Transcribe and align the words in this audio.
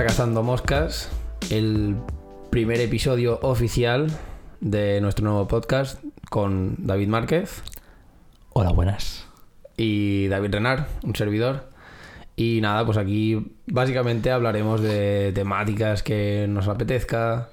a 0.00 0.06
Cazando 0.06 0.42
Moscas, 0.42 1.10
el 1.50 1.94
primer 2.48 2.80
episodio 2.80 3.38
oficial 3.42 4.06
de 4.60 4.98
nuestro 5.02 5.26
nuevo 5.26 5.46
podcast 5.46 6.02
con 6.30 6.86
David 6.86 7.08
Márquez 7.08 7.62
Hola, 8.54 8.70
buenas. 8.72 9.26
y 9.76 10.26
David 10.28 10.52
Renar, 10.52 10.88
un 11.02 11.14
servidor. 11.14 11.68
Y 12.34 12.60
nada, 12.62 12.86
pues 12.86 12.96
aquí 12.96 13.52
básicamente 13.66 14.30
hablaremos 14.30 14.80
de 14.80 15.32
temáticas 15.34 16.02
que 16.02 16.46
nos 16.48 16.66
apetezca, 16.68 17.50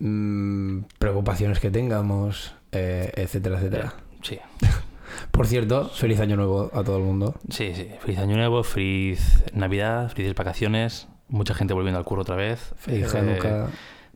mm, 0.00 0.80
preocupaciones 0.98 1.60
que 1.60 1.70
tengamos, 1.70 2.54
eh, 2.72 3.12
etcétera, 3.14 3.58
etcétera. 3.58 3.94
Sí, 4.22 4.40
Por 5.30 5.46
cierto, 5.46 5.88
feliz 5.90 6.18
año 6.18 6.34
nuevo 6.34 6.72
a 6.74 6.82
todo 6.82 6.96
el 6.96 7.04
mundo. 7.04 7.36
sí, 7.50 7.72
sí. 7.72 7.88
Feliz 8.00 8.18
Año 8.18 8.36
Nuevo, 8.36 8.64
feliz 8.64 9.44
Navidad, 9.54 10.10
felices 10.10 10.34
vacaciones. 10.34 11.06
Mucha 11.28 11.54
gente 11.54 11.74
volviendo 11.74 11.98
al 11.98 12.04
curro 12.04 12.22
otra 12.22 12.36
vez. 12.36 12.72
Feliz 12.76 13.12
Eh, 13.14 13.66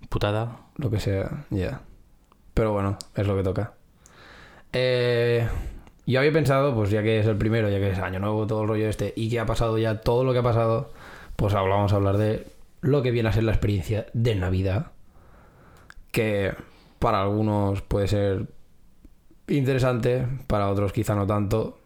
Putada. 0.09 0.57
lo 0.77 0.91
que 0.91 0.99
sea, 1.01 1.45
ya. 1.51 1.81
Pero 2.55 2.73
bueno, 2.73 2.97
es 3.15 3.27
lo 3.27 3.37
que 3.37 3.43
toca. 3.43 3.75
Eh, 4.73 5.47
yo 6.07 6.19
había 6.19 6.33
pensado, 6.33 6.75
pues 6.75 6.91
ya 6.91 7.03
que 7.03 7.21
es 7.21 7.27
el 7.27 7.37
primero, 7.37 7.69
ya 7.69 7.79
que 7.79 7.91
es 7.91 7.99
año 7.99 8.19
nuevo, 8.19 8.47
todo 8.47 8.63
el 8.63 8.69
rollo 8.69 8.89
este, 8.89 9.13
y 9.17 9.31
que 9.31 9.41
ha 9.41 9.47
pasado 9.47 9.79
ya 9.79 10.01
todo 10.01 10.25
lo 10.25 10.33
que 10.33 10.39
ha 10.41 10.43
pasado, 10.43 10.91
pues 11.37 11.55
ahora 11.55 11.77
vamos 11.77 11.93
a 11.93 11.97
hablar 11.97 12.17
de 12.17 12.47
lo 12.81 13.03
que 13.03 13.11
viene 13.11 13.29
a 13.29 13.33
ser 13.33 13.45
la 13.45 13.53
experiencia 13.53 14.07
de 14.13 14.35
Navidad. 14.35 14.87
Que 16.11 16.55
para 16.99 17.23
algunos 17.23 17.81
puede 17.83 18.09
ser 18.09 18.47
interesante, 19.49 20.27
para 20.47 20.69
otros 20.71 20.93
quizá 20.93 21.15
no 21.15 21.27
tanto. 21.27 21.79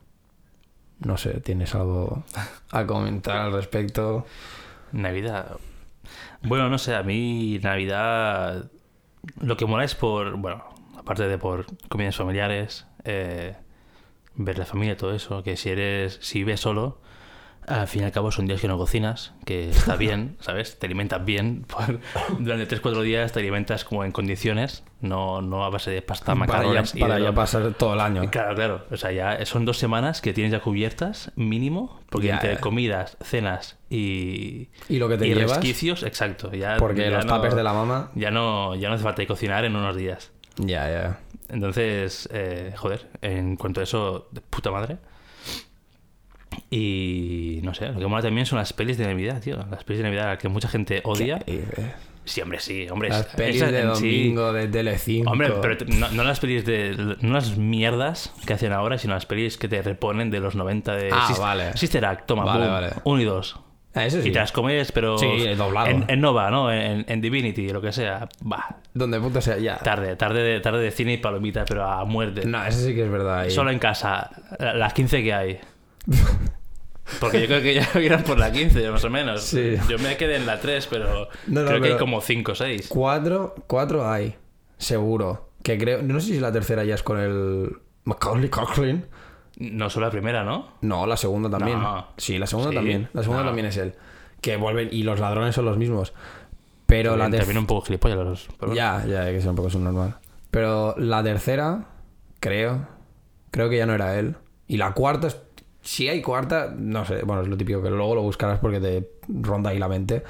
No 1.00 1.16
sé, 1.16 1.40
¿tienes 1.40 1.74
algo 1.74 2.24
a 2.70 2.86
comentar 2.86 3.36
al 3.36 3.52
respecto? 3.52 4.24
Navidad. 5.02 5.58
Bueno, 6.42 6.68
no 6.68 6.78
sé, 6.78 6.94
a 6.94 7.02
mí 7.02 7.58
Navidad 7.62 8.70
lo 9.40 9.56
que 9.56 9.66
mola 9.66 9.84
es 9.84 9.94
por, 9.94 10.36
bueno, 10.36 10.64
aparte 10.96 11.26
de 11.26 11.38
por 11.38 11.66
comidas 11.88 12.16
familiares, 12.16 12.86
eh, 13.04 13.56
ver 14.34 14.58
la 14.58 14.66
familia 14.66 14.96
todo 14.96 15.14
eso, 15.14 15.42
que 15.42 15.56
si 15.56 15.70
eres, 15.70 16.18
si 16.22 16.40
vives 16.40 16.60
solo, 16.60 17.00
al 17.66 17.86
fin 17.88 18.02
y 18.02 18.04
al 18.04 18.12
cabo 18.12 18.30
son 18.30 18.46
días 18.46 18.60
que 18.60 18.68
no 18.68 18.78
cocinas, 18.78 19.32
que 19.44 19.70
está 19.70 19.96
bien, 19.96 20.36
¿sabes? 20.40 20.78
Te 20.78 20.86
alimentas 20.86 21.24
bien, 21.24 21.64
por- 21.66 22.00
durante 22.38 22.80
3-4 22.80 23.02
días 23.02 23.32
te 23.32 23.40
alimentas 23.40 23.84
como 23.84 24.04
en 24.04 24.12
condiciones, 24.12 24.84
no, 25.00 25.42
no 25.42 25.64
a 25.64 25.70
base 25.70 25.90
de 25.90 26.02
pasta, 26.02 26.26
Para 26.34 26.38
ya, 26.38 26.46
macarrones 26.46 26.94
y 26.94 27.00
para 27.00 27.14
de 27.16 27.20
ya 27.22 27.28
lo- 27.28 27.34
pasar 27.34 27.74
todo 27.74 27.94
el 27.94 28.00
año. 28.00 28.30
Claro, 28.30 28.54
claro. 28.54 28.86
O 28.90 28.96
sea, 28.96 29.12
ya 29.12 29.44
son 29.46 29.64
dos 29.64 29.78
semanas 29.78 30.20
que 30.20 30.32
tienes 30.32 30.52
ya 30.52 30.60
cubiertas, 30.60 31.32
mínimo, 31.36 32.00
porque 32.10 32.28
Ya, 32.28 32.34
entre 32.34 32.54
ya. 32.54 32.60
comidas, 32.60 33.16
cenas 33.20 33.78
y, 33.90 34.68
Y 34.88 34.98
lo 34.98 35.08
que 35.08 35.18
te 35.18 35.26
y 35.26 35.34
llevas, 35.34 35.50
resquicios, 35.58 36.02
exacto. 36.02 36.52
Ya, 36.52 36.76
porque 36.78 37.02
ya 37.02 37.10
los 37.16 37.26
no- 37.26 37.34
tapes 37.36 37.54
de 37.54 37.62
la 37.62 37.72
mama... 37.72 38.10
Ya 38.14 38.30
no, 38.30 38.74
ya 38.74 38.88
no 38.88 38.94
hace 38.94 39.04
falta 39.04 39.26
cocinar 39.26 39.64
en 39.64 39.76
unos 39.76 39.96
días. 39.96 40.30
Ya, 40.58 40.88
ya. 40.90 41.18
Entonces, 41.48 42.28
eh, 42.32 42.72
joder, 42.76 43.08
en 43.22 43.56
cuanto 43.56 43.80
a 43.80 43.84
eso, 43.84 44.28
de 44.32 44.40
puta 44.40 44.70
madre. 44.70 44.96
Y 46.70 47.60
no 47.62 47.74
sé, 47.74 47.88
lo 47.88 47.98
que 47.98 48.06
mola 48.06 48.22
también 48.22 48.46
son 48.46 48.58
las 48.58 48.72
pelis 48.72 48.98
de 48.98 49.06
Navidad, 49.06 49.40
tío. 49.40 49.56
Las 49.70 49.84
pelis 49.84 49.98
de 50.02 50.04
Navidad 50.04 50.38
que 50.38 50.48
mucha 50.48 50.68
gente 50.68 51.00
odia. 51.04 51.38
¿Qué 51.40 51.52
dices? 51.52 51.86
Sí, 52.24 52.40
hombre, 52.40 52.58
sí, 52.58 52.88
hombre. 52.90 53.08
Las 53.10 53.26
pelis 53.26 53.56
esas 53.56 53.70
de 53.70 53.82
en 53.82 53.96
sí- 53.96 54.22
domingo, 54.24 54.52
de 54.52 54.66
Telecinco. 54.66 55.30
Hombre, 55.30 55.52
pero 55.62 55.76
no, 55.86 56.10
no 56.10 56.24
las 56.24 56.40
pelis 56.40 56.64
de. 56.66 57.16
No 57.20 57.34
las 57.34 57.56
mierdas 57.56 58.32
que 58.46 58.52
hacen 58.52 58.72
ahora, 58.72 58.98
sino 58.98 59.14
las 59.14 59.26
pelis 59.26 59.56
que 59.58 59.68
te 59.68 59.80
reponen 59.80 60.30
de 60.30 60.40
los 60.40 60.56
90 60.56 60.96
de. 60.96 61.10
Ah, 61.12 61.26
Sis- 61.28 61.38
vale. 61.38 61.76
Sister 61.76 62.04
Act, 62.04 62.26
toma, 62.26 62.44
Vale, 62.44 62.60
boom, 62.64 62.72
vale. 62.72 62.88
uno 63.04 63.20
y 63.20 63.24
dos. 63.24 63.60
Ah, 63.94 64.04
eso 64.04 64.20
sí. 64.20 64.28
Y 64.28 64.32
te 64.32 64.40
las 64.40 64.50
comes, 64.52 64.90
pero. 64.92 65.16
Sí, 65.18 65.26
doblado. 65.56 65.86
En, 65.86 66.04
en 66.08 66.20
Nova, 66.20 66.50
¿no? 66.50 66.70
En, 66.72 67.04
en 67.08 67.20
Divinity, 67.20 67.68
lo 67.70 67.80
que 67.80 67.92
sea. 67.92 68.28
Va. 68.44 68.76
Donde 68.92 69.20
puto 69.20 69.40
sea, 69.40 69.56
ya. 69.58 69.76
Tarde, 69.78 70.16
tarde 70.16 70.42
de, 70.42 70.60
tarde 70.60 70.82
de 70.82 70.90
cine 70.90 71.12
y 71.14 71.16
palomita, 71.18 71.64
pero 71.64 71.84
a 71.88 72.04
muerte. 72.04 72.44
No, 72.44 72.62
eso 72.66 72.80
sí 72.84 72.92
que 72.94 73.04
es 73.04 73.10
verdad. 73.10 73.40
ahí. 73.40 73.50
Solo 73.52 73.70
en 73.70 73.78
casa, 73.78 74.30
la- 74.58 74.74
las 74.74 74.92
15 74.94 75.22
que 75.22 75.32
hay. 75.32 75.60
Porque 77.20 77.40
yo 77.40 77.46
creo 77.46 77.62
que 77.62 77.74
ya 77.74 77.88
irán 78.00 78.24
por 78.24 78.38
la 78.38 78.50
15, 78.50 78.90
más 78.90 79.04
o 79.04 79.10
menos. 79.10 79.42
Sí. 79.42 79.76
Yo 79.88 79.98
me 79.98 80.16
quedé 80.16 80.36
en 80.36 80.46
la 80.46 80.60
3, 80.60 80.86
pero 80.88 81.28
No, 81.46 81.62
no, 81.62 81.66
creo 81.68 81.80
que 81.80 81.88
hay 81.92 81.96
como 81.98 82.20
5 82.20 82.52
o 82.52 82.54
6. 82.54 82.88
Cuatro, 82.88 83.54
cuatro 83.66 84.08
hay. 84.10 84.34
Seguro. 84.78 85.50
Que 85.62 85.78
creo. 85.78 86.02
No 86.02 86.18
sé 86.20 86.28
si 86.34 86.40
la 86.40 86.52
tercera 86.52 86.84
ya 86.84 86.94
es 86.94 87.02
con 87.02 87.18
el. 87.18 87.76
Macaulay 88.04 88.48
Culkin. 88.50 89.06
No 89.58 89.88
solo 89.88 90.06
la 90.06 90.12
primera, 90.12 90.44
¿no? 90.44 90.68
No, 90.82 91.06
la 91.06 91.16
segunda 91.16 91.48
también. 91.48 91.80
No. 91.80 92.08
Sí, 92.16 92.38
la 92.38 92.46
segunda 92.46 92.70
Sí. 92.70 92.76
también. 92.76 93.08
La 93.12 93.22
segunda 93.22 93.42
No. 93.42 93.48
también 93.48 93.66
es 93.66 93.76
él. 93.76 93.94
Que 94.40 94.56
vuelven. 94.56 94.88
Y 94.92 95.02
los 95.04 95.18
ladrones 95.18 95.54
son 95.54 95.64
los 95.64 95.78
mismos. 95.78 96.12
Pero 96.86 97.16
la 97.16 97.24
También 97.24 97.40
tercera. 97.40 97.58
un 97.60 97.66
poco 97.66 97.86
gilipollas 97.86 98.18
los. 98.18 98.48
pero. 98.60 98.74
Ya, 98.74 99.04
ya, 99.06 99.24
que 99.26 99.40
ser 99.40 99.50
un 99.50 99.56
poco 99.56 99.70
subnormal. 99.70 100.16
Pero 100.50 100.94
la 100.98 101.22
tercera, 101.22 101.86
creo. 102.40 102.86
Creo 103.50 103.68
que 103.70 103.78
ya 103.78 103.86
no 103.86 103.94
era 103.94 104.18
él. 104.18 104.36
Y 104.68 104.76
la 104.76 104.92
cuarta, 104.92 105.28
es- 105.28 105.40
si 105.86 106.08
hay 106.08 106.20
cuarta, 106.20 106.74
no 106.76 107.04
sé. 107.04 107.22
Bueno, 107.22 107.42
es 107.42 107.48
lo 107.48 107.56
típico 107.56 107.80
que 107.80 107.90
luego 107.90 108.16
lo 108.16 108.22
buscarás 108.22 108.58
porque 108.58 108.80
te 108.80 109.08
ronda 109.28 109.70
ahí 109.70 109.78
la 109.78 109.88
mente. 109.88 110.24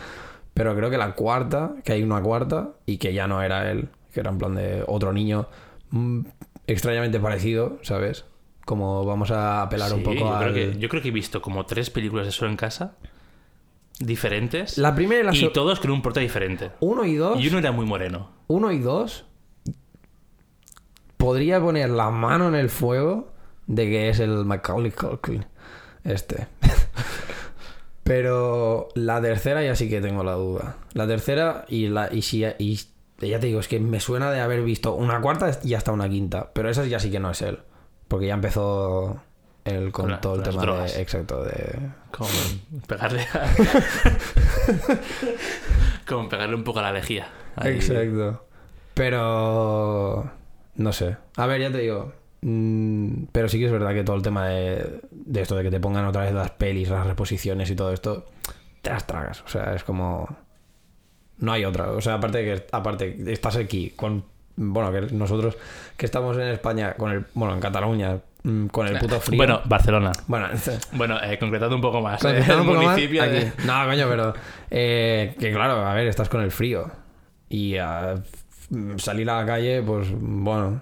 Pero 0.52 0.76
creo 0.76 0.90
que 0.90 0.98
la 0.98 1.14
cuarta, 1.14 1.76
que 1.82 1.92
hay 1.92 2.02
una 2.02 2.20
cuarta 2.22 2.72
y 2.84 2.98
que 2.98 3.14
ya 3.14 3.26
no 3.26 3.42
era 3.42 3.70
él. 3.70 3.88
Que 4.12 4.20
era 4.20 4.30
en 4.30 4.38
plan 4.38 4.54
de 4.54 4.84
otro 4.86 5.14
niño 5.14 5.48
mm, 5.90 6.20
extrañamente 6.66 7.18
parecido, 7.20 7.78
¿sabes? 7.80 8.26
Como 8.66 9.06
vamos 9.06 9.30
a 9.30 9.62
apelar 9.62 9.94
un 9.94 10.02
poco 10.02 10.18
yo, 10.18 10.34
al. 10.34 10.52
creo 10.52 10.54
que, 10.54 10.78
yo 10.78 10.88
creo 10.90 11.02
que 11.02 11.08
he 11.08 11.12
visto 11.12 11.40
como 11.40 11.64
tres 11.64 11.88
películas 11.88 12.26
de 12.26 12.32
solo 12.32 12.50
en 12.50 12.56
casa 12.56 12.94
diferentes 13.98 14.76
La 14.76 14.94
primera 14.94 15.22
y 15.22 15.24
la 15.24 15.34
y 15.34 15.52
todos 15.52 15.80
con 15.80 15.90
un 15.90 16.02
porte 16.02 16.20
diferente. 16.20 16.72
Uno 16.80 17.06
y 17.06 17.14
dos. 17.14 17.40
Y 17.40 17.48
uno 17.48 17.60
era 17.60 17.72
muy 17.72 17.86
moreno. 17.86 18.30
uno 18.46 18.72
y 18.72 18.78
dos, 18.78 19.24
podría 21.16 21.60
poner 21.60 21.88
la 21.88 22.10
mano 22.10 22.48
en 22.48 22.56
el 22.56 22.68
fuego 22.68 23.32
de 23.66 23.84
que 23.87 24.09
es 24.09 24.21
el 24.21 24.44
Macaulay 24.44 24.93
Culkin. 24.93 25.44
Este. 26.04 26.47
Pero 28.04 28.88
la 28.94 29.21
tercera 29.21 29.62
ya 29.65 29.75
sí 29.75 29.88
que 29.88 30.00
tengo 30.00 30.22
la 30.22 30.32
duda. 30.34 30.77
La 30.93 31.06
tercera 31.06 31.65
y 31.69 31.88
la 31.88 32.09
y 32.12 32.22
si 32.22 32.44
y 32.59 32.78
ya 33.19 33.41
te 33.41 33.47
digo, 33.49 33.60
es 33.60 33.69
que 33.69 33.81
me 33.81 33.99
suena 33.99 34.31
de 34.31 34.41
haber 34.41 34.62
visto 34.62 34.94
una 34.94 35.21
cuarta 35.21 35.59
y 35.65 35.75
hasta 35.75 35.91
una 35.91 36.09
quinta, 36.09 36.50
pero 36.53 36.69
esa 36.69 36.84
ya 36.84 37.00
sí 37.00 37.10
que 37.10 37.19
no 37.19 37.31
es 37.31 37.41
él, 37.43 37.60
porque 38.09 38.27
ya 38.27 38.34
empezó 38.34 39.22
él 39.65 39.91
con 39.91 40.10
la- 40.10 40.21
todo 40.21 40.37
el 40.37 40.43
tema 40.43 40.60
drogas. 40.62 40.94
de 40.94 41.03
exacto 41.03 41.43
de 41.43 41.78
Como 42.12 42.28
pegarle 42.87 43.22
a... 43.33 43.50
Como 46.06 46.28
pegarle 46.28 46.54
un 46.54 46.62
poco 46.65 46.78
a 46.78 46.83
la 46.83 46.93
lejía. 46.93 47.28
Ahí. 47.56 47.75
Exacto. 47.75 48.44
Pero. 48.94 50.31
No 50.77 50.93
sé. 50.93 51.16
A 51.37 51.47
ver, 51.47 51.60
ya 51.60 51.72
te 51.72 51.78
digo. 51.78 52.12
Mm, 52.50 53.24
Pero 53.32 53.48
sí 53.48 53.58
que 53.58 53.66
es 53.66 53.72
verdad 53.72 53.92
que 53.92 54.04
todo 54.04 54.16
el 54.16 54.22
tema 54.22 54.46
de, 54.48 55.00
de 55.10 55.40
esto, 55.42 55.56
de 55.56 55.62
que 55.64 55.70
te 55.70 55.80
pongan 55.80 56.06
otra 56.06 56.22
vez 56.22 56.32
las 56.32 56.50
pelis, 56.52 56.88
las 56.88 57.06
reposiciones 57.06 57.70
y 57.70 57.76
todo 57.76 57.92
esto, 57.92 58.26
te 58.82 58.90
las 58.90 59.06
tragas. 59.06 59.42
O 59.42 59.48
sea, 59.48 59.74
es 59.74 59.84
como. 59.84 60.28
No 61.38 61.52
hay 61.52 61.64
otra. 61.64 61.90
O 61.90 62.00
sea, 62.00 62.14
aparte 62.14 62.38
de 62.38 62.44
que 62.56 62.66
aparte 62.72 63.16
estás 63.32 63.56
aquí 63.56 63.90
con. 63.96 64.24
Bueno, 64.58 64.90
que 64.90 65.14
nosotros 65.14 65.56
que 65.98 66.06
estamos 66.06 66.36
en 66.38 66.44
España, 66.48 66.94
con 66.94 67.10
el. 67.12 67.26
Bueno, 67.34 67.52
en 67.54 67.60
Cataluña, 67.60 68.18
mm, 68.42 68.66
con 68.68 68.86
el 68.86 68.98
puto 68.98 69.20
frío. 69.20 69.36
Bueno, 69.36 69.60
Barcelona. 69.66 70.12
Bueno, 70.28 70.46
Bueno, 70.92 71.18
eh, 71.22 71.38
concretando 71.38 71.74
un 71.76 71.82
poco 71.82 72.00
más. 72.00 72.24
Eh, 72.24 72.38
un 72.58 72.66
poco 72.66 72.74
más, 72.74 72.84
municipio 72.94 73.22
de- 73.24 73.38
aquí. 73.38 73.62
No, 73.66 73.84
coño, 73.86 74.06
pero. 74.08 74.34
eh, 74.70 75.34
que 75.38 75.52
claro, 75.52 75.84
a 75.84 75.92
ver, 75.92 76.06
estás 76.06 76.28
con 76.30 76.40
el 76.42 76.50
frío. 76.50 76.90
Y 77.50 77.74
f- 77.74 78.98
salir 78.98 79.28
a 79.28 79.41
la 79.42 79.47
calle, 79.47 79.82
pues 79.82 80.09
bueno. 80.18 80.80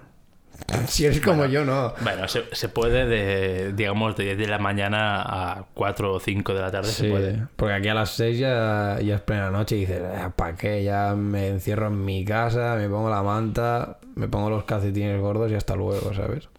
Si 0.87 1.05
eres 1.05 1.21
como 1.21 1.45
yo, 1.45 1.63
no. 1.65 1.93
Bueno, 2.01 2.27
se, 2.27 2.43
se 2.53 2.69
puede 2.69 3.05
de, 3.05 3.73
digamos, 3.73 4.15
de 4.15 4.23
10 4.25 4.37
de 4.37 4.47
la 4.47 4.57
mañana 4.59 5.21
a 5.21 5.65
4 5.73 6.13
o 6.13 6.19
5 6.19 6.53
de 6.53 6.61
la 6.61 6.71
tarde 6.71 6.89
Sí, 6.89 7.03
se 7.03 7.09
puede. 7.09 7.47
porque 7.55 7.73
aquí 7.75 7.87
a 7.87 7.93
las 7.93 8.11
6 8.11 8.37
ya, 8.39 8.99
ya 9.03 9.15
es 9.15 9.21
plena 9.21 9.51
noche 9.51 9.75
y 9.77 9.81
dices, 9.81 10.01
¿para 10.35 10.55
qué? 10.55 10.83
Ya 10.83 11.13
me 11.15 11.47
encierro 11.49 11.87
en 11.87 12.03
mi 12.03 12.23
casa, 12.25 12.75
me 12.77 12.87
pongo 12.89 13.09
la 13.09 13.21
manta, 13.23 13.99
me 14.15 14.27
pongo 14.27 14.49
los 14.49 14.63
calcetines 14.65 15.19
gordos 15.21 15.51
y 15.51 15.55
hasta 15.55 15.75
luego, 15.75 16.13
¿sabes? 16.13 16.49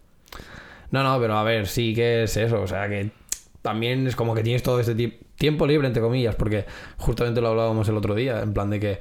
No, 0.90 1.02
no, 1.02 1.18
pero 1.20 1.36
a 1.36 1.42
ver, 1.42 1.66
sí 1.66 1.94
que 1.94 2.22
es 2.24 2.36
eso, 2.36 2.60
o 2.62 2.66
sea 2.66 2.88
que 2.88 3.10
también 3.62 4.06
es 4.06 4.14
como 4.14 4.34
que 4.34 4.42
tienes 4.44 4.62
todo 4.62 4.78
este 4.78 4.94
ti- 4.94 5.18
tiempo 5.36 5.66
libre, 5.66 5.86
entre 5.88 6.00
comillas, 6.02 6.36
porque 6.36 6.64
justamente 6.98 7.40
lo 7.40 7.48
hablábamos 7.48 7.88
el 7.88 7.96
otro 7.96 8.14
día, 8.14 8.40
en 8.40 8.52
plan 8.54 8.70
de 8.70 8.78
que 8.80 9.00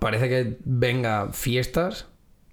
parece 0.00 0.28
que 0.28 0.58
venga 0.64 1.28
fiestas 1.32 2.06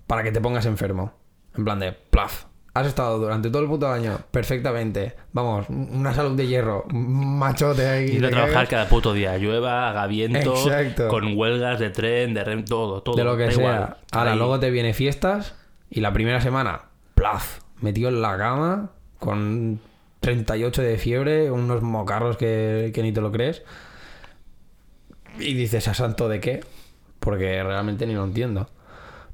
para 0.08 0.24
que 0.24 0.32
te 0.32 0.40
pongas 0.42 0.66
enfermo. 0.66 1.14
En 1.58 1.64
plan 1.66 1.80
de, 1.80 1.92
plaf. 1.92 2.46
Has 2.74 2.88
estado 2.88 3.20
durante 3.20 3.50
todo 3.50 3.62
el 3.64 3.68
puto 3.68 3.90
año 3.92 4.18
perfectamente. 4.32 5.14
Vamos, 5.34 5.68
una 5.70 6.14
salud 6.14 6.38
de 6.38 6.48
hierro, 6.48 6.86
machote 6.90 7.86
ahí. 7.86 8.12
Ir 8.12 8.26
a 8.26 8.30
trabajar 8.30 8.54
cagas. 8.54 8.70
cada 8.70 8.88
puto 8.90 9.12
día, 9.12 9.38
llueva, 9.38 9.90
haga 9.90 10.08
viento, 10.08 10.54
Exacto. 10.56 11.10
con 11.10 11.36
huelgas 11.38 11.80
de 11.80 11.90
tren, 11.90 12.34
de 12.34 12.46
rem, 12.46 12.64
todo, 12.64 13.02
todo. 13.04 13.18
de 13.18 13.26
lo 13.26 13.36
que 13.36 13.44
da 13.48 13.52
sea. 13.52 13.60
igual. 13.60 13.98
Ahora 14.14 14.32
Ahí- 14.32 14.38
luego 14.38 14.60
te 14.62 14.70
viene 14.72 14.94
fiestas 14.94 15.56
y 15.90 16.00
la 16.00 16.14
primera 16.14 16.40
semana, 16.40 16.84
plaf, 17.14 17.60
metido 17.82 18.08
en 18.08 18.22
la 18.22 18.38
cama 18.38 18.92
con 19.20 19.82
38 20.22 20.82
de 20.82 20.98
fiebre, 20.98 21.52
unos 21.52 21.82
mocarros 21.82 22.38
que, 22.38 22.92
que 22.96 23.04
ni 23.04 23.12
te 23.12 23.20
lo 23.20 23.34
crees. 23.34 23.64
y 25.40 25.54
dices, 25.56 25.88
¿a 25.90 25.94
santo 25.94 26.30
de 26.30 26.40
qué? 26.40 26.64
Porque 27.20 27.62
realmente 27.64 28.06
ni 28.08 28.14
lo 28.14 28.24
entiendo. 28.24 28.70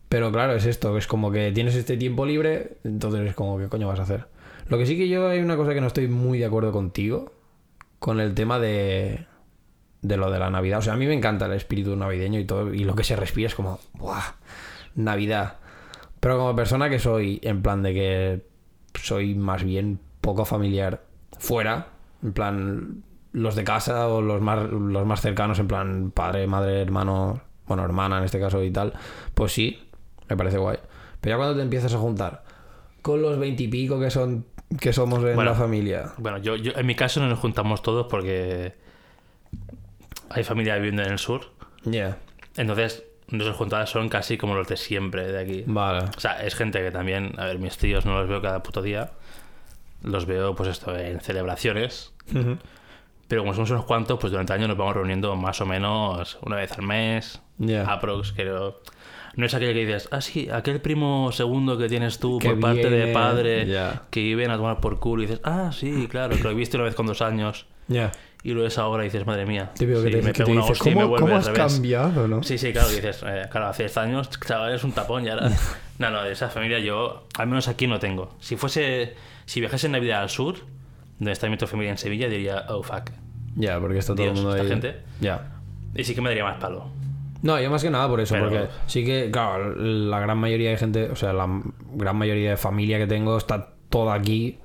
Pero 0.09 0.31
claro, 0.31 0.53
es 0.53 0.65
esto, 0.65 0.97
es 0.97 1.07
como 1.07 1.31
que 1.31 1.51
tienes 1.51 1.75
este 1.75 1.97
tiempo 1.97 2.25
libre, 2.25 2.77
entonces 2.83 3.27
es 3.27 3.35
como, 3.35 3.57
¿qué 3.57 3.67
coño 3.67 3.87
vas 3.87 3.99
a 3.99 4.03
hacer? 4.03 4.25
Lo 4.69 4.77
que 4.77 4.85
sí 4.85 4.97
que 4.97 5.09
yo 5.09 5.27
hay 5.27 5.39
una 5.39 5.57
cosa 5.57 5.73
que 5.73 5.81
no 5.81 5.87
estoy 5.87 6.07
muy 6.07 6.39
de 6.39 6.45
acuerdo 6.45 6.71
contigo, 6.71 7.33
con 7.99 8.19
el 8.19 8.33
tema 8.33 8.59
de, 8.59 9.25
de 10.01 10.17
lo 10.17 10.31
de 10.31 10.39
la 10.39 10.49
Navidad. 10.49 10.79
O 10.79 10.81
sea, 10.81 10.93
a 10.93 10.97
mí 10.97 11.07
me 11.07 11.13
encanta 11.13 11.45
el 11.45 11.53
espíritu 11.53 11.95
navideño 11.95 12.39
y 12.39 12.45
todo, 12.45 12.73
y 12.73 12.83
lo 12.83 12.95
que 12.95 13.03
se 13.03 13.15
respira 13.15 13.47
es 13.47 13.55
como, 13.55 13.79
¡buah! 13.93 14.35
Navidad. 14.95 15.57
Pero 16.19 16.37
como 16.37 16.55
persona 16.55 16.89
que 16.89 16.99
soy, 16.99 17.39
en 17.43 17.61
plan 17.61 17.83
de 17.83 17.93
que 17.93 18.45
soy 18.99 19.35
más 19.35 19.63
bien 19.63 19.99
poco 20.21 20.45
familiar 20.45 21.03
fuera, 21.37 21.89
en 22.23 22.33
plan 22.33 23.03
los 23.31 23.55
de 23.55 23.63
casa 23.63 24.07
o 24.07 24.21
los 24.21 24.41
más, 24.41 24.69
los 24.69 25.05
más 25.05 25.21
cercanos, 25.21 25.59
en 25.59 25.67
plan 25.67 26.11
padre, 26.11 26.47
madre, 26.47 26.81
hermano, 26.81 27.41
bueno, 27.67 27.83
hermana 27.83 28.17
en 28.17 28.23
este 28.23 28.39
caso 28.39 28.63
y 28.63 28.71
tal, 28.71 28.93
pues 29.35 29.51
sí, 29.51 29.86
me 30.29 30.37
parece 30.37 30.57
guay. 30.57 30.77
Pero 31.21 31.33
ya 31.33 31.37
cuando 31.37 31.55
te 31.55 31.61
empiezas 31.63 31.93
a 31.93 31.97
juntar 31.97 32.43
con 33.01 33.21
los 33.21 33.37
veintipico 33.39 33.99
que 33.99 34.09
son 34.11 34.45
que 34.79 34.91
somos 34.91 35.19
en 35.19 35.35
Bueno. 35.35 35.51
la 35.51 35.55
familia. 35.55 36.11
Bueno, 36.17 36.37
yo, 36.39 36.55
yo 36.57 36.73
en 36.75 36.85
mi 36.85 36.93
caso 36.95 37.19
no 37.21 37.27
nos 37.29 37.39
juntamos 37.39 37.81
todos 37.81 38.07
porque 38.09 38.73
hay 40.29 40.43
familia 40.43 40.75
viviendo 40.75 41.03
en 41.03 41.11
el 41.13 41.19
sur. 41.19 41.41
Ya, 41.83 42.17
Entonces, 42.57 43.03
nuestras 43.29 43.55
juntadas 43.55 43.89
son 43.89 44.09
casi 44.09 44.37
como 44.37 44.55
los 44.55 44.67
de 44.67 44.75
siempre 44.77 45.31
de 45.31 45.39
aquí. 45.39 45.63
vale. 45.67 46.09
O 46.17 46.19
sea, 46.19 46.43
es 46.45 46.53
gente 46.55 46.79
que 46.79 46.91
también, 46.91 47.33
a 47.37 47.45
ver, 47.45 47.59
mis 47.59 47.77
tíos 47.77 48.05
no 48.05 48.19
los 48.19 48.27
veo 48.27 48.41
cada 48.41 48.61
puto 48.61 48.81
día. 48.81 49.11
Los 50.03 50.25
veo, 50.25 50.53
pues 50.55 50.69
esto, 50.69 50.95
en 50.97 51.21
celebraciones. 51.21 52.13
Pero 53.27 53.41
como 53.41 53.53
somos 53.53 53.69
unos 53.71 53.85
cuantos, 53.85 54.17
pues 54.19 54.31
durante 54.31 54.53
el 54.53 54.59
año 54.59 54.67
nos 54.69 54.77
vamos 54.77 54.95
reuniendo 54.95 55.35
más 55.35 55.59
o 55.61 55.65
menos 55.65 56.37
una 56.43 56.55
vez 56.55 56.71
al 56.73 56.83
mes. 56.85 57.41
Ya. 57.57 57.83
Aprox, 57.91 58.31
creo. 58.33 58.81
No 59.35 59.45
es 59.45 59.53
aquel 59.53 59.73
que 59.73 59.85
dices, 59.85 60.07
ah, 60.11 60.21
sí, 60.21 60.49
aquel 60.51 60.81
primo 60.81 61.31
segundo 61.31 61.77
que 61.77 61.87
tienes 61.89 62.17
tú 62.19 62.39
Que 62.39 62.49
por 62.51 62.59
parte 62.59 62.89
de 62.89 62.97
viene, 62.97 63.13
padre 63.13 63.67
ya. 63.67 64.03
que 64.09 64.21
viven 64.21 64.49
a 64.49 64.57
tomar 64.57 64.79
por 64.79 64.99
culo 64.99 65.21
y 65.21 65.25
dices, 65.27 65.41
ah, 65.43 65.71
sí, 65.71 66.07
claro, 66.09 66.35
que 66.35 66.41
lo 66.43 66.49
he 66.51 66.55
visto 66.55 66.77
una 66.77 66.85
vez 66.85 66.95
con 66.95 67.05
dos 67.05 67.21
años 67.21 67.67
Ya. 67.87 68.11
y 68.41 68.53
lo 68.53 68.63
ves 68.63 68.79
ahora 68.79 69.03
y 69.03 69.07
dices, 69.07 69.27
madre 69.27 69.45
mía. 69.45 69.69
Sí, 69.75 69.85
te, 69.85 69.93
me 69.93 70.01
que 70.01 70.09
te 70.33 70.33
pego 70.33 70.51
una 70.53 70.61
dices, 70.61 70.71
hostia 70.77 70.91
y 70.91 70.95
me 70.95 71.01
¿cómo, 71.01 71.09
vuelve 71.09 71.21
cómo 71.25 71.33
al 71.35 71.39
has 71.41 71.47
revés". 71.55 71.73
cambiado, 71.73 72.27
no? 72.27 72.41
Sí, 72.41 72.57
sí, 72.57 72.71
claro, 72.73 72.89
dices, 72.89 73.23
eh, 73.27 73.43
claro, 73.51 73.67
hace 73.67 73.83
10 73.83 73.97
años, 73.97 74.29
chaval, 74.39 74.73
es 74.73 74.83
un 74.83 74.91
tapón 74.93 75.25
y 75.25 75.29
ahora... 75.29 75.49
No, 75.99 76.11
no, 76.11 76.21
de 76.23 76.31
esa 76.31 76.49
familia 76.49 76.77
yo, 76.79 77.25
al 77.39 77.47
menos 77.47 77.67
aquí 77.67 77.85
no 77.87 77.97
tengo. 77.99 78.35
Si 78.39 78.55
fuese, 78.55 79.15
si 79.45 79.59
viajase 79.59 79.87
en 79.87 79.93
Navidad 79.93 80.21
al 80.21 80.29
sur, 80.29 80.57
donde 81.19 81.31
está 81.31 81.49
mi 81.49 81.57
familia 81.57 81.91
en 81.91 81.97
Sevilla, 81.97 82.27
diría, 82.29 82.65
oh, 82.69 82.83
fuck. 82.83 83.11
Ya, 83.55 83.79
porque 83.79 83.97
está 83.99 84.13
todo 84.13 84.23
Dios, 84.23 84.37
el 84.37 84.43
mundo 84.43 84.55
esta 84.55 84.63
ahí. 84.63 84.69
gente. 84.69 85.01
Ya. 85.19 85.51
Y 85.95 86.03
sí 86.03 86.13
que 86.13 86.21
me 86.21 86.29
daría 86.29 86.43
más 86.43 86.57
palo. 86.57 86.85
No, 87.41 87.59
yo 87.59 87.69
más 87.69 87.83
que 87.83 87.89
nada 87.89 88.07
por 88.07 88.19
eso, 88.19 88.33
Pero- 88.35 88.49
porque 88.49 88.67
sí 88.87 89.05
que, 89.05 89.29
claro, 89.31 89.75
la 89.75 90.19
gran 90.19 90.37
mayoría 90.37 90.71
de 90.71 90.77
gente, 90.77 91.09
o 91.09 91.15
sea, 91.15 91.33
la 91.33 91.47
gran 91.93 92.15
mayoría 92.15 92.51
de 92.51 92.57
familia 92.57 92.97
que 92.97 93.07
tengo 93.07 93.37
está 93.37 93.73
toda 93.89 94.13
aquí. 94.15 94.59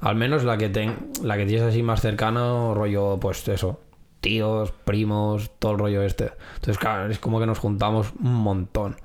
Al 0.00 0.14
menos 0.14 0.44
la 0.44 0.56
que 0.58 0.68
ten, 0.68 1.10
la 1.22 1.36
que 1.36 1.46
tienes 1.46 1.66
así 1.66 1.82
más 1.82 2.00
cercano, 2.00 2.74
rollo, 2.74 3.18
pues 3.20 3.46
eso, 3.48 3.80
tíos, 4.20 4.72
primos, 4.84 5.50
todo 5.58 5.72
el 5.72 5.78
rollo 5.78 6.02
este. 6.02 6.32
Entonces, 6.56 6.78
claro, 6.78 7.10
es 7.10 7.18
como 7.18 7.40
que 7.40 7.46
nos 7.46 7.58
juntamos 7.58 8.12
un 8.22 8.34
montón. 8.34 8.96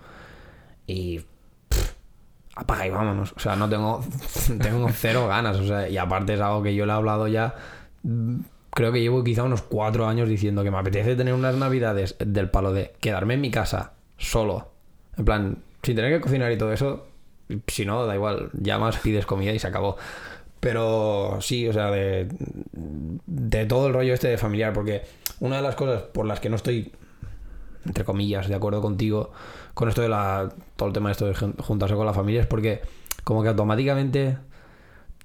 Y 0.88 1.22
apaga 2.56 2.88
y 2.88 2.89
vámonos. 2.89 3.33
O 3.36 3.39
sea, 3.39 3.56
no 3.56 3.69
tengo, 3.69 4.03
tengo 4.62 4.89
cero 4.94 5.27
ganas. 5.27 5.57
O 5.57 5.65
sea, 5.68 5.88
y 5.89 5.98
aparte 5.98 6.33
es 6.33 6.42
algo 6.42 6.63
que 6.63 6.75
yo 6.75 6.86
le 6.86 6.92
he 6.92 6.95
hablado 6.95 7.27
ya. 7.27 7.56
mm, 8.03 8.39
Creo 8.74 8.94
que 8.94 9.01
llevo 9.01 9.21
quizá 9.24 9.44
unos 9.44 9.62
cuatro 9.63 10.07
años 10.07 10.30
diciendo 10.30 10.63
que 10.63 10.71
me 10.71 10.77
apetece 10.77 11.18
tener 11.18 11.33
unas 11.33 11.56
navidades 11.56 12.15
del 12.19 12.50
palo 12.50 12.71
de 12.71 12.94
quedarme 13.01 13.33
en 13.33 13.42
mi 13.42 13.51
casa 13.51 13.94
solo. 14.18 14.69
En 15.18 15.25
plan, 15.25 15.57
sin 15.83 15.95
tener 15.98 16.13
que 16.13 16.21
cocinar 16.21 16.51
y 16.53 16.57
todo 16.57 16.71
eso. 16.71 17.06
Si 17.68 17.86
no, 17.86 18.06
da 18.06 18.15
igual. 18.15 18.50
Llamas, 18.53 18.98
pides 19.00 19.25
comida 19.25 19.51
y 19.51 19.59
se 19.59 19.68
acabó. 19.68 19.98
Pero 20.62 21.39
sí, 21.42 21.68
o 21.68 21.74
sea, 21.74 21.92
de, 21.92 22.30
de 22.71 23.65
todo 23.65 23.88
el 23.88 23.94
rollo 23.94 24.13
este 24.13 24.30
de 24.30 24.38
familiar. 24.38 24.71
Porque 24.71 25.01
una 25.42 25.57
de 25.57 25.63
las 25.63 25.75
cosas 25.75 26.03
por 26.03 26.25
las 26.25 26.39
que 26.39 26.50
no 26.50 26.56
estoy 26.56 26.94
entre 27.86 28.06
comillas, 28.06 28.48
de 28.48 28.56
acuerdo 28.56 28.81
contigo 28.81 29.31
con 29.74 29.89
esto 29.89 30.01
de 30.01 30.09
la 30.09 30.50
todo 30.81 30.88
el 30.88 30.94
tema 30.94 31.10
de 31.10 31.12
esto 31.12 31.25
de 31.28 31.36
jun- 31.36 31.56
juntarse 31.60 31.94
con 31.95 32.07
la 32.07 32.13
familia 32.13 32.42
es 32.42 32.48
porque 32.48 32.81
como 33.24 33.44
que 33.44 33.50
automáticamente 33.50 34.38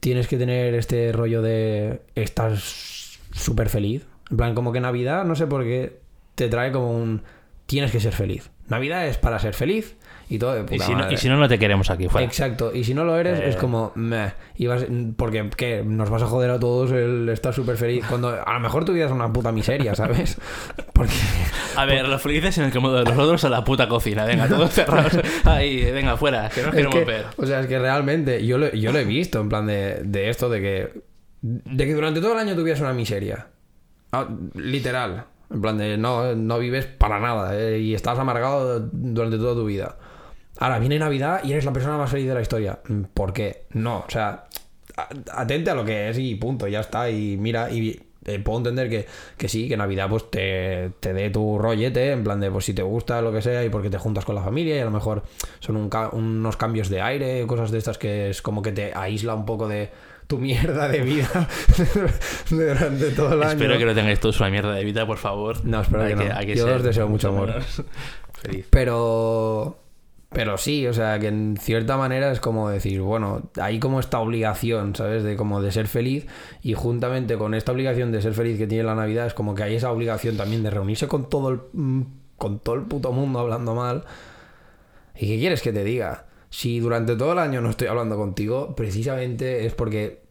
tienes 0.01 0.29
que 0.29 0.37
tener 0.37 0.75
este 0.75 1.11
rollo 1.13 1.41
de 1.41 2.03
estar 2.15 2.55
súper 2.59 3.71
feliz. 3.71 4.07
En 4.31 4.37
plan, 4.37 4.55
como 4.55 4.71
que 4.73 4.81
Navidad, 4.81 5.25
no 5.25 5.35
sé 5.35 5.47
por 5.47 5.65
qué, 5.65 5.99
te 6.35 6.49
trae 6.49 6.73
como 6.73 6.91
un 6.95 7.23
tienes 7.65 7.91
que 7.91 8.01
ser 8.01 8.13
feliz. 8.13 8.51
Navidad 8.69 9.07
es 9.07 9.17
para 9.17 9.39
ser 9.39 9.55
feliz 9.55 9.97
y 10.29 10.39
todo 10.39 10.55
de 10.55 10.63
puta 10.65 10.75
Y 10.75 10.79
si, 10.81 10.93
no, 10.93 10.99
madre. 10.99 11.15
y 11.15 11.17
si 11.19 11.29
no, 11.29 11.37
no 11.37 11.49
te 11.49 11.59
queremos 11.59 11.89
aquí 11.91 12.09
fuera. 12.09 12.27
Exacto, 12.27 12.73
y 12.75 12.83
si 12.85 12.95
no 12.95 13.05
lo 13.05 13.17
eres, 13.17 13.39
Eh. 13.39 13.49
es 13.51 13.57
como, 13.57 13.93
meh. 13.95 14.33
Y 14.57 14.67
vas- 14.67 14.87
porque 15.17 15.49
¿qué? 15.57 15.83
nos 15.87 16.11
vas 16.11 16.23
a 16.23 16.27
joder 16.27 16.51
a 16.51 16.59
todos 16.59 16.91
el 16.93 17.29
estar 17.29 17.55
súper 17.55 17.77
feliz. 17.77 18.05
Cuando 18.09 18.29
a 18.31 18.53
lo 18.55 18.61
mejor 18.61 18.85
tu 18.85 18.93
vida 18.93 19.07
es 19.07 19.13
una 19.13 19.33
puta 19.33 19.53
miseria, 19.53 19.95
¿sabes? 19.95 20.37
Porque. 20.93 21.13
A 21.77 21.85
ver, 21.85 22.09
los 22.09 22.21
felices 22.23 22.57
en 22.59 22.65
el 22.65 22.73
cómodo 22.73 22.97
de 22.97 23.05
los 23.05 23.19
otros 23.19 23.45
a 23.45 23.51
la 23.51 23.63
puta 23.65 23.87
cocina. 23.89 24.25
Venga, 24.25 24.49
todos 24.49 24.71
cerrados. 24.73 25.13
Ahí, 25.45 25.91
venga, 25.93 26.17
fuera, 26.17 26.49
que 26.49 26.63
no 26.63 26.69
nos 26.69 26.75
Es 26.77 26.87
queremos 26.87 26.95
que, 26.99 27.05
ver. 27.05 27.25
o 27.37 27.47
sea, 27.47 27.61
es 27.61 27.67
que 27.67 27.79
realmente 27.79 28.45
yo 28.47 28.59
lo, 28.59 28.73
yo 28.73 28.93
lo 28.93 28.99
he 28.99 29.05
visto 29.05 29.41
en 29.41 29.49
plan 29.49 29.67
de, 29.67 30.01
de 30.05 30.31
esto, 30.31 30.49
de 30.49 30.61
que, 30.61 31.01
de 31.43 31.87
que 31.87 31.95
durante 31.95 32.21
todo 32.21 32.33
el 32.33 32.39
año 32.39 32.55
tuvieras 32.57 32.81
una 32.81 32.93
miseria. 32.95 33.49
Ah, 34.13 34.27
literal. 34.55 35.25
En 35.53 35.61
plan 35.61 35.79
de 35.79 35.97
no, 35.97 36.35
no 36.35 36.59
vives 36.59 36.87
para 36.87 37.21
nada 37.21 37.57
eh, 37.57 37.79
y 37.79 37.95
estás 37.95 38.19
amargado 38.19 38.81
durante 38.91 39.37
toda 39.37 39.55
tu 39.55 39.65
vida. 39.67 39.97
Ahora 40.59 40.79
viene 40.79 40.99
Navidad 40.99 41.41
y 41.45 41.53
eres 41.53 41.65
la 41.65 41.73
persona 41.73 41.97
más 41.99 42.11
feliz 42.11 42.29
de 42.29 42.35
la 42.35 42.41
historia. 42.43 42.79
Mm, 42.89 43.03
¿Por 43.15 43.33
qué? 43.33 43.65
No, 43.71 44.05
o 44.07 44.11
sea, 44.11 44.45
atente 45.33 45.71
a 45.71 45.75
lo 45.75 45.85
que 45.85 46.09
es 46.11 46.19
y 46.19 46.35
punto, 46.37 46.67
ya 46.69 46.81
está. 46.81 47.11
Y 47.11 47.37
mira, 47.37 47.71
y 47.71 48.01
eh, 48.25 48.39
puedo 48.41 48.59
entender 48.59 48.89
que, 48.89 49.07
que 49.37 49.49
sí, 49.49 49.69
que 49.69 49.77
Navidad 49.77 50.09
pues 50.09 50.31
te, 50.31 50.91
te 51.01 51.13
dé 51.13 51.31
tu 51.31 51.59
rollete, 51.59 52.11
en 52.13 52.25
plan 52.25 52.41
de 52.41 52.51
pues 52.51 52.65
si 52.65 52.75
te 52.75 52.83
gusta 52.83 53.21
lo 53.23 53.33
que 53.33 53.43
sea 53.43 53.63
y 53.65 53.69
porque 53.69 53.91
te 53.91 53.99
juntas 53.99 54.25
con 54.25 54.35
la 54.35 54.43
familia 54.43 54.77
y 54.77 54.81
a 54.81 54.85
lo 54.85 54.91
mejor 54.91 55.23
son 55.61 55.77
un 55.77 55.89
ca- 55.91 56.09
unos 56.13 56.57
cambios 56.57 56.89
de 56.89 57.01
aire, 57.03 57.47
cosas 57.47 57.71
de 57.71 57.79
estas 57.79 57.99
que 57.99 58.31
es 58.31 58.43
como 58.43 58.63
que 58.63 58.73
te 58.73 58.93
aísla 58.95 59.35
un 59.35 59.45
poco 59.47 59.69
de 59.69 59.91
tu 60.27 60.39
mierda 60.39 60.89
de 60.89 61.03
vida 61.03 61.29
durante 62.51 63.11
todo 63.11 63.35
el 63.35 63.43
año. 63.43 63.53
Espero 63.53 63.79
que 63.79 63.85
no 63.85 63.95
tengáis 63.95 64.19
todos 64.19 64.41
una 64.41 64.51
mierda 64.51 64.73
de 64.75 64.85
vida, 64.85 65.07
por 65.07 65.19
favor. 65.19 65.65
No, 65.65 65.83
espero 65.83 66.07
que 66.07 66.17
no. 66.17 66.35
hay 66.35 66.55
Yo 66.55 66.75
os 66.75 66.83
deseo 66.83 67.07
mucho 67.09 67.29
amor. 67.29 67.55
Feliz. 68.33 68.67
Pero. 68.71 69.79
Pero 70.31 70.59
sí, 70.59 70.87
o 70.87 70.93
sea, 70.93 71.19
que 71.19 71.29
en 71.29 71.57
cierta 71.57 71.97
manera 71.97 72.31
es 72.33 72.41
como 72.41 72.69
decir, 72.69 73.01
bueno, 73.01 73.51
hay 73.61 73.79
como 73.79 74.01
esta 74.01 74.19
obligación, 74.21 74.95
¿sabes? 74.95 75.23
De 75.23 75.37
como 75.37 75.63
de 75.63 75.71
ser 75.73 75.87
feliz 75.87 76.27
y 76.63 76.75
juntamente 76.75 77.39
con 77.39 77.55
esta 77.55 77.73
obligación 77.73 78.13
de 78.13 78.21
ser 78.21 78.35
feliz 78.35 78.59
que 78.59 78.67
tiene 78.67 78.85
la 78.85 78.95
Navidad 78.95 79.27
es 79.27 79.35
como 79.35 79.55
que 79.55 79.63
hay 79.63 79.77
esa 79.77 79.91
obligación 79.93 80.37
también 80.37 80.63
de 80.63 80.71
reunirse 80.71 81.07
con 81.09 81.29
todo 81.31 81.51
el, 81.51 81.61
mm, 81.73 82.03
con 82.37 82.59
todo 82.59 82.75
el 82.75 82.83
puto 82.83 83.13
mundo 83.13 83.39
hablando 83.39 83.75
mal. 83.75 84.05
¿Y 85.15 85.29
qué 85.29 85.39
quieres 85.39 85.63
que 85.63 85.73
te 85.73 85.85
diga? 85.85 86.27
Si 86.51 86.81
durante 86.81 87.17
todo 87.17 87.33
el 87.33 87.39
año 87.39 87.61
no 87.61 87.71
estoy 87.71 87.89
hablando 87.89 88.17
contigo, 88.17 88.75
precisamente 88.75 89.67
es 89.67 89.75
porque 89.75 90.27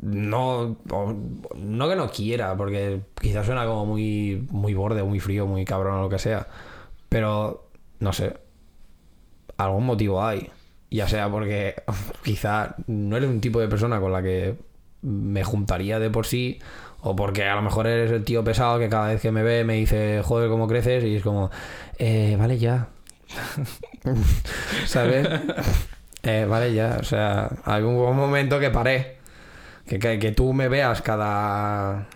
no, 0.00 0.76
no 1.56 1.88
que 1.88 1.96
no 1.96 2.10
quiera, 2.10 2.56
porque 2.56 3.00
quizás 3.20 3.46
suena 3.46 3.66
como 3.66 3.86
muy, 3.86 4.46
muy 4.50 4.74
borde, 4.74 5.02
muy 5.02 5.20
frío, 5.20 5.46
muy 5.46 5.64
cabrón 5.64 5.94
o 5.96 6.02
lo 6.02 6.08
que 6.08 6.18
sea. 6.18 6.48
Pero, 7.08 7.70
no 8.00 8.12
sé, 8.12 8.34
algún 9.58 9.84
motivo 9.84 10.24
hay. 10.24 10.50
Ya 10.90 11.06
sea 11.06 11.28
porque 11.28 11.74
quizá 12.24 12.76
no 12.86 13.16
eres 13.16 13.28
un 13.28 13.40
tipo 13.40 13.60
de 13.60 13.68
persona 13.68 14.00
con 14.00 14.12
la 14.12 14.22
que 14.22 14.56
me 15.02 15.44
juntaría 15.44 15.98
de 15.98 16.10
por 16.10 16.26
sí, 16.26 16.58
o 17.00 17.14
porque 17.14 17.44
a 17.44 17.54
lo 17.54 17.62
mejor 17.62 17.86
eres 17.86 18.10
el 18.10 18.24
tío 18.24 18.42
pesado 18.42 18.78
que 18.78 18.88
cada 18.88 19.08
vez 19.08 19.20
que 19.20 19.30
me 19.30 19.42
ve 19.42 19.64
me 19.64 19.74
dice, 19.74 20.22
joder, 20.24 20.48
cómo 20.48 20.66
creces, 20.66 21.04
y 21.04 21.16
es 21.16 21.22
como, 21.22 21.50
eh, 21.98 22.36
vale 22.38 22.58
ya. 22.58 22.88
¿Sabes? 24.86 25.28
Eh, 26.24 26.46
vale 26.46 26.74
ya, 26.74 26.98
o 27.00 27.04
sea, 27.04 27.48
hay 27.64 27.82
un 27.84 27.94
momento 28.16 28.58
que 28.58 28.70
paré. 28.70 29.18
Que, 29.86 30.00
que, 30.00 30.18
que 30.18 30.32
tú 30.32 30.52
me 30.52 30.68
veas 30.68 31.00
cada 31.00 32.08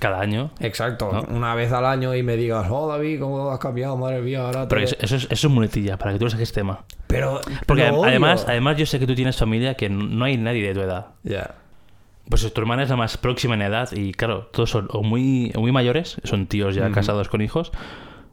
Cada 0.00 0.20
año. 0.20 0.50
Exacto, 0.60 1.10
¿No? 1.12 1.36
una 1.36 1.54
vez 1.54 1.70
al 1.72 1.86
año 1.86 2.14
y 2.14 2.22
me 2.22 2.36
digas, 2.36 2.66
oh 2.70 2.88
David, 2.88 3.20
¿cómo 3.20 3.50
has 3.50 3.58
cambiado? 3.60 3.96
Madre 3.96 4.20
mía, 4.20 4.40
ahora 4.42 4.66
Pero 4.68 4.80
eso, 4.82 4.96
eso 5.00 5.16
es, 5.16 5.24
eso 5.30 5.46
es 5.46 5.52
muletilla, 5.52 5.96
para 5.96 6.12
que 6.12 6.18
tú 6.18 6.24
lo 6.24 6.30
saques 6.30 6.52
tema. 6.52 6.80
Pero, 7.06 7.40
Porque 7.66 7.86
lo 7.88 7.98
odio. 8.00 8.08
además, 8.10 8.44
además 8.48 8.76
yo 8.76 8.86
sé 8.86 8.98
que 8.98 9.06
tú 9.06 9.14
tienes 9.14 9.36
familia 9.36 9.74
que 9.74 9.88
no 9.88 10.24
hay 10.24 10.36
nadie 10.38 10.66
de 10.66 10.74
tu 10.74 10.80
edad. 10.80 11.06
Ya. 11.22 11.54
Pues 12.28 12.52
tu 12.52 12.60
hermana 12.60 12.82
es 12.82 12.90
la 12.90 12.96
más 12.96 13.16
próxima 13.16 13.54
en 13.54 13.62
edad 13.62 13.88
y 13.92 14.12
claro, 14.12 14.48
todos 14.52 14.70
son 14.70 14.88
o 14.90 15.04
muy, 15.04 15.52
muy 15.54 15.70
mayores, 15.70 16.16
son 16.24 16.48
tíos 16.48 16.74
ya 16.74 16.90
casados 16.90 17.28
con 17.28 17.40
hijos, 17.40 17.70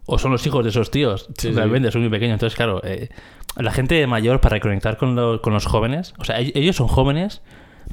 o 0.08 0.18
son 0.18 0.32
los 0.32 0.46
hijos 0.48 0.64
de 0.64 0.72
esos 0.72 0.90
tíos, 0.90 1.28
Sí, 1.38 1.50
sí. 1.50 1.54
realmente 1.54 1.92
son 1.92 2.02
muy 2.02 2.10
pequeños. 2.10 2.34
Entonces, 2.34 2.58
claro, 2.58 2.82
eh, 2.84 3.10
la 3.56 3.72
gente 3.72 4.06
mayor 4.08 4.42
para 4.42 4.56
reconectar 4.56 4.98
con, 4.98 5.16
lo- 5.16 5.40
con 5.44 5.54
los 5.54 5.68
jóvenes, 5.68 6.16
o 6.18 6.24
sea, 6.24 6.40
ell- 6.42 6.52
ellos 6.56 6.76
son 6.76 6.88
jóvenes, 6.88 7.44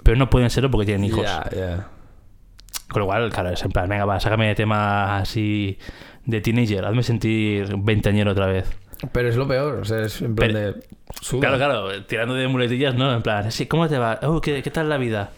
pero 0.02 0.16
no 0.16 0.30
pueden 0.30 0.48
serlo 0.48 0.70
porque 0.70 0.86
tienen 0.86 1.04
hijos. 1.04 1.26
Con 2.90 3.00
lo 3.00 3.06
cual, 3.06 3.30
claro, 3.30 3.50
es 3.50 3.62
en 3.62 3.70
plan, 3.70 3.88
venga, 3.88 4.04
va, 4.04 4.18
sácame 4.20 4.48
de 4.48 4.54
tema 4.54 5.18
así 5.18 5.78
de 6.26 6.40
teenager, 6.40 6.84
hazme 6.84 7.02
sentir 7.02 7.74
veinteañero 7.78 8.32
otra 8.32 8.46
vez. 8.46 8.70
Pero 9.12 9.28
es 9.28 9.36
lo 9.36 9.48
peor, 9.48 9.76
o 9.80 9.84
sea, 9.84 10.02
es 10.02 10.20
en 10.20 10.34
plan 10.34 10.50
Pero- 10.52 10.72
de. 10.72 10.82
Claro, 11.40 11.56
claro, 11.56 12.04
tirando 12.04 12.34
de 12.34 12.46
muletillas, 12.48 12.94
¿no? 12.94 13.12
En 13.12 13.22
plan, 13.22 13.50
sí, 13.50 13.66
¿cómo 13.66 13.88
te 13.88 13.98
va? 13.98 14.20
Oh, 14.22 14.40
¿qué, 14.40 14.62
qué 14.62 14.70
tal 14.70 14.88
la 14.88 14.96
vida? 14.96 15.30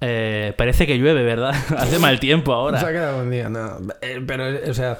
Eh, 0.00 0.54
parece 0.56 0.86
que 0.86 0.98
llueve, 0.98 1.22
¿verdad? 1.22 1.50
Hace 1.76 1.98
mal 1.98 2.20
tiempo 2.20 2.52
ahora. 2.52 2.78
Se 2.78 2.86
ha 2.86 2.92
quedado 2.92 3.22
un 3.22 3.30
día, 3.30 3.48
no. 3.48 3.78
Eh, 4.00 4.22
Pero, 4.26 4.44
o 4.70 4.74
sea, 4.74 4.98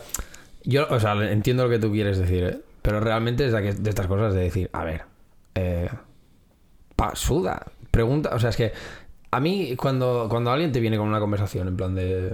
yo, 0.64 0.86
o 0.90 1.00
sea, 1.00 1.12
entiendo 1.30 1.64
lo 1.64 1.70
que 1.70 1.78
tú 1.78 1.90
quieres 1.92 2.18
decir, 2.18 2.44
¿eh? 2.44 2.58
Pero 2.82 3.00
realmente 3.00 3.46
es 3.46 3.52
de, 3.52 3.90
estas 3.90 4.06
cosas 4.06 4.34
de 4.34 4.40
decir, 4.40 4.70
a 4.72 4.84
ver, 4.84 5.02
eh, 5.54 5.88
pa, 6.96 7.14
suda, 7.14 7.66
pregunta, 7.90 8.30
o 8.34 8.38
sea, 8.38 8.50
es 8.50 8.56
que 8.56 8.72
a 9.32 9.40
mí 9.40 9.76
cuando, 9.76 10.26
cuando 10.28 10.50
alguien 10.50 10.72
te 10.72 10.80
viene 10.80 10.96
con 10.96 11.08
una 11.08 11.20
conversación 11.20 11.68
en 11.68 11.76
plan 11.76 11.94
de 11.94 12.32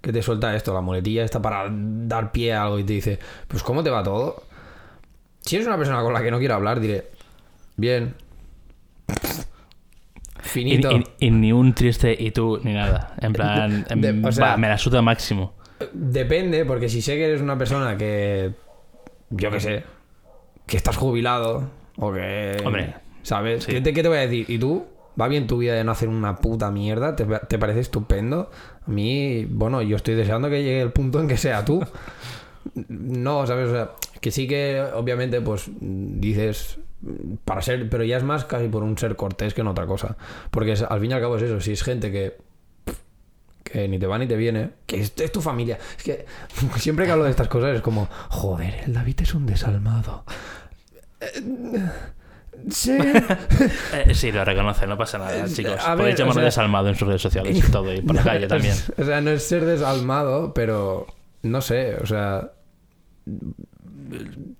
que 0.00 0.12
te 0.12 0.22
suelta 0.22 0.54
esto, 0.54 0.72
la 0.72 0.80
muletilla 0.80 1.24
esta 1.24 1.42
para 1.42 1.66
dar 1.70 2.32
pie 2.32 2.54
a 2.54 2.62
algo 2.64 2.78
y 2.78 2.84
te 2.84 2.92
dice, 2.94 3.18
pues 3.48 3.62
¿cómo 3.62 3.82
te 3.82 3.90
va 3.90 4.02
todo? 4.02 4.42
Si 5.40 5.56
eres 5.56 5.66
una 5.66 5.76
persona 5.76 6.02
con 6.02 6.12
la 6.12 6.22
que 6.22 6.30
no 6.30 6.38
quiero 6.38 6.54
hablar, 6.54 6.78
diré, 6.80 7.10
bien, 7.76 8.14
finito. 10.40 10.90
y- 10.92 11.26
y 11.26 11.30
ni 11.30 11.52
un 11.52 11.74
triste 11.74 12.14
y 12.18 12.30
tú 12.30 12.60
ni 12.62 12.72
nada. 12.74 13.14
En 13.20 13.32
plan, 13.32 13.86
em, 13.88 14.00
De- 14.00 14.28
o 14.28 14.32
sea- 14.32 14.46
va, 14.52 14.56
me 14.56 14.68
la 14.68 14.78
suda 14.78 15.02
máximo. 15.02 15.54
Depende, 15.92 16.64
porque 16.64 16.88
si 16.88 17.02
sé 17.02 17.16
que 17.16 17.24
eres 17.26 17.40
una 17.40 17.56
persona 17.56 17.96
que. 17.96 18.52
Yo 19.30 19.50
qué 19.50 19.60
sé. 19.60 19.84
Que 20.66 20.76
estás 20.76 20.96
jubilado. 20.96 21.70
O 21.98 22.12
que. 22.12 22.56
Hombre, 22.64 22.94
¿Sabes? 23.22 23.64
sí. 23.64 23.72
¿Qué, 23.72 23.80
te, 23.80 23.92
qué 23.92 24.02
te 24.02 24.08
voy 24.08 24.18
a 24.18 24.22
decir? 24.22 24.44
¿Y 24.48 24.58
tú? 24.58 24.86
¿Va 25.20 25.28
bien 25.28 25.46
tu 25.46 25.58
vida 25.58 25.74
de 25.74 25.84
no 25.84 25.92
hacer 25.92 26.08
una 26.08 26.36
puta 26.36 26.70
mierda? 26.70 27.16
¿Te, 27.16 27.24
te 27.24 27.58
parece 27.58 27.80
estupendo? 27.80 28.50
A 28.86 28.90
mí, 28.90 29.46
bueno, 29.46 29.82
yo 29.82 29.96
estoy 29.96 30.14
deseando 30.14 30.48
que 30.48 30.62
llegue 30.62 30.80
el 30.80 30.92
punto 30.92 31.20
en 31.20 31.28
que 31.28 31.36
sea 31.36 31.64
tú. 31.64 31.82
No, 32.88 33.46
¿sabes? 33.46 33.68
O 33.68 33.72
sea, 33.72 33.92
que 34.20 34.30
sí 34.30 34.46
que, 34.46 34.84
obviamente, 34.94 35.40
pues 35.40 35.70
dices. 35.80 36.78
Para 37.46 37.62
ser. 37.62 37.88
Pero 37.88 38.04
ya 38.04 38.18
es 38.18 38.24
más 38.24 38.44
casi 38.44 38.68
por 38.68 38.82
un 38.82 38.98
ser 38.98 39.16
cortés 39.16 39.54
que 39.54 39.62
en 39.62 39.68
otra 39.68 39.86
cosa. 39.86 40.18
Porque 40.50 40.72
al 40.72 41.00
fin 41.00 41.10
y 41.10 41.14
al 41.14 41.20
cabo 41.20 41.38
es 41.38 41.44
eso. 41.44 41.60
Si 41.62 41.72
es 41.72 41.82
gente 41.82 42.12
que 42.12 42.36
que 43.68 43.86
ni 43.88 43.98
te 43.98 44.06
va 44.06 44.18
ni 44.18 44.26
te 44.26 44.36
viene, 44.36 44.70
que 44.86 45.00
es, 45.00 45.12
es 45.16 45.32
tu 45.32 45.40
familia. 45.40 45.78
Es 45.96 46.02
que 46.02 46.26
siempre 46.76 47.06
que 47.06 47.12
hablo 47.12 47.24
de 47.24 47.30
estas 47.30 47.48
cosas 47.48 47.76
es 47.76 47.82
como, 47.82 48.08
joder, 48.28 48.74
el 48.86 48.94
David 48.94 49.20
es 49.22 49.34
un 49.34 49.46
desalmado. 49.46 50.24
Sí. 52.70 52.96
Eh, 53.94 54.14
sí, 54.14 54.30
lo 54.32 54.44
reconoce, 54.44 54.86
no 54.86 54.96
pasa 54.98 55.18
nada, 55.18 55.44
Eh, 55.44 55.48
chicos. 55.52 55.80
a 55.80 55.90
ver, 55.90 55.98
Podéis 55.98 56.14
o 56.16 56.18
llamarlo 56.18 56.40
sea- 56.40 56.44
desalmado 56.46 56.88
en 56.88 56.94
sus 56.94 57.08
redes 57.08 57.22
sociales 57.22 57.56
y 57.56 57.70
todo, 57.70 57.92
y 57.92 58.00
por 58.02 58.14
la 58.16 58.22
No, 58.24 58.30
calle 58.30 58.46
también. 58.46 58.74
o 58.96 59.04
sea, 59.04 59.20
no 59.20 59.30
es 59.30 59.42
ser 59.42 59.64
desalmado, 59.64 60.52
pero 60.54 61.06
no 61.42 61.60
sé, 61.60 61.96
o 61.96 62.06
sea. 62.06 62.52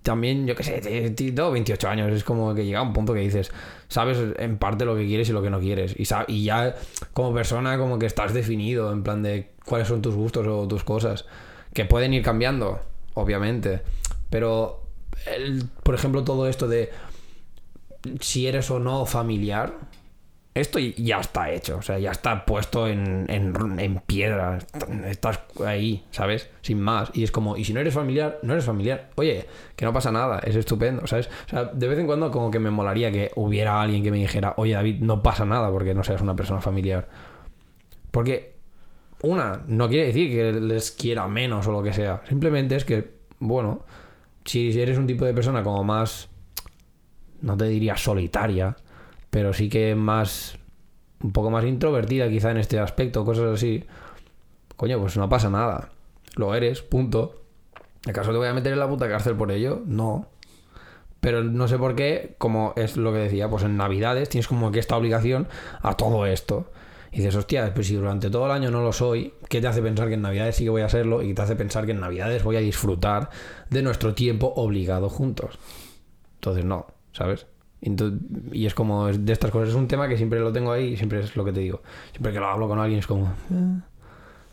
También, 0.02 0.47
yo 0.47 0.55
qué 0.55 0.62
sé, 0.62 0.81
te- 0.81 1.11
te- 1.11 1.33
tengo 1.33 1.50
28 1.50 1.88
años, 1.88 2.11
es 2.12 2.23
como 2.25 2.55
que 2.55 2.64
llega 2.67 2.83
un 2.83 2.93
punto 2.93 3.14
que 3.14 3.21
dices, 3.21 3.50
sabes 3.88 4.19
en 4.38 4.59
parte 4.59 4.85
lo 4.85 4.95
que 4.97 5.07
quieres 5.07 5.28
y 5.28 5.33
lo 5.33 5.43
que 5.43 5.49
no 5.50 5.59
quieres. 5.61 5.95
Y, 5.99 6.45
ya 6.45 6.75
como 7.14 7.33
persona 7.35 7.78
como 7.78 7.99
que 7.99 8.07
estás 8.07 8.35
definido 8.35 8.93
en 8.93 9.02
plan 9.02 9.23
de 9.23 9.52
cuáles 9.64 9.88
son 9.88 10.02
tus 10.02 10.14
gustos 10.14 10.47
o 10.47 10.69
tus 10.69 10.85
cosas, 10.85 11.25
que 11.73 11.85
pueden 11.87 12.12
ir 12.14 12.23
cambiando, 12.23 12.81
obviamente. 13.14 13.81
Pero, 14.31 14.83
el- 15.26 15.64
por 15.83 15.95
ejemplo, 15.95 16.25
todo 16.25 16.47
esto 16.49 16.69
de 16.69 16.90
si 18.21 18.47
eres 18.47 18.71
o 18.71 18.78
no 18.78 19.07
familiar, 19.07 19.75
esto 20.61 20.78
ya 20.78 21.21
está 21.21 21.50
hecho, 21.52 21.76
o 21.76 21.83
sea, 21.83 21.99
ya 21.99 22.11
está 22.11 22.45
puesto 22.45 22.88
en, 22.88 23.26
en, 23.28 23.78
en 23.78 24.00
piedra, 24.00 24.59
estás 25.07 25.40
ahí, 25.64 26.05
¿sabes? 26.11 26.50
Sin 26.62 26.81
más. 26.81 27.11
Y 27.14 27.23
es 27.23 27.31
como, 27.31 27.57
y 27.57 27.64
si 27.64 27.73
no 27.73 27.81
eres 27.81 27.95
familiar, 27.95 28.38
no 28.43 28.55
eres 28.55 28.64
familiar. 28.64 29.11
Oye, 29.14 29.47
que 29.76 29.85
no 29.85 29.93
pasa 29.93 30.11
nada, 30.11 30.40
es 30.40 30.57
estupendo, 30.57 31.07
¿sabes? 31.07 31.28
O 31.47 31.49
sea, 31.49 31.64
de 31.67 31.88
vez 31.88 31.99
en 31.99 32.07
cuando 32.07 32.31
como 32.31 32.50
que 32.50 32.59
me 32.59 32.71
molaría 32.71 33.12
que 33.12 33.31
hubiera 33.37 33.81
alguien 33.81 34.02
que 34.02 34.11
me 34.11 34.19
dijera, 34.19 34.55
oye 34.57 34.75
David, 34.75 35.00
no 35.00 35.23
pasa 35.23 35.45
nada 35.45 35.71
porque 35.71 35.95
no 35.95 36.02
seas 36.02 36.21
una 36.21 36.35
persona 36.35 36.61
familiar. 36.61 37.09
Porque, 38.11 38.57
una, 39.23 39.62
no 39.67 39.88
quiere 39.88 40.07
decir 40.07 40.31
que 40.31 40.52
les 40.61 40.90
quiera 40.90 41.28
menos 41.28 41.67
o 41.67 41.73
lo 41.73 41.83
que 41.83 41.93
sea, 41.93 42.23
simplemente 42.28 42.75
es 42.75 42.85
que, 42.85 43.12
bueno, 43.38 43.85
si 44.45 44.81
eres 44.81 44.99
un 44.99 45.07
tipo 45.07 45.25
de 45.25 45.35
persona 45.35 45.62
como 45.62 45.85
más, 45.85 46.31
no 47.40 47.57
te 47.57 47.66
diría 47.66 47.97
solitaria, 47.97 48.76
pero 49.30 49.52
sí 49.52 49.68
que 49.68 49.95
más 49.95 50.59
un 51.23 51.33
poco 51.33 51.50
más 51.50 51.64
introvertida 51.64 52.28
quizá 52.28 52.50
en 52.50 52.59
este 52.59 52.78
aspecto, 52.78 53.25
cosas 53.25 53.54
así. 53.54 53.85
Coño, 54.76 55.00
pues 55.00 55.16
no 55.16 55.28
pasa 55.28 55.50
nada. 55.50 55.90
Lo 56.37 56.54
eres, 56.54 56.83
punto. 56.83 57.42
¿Acaso 58.09 58.30
te 58.30 58.37
voy 58.37 58.49
a 58.49 58.54
meter 58.54 58.73
en 58.73 58.78
la 58.78 58.88
puta 58.88 59.09
cárcel 59.09 59.35
por 59.35 59.50
ello? 59.50 59.83
No. 59.85 60.28
Pero 61.21 61.42
no 61.42 61.66
sé 61.66 61.78
por 61.78 61.97
qué, 61.97 62.37
como 62.38 62.73
es 62.76 62.97
lo 62.97 63.12
que 63.12 63.18
decía, 63.18 63.50
pues 63.50 63.64
en 63.64 63.76
Navidades 63.76 64.28
tienes 64.28 64.47
como 64.47 64.71
que 64.71 64.78
esta 64.78 64.97
obligación 64.97 65.49
a 65.83 65.97
todo 65.97 66.26
esto. 66.26 66.71
Y 67.11 67.18
dices, 67.18 67.35
hostia, 67.35 67.73
pues 67.75 67.88
si 67.88 67.95
durante 67.95 68.30
todo 68.30 68.47
el 68.47 68.52
año 68.52 68.71
no 68.71 68.83
lo 68.83 68.92
soy, 68.92 69.35
¿qué 69.49 69.61
te 69.61 69.66
hace 69.66 69.83
pensar 69.83 70.09
que 70.09 70.14
en 70.14 70.23
Navidades 70.23 70.57
sí 70.57 70.64
que 70.64 70.71
voy 70.71 70.83
a 70.83 70.88
serlo? 70.88 71.23
Y 71.23 71.35
te 71.35 71.42
hace 71.42 71.57
pensar 71.57 71.87
que 71.87 71.92
en 71.92 72.00
Navidades 72.00 72.45
voy 72.45 72.57
a 72.57 72.61
disfrutar 72.61 73.30
de 73.71 73.83
nuestro 73.83 74.14
tiempo 74.14 74.52
obligado 74.54 75.09
juntos. 75.09 75.59
Entonces 76.35 76.64
no, 76.64 76.87
¿sabes? 77.18 77.46
Y 78.52 78.66
es 78.66 78.75
como 78.75 79.08
es 79.08 79.25
de 79.25 79.32
estas 79.32 79.50
cosas, 79.50 79.68
es 79.68 79.75
un 79.75 79.87
tema 79.87 80.08
que 80.08 80.16
siempre 80.16 80.40
lo 80.40 80.52
tengo 80.52 80.72
ahí 80.72 80.94
y 80.94 80.96
siempre 80.96 81.20
es 81.20 81.37
lo 81.37 81.44
que 81.44 81.52
te 81.52 81.60
digo. 81.60 81.82
Siempre 82.10 82.32
que 82.32 82.40
lo 82.40 82.46
hablo 82.46 82.66
con 82.68 82.78
alguien 82.78 82.98
es 82.98 83.06
como... 83.06 83.26
"Eh, 83.26 83.80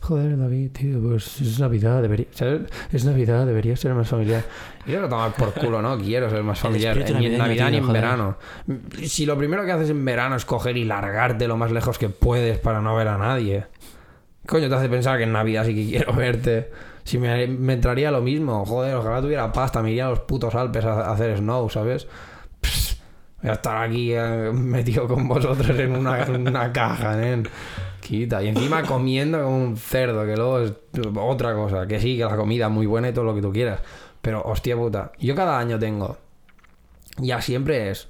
joder, 0.00 0.38
David, 0.38 0.70
tío, 0.70 1.00
pues 1.02 1.40
es 1.40 1.58
Navidad, 1.58 2.02
debería... 2.02 2.26
¿sabes? 2.30 2.62
Es 2.92 3.04
Navidad, 3.04 3.44
debería 3.44 3.74
ser 3.74 3.94
más 3.94 4.08
familiar. 4.08 4.44
Lo 4.86 5.08
tomar 5.08 5.32
por 5.32 5.52
culo, 5.54 5.82
¿no? 5.82 5.98
Quiero 5.98 6.30
ser 6.30 6.44
más 6.44 6.60
familiar. 6.60 6.96
Ni 7.18 7.26
en 7.26 7.38
Navidad 7.38 7.70
ni 7.72 7.78
en 7.78 7.84
joder. 7.86 8.00
verano. 8.02 8.36
Si 9.02 9.26
lo 9.26 9.36
primero 9.36 9.64
que 9.64 9.72
haces 9.72 9.90
en 9.90 10.04
verano 10.04 10.36
es 10.36 10.44
coger 10.44 10.76
y 10.76 10.84
largarte 10.84 11.48
lo 11.48 11.56
más 11.56 11.72
lejos 11.72 11.98
que 11.98 12.08
puedes 12.08 12.58
para 12.58 12.80
no 12.80 12.94
ver 12.94 13.08
a 13.08 13.18
nadie. 13.18 13.66
Coño, 14.46 14.68
te 14.68 14.74
hace 14.76 14.88
pensar 14.88 15.18
que 15.18 15.24
en 15.24 15.32
Navidad 15.32 15.64
sí 15.64 15.74
que 15.74 15.84
quiero 15.90 16.12
verte. 16.12 16.70
Si 17.02 17.18
me, 17.18 17.48
me 17.48 17.72
entraría 17.72 18.12
lo 18.12 18.22
mismo. 18.22 18.64
Joder, 18.64 18.94
ojalá 18.94 19.20
tuviera 19.20 19.50
pasta, 19.50 19.82
me 19.82 19.90
iría 19.90 20.06
a 20.06 20.10
los 20.10 20.20
putos 20.20 20.54
Alpes 20.54 20.84
a, 20.84 21.08
a 21.08 21.12
hacer 21.12 21.36
snow, 21.38 21.68
¿sabes? 21.68 22.06
Pss, 22.66 23.00
voy 23.42 23.50
a 23.50 23.54
estar 23.54 23.82
aquí 23.88 24.12
eh, 24.12 24.50
metido 24.52 25.06
con 25.08 25.26
vosotros 25.28 25.78
en 25.78 25.96
una, 25.96 26.22
en 26.24 26.48
una 26.48 26.72
caja, 26.72 27.16
nen. 27.16 27.48
Quita. 28.00 28.42
Y 28.42 28.48
encima 28.48 28.82
comiendo 28.82 29.42
como 29.42 29.56
un 29.64 29.76
cerdo, 29.76 30.24
que 30.26 30.36
luego 30.36 30.60
es 30.60 30.72
otra 31.18 31.54
cosa. 31.54 31.86
Que 31.86 31.98
sí, 31.98 32.16
que 32.16 32.24
la 32.24 32.36
comida 32.36 32.66
es 32.66 32.72
muy 32.72 32.86
buena 32.86 33.08
y 33.08 33.12
todo 33.12 33.24
lo 33.24 33.34
que 33.34 33.42
tú 33.42 33.52
quieras. 33.52 33.80
Pero, 34.22 34.42
hostia 34.42 34.76
puta. 34.76 35.10
Yo 35.18 35.34
cada 35.34 35.58
año 35.58 35.78
tengo. 35.78 36.16
Ya 37.18 37.40
siempre 37.40 37.90
es. 37.90 38.08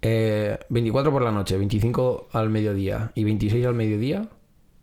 eh, 0.00 0.58
24 0.70 1.12
por 1.12 1.22
la 1.22 1.30
noche, 1.30 1.56
25 1.56 2.28
al 2.32 2.50
mediodía 2.50 3.12
y 3.14 3.22
26 3.24 3.64
al 3.66 3.74
mediodía. 3.74 4.26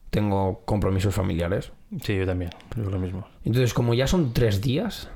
Tengo 0.10 0.62
compromisos 0.66 1.14
familiares. 1.14 1.72
Sí, 2.02 2.16
yo 2.16 2.26
también, 2.26 2.52
es 2.72 2.78
lo 2.86 2.98
mismo. 3.00 3.28
Entonces, 3.44 3.74
como 3.74 3.94
ya 3.94 4.08
son 4.08 4.32
tres 4.34 4.62
días, 4.62 5.10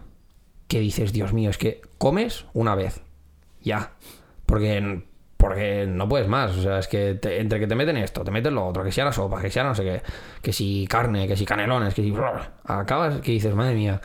que 0.67 0.79
dices, 0.81 1.13
Dios 1.13 1.31
mío, 1.33 1.49
es 1.49 1.57
que 1.57 1.81
comes 1.97 2.45
una 2.53 2.75
vez. 2.75 3.01
Ya. 3.63 3.91
Porque, 4.45 5.01
porque 5.37 5.85
no 5.87 6.07
puedes 6.07 6.27
más. 6.27 6.55
O 6.57 6.61
sea, 6.61 6.79
es 6.79 6.87
que 6.87 7.15
te- 7.15 7.39
entre 7.39 7.59
que 7.59 7.67
te 7.67 7.75
meten 7.75 7.97
esto, 7.97 8.23
te 8.23 8.31
meten 8.31 8.55
lo 8.55 8.65
otro, 8.67 8.83
que 8.83 8.91
sea 8.91 9.05
la 9.05 9.11
sopa, 9.13 9.41
que 9.41 9.49
sea 9.49 9.63
no 9.63 9.73
sé 9.75 9.83
qué, 9.83 10.01
que 10.41 10.53
si 10.53 10.85
carne, 10.87 11.27
que 11.27 11.35
si 11.35 11.45
canelones, 11.45 11.93
que 11.93 12.03
si. 12.03 12.13
Acabas 12.65 13.19
que 13.21 13.31
dices, 13.31 13.55
madre 13.55 13.75
mía. 13.75 13.99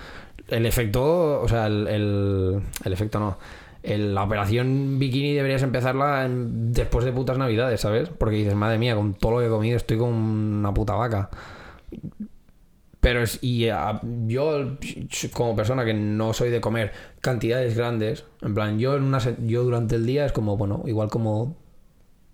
El 0.49 0.65
efecto, 0.65 1.41
o 1.43 1.49
sea, 1.49 1.67
el, 1.67 1.87
el, 1.89 2.93
efecto 2.93 3.21
no. 3.21 3.39
La 3.83 4.23
operación 4.25 4.99
bikini 4.99 5.35
deberías 5.35 5.63
empezarla 5.63 6.27
después 6.29 7.05
de 7.05 7.13
putas 7.13 7.37
navidades, 7.39 7.81
¿sabes? 7.81 8.09
Porque 8.09 8.37
dices, 8.37 8.55
madre 8.55 8.79
mía, 8.79 8.95
con 8.95 9.15
todo 9.15 9.33
lo 9.33 9.39
que 9.41 9.47
he 9.47 9.51
comido 9.51 9.77
estoy 9.77 9.99
con 9.99 10.09
una 10.13 10.73
puta 10.73 10.95
vaca. 10.95 11.29
Pero 13.01 13.23
es, 13.23 13.39
y 13.43 13.69
ah, 13.69 14.01
yo, 14.27 14.77
como 15.33 15.55
persona 15.55 15.85
que 15.85 15.95
no 15.95 16.33
soy 16.33 16.51
de 16.51 16.61
comer 16.61 16.93
cantidades 17.21 17.77
grandes, 17.77 18.25
en 18.43 18.55
plan, 18.55 18.79
yo, 18.79 18.97
en 18.97 19.05
una, 19.05 19.19
yo 19.45 19.63
durante 19.63 19.95
el 19.95 20.07
día 20.07 20.27
es 20.27 20.33
como, 20.33 20.57
bueno, 20.57 20.83
igual 20.87 21.09
como 21.09 21.57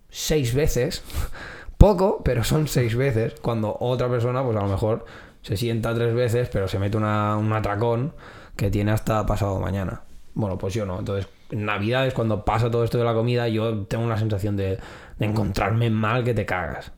seis 0.08 0.54
veces, 0.54 1.02
poco, 1.78 2.22
pero 2.24 2.44
son 2.44 2.66
seis 2.66 2.96
veces, 2.96 3.34
cuando 3.42 3.76
otra 3.78 4.08
persona, 4.08 4.42
pues 4.42 4.56
a 4.56 4.62
lo 4.62 4.68
mejor 4.68 5.04
se 5.42 5.56
sienta 5.58 5.94
tres 5.94 6.14
veces, 6.14 6.48
pero 6.50 6.66
se 6.66 6.78
mete 6.78 6.96
una, 6.96 7.36
un 7.36 7.52
atracón 7.52 8.14
que 8.56 8.70
tiene 8.70 8.92
hasta 8.92 9.26
pasado 9.26 9.60
mañana. 9.60 10.02
Bueno, 10.32 10.56
pues 10.56 10.72
yo 10.72 10.86
no. 10.86 10.98
Entonces, 10.98 11.28
en 11.50 11.66
Navidades, 11.66 12.14
cuando 12.14 12.44
pasa 12.44 12.70
todo 12.70 12.84
esto 12.84 12.96
de 12.96 13.04
la 13.04 13.12
comida, 13.12 13.48
yo 13.48 13.84
tengo 13.84 14.04
una 14.04 14.16
sensación 14.16 14.56
de 14.56 14.78
encontrarme 15.20 15.90
mal 15.90 16.24
que 16.24 16.32
te 16.32 16.46
cagas 16.46 16.92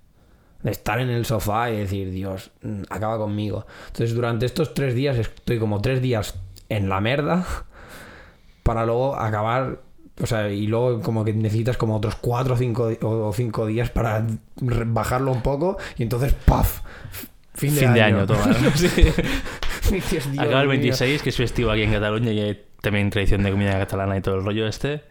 de 0.66 0.72
estar 0.72 1.00
en 1.00 1.10
el 1.10 1.24
sofá 1.24 1.70
y 1.70 1.76
decir, 1.76 2.10
Dios, 2.10 2.50
mm, 2.62 2.82
acaba 2.90 3.18
conmigo. 3.18 3.66
Entonces, 3.86 4.14
durante 4.14 4.46
estos 4.46 4.74
tres 4.74 4.94
días 4.94 5.16
estoy 5.16 5.58
como 5.60 5.80
tres 5.80 6.02
días 6.02 6.34
en 6.68 6.88
la 6.88 7.00
merda 7.00 7.46
para 8.64 8.84
luego 8.84 9.16
acabar. 9.16 9.80
O 10.20 10.26
sea, 10.26 10.50
y 10.50 10.66
luego 10.66 11.02
como 11.02 11.24
que 11.24 11.32
necesitas 11.32 11.76
como 11.76 11.94
otros 11.96 12.16
cuatro 12.16 12.54
o 12.54 12.56
cinco, 12.56 12.90
o 13.02 13.32
cinco 13.32 13.66
días 13.66 13.90
para 13.90 14.26
bajarlo 14.60 15.30
un 15.30 15.42
poco 15.42 15.76
y 15.98 16.02
entonces 16.02 16.32
¡paf! 16.32 16.80
Fin 17.54 17.74
de 17.74 17.82
Fin 17.82 17.94
de 17.94 18.02
año. 18.02 18.16
año, 18.18 18.26
toma. 18.26 18.46
Sí. 18.74 19.94
Dices, 19.94 20.32
Dios 20.32 20.44
Acaba 20.44 20.62
el 20.62 20.68
mío. 20.68 20.80
26, 20.80 21.22
que 21.22 21.28
es 21.28 21.36
festivo 21.36 21.70
aquí 21.70 21.82
en 21.82 21.92
Cataluña 21.92 22.32
y 22.32 22.40
hay 22.40 22.64
también 22.80 23.08
tradición 23.10 23.44
de 23.44 23.52
comida 23.52 23.78
catalana 23.78 24.16
y 24.16 24.20
todo 24.20 24.34
el 24.34 24.44
rollo 24.44 24.66
este. 24.66 25.02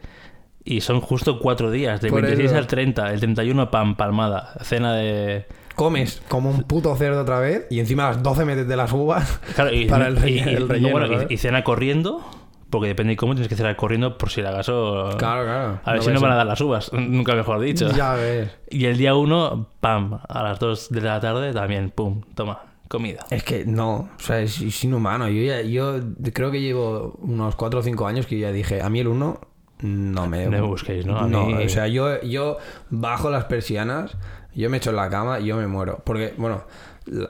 Y 0.68 0.80
son 0.80 1.00
justo 1.00 1.38
cuatro 1.38 1.70
días, 1.70 2.00
del 2.00 2.10
Por 2.10 2.22
26 2.22 2.50
eso. 2.50 2.58
al 2.58 2.66
30. 2.66 3.12
El 3.12 3.20
31, 3.20 3.70
pam, 3.70 3.94
palmada. 3.96 4.52
Cena 4.62 4.94
de. 4.94 5.46
Comes 5.76 6.20
como 6.28 6.50
un 6.50 6.64
puto 6.64 6.94
cerdo 6.96 7.20
otra 7.22 7.38
vez 7.38 7.66
y 7.70 7.78
encima 7.80 8.06
a 8.08 8.12
las 8.14 8.22
12 8.22 8.44
metes 8.44 8.66
de 8.66 8.76
las 8.76 8.92
uvas. 8.92 9.40
Claro, 9.54 9.72
y, 9.72 9.84
Para 9.88 10.08
el 10.08 10.16
y- 10.16 10.20
relle- 10.20 10.50
y- 10.52 10.54
el 10.54 10.68
relleno, 10.68 10.90
bueno, 10.98 11.22
y- 11.28 11.36
cena 11.36 11.62
corriendo, 11.62 12.28
porque 12.68 12.88
depende 12.88 13.10
de 13.12 13.16
cómo 13.16 13.34
tienes 13.34 13.48
que 13.48 13.54
cenar 13.54 13.76
corriendo 13.76 14.18
por 14.18 14.30
si 14.30 14.40
acaso. 14.40 15.10
Claro, 15.18 15.44
claro. 15.44 15.80
A 15.84 15.90
ver 15.92 16.00
No 16.00 16.02
si 16.02 16.10
no 16.12 16.20
van 16.20 16.32
a 16.32 16.36
dar 16.36 16.46
las 16.46 16.60
uvas, 16.60 16.90
nunca 16.94 17.34
mejor 17.36 17.60
dicho. 17.60 17.88
Ya 17.92 18.14
ves. 18.14 18.50
Y 18.68 18.86
el 18.86 18.96
día 18.98 19.14
1, 19.14 19.68
pam, 19.80 20.18
a 20.28 20.42
las 20.42 20.58
2 20.58 20.88
de 20.90 21.00
la 21.00 21.20
tarde 21.20 21.52
también, 21.52 21.90
pum, 21.90 22.22
toma, 22.34 22.62
comida. 22.88 23.24
Es 23.30 23.44
que 23.44 23.64
no, 23.66 24.08
o 24.16 24.20
sea, 24.20 24.40
es, 24.40 24.60
es 24.60 24.82
inhumano. 24.82 25.28
Yo, 25.28 25.42
ya, 25.42 25.60
yo 25.60 26.00
creo 26.32 26.50
que 26.50 26.60
llevo 26.60 27.16
unos 27.22 27.54
4 27.54 27.78
o 27.78 27.82
5 27.84 28.06
años 28.08 28.26
que 28.26 28.38
ya 28.40 28.50
dije, 28.50 28.82
a 28.82 28.88
mí 28.90 28.98
el 28.98 29.06
1 29.08 29.40
no 29.80 30.26
me... 30.26 30.44
No 30.46 30.50
me 30.50 30.60
busquéis, 30.60 31.06
¿no? 31.06 31.18
A 31.18 31.26
no, 31.26 31.46
mí- 31.46 31.64
o 31.64 31.68
sea, 31.68 31.86
yo, 31.88 32.20
yo 32.22 32.58
bajo 32.90 33.30
las 33.30 33.44
persianas, 33.44 34.16
yo 34.54 34.70
me 34.70 34.78
echo 34.78 34.90
en 34.90 34.96
la 34.96 35.10
cama 35.10 35.40
y 35.40 35.46
yo 35.46 35.56
me 35.56 35.66
muero. 35.66 36.02
Porque, 36.04 36.34
bueno, 36.36 36.64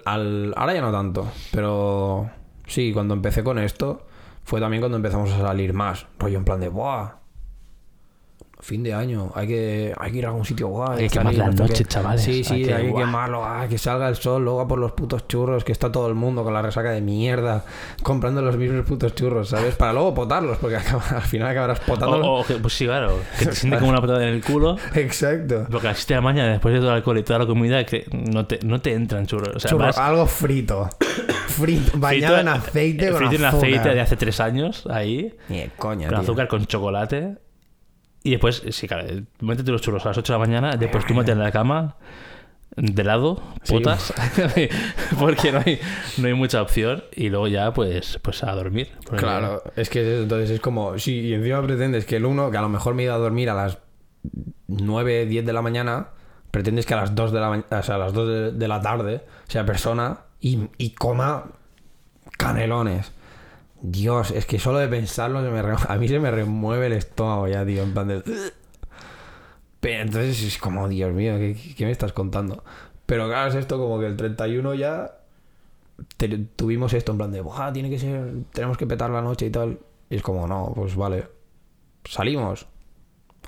al, 0.04 0.52
ahora 0.56 0.74
ya 0.74 0.80
no 0.80 0.92
tanto, 0.92 1.28
pero 1.52 2.30
sí, 2.66 2.92
cuando 2.92 3.14
empecé 3.14 3.42
con 3.42 3.58
esto, 3.58 4.06
fue 4.44 4.60
también 4.60 4.80
cuando 4.80 4.96
empezamos 4.96 5.32
a 5.32 5.38
salir 5.38 5.72
más. 5.72 6.06
Rollo 6.18 6.38
en 6.38 6.44
plan 6.44 6.60
de, 6.60 6.68
¡buah! 6.68 7.14
Fin 8.66 8.82
de 8.82 8.92
año, 8.92 9.30
hay 9.36 9.46
que, 9.46 9.94
hay 9.96 10.10
que 10.10 10.18
ir 10.18 10.24
a 10.26 10.30
algún 10.30 10.44
sitio 10.44 10.66
guay. 10.66 11.02
Hay 11.02 11.08
que 11.08 11.18
quemar 11.18 11.34
la 11.34 11.46
no 11.46 11.52
sé 11.52 11.58
noche, 11.62 11.84
qué. 11.84 11.84
chavales. 11.84 12.20
Sí, 12.20 12.42
sí, 12.42 12.54
Hay 12.54 12.64
que- 12.64 12.74
hay 12.74 12.86
que 12.88 12.94
quemarlo, 12.96 13.44
ah, 13.44 13.66
que 13.68 13.78
salga 13.78 14.08
el 14.08 14.16
sol, 14.16 14.42
luego 14.42 14.60
a 14.60 14.66
por 14.66 14.80
los 14.80 14.90
putos 14.90 15.28
churros, 15.28 15.62
que 15.62 15.70
está 15.70 15.92
todo 15.92 16.08
el 16.08 16.14
mundo 16.16 16.42
con 16.42 16.52
la 16.52 16.62
resaca 16.62 16.90
de 16.90 17.00
mierda, 17.00 17.64
comprando 18.02 18.42
los 18.42 18.56
mismos 18.56 18.84
putos 18.84 19.14
churros, 19.14 19.50
¿sabes? 19.50 19.76
Para 19.76 19.92
luego 19.92 20.14
potarlos, 20.14 20.58
porque 20.58 20.76
acaba- 20.78 21.04
al 21.16 21.22
final 21.22 21.48
acabarás 21.48 21.78
potándolos. 21.78 22.26
o 22.26 22.44
que- 22.44 22.54
pues 22.54 22.74
sí, 22.74 22.86
claro, 22.86 23.12
que 23.38 23.46
te 23.46 23.52
siente 23.54 23.78
como 23.78 23.90
una 23.92 24.00
patada 24.00 24.22
en 24.26 24.34
el 24.34 24.42
culo. 24.42 24.76
Exacto. 24.96 25.66
Porque 25.70 25.88
existe 25.88 26.14
la 26.14 26.20
mañana, 26.22 26.50
después 26.50 26.74
de 26.74 26.80
todo 26.80 26.90
el 26.90 26.96
alcohol 26.96 27.18
y 27.18 27.22
toda 27.22 27.38
la 27.38 27.46
comida, 27.46 27.86
que 27.86 28.04
no 28.12 28.46
te, 28.46 28.58
no 28.64 28.80
te 28.80 28.94
entran 28.94 29.26
churros. 29.26 29.54
O 29.54 29.60
sea, 29.60 29.70
Churro, 29.70 29.84
vas 29.84 29.96
algo 29.98 30.26
frito. 30.26 30.88
Frito, 31.46 31.92
bañado 31.98 32.34
frito- 32.36 32.40
en 32.40 32.48
aceite 32.48 33.08
con 33.10 33.16
frito 33.18 33.34
en 33.36 33.44
azúcar. 33.44 33.68
aceite 33.70 33.88
de 33.94 34.00
hace 34.00 34.16
tres 34.16 34.40
años, 34.40 34.84
ahí, 34.90 35.32
Ni 35.48 35.58
de 35.60 35.70
coña, 35.76 36.08
con 36.08 36.16
tío. 36.16 36.22
azúcar, 36.24 36.48
con 36.48 36.66
chocolate. 36.66 37.36
Y 38.26 38.30
después, 38.32 38.62
sí, 38.70 38.88
claro, 38.88 39.06
métete 39.40 39.70
los 39.70 39.80
churros 39.82 40.04
a 40.04 40.08
las 40.08 40.18
8 40.18 40.32
de 40.32 40.38
la 40.38 40.44
mañana, 40.44 40.76
después 40.76 41.06
tú 41.06 41.14
mete 41.14 41.30
en 41.30 41.38
la 41.38 41.52
cama, 41.52 41.94
de 42.76 43.04
lado, 43.04 43.40
Sí. 43.62 43.74
putas, 43.74 44.12
porque 45.20 45.52
no 45.52 45.62
hay, 45.64 45.78
no 46.18 46.26
hay 46.26 46.34
mucha 46.34 46.60
opción. 46.60 47.04
Y 47.14 47.28
luego 47.28 47.46
ya, 47.46 47.72
pues, 47.72 48.18
pues 48.22 48.42
a 48.42 48.52
dormir. 48.52 48.88
Claro, 49.16 49.62
es 49.76 49.88
que 49.90 50.22
entonces 50.22 50.50
es 50.50 50.60
como, 50.60 50.98
sí, 50.98 51.20
y 51.20 51.34
encima 51.34 51.62
pretendes 51.62 52.04
que 52.04 52.16
el 52.16 52.24
uno, 52.26 52.50
que 52.50 52.56
a 52.56 52.62
lo 52.62 52.68
mejor 52.68 52.94
me 52.94 53.04
iba 53.04 53.14
a 53.14 53.18
dormir 53.18 53.48
a 53.48 53.54
las 53.54 53.78
9, 54.66 55.26
10 55.26 55.46
de 55.46 55.52
la 55.52 55.62
mañana, 55.62 56.08
pretendes 56.50 56.84
que 56.84 56.94
a 56.94 56.96
las 56.96 57.14
2 57.14 57.30
de 57.32 57.38
la, 57.40 57.50
o 57.50 57.82
sea, 57.84 57.94
a 57.94 57.98
las 57.98 58.12
2 58.12 58.28
de, 58.28 58.52
de 58.52 58.68
la 58.68 58.80
tarde 58.80 59.24
sea 59.46 59.64
persona 59.64 60.18
y, 60.40 60.68
y 60.78 60.94
coma 60.94 61.44
canelones. 62.36 63.12
Dios, 63.82 64.30
es 64.30 64.46
que 64.46 64.58
solo 64.58 64.78
de 64.78 64.88
pensarlo 64.88 65.42
se 65.42 65.50
me 65.50 65.60
a 65.88 65.96
mí 65.96 66.08
se 66.08 66.18
me 66.18 66.30
remueve 66.30 66.86
el 66.86 66.92
estómago 66.92 67.48
ya, 67.48 67.64
tío, 67.64 67.82
en 67.82 67.92
plan 67.92 68.08
de... 68.08 68.22
Pero 69.80 70.02
entonces 70.02 70.42
es 70.42 70.58
como, 70.58 70.88
Dios 70.88 71.12
mío, 71.12 71.34
¿qué, 71.36 71.84
me 71.84 71.90
estás 71.90 72.12
contando? 72.12 72.64
Pero 73.04 73.28
claro, 73.28 73.50
es 73.50 73.54
esto 73.54 73.78
como 73.78 74.00
que 74.00 74.06
el 74.06 74.16
31 74.16 74.74
ya 74.74 75.12
tuvimos 76.56 76.92
esto 76.92 77.12
en 77.12 77.18
plan 77.18 77.30
de, 77.30 77.40
"Buah, 77.40 77.72
tiene 77.72 77.88
que 77.88 77.98
ser, 77.98 78.32
tenemos 78.52 78.76
que 78.78 78.86
petar 78.86 79.10
la 79.10 79.22
noche 79.22 79.46
y 79.46 79.50
tal. 79.50 79.78
Y 80.10 80.16
es 80.16 80.22
como, 80.22 80.48
no, 80.48 80.72
pues 80.74 80.96
vale, 80.96 81.28
salimos. 82.04 82.66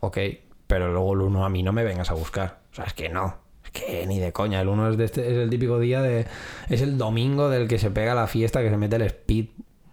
Ok, 0.00 0.18
pero 0.66 0.92
luego 0.92 1.14
el 1.14 1.22
1 1.22 1.44
a 1.44 1.48
mí 1.48 1.62
no 1.62 1.72
me 1.72 1.82
vengas 1.82 2.10
a 2.10 2.14
buscar. 2.14 2.60
O 2.70 2.74
sea, 2.74 2.84
es 2.84 2.94
que 2.94 3.08
no. 3.08 3.36
Es 3.64 3.70
que 3.70 4.06
ni 4.06 4.20
de 4.20 4.32
coña. 4.32 4.60
El 4.60 4.68
1 4.68 4.90
es, 4.90 4.96
de 4.96 5.04
este, 5.04 5.30
es 5.32 5.38
el 5.38 5.50
típico 5.50 5.80
día 5.80 6.02
de... 6.02 6.26
Es 6.68 6.82
el 6.82 6.98
domingo 6.98 7.48
del 7.48 7.66
que 7.66 7.78
se 7.78 7.90
pega 7.90 8.14
la 8.14 8.26
fiesta, 8.28 8.62
que 8.62 8.70
se 8.70 8.76
mete 8.76 8.96
el 8.96 9.02
speed 9.02 9.46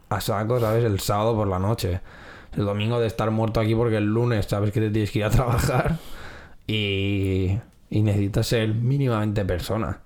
a 0.10 0.22
saco, 0.22 0.60
¿sabes? 0.60 0.84
El 0.84 1.00
sábado 1.00 1.36
por 1.36 1.48
la 1.48 1.60
noche. 1.60 2.02
El 2.56 2.65
domingo 2.65 3.00
de 3.00 3.08
estar 3.08 3.30
muerto 3.32 3.60
aquí 3.60 3.76
porque 3.76 3.98
el 3.98 4.06
lunes 4.06 4.46
sabes 4.46 4.72
que 4.72 4.80
te 4.80 4.89
tienes 4.89 5.12
que 5.12 5.20
ir 5.20 5.26
a 5.26 5.30
trabajar 5.32 5.98
y, 6.68 7.58
y 7.89 8.02
necesitas 8.02 8.48
ser 8.48 8.74
mínimamente 8.74 9.44
persona. 9.46 10.00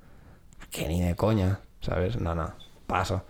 Que 0.72 0.88
ni 0.88 1.02
de 1.02 1.16
coña, 1.16 1.60
¿sabes? 1.82 2.20
No, 2.20 2.36
no, 2.36 2.52
paso. 2.88 3.24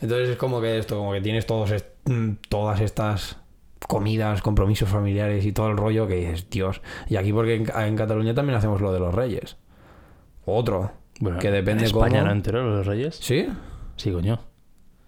Entonces 0.00 0.30
es 0.30 0.36
como 0.36 0.60
que 0.60 0.78
esto, 0.78 0.96
como 0.98 1.12
que 1.12 1.20
tienes 1.20 1.46
todos 1.46 1.70
est- 1.70 1.86
mm, 2.06 2.32
todas 2.48 2.80
estas 2.80 3.36
comidas, 3.88 4.42
compromisos 4.42 4.88
familiares 4.88 5.44
y 5.44 5.52
todo 5.52 5.68
el 5.68 5.76
rollo 5.76 6.06
que 6.06 6.14
dices, 6.16 6.48
Dios. 6.50 6.80
Y 7.08 7.16
aquí 7.16 7.32
porque 7.32 7.54
en, 7.56 7.70
en 7.74 7.96
Cataluña 7.96 8.34
también 8.34 8.56
hacemos 8.58 8.80
lo 8.80 8.92
de 8.92 9.00
los 9.00 9.14
reyes. 9.14 9.56
Otro. 10.46 10.92
Bueno, 11.20 11.38
que 11.38 11.50
depende 11.50 11.82
en 11.84 11.86
España 11.88 12.18
cómo. 12.20 12.26
no 12.28 12.32
entero, 12.32 12.62
los 12.76 12.86
reyes. 12.86 13.16
¿Sí? 13.20 13.46
Sí, 13.96 14.10
coño. 14.10 14.40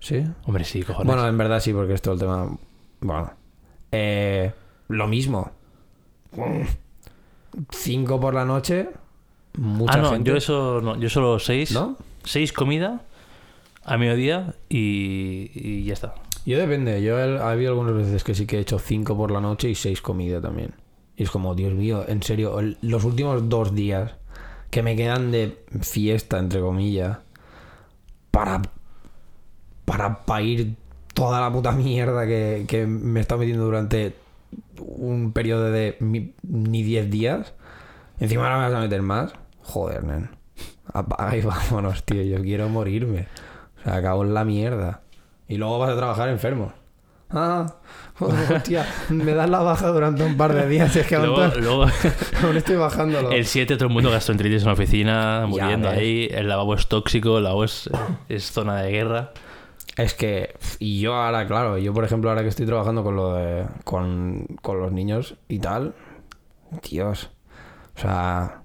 Sí. 0.03 0.25
Hombre, 0.47 0.65
sí, 0.65 0.83
cojones. 0.83 1.07
Bueno, 1.07 1.29
en 1.29 1.39
verdad 1.39 1.61
sí, 1.61 1.73
porque 1.73 1.95
esto 1.95 2.13
el 2.13 2.19
tema. 2.19 2.59
Bueno. 3.01 3.31
Eh, 3.93 4.53
lo 4.89 5.07
mismo. 5.07 5.53
Cinco 7.71 8.21
por 8.21 8.35
la 8.35 8.45
noche. 8.45 8.89
Mucha 9.59 9.95
ah, 9.95 9.97
no, 9.99 10.11
gente. 10.11 10.29
yo 10.31 10.37
eso 10.37 10.81
no, 10.83 10.97
yo 10.99 11.09
solo 11.09 11.39
seis. 11.39 11.71
¿No? 11.73 11.97
Seis 12.25 12.53
comida 12.53 13.03
a 13.85 13.97
mediodía 13.97 14.55
y, 14.69 15.51
y 15.55 15.85
ya 15.85 15.93
está. 15.93 16.15
Yo 16.47 16.59
depende. 16.59 17.01
Yo 17.03 17.19
he, 17.21 17.39
ha 17.39 17.51
habido 17.51 17.71
algunas 17.73 17.95
veces 17.95 18.25
que 18.25 18.35
sí 18.35 18.47
que 18.47 18.57
he 18.59 18.61
hecho 18.61 18.79
cinco 18.81 19.17
por 19.17 19.31
la 19.31 19.41
noche 19.41 19.71
y 19.71 19.75
seis 19.77 20.01
comida 20.03 20.41
también. 20.41 20.73
Y 21.17 21.23
es 21.25 21.31
como, 21.31 21.55
Dios 21.55 21.75
mío, 21.75 22.05
en 22.09 22.23
serio, 22.23 22.59
el- 22.59 22.77
los 22.81 23.05
últimos 23.05 23.49
dos 23.49 23.73
días 23.75 24.15
que 24.71 24.83
me 24.83 24.97
quedan 24.97 25.31
de 25.31 25.65
fiesta, 25.81 26.39
entre 26.39 26.61
comillas, 26.61 27.19
para. 28.33 28.63
Para 29.85 30.25
parir 30.25 30.75
toda 31.15 31.41
la 31.41 31.53
puta 31.53 31.73
mierda 31.73 32.27
que, 32.27 32.65
que 32.69 32.87
me 32.87 33.21
he 33.21 33.23
estado 33.23 33.41
metiendo 33.41 33.65
durante 33.65 34.15
un 34.79 35.33
periodo 35.33 35.71
de 35.71 35.97
mi- 36.01 36.35
ni 36.43 36.83
10 36.83 37.11
días. 37.11 37.55
Encima 38.19 38.45
ahora 38.45 38.59
me 38.59 38.65
vas 38.65 38.75
a 38.75 38.81
meter 38.81 39.03
más. 39.03 39.33
Joder, 39.63 40.05
nen. 40.05 40.31
Apaga 40.93 41.37
y 41.37 41.41
vámonos, 41.43 42.03
tío. 42.05 42.23
Yo 42.23 42.41
quiero 42.43 42.69
morirme. 42.69 43.27
O 43.81 43.83
sea, 43.85 43.97
acabo 43.97 44.23
en 44.25 44.35
la 44.35 44.45
mierda. 44.45 45.03
Y 45.49 45.57
luego 45.57 45.79
vas 45.79 45.91
a 45.91 45.97
trabajar 45.97 46.29
enfermo. 46.29 46.73
Ah, 47.35 47.77
hostia, 48.21 48.87
me 49.09 49.33
das 49.33 49.49
la 49.49 49.61
baja 49.61 49.89
durante 49.89 50.23
un 50.23 50.37
par 50.37 50.53
de 50.55 50.69
días. 50.69 50.95
Es 50.97 51.07
que 51.07 51.15
aún, 51.17 51.27
Luego, 51.27 51.55
luego 51.61 51.87
aún 52.45 52.57
estoy 52.59 52.77
bajándolo. 52.77 53.31
el 53.31 53.47
7 53.47 53.77
todo 53.77 53.89
el 53.89 53.95
mundo 53.95 54.11
gastroenteritis 54.11 54.63
en 54.63 54.67
la 54.67 54.73
oficina, 54.75 55.45
muriendo 55.49 55.89
ahí. 55.89 56.29
El 56.31 56.49
lavabo 56.49 56.75
es 56.75 56.87
tóxico, 56.89 57.39
el 57.39 57.45
lavabo 57.45 57.65
es, 57.65 57.89
es 58.29 58.51
zona 58.53 58.83
de 58.83 58.91
guerra. 58.91 59.33
Es 59.97 60.15
que, 60.15 60.55
y 60.79 61.01
yo 61.01 61.15
ahora, 61.15 61.47
claro, 61.47 61.77
yo 61.77 61.93
por 61.93 62.05
ejemplo, 62.05 62.31
ahora 62.31 62.43
que 62.43 62.49
estoy 62.49 62.67
trabajando 62.67 63.05
con 63.05 63.15
lo 63.15 63.35
de, 63.35 63.67
con, 63.85 64.47
con 64.63 64.81
los 64.81 64.91
niños 64.91 65.37
y 65.49 65.59
tal, 65.59 65.95
Dios, 66.83 67.31
o 67.97 68.01
sea, 68.01 68.63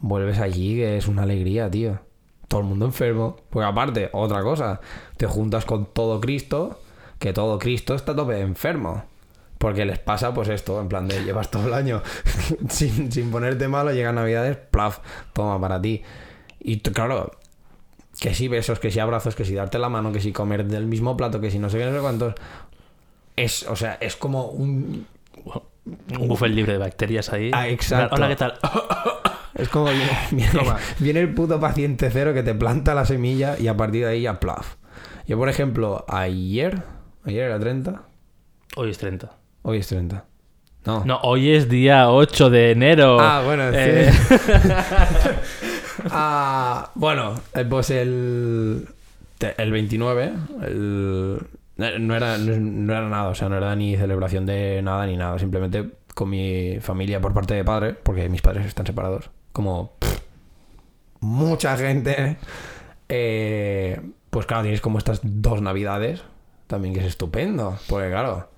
vuelves 0.00 0.38
allí 0.38 0.76
que 0.76 0.96
es 0.96 1.08
una 1.08 1.22
alegría, 1.22 1.70
tío. 1.70 1.98
Todo 2.46 2.60
el 2.60 2.66
mundo 2.66 2.86
enfermo. 2.86 3.36
Porque 3.50 3.66
aparte, 3.66 4.10
otra 4.12 4.42
cosa, 4.42 4.80
te 5.16 5.26
juntas 5.26 5.64
con 5.64 5.86
todo 5.86 6.20
Cristo, 6.20 6.80
que 7.18 7.32
todo 7.32 7.58
Cristo 7.58 7.94
está 7.94 8.14
tope 8.14 8.40
enfermo. 8.40 9.04
Porque 9.58 9.84
les 9.84 9.98
pasa 9.98 10.32
pues 10.32 10.48
esto, 10.48 10.80
en 10.80 10.88
plan 10.88 11.08
de 11.08 11.24
llevas 11.24 11.50
todo 11.50 11.66
el 11.66 11.74
año 11.74 12.02
sin, 12.68 13.10
sin 13.10 13.30
ponerte 13.30 13.66
malo, 13.66 13.92
llegan 13.92 14.14
navidades, 14.14 14.56
plaf, 14.56 15.00
toma 15.32 15.60
para 15.60 15.80
ti. 15.80 16.02
Y 16.60 16.78
claro, 16.80 17.32
que 18.20 18.34
si 18.34 18.48
besos, 18.48 18.78
que 18.80 18.90
si 18.90 18.98
abrazos, 18.98 19.34
que 19.34 19.44
si 19.44 19.54
darte 19.54 19.78
la 19.78 19.88
mano, 19.88 20.12
que 20.12 20.20
si 20.20 20.32
comer 20.32 20.64
del 20.64 20.86
mismo 20.86 21.16
plato, 21.16 21.40
que 21.40 21.50
si 21.50 21.58
no 21.58 21.70
sé 21.70 21.78
qué, 21.78 21.84
no 21.86 21.92
sé 21.94 22.00
cuántos. 22.00 22.34
Es, 23.36 23.64
o 23.68 23.76
sea, 23.76 23.98
es 24.00 24.16
como 24.16 24.46
un. 24.46 25.06
Un 26.18 26.28
buffet 26.28 26.50
libre 26.50 26.72
de 26.72 26.78
bacterias 26.78 27.32
ahí. 27.32 27.50
Ah, 27.54 27.68
exacto. 27.68 28.14
Hola, 28.16 28.28
¿qué 28.28 28.36
tal? 28.36 28.54
Es 29.54 29.68
como 29.70 29.86
viene, 29.86 30.10
viene, 30.30 30.52
viene 31.00 31.20
el 31.20 31.34
puto 31.34 31.58
paciente 31.58 32.10
cero 32.12 32.32
que 32.32 32.44
te 32.44 32.54
planta 32.54 32.94
la 32.94 33.04
semilla 33.04 33.56
y 33.58 33.66
a 33.66 33.76
partir 33.76 34.04
de 34.04 34.12
ahí 34.12 34.22
ya 34.22 34.38
plaf. 34.38 34.76
Yo, 35.26 35.36
por 35.36 35.48
ejemplo, 35.48 36.04
ayer. 36.08 36.82
Ayer 37.24 37.44
era 37.44 37.58
30. 37.58 38.02
Hoy 38.76 38.90
es 38.90 38.98
30. 38.98 39.32
Hoy 39.62 39.78
es 39.78 39.88
30. 39.88 40.24
No. 40.84 41.04
No, 41.04 41.18
hoy 41.22 41.50
es 41.54 41.68
día 41.68 42.08
8 42.08 42.50
de 42.50 42.70
enero. 42.70 43.18
Ah, 43.20 43.42
bueno, 43.44 43.64
Eh, 43.72 44.12
sí. 44.12 44.38
Ah, 46.10 46.90
bueno, 46.94 47.34
eh, 47.54 47.64
pues 47.68 47.90
el, 47.90 48.88
el 49.56 49.72
29, 49.72 50.32
el- 50.62 51.38
eh, 51.78 51.96
no, 52.00 52.16
era, 52.16 52.38
no, 52.38 52.92
era 52.92 53.08
nada, 53.08 53.28
o 53.28 53.34
sea, 53.34 53.48
no 53.48 53.56
era 53.56 53.74
ni 53.76 53.96
celebración 53.96 54.46
de 54.46 54.80
nada 54.82 55.06
ni 55.06 55.16
nada, 55.16 55.38
simplemente 55.38 55.90
con 56.14 56.30
mi 56.30 56.78
familia 56.80 57.20
por 57.20 57.32
parte 57.34 57.54
de 57.54 57.64
padre, 57.64 57.94
porque 57.94 58.28
mis 58.28 58.42
padres 58.42 58.66
están 58.66 58.86
separados, 58.86 59.30
como 59.52 59.92
mucha 61.20 61.76
gente, 61.76 62.36
eh, 63.08 64.00
pues 64.30 64.46
claro, 64.46 64.62
tienes 64.62 64.80
como 64.80 64.98
estas 64.98 65.20
dos 65.22 65.62
navidades, 65.62 66.22
también 66.66 66.94
que 66.94 67.00
es 67.00 67.06
estupendo, 67.06 67.76
porque 67.88 68.08
claro, 68.10 68.48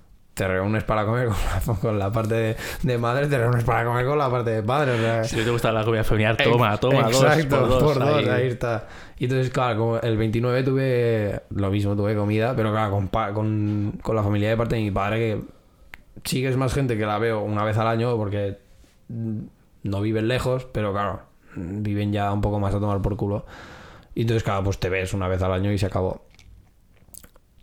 te 0.41 0.47
reúnes 0.47 0.83
para 0.83 1.05
comer 1.05 1.27
con 1.27 1.37
la, 1.37 1.75
con 1.81 1.99
la 1.99 2.11
parte 2.11 2.33
de, 2.33 2.55
de 2.81 2.97
madre, 2.97 3.27
te 3.27 3.37
reúnes 3.37 3.63
para 3.63 3.85
comer 3.85 4.07
con 4.07 4.17
la 4.17 4.27
parte 4.27 4.49
de 4.49 4.63
padre. 4.63 4.93
O 4.93 4.97
sea, 4.97 5.23
Si 5.23 5.35
te 5.35 5.51
gusta 5.51 5.71
la 5.71 5.83
comida 5.83 6.03
familiar, 6.03 6.35
toma, 6.35 6.75
toma, 6.77 7.01
Exacto, 7.01 7.67
dos, 7.67 7.69
por 7.69 7.69
dos. 7.69 7.93
por 7.93 7.99
dos, 7.99 8.27
ahí. 8.27 8.27
ahí 8.27 8.47
está. 8.47 8.87
Y 9.19 9.25
entonces, 9.25 9.51
claro, 9.51 9.77
como 9.77 9.99
el 9.99 10.17
29 10.17 10.63
tuve 10.63 11.41
lo 11.51 11.69
mismo, 11.69 11.95
tuve 11.95 12.15
comida, 12.15 12.55
pero 12.55 12.71
claro, 12.71 12.89
con, 12.89 13.07
con, 13.35 13.99
con 14.01 14.15
la 14.15 14.23
familia 14.23 14.49
de 14.49 14.57
parte 14.57 14.77
de 14.77 14.81
mi 14.81 14.89
padre, 14.89 15.19
que 15.19 15.41
sí 16.23 16.41
que 16.41 16.47
es 16.49 16.57
más 16.57 16.73
gente 16.73 16.97
que 16.97 17.05
la 17.05 17.19
veo 17.19 17.41
una 17.43 17.63
vez 17.63 17.77
al 17.77 17.85
año, 17.85 18.17
porque 18.17 18.57
no 19.09 20.01
viven 20.01 20.27
lejos, 20.27 20.65
pero 20.65 20.91
claro, 20.91 21.21
viven 21.55 22.13
ya 22.13 22.33
un 22.33 22.41
poco 22.41 22.59
más 22.59 22.73
a 22.73 22.79
tomar 22.79 22.99
por 22.99 23.15
culo. 23.15 23.45
Y 24.15 24.21
entonces, 24.21 24.41
claro, 24.41 24.63
pues 24.63 24.79
te 24.79 24.89
ves 24.89 25.13
una 25.13 25.27
vez 25.27 25.43
al 25.43 25.53
año 25.53 25.71
y 25.71 25.77
se 25.77 25.85
acabó. 25.85 26.25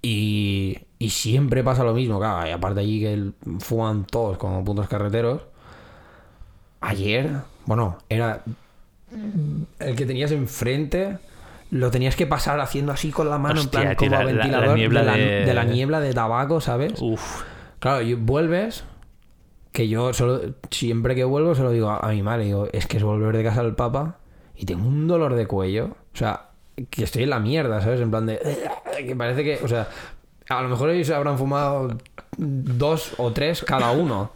Y, 0.00 0.78
y 0.98 1.10
siempre 1.10 1.62
pasa 1.62 1.84
lo 1.84 1.94
mismo, 1.94 2.18
claro, 2.18 2.48
y 2.48 2.50
aparte 2.50 2.80
allí 2.80 3.00
que 3.00 3.30
fuman 3.60 4.04
todos 4.04 4.36
como 4.38 4.64
puntos 4.64 4.88
carreteros. 4.88 5.42
Ayer, 6.80 7.30
bueno, 7.66 7.98
era 8.08 8.42
el 9.80 9.96
que 9.96 10.06
tenías 10.06 10.30
enfrente 10.32 11.18
lo 11.70 11.90
tenías 11.90 12.16
que 12.16 12.26
pasar 12.26 12.60
haciendo 12.60 12.92
así 12.92 13.10
con 13.10 13.28
la 13.28 13.36
mano 13.36 13.60
Hostia, 13.60 13.80
en 13.90 13.96
plan 13.96 13.96
como 13.96 14.10
la- 14.10 14.18
la- 14.18 14.24
la 14.24 14.32
ventilador 14.32 14.76
niebla 14.78 15.00
de, 15.00 15.06
la, 15.06 15.16
de- 15.16 15.44
de 15.44 15.54
la 15.54 15.64
niebla 15.64 16.00
de 16.00 16.14
tabaco, 16.14 16.60
¿sabes? 16.62 16.94
Uf. 17.02 17.42
Claro, 17.78 18.00
y 18.00 18.14
vuelves 18.14 18.84
que 19.72 19.86
yo 19.86 20.14
solo 20.14 20.40
siempre 20.70 21.14
que 21.14 21.24
vuelvo 21.24 21.54
se 21.54 21.62
lo 21.62 21.70
digo 21.70 21.90
a, 21.90 21.98
a 21.98 22.08
mi 22.12 22.22
madre, 22.22 22.44
digo, 22.44 22.68
es 22.72 22.86
que 22.86 22.96
es 22.96 23.02
volver 23.02 23.36
de 23.36 23.44
casa 23.44 23.62
del 23.62 23.74
papa 23.74 24.16
y 24.56 24.64
tengo 24.64 24.86
un 24.88 25.06
dolor 25.08 25.34
de 25.34 25.46
cuello, 25.46 25.96
o 26.14 26.16
sea, 26.16 26.46
que 26.88 27.04
estoy 27.04 27.24
en 27.24 27.30
la 27.30 27.38
mierda, 27.38 27.82
¿sabes? 27.82 28.00
En 28.00 28.10
plan 28.10 28.24
de 28.24 28.38
que 29.06 29.14
parece 29.14 29.44
que, 29.44 29.60
o 29.62 29.68
sea, 29.68 29.88
a 30.48 30.62
lo 30.62 30.68
mejor 30.68 30.90
ellos 30.90 31.10
habrán 31.10 31.38
fumado 31.38 31.96
dos 32.36 33.12
o 33.18 33.32
tres 33.32 33.62
cada 33.64 33.90
uno. 33.90 34.32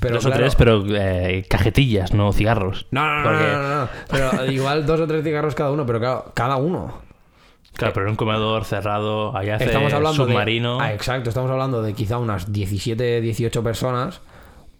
Pero 0.00 0.16
Dos 0.16 0.26
o 0.26 0.30
tres, 0.32 0.56
pero 0.56 0.82
eh, 0.88 1.44
cajetillas, 1.48 2.12
no 2.12 2.32
cigarros. 2.32 2.86
no, 2.90 3.06
no, 3.06 3.16
no, 3.18 3.22
Porque- 3.22 3.52
no, 3.52 3.62
no, 3.62 3.80
no. 3.82 3.88
Pero 4.10 4.50
igual 4.50 4.84
dos 4.84 4.98
o 5.00 5.06
tres 5.06 5.22
cigarros 5.22 5.54
cada 5.54 5.70
uno, 5.70 5.86
pero 5.86 6.00
claro, 6.00 6.32
cada 6.34 6.56
uno. 6.56 6.98
Claro, 7.74 7.94
pero 7.94 8.06
en 8.06 8.10
un 8.10 8.16
comedor 8.16 8.64
cerrado, 8.64 9.36
allá 9.36 9.54
hace 9.54 9.66
Estamos 9.66 9.92
hablando 9.92 10.26
submarino. 10.26 10.78
de. 10.78 10.84
Ah, 10.84 10.92
exacto, 10.92 11.28
estamos 11.28 11.50
hablando 11.52 11.82
de 11.82 11.94
quizá 11.94 12.18
unas 12.18 12.50
17, 12.52 13.20
18 13.20 13.62
personas, 13.62 14.20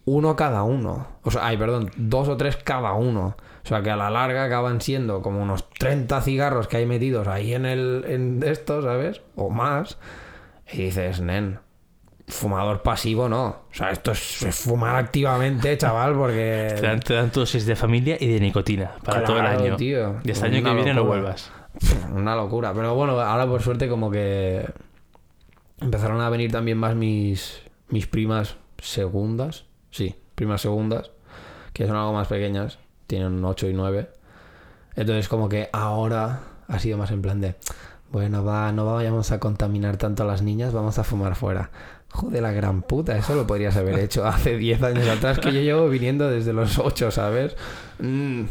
uno 0.06 0.34
cada 0.34 0.64
uno. 0.64 1.06
O 1.22 1.30
sea, 1.30 1.46
ay, 1.46 1.56
perdón, 1.56 1.90
dos 1.96 2.26
o 2.28 2.36
tres 2.36 2.56
cada 2.56 2.92
uno. 2.94 3.36
O 3.64 3.68
sea, 3.68 3.82
que 3.82 3.90
a 3.92 3.96
la 3.96 4.10
larga 4.10 4.44
acaban 4.44 4.80
siendo 4.80 5.22
como 5.22 5.40
unos 5.40 5.70
30 5.78 6.20
cigarros 6.22 6.66
que 6.66 6.78
hay 6.78 6.86
metidos 6.86 7.28
ahí 7.28 7.54
en 7.54 7.64
el 7.64 8.04
en 8.08 8.42
esto, 8.44 8.82
¿sabes? 8.82 9.20
O 9.36 9.50
más. 9.50 9.98
Y 10.72 10.84
dices, 10.84 11.20
nen, 11.20 11.58
fumador 12.28 12.82
pasivo 12.82 13.28
no. 13.28 13.46
O 13.46 13.64
sea, 13.72 13.90
esto 13.90 14.12
es, 14.12 14.42
es 14.42 14.54
fumar 14.56 14.96
activamente, 14.96 15.76
chaval, 15.78 16.12
Te 16.12 16.18
porque. 16.18 16.74
dan, 16.80 17.00
te 17.00 17.14
dan 17.14 17.30
dosis 17.32 17.66
de 17.66 17.76
familia 17.76 18.16
y 18.18 18.28
de 18.28 18.40
nicotina 18.40 18.92
para 19.04 19.24
todo 19.24 19.38
el 19.38 19.46
año. 19.46 19.76
tío. 19.76 20.20
Y 20.24 20.30
este 20.30 20.46
año 20.46 20.62
que 20.62 20.74
viene 20.74 20.94
no 20.94 21.04
vuelvas. 21.04 21.50
Una 22.14 22.34
locura. 22.34 22.72
Pero 22.74 22.94
bueno, 22.94 23.18
ahora 23.20 23.46
por 23.46 23.62
suerte 23.62 23.88
como 23.88 24.10
que 24.10 24.68
empezaron 25.80 26.20
a 26.20 26.28
venir 26.30 26.50
también 26.52 26.78
más 26.78 26.94
mis, 26.94 27.62
mis 27.88 28.06
primas 28.06 28.56
segundas. 28.78 29.64
Sí, 29.90 30.16
primas 30.34 30.60
segundas. 30.62 31.10
Que 31.72 31.86
son 31.86 31.96
algo 31.96 32.12
más 32.12 32.28
pequeñas. 32.28 32.78
Tienen 33.06 33.44
8 33.44 33.68
y 33.68 33.72
9. 33.72 34.10
Entonces 34.96 35.28
como 35.28 35.48
que 35.48 35.68
ahora 35.72 36.40
ha 36.68 36.78
sido 36.78 36.98
más 36.98 37.10
en 37.10 37.22
plan 37.22 37.40
de... 37.40 37.54
Bueno, 38.10 38.44
va, 38.44 38.72
no 38.72 38.86
vayamos 38.86 39.30
a 39.30 39.38
contaminar 39.38 39.96
tanto 39.96 40.24
a 40.24 40.26
las 40.26 40.42
niñas, 40.42 40.72
vamos 40.72 40.98
a 40.98 41.04
fumar 41.04 41.36
fuera. 41.36 41.70
Joder, 42.12 42.42
la 42.42 42.50
gran 42.50 42.82
puta, 42.82 43.16
eso 43.16 43.36
lo 43.36 43.46
podrías 43.46 43.76
haber 43.76 43.98
hecho 44.00 44.26
hace 44.26 44.56
10 44.56 44.82
años 44.82 45.08
atrás, 45.08 45.38
que 45.38 45.52
yo 45.52 45.60
llevo 45.60 45.88
viniendo 45.88 46.28
desde 46.28 46.52
los 46.52 46.78
8, 46.78 47.12
¿sabes? 47.12 47.56
Mm, 48.00 48.42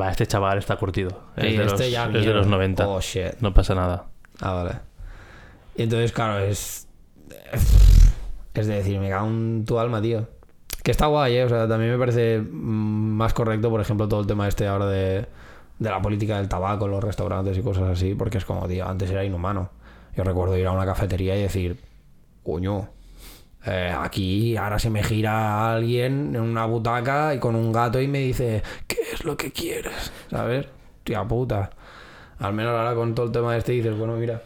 va, 0.00 0.10
este 0.10 0.26
chaval 0.26 0.58
está 0.58 0.76
curtido. 0.76 1.10
Es, 1.36 1.44
Sí, 1.44 1.56
de, 1.56 1.64
este 1.64 1.78
los, 1.84 1.90
ya 1.90 2.06
es 2.06 2.26
de 2.26 2.34
los 2.34 2.48
90. 2.48 2.88
Oh, 2.88 3.00
shit. 3.00 3.34
No 3.40 3.54
pasa 3.54 3.76
nada. 3.76 4.06
Ah, 4.40 4.52
vale. 4.52 4.80
Y 5.76 5.84
entonces, 5.84 6.10
claro, 6.12 6.40
es. 6.40 6.88
Es 8.54 8.66
de 8.66 8.74
decir, 8.74 8.98
me 8.98 9.10
cago 9.10 9.28
en 9.28 9.64
tu 9.64 9.78
alma, 9.78 10.02
tío. 10.02 10.28
Que 10.82 10.90
está 10.90 11.06
guay, 11.06 11.36
¿eh? 11.36 11.44
O 11.44 11.48
sea, 11.48 11.68
también 11.68 11.92
me 11.92 11.98
parece 11.98 12.40
mm, 12.40 13.16
más 13.16 13.32
correcto, 13.32 13.70
por 13.70 13.80
ejemplo, 13.80 14.08
todo 14.08 14.20
el 14.20 14.26
tema 14.26 14.48
este 14.48 14.66
ahora 14.66 14.86
de, 14.86 15.26
de 15.78 15.90
la 15.90 16.00
política 16.00 16.38
del 16.38 16.48
tabaco 16.48 16.86
en 16.86 16.92
los 16.92 17.04
restaurantes 17.04 17.56
y 17.58 17.62
cosas 17.62 17.90
así, 17.90 18.14
porque 18.14 18.38
es 18.38 18.44
como, 18.44 18.66
tío, 18.68 18.86
antes 18.86 19.10
era 19.10 19.24
inhumano. 19.24 19.70
Yo 20.16 20.24
recuerdo 20.24 20.56
ir 20.56 20.66
a 20.66 20.72
una 20.72 20.86
cafetería 20.86 21.36
y 21.36 21.42
decir, 21.42 21.78
coño, 22.42 22.88
eh, 23.66 23.94
aquí 23.96 24.56
ahora 24.56 24.78
se 24.78 24.90
me 24.90 25.02
gira 25.02 25.72
alguien 25.72 26.36
en 26.36 26.40
una 26.42 26.66
butaca 26.66 27.34
y 27.34 27.38
con 27.38 27.56
un 27.56 27.72
gato 27.72 28.00
y 28.00 28.06
me 28.06 28.18
dice, 28.18 28.62
¿qué 28.86 28.98
es 29.12 29.24
lo 29.24 29.36
que 29.36 29.50
quieres? 29.50 30.12
¿Sabes? 30.30 30.66
Tía 31.02 31.24
puta. 31.24 31.70
Al 32.38 32.52
menos 32.52 32.72
ahora 32.72 32.94
con 32.94 33.14
todo 33.14 33.26
el 33.26 33.32
tema 33.32 33.52
de 33.52 33.58
este 33.58 33.72
dices, 33.72 33.96
bueno, 33.96 34.16
mira, 34.16 34.42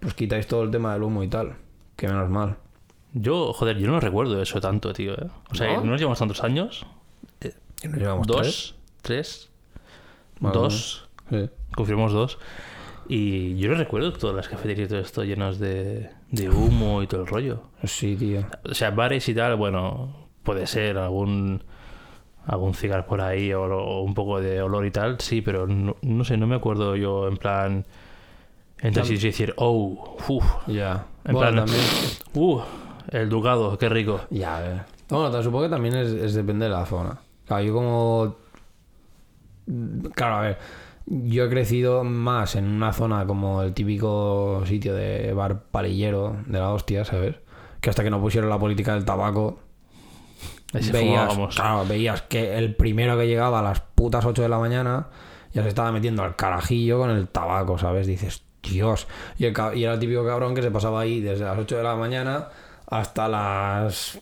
pues 0.00 0.14
quitáis 0.14 0.46
todo 0.46 0.62
el 0.62 0.70
tema 0.70 0.94
del 0.94 1.02
humo 1.02 1.22
y 1.22 1.28
tal. 1.28 1.56
Que 1.96 2.08
menos 2.08 2.28
mal. 2.28 2.56
Yo, 3.12 3.52
joder, 3.52 3.78
yo 3.78 3.88
no 3.88 4.00
recuerdo 4.00 4.40
eso 4.42 4.60
tanto, 4.60 4.92
tío. 4.92 5.14
¿eh? 5.14 5.28
O 5.50 5.54
sea, 5.54 5.74
¿No? 5.74 5.84
no 5.84 5.90
nos 5.92 6.00
llevamos 6.00 6.18
tantos 6.18 6.42
años. 6.42 6.86
¿Y 7.82 7.88
nos 7.88 7.98
llevamos 7.98 8.26
Dos, 8.26 8.76
tres, 9.02 9.50
dos. 10.40 11.08
Sí. 11.30 11.48
Confirmamos 11.74 12.12
dos. 12.12 12.38
Y 13.08 13.56
yo 13.56 13.68
no 13.70 13.76
recuerdo 13.76 14.12
todas 14.12 14.34
las 14.34 14.48
cafeterías 14.48 14.86
y 14.86 14.90
todo 14.90 14.98
esto 15.00 15.22
llenos 15.24 15.58
de, 15.60 16.10
de 16.30 16.50
humo 16.50 17.02
y 17.02 17.06
todo 17.06 17.20
el 17.22 17.26
rollo. 17.28 17.62
Sí, 17.84 18.16
tío. 18.16 18.44
O 18.68 18.74
sea, 18.74 18.90
bares 18.90 19.28
y 19.28 19.34
tal, 19.34 19.54
bueno, 19.56 20.28
puede 20.42 20.66
ser 20.66 20.98
algún 20.98 21.62
algún 22.46 22.74
cigarro 22.74 23.06
por 23.06 23.20
ahí 23.20 23.52
o, 23.52 23.62
o 23.64 24.02
un 24.02 24.14
poco 24.14 24.40
de 24.40 24.62
olor 24.62 24.86
y 24.86 24.92
tal, 24.92 25.18
sí, 25.20 25.40
pero 25.42 25.66
no, 25.66 25.96
no 26.02 26.22
sé, 26.24 26.36
no 26.36 26.46
me 26.46 26.54
acuerdo 26.54 26.94
yo 26.94 27.26
en 27.26 27.36
plan 27.38 27.84
entonces 28.80 29.20
y 29.22 29.26
decir, 29.26 29.52
oh, 29.56 30.16
uff, 30.28 30.44
Ya. 30.68 31.06
En 31.24 31.32
bueno, 31.32 31.50
plan- 31.50 31.66
también. 31.66 31.84
uh, 32.34 32.60
el 33.10 33.28
ducado, 33.28 33.76
qué 33.78 33.88
rico. 33.88 34.20
Ya, 34.30 34.58
a 34.58 34.60
ver. 34.60 34.82
Bueno, 35.08 35.42
supongo 35.42 35.64
que 35.64 35.70
también 35.70 35.94
es, 35.96 36.08
es 36.12 36.34
depende 36.34 36.66
de 36.66 36.72
la 36.72 36.84
zona. 36.86 37.18
Claro, 37.46 37.62
yo 37.64 37.72
como. 37.74 38.36
Claro, 40.14 40.36
a 40.36 40.40
ver. 40.40 40.58
Yo 41.06 41.44
he 41.44 41.48
crecido 41.48 42.02
más 42.02 42.56
en 42.56 42.66
una 42.66 42.92
zona 42.92 43.26
como 43.26 43.62
el 43.62 43.74
típico 43.74 44.64
sitio 44.66 44.92
de 44.94 45.32
bar 45.32 45.62
palillero 45.70 46.36
de 46.46 46.58
la 46.58 46.72
hostia, 46.72 47.04
¿sabes? 47.04 47.36
Que 47.80 47.90
hasta 47.90 48.02
que 48.02 48.10
no 48.10 48.20
pusieron 48.20 48.50
la 48.50 48.58
política 48.58 48.94
del 48.94 49.04
tabaco, 49.04 49.60
veías, 50.72 51.38
claro, 51.54 51.86
veías 51.86 52.22
que 52.22 52.58
el 52.58 52.74
primero 52.74 53.16
que 53.16 53.28
llegaba 53.28 53.60
a 53.60 53.62
las 53.62 53.80
putas 53.80 54.24
8 54.24 54.42
de 54.42 54.48
la 54.48 54.58
mañana 54.58 55.06
ya 55.52 55.62
se 55.62 55.68
estaba 55.68 55.92
metiendo 55.92 56.24
al 56.24 56.34
carajillo 56.34 56.98
con 56.98 57.10
el 57.10 57.28
tabaco, 57.28 57.78
¿sabes? 57.78 58.06
Dices, 58.08 58.42
Dios. 58.62 59.06
Y, 59.38 59.44
el, 59.46 59.54
y 59.74 59.84
era 59.84 59.94
el 59.94 60.00
típico 60.00 60.24
cabrón 60.26 60.54
que 60.54 60.62
se 60.62 60.70
pasaba 60.70 61.00
ahí 61.00 61.20
desde 61.20 61.44
las 61.44 61.56
8 61.56 61.76
de 61.76 61.82
la 61.82 61.94
mañana 61.94 62.48
hasta 62.88 63.28
las 63.28 64.20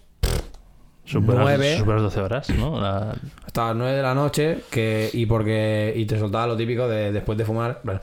Super, 1.05 1.37
nueve. 1.37 1.77
super 1.79 2.01
12 2.01 2.21
horas, 2.21 2.51
¿no? 2.51 2.81
La- 2.81 3.15
hasta 3.47 3.67
las 3.69 3.77
9 3.77 3.93
de 3.97 4.03
la 4.03 4.15
noche 4.15 4.61
que 4.71 5.11
y 5.13 5.27
porque 5.27 5.93
y 5.95 6.07
te 6.07 6.19
soltaba 6.19 6.47
lo 6.47 6.57
típico 6.57 6.89
de 6.89 7.13
después 7.13 7.37
de 7.39 7.45
fumar 7.45 7.81
bueno, 7.85 8.01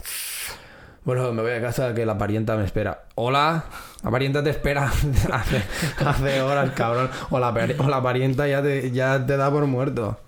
bueno 1.04 1.34
me 1.34 1.42
voy 1.42 1.52
a 1.52 1.62
casa 1.62 1.94
que 1.94 2.06
la 2.06 2.18
parienta 2.18 2.56
me 2.56 2.64
espera 2.64 3.04
hola 3.16 3.66
la 4.04 4.12
parienta 4.12 4.44
te 4.44 4.52
espera 4.52 4.84
hace, 5.34 5.62
hace 6.06 6.42
horas 6.42 6.72
cabrón 6.72 7.10
o 7.32 7.40
la, 7.40 7.50
o 7.80 7.90
la 7.90 8.02
parienta 8.02 8.48
ya 8.48 8.62
te, 8.62 8.92
ya 8.92 9.26
te 9.26 9.36
da 9.36 9.52
por 9.52 9.66
muerto 9.66 10.20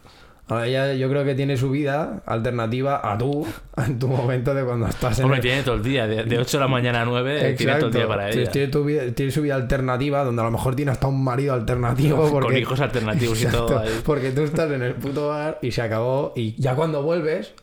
Ahora 0.50 0.68
ella 0.68 0.94
yo 0.94 1.10
creo 1.10 1.24
que 1.24 1.36
tiene 1.36 1.56
su 1.56 1.70
vida 1.72 2.22
alternativa 2.26 3.00
a 3.10 3.18
tú 3.18 3.48
en 3.78 3.98
tu 3.98 4.08
momento 4.10 4.54
de 4.54 4.64
cuando 4.66 4.88
estás 4.88 5.18
en 5.20 5.26
Hombre, 5.26 5.38
el- 5.38 5.42
tiene 5.44 5.64
todo 5.64 5.76
el 5.76 5.84
día, 5.84 6.06
de, 6.06 6.26
de 6.26 6.38
8 6.38 6.58
de 6.58 6.62
la 6.62 6.68
mañana 6.68 7.02
a 7.02 7.06
9, 7.06 7.54
tiene 7.58 7.76
todo 7.76 7.88
el 7.88 7.94
día 7.94 8.08
para 8.08 8.30
ella. 8.30 8.52
Tiene, 8.52 8.68
tu 8.68 8.84
vida- 8.84 9.12
tiene 9.16 9.32
su 9.32 9.42
vida 9.42 9.56
alternativa 9.56 10.24
donde 10.24 10.42
a 10.42 10.46
lo 10.46 10.52
mejor 10.52 10.76
tiene 10.76 10.92
hasta 10.92 11.08
un 11.08 11.24
marido 11.24 11.54
alternativo 11.54 12.30
porque 12.30 12.48
Con 12.48 12.58
hijos 12.58 12.80
alternativos 12.82 13.42
y 13.42 13.46
todo 13.52 13.80
ahí. 13.80 14.02
Porque 14.06 14.32
tú 14.32 14.42
estás 14.42 14.70
en 14.72 14.82
el 14.84 14.96
puto 14.96 15.30
bar 15.30 15.60
y 15.62 15.72
se 15.72 15.82
acabó. 15.82 16.34
Y 16.36 16.60
ya 16.62 16.76
cuando 16.76 17.02
vuelves, 17.04 17.54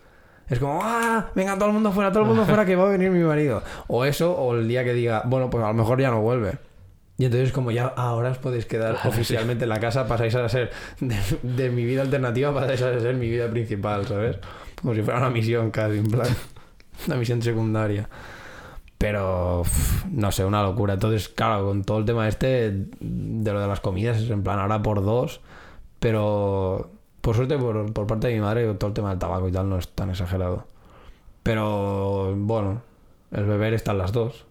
es 0.48 0.58
como, 0.58 0.80
¡ah! 0.82 1.28
Venga, 1.34 1.54
todo 1.56 1.66
el 1.66 1.74
mundo 1.74 1.92
fuera, 1.92 2.10
todo 2.10 2.22
el 2.22 2.28
mundo 2.28 2.44
fuera, 2.46 2.64
que 2.64 2.74
va 2.76 2.84
a 2.84 2.90
venir 2.90 3.10
mi 3.10 3.22
marido. 3.22 3.62
O 3.88 4.04
eso, 4.06 4.32
o 4.36 4.54
el 4.54 4.66
día 4.66 4.82
que 4.84 4.94
diga, 4.94 5.22
bueno, 5.26 5.50
pues 5.50 5.62
a 5.62 5.68
lo 5.68 5.74
mejor 5.74 6.00
ya 6.00 6.10
no 6.10 6.22
vuelve. 6.22 6.54
Y 7.20 7.26
entonces, 7.26 7.52
como 7.52 7.70
ya 7.70 7.84
ahora 7.84 8.30
os 8.30 8.38
podéis 8.38 8.64
quedar 8.64 8.96
oficialmente 9.04 9.64
en 9.64 9.68
la 9.68 9.78
casa, 9.78 10.08
pasáis 10.08 10.34
a 10.36 10.48
ser 10.48 10.70
de, 11.00 11.18
de 11.42 11.68
mi 11.68 11.84
vida 11.84 12.00
alternativa, 12.00 12.54
pasáis 12.54 12.80
a 12.80 12.98
ser 12.98 13.14
mi 13.14 13.28
vida 13.28 13.46
principal, 13.50 14.06
¿sabes? 14.06 14.38
Como 14.80 14.94
si 14.94 15.02
fuera 15.02 15.20
una 15.20 15.28
misión 15.28 15.70
casi, 15.70 15.98
en 15.98 16.10
plan. 16.10 16.26
Una 17.06 17.16
misión 17.16 17.42
secundaria. 17.42 18.08
Pero, 18.96 19.64
no 20.10 20.32
sé, 20.32 20.46
una 20.46 20.62
locura. 20.62 20.94
Entonces, 20.94 21.28
claro, 21.28 21.66
con 21.66 21.84
todo 21.84 21.98
el 21.98 22.06
tema 22.06 22.26
este 22.26 22.70
de 23.00 23.52
lo 23.52 23.60
de 23.60 23.68
las 23.68 23.80
comidas, 23.80 24.16
es 24.18 24.30
en 24.30 24.42
plan 24.42 24.58
ahora 24.58 24.82
por 24.82 25.02
dos, 25.04 25.42
pero 25.98 26.90
por 27.20 27.36
suerte 27.36 27.58
por, 27.58 27.92
por 27.92 28.06
parte 28.06 28.28
de 28.28 28.34
mi 28.34 28.40
madre 28.40 28.72
todo 28.74 28.88
el 28.88 28.94
tema 28.94 29.10
del 29.10 29.18
tabaco 29.18 29.46
y 29.46 29.52
tal 29.52 29.68
no 29.68 29.76
es 29.76 29.88
tan 29.88 30.08
exagerado. 30.08 30.66
Pero, 31.42 32.34
bueno, 32.34 32.80
El 33.30 33.44
beber 33.44 33.74
están 33.74 33.98
las 33.98 34.12
dos. 34.12 34.46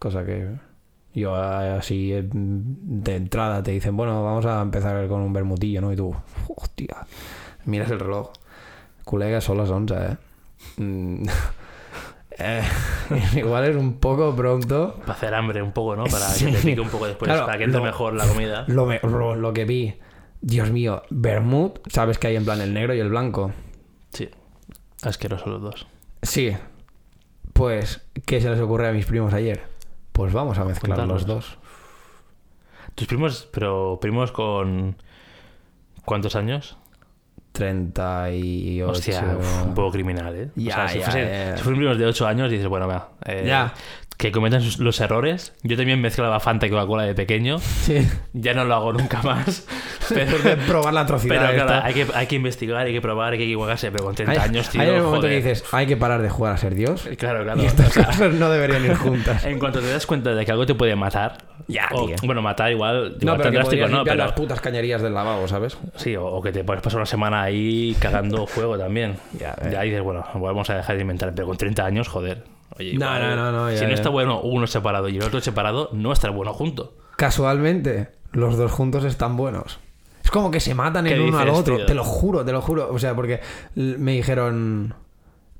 Cosa 0.00 0.24
que 0.24 0.69
yo 1.14 1.36
eh, 1.36 1.76
así 1.78 2.12
eh, 2.12 2.24
de 2.32 3.16
entrada 3.16 3.62
te 3.62 3.70
dicen, 3.72 3.96
bueno, 3.96 4.22
vamos 4.22 4.46
a 4.46 4.60
empezar 4.62 5.06
con 5.08 5.20
un 5.22 5.32
bermutillo, 5.32 5.80
¿no? 5.80 5.92
Y 5.92 5.96
tú, 5.96 6.14
hostia, 6.56 7.06
miras 7.64 7.90
el 7.90 8.00
reloj. 8.00 8.30
Colega, 9.04 9.40
son 9.40 9.58
las 9.58 9.70
11, 9.70 9.94
¿eh? 9.94 10.16
Mm, 10.76 11.24
eh, 12.38 12.62
igual 13.36 13.64
es 13.64 13.76
un 13.76 13.94
poco 13.94 14.34
pronto. 14.36 14.96
Para 15.00 15.12
hacer 15.14 15.34
hambre 15.34 15.62
un 15.62 15.72
poco, 15.72 15.96
¿no? 15.96 16.04
Para 16.04 16.26
Sí. 16.28 16.46
que 16.46 16.52
te 16.52 16.58
pique 16.58 16.80
un 16.80 16.88
poco 16.90 17.06
después, 17.06 17.28
Claro, 17.28 17.46
para 17.46 17.58
que 17.58 17.64
entre 17.64 17.80
lo- 17.80 17.86
mejor 17.86 18.14
la 18.14 18.26
comida. 18.26 18.64
Lo, 18.68 18.86
me- 18.86 19.00
lo, 19.02 19.34
lo 19.34 19.52
que 19.52 19.64
vi, 19.64 19.94
Dios 20.40 20.70
mío, 20.70 21.02
Bermud, 21.10 21.72
¿sabes 21.88 22.18
que 22.18 22.28
hay 22.28 22.36
en 22.36 22.44
plan 22.44 22.60
el 22.60 22.72
negro 22.72 22.94
y 22.94 23.00
el 23.00 23.08
blanco? 23.08 23.52
Sí. 24.12 24.28
Asqueroso 25.02 25.48
los 25.48 25.62
dos. 25.62 25.86
Sí. 26.22 26.52
Pues, 27.52 28.02
¿qué 28.26 28.40
se 28.40 28.48
les 28.50 28.60
ocurre 28.60 28.88
a 28.88 28.92
mis 28.92 29.06
primos 29.06 29.34
ayer? 29.34 29.62
Pues 30.12 30.32
vamos 30.32 30.58
a 30.58 30.64
mezclar 30.64 30.98
Juntarlos. 30.98 31.22
los 31.22 31.26
dos. 31.26 31.58
Tus 32.94 33.06
primos, 33.06 33.48
pero 33.52 33.98
primos 34.00 34.32
con. 34.32 34.96
¿Cuántos 36.04 36.34
años? 36.36 36.76
38. 37.52 38.88
Hostia, 38.90 39.36
uf, 39.38 39.64
un 39.66 39.74
poco 39.74 39.92
criminal, 39.92 40.34
¿eh? 40.34 40.50
Ya, 40.56 40.72
o 40.72 40.76
sea, 40.76 40.88
si, 40.88 40.98
ya, 40.98 41.04
fuesen, 41.04 41.28
ya. 41.28 41.56
si 41.56 41.62
fuesen 41.62 41.78
primos 41.78 41.98
de 41.98 42.06
8 42.06 42.26
años, 42.26 42.50
dices, 42.50 42.66
bueno, 42.68 42.86
va. 42.88 43.10
eh, 43.24 43.44
Ya. 43.46 43.72
Que 44.20 44.30
cometan 44.32 44.60
sus- 44.60 44.78
los 44.78 45.00
errores. 45.00 45.54
Yo 45.62 45.76
también 45.78 45.98
mezclaba 46.00 46.38
Fanta 46.40 46.66
y 46.66 46.70
Coca-Cola 46.70 47.04
de 47.04 47.14
pequeño. 47.14 47.58
Sí. 47.58 48.06
Ya 48.34 48.52
no 48.52 48.66
lo 48.66 48.74
hago 48.74 48.92
nunca 48.92 49.22
más. 49.22 49.66
Pero, 50.10 50.38
de 50.40 50.56
probar 50.58 50.92
la 50.92 51.02
atrocidad 51.02 51.50
pero 51.52 51.64
claro, 51.64 51.84
hay 51.86 51.94
que, 51.94 52.06
hay 52.14 52.26
que 52.26 52.34
investigar, 52.36 52.84
hay 52.84 52.92
que 52.92 53.00
probar, 53.00 53.32
hay 53.32 53.38
que 53.38 53.44
equivocarse. 53.44 53.90
Pero 53.92 54.04
con 54.04 54.14
30 54.14 54.32
Hay- 54.32 54.48
años, 54.48 54.68
tío. 54.68 54.80
hay 54.82 54.88
el 54.88 54.94
momento 55.02 55.16
joder. 55.18 55.30
que 55.30 55.36
dices, 55.48 55.64
hay 55.72 55.86
que 55.86 55.96
parar 55.96 56.20
de 56.20 56.28
jugar 56.28 56.52
a 56.52 56.56
ser 56.58 56.74
Dios. 56.74 57.08
Claro, 57.16 57.44
claro. 57.44 57.62
Y 57.62 57.66
estas 57.66 57.88
o 57.90 57.90
sea, 57.92 58.04
cosas 58.06 58.34
no 58.34 58.50
deberían 58.50 58.84
ir 58.84 58.94
juntas. 58.96 59.44
en 59.46 59.58
cuanto 59.58 59.80
te 59.80 59.90
das 59.90 60.04
cuenta 60.06 60.34
de 60.34 60.44
que 60.44 60.50
algo 60.52 60.66
te 60.66 60.74
puede 60.74 60.94
matar. 60.96 61.38
Ya, 61.68 61.88
o- 61.92 62.06
tío. 62.06 62.16
Bueno, 62.24 62.42
matar 62.42 62.70
igual. 62.72 63.12
No, 63.12 63.16
igual 63.20 63.36
pero 63.36 63.42
tan 63.42 63.52
que 63.52 63.58
drástico, 63.58 63.88
no, 63.88 64.04
pero. 64.04 64.16
las 64.16 64.32
putas 64.32 64.60
cañerías 64.60 65.00
del 65.00 65.14
lavabo, 65.14 65.46
¿sabes? 65.48 65.78
Sí, 65.96 66.14
o, 66.16 66.26
o 66.26 66.42
que 66.42 66.52
te 66.52 66.62
puedes 66.64 66.82
pasar 66.82 66.98
una 66.98 67.06
semana 67.06 67.42
ahí 67.42 67.96
cagando 68.00 68.46
fuego 68.48 68.76
también. 68.76 69.14
Ya, 69.38 69.54
Ya, 69.70 69.82
eh. 69.82 69.86
dices, 69.86 70.02
bueno, 70.02 70.24
vamos 70.34 70.68
a 70.70 70.74
dejar 70.76 70.96
de 70.96 71.02
inventar. 71.02 71.32
Pero 71.34 71.46
con 71.46 71.56
30 71.56 71.86
años, 71.86 72.08
joder. 72.08 72.42
Oye, 72.80 72.94
No, 72.98 73.06
igual, 73.06 73.22
no, 73.22 73.36
no, 73.36 73.52
no, 73.52 73.70
ya, 73.70 73.76
si 73.78 73.84
no 73.84 73.90
ya. 73.90 73.94
está 73.94 74.08
bueno 74.08 74.40
uno 74.40 74.66
separado 74.66 75.08
y 75.08 75.16
el 75.18 75.22
otro 75.22 75.40
separado, 75.40 75.90
no 75.92 76.12
está 76.12 76.30
bueno 76.30 76.52
junto. 76.52 76.94
Casualmente, 77.16 78.08
los 78.32 78.56
dos 78.58 78.72
juntos 78.72 79.04
están 79.04 79.36
buenos. 79.36 79.78
Es 80.24 80.30
como 80.30 80.50
que 80.50 80.60
se 80.60 80.74
matan 80.74 81.04
¿Qué 81.04 81.14
el 81.14 81.20
uno 81.20 81.38
al 81.38 81.48
otro. 81.50 81.76
tío? 81.76 81.86
Te 81.86 81.94
lo 81.94 82.04
juro, 82.04 82.44
te 82.44 82.52
lo 82.52 82.60
juro. 82.60 82.88
O 82.92 82.98
sea, 82.98 83.14
porque 83.14 83.40
me 83.74 84.12
dijeron. 84.12 84.94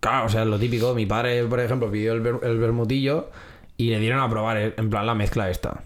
Claro, 0.01 0.27
o 0.27 0.29
sea, 0.29 0.45
lo 0.45 0.59
típico. 0.59 0.95
Mi 0.95 1.07
padre, 1.07 1.45
por 1.45 1.61
ejemplo, 1.61 1.91
pidió 1.91 2.13
el, 2.15 2.27
el 2.43 2.59
bermutillo 2.59 3.31
y 3.77 3.91
le 3.91 3.99
dieron 4.01 4.21
a 4.21 4.29
probar, 4.29 4.57
eh, 4.57 4.75
en 4.77 4.89
plan, 4.91 5.07
la 5.07 5.15
mezcla 5.15 5.49
esta. 5.51 5.83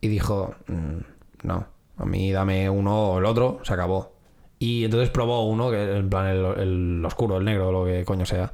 Y 0.00 0.08
dijo: 0.08 0.54
"Mm, 0.66 0.98
No, 1.46 1.66
a 1.98 2.04
mí 2.04 2.32
dame 2.32 2.68
uno 2.68 3.10
o 3.12 3.18
el 3.18 3.24
otro, 3.24 3.60
se 3.62 3.72
acabó. 3.74 4.14
Y 4.58 4.84
entonces 4.84 5.10
probó 5.10 5.46
uno, 5.46 5.70
que 5.70 5.96
en 5.96 6.08
plan 6.10 6.26
el, 6.26 6.44
el 6.58 7.04
oscuro, 7.04 7.36
el 7.36 7.44
negro, 7.44 7.70
lo 7.70 7.84
que 7.84 8.04
coño 8.04 8.24
sea. 8.26 8.52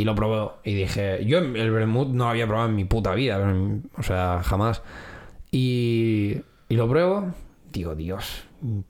Y 0.00 0.04
lo 0.04 0.14
probó. 0.14 0.58
Y 0.64 0.74
dije: 0.74 1.24
Yo 1.26 1.38
el 1.38 1.70
vermut 1.70 2.08
no 2.08 2.28
había 2.30 2.46
probado 2.46 2.68
en 2.70 2.74
mi 2.76 2.84
puta 2.84 3.14
vida. 3.14 3.38
O 3.98 4.02
sea, 4.02 4.40
jamás. 4.42 4.82
Y, 5.50 6.36
y 6.68 6.74
lo 6.76 6.88
pruebo. 6.88 7.32
Digo, 7.72 7.94
Dios, 7.94 8.44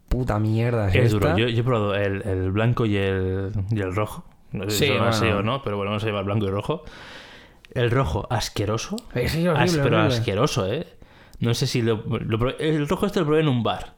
puta 0.09 0.39
mierda 0.39 0.89
es, 0.89 0.95
Es 0.95 1.05
esta. 1.13 1.19
duro. 1.33 1.39
Yo, 1.39 1.49
yo 1.49 1.61
he 1.61 1.65
probado 1.65 1.95
el, 1.95 2.23
el 2.27 2.51
blanco 2.51 2.87
y 2.87 2.97
el, 2.97 3.53
y 3.71 3.81
el 3.81 3.95
rojo. 3.95 4.25
No 4.53 4.65
sé 4.65 4.71
si 4.71 4.87
Sí, 4.87 5.27
o 5.29 5.43
no, 5.43 5.63
pero 5.63 5.77
bueno, 5.77 5.93
no 5.93 6.01
se 6.01 6.07
llama 6.07 6.23
blanco 6.23 6.47
y 6.47 6.51
rojo. 6.51 6.83
El 7.75 7.91
rojo, 7.91 8.27
asqueroso. 8.31 8.97
Es 9.15 9.35
horrible, 9.35 9.51
As- 9.59 9.77
pero 9.77 9.97
horrible. 9.99 10.15
asqueroso, 10.17 10.73
¿eh? 10.73 10.87
No 11.41 11.55
sé 11.55 11.67
si 11.67 11.83
lo, 11.83 11.97
lo 12.07 12.39
probé- 12.39 12.57
El 12.59 12.89
rojo 12.89 13.07
este 13.07 13.21
lo 13.21 13.27
probé 13.27 13.41
en 13.43 13.49
un 13.49 13.63
bar 13.63 13.95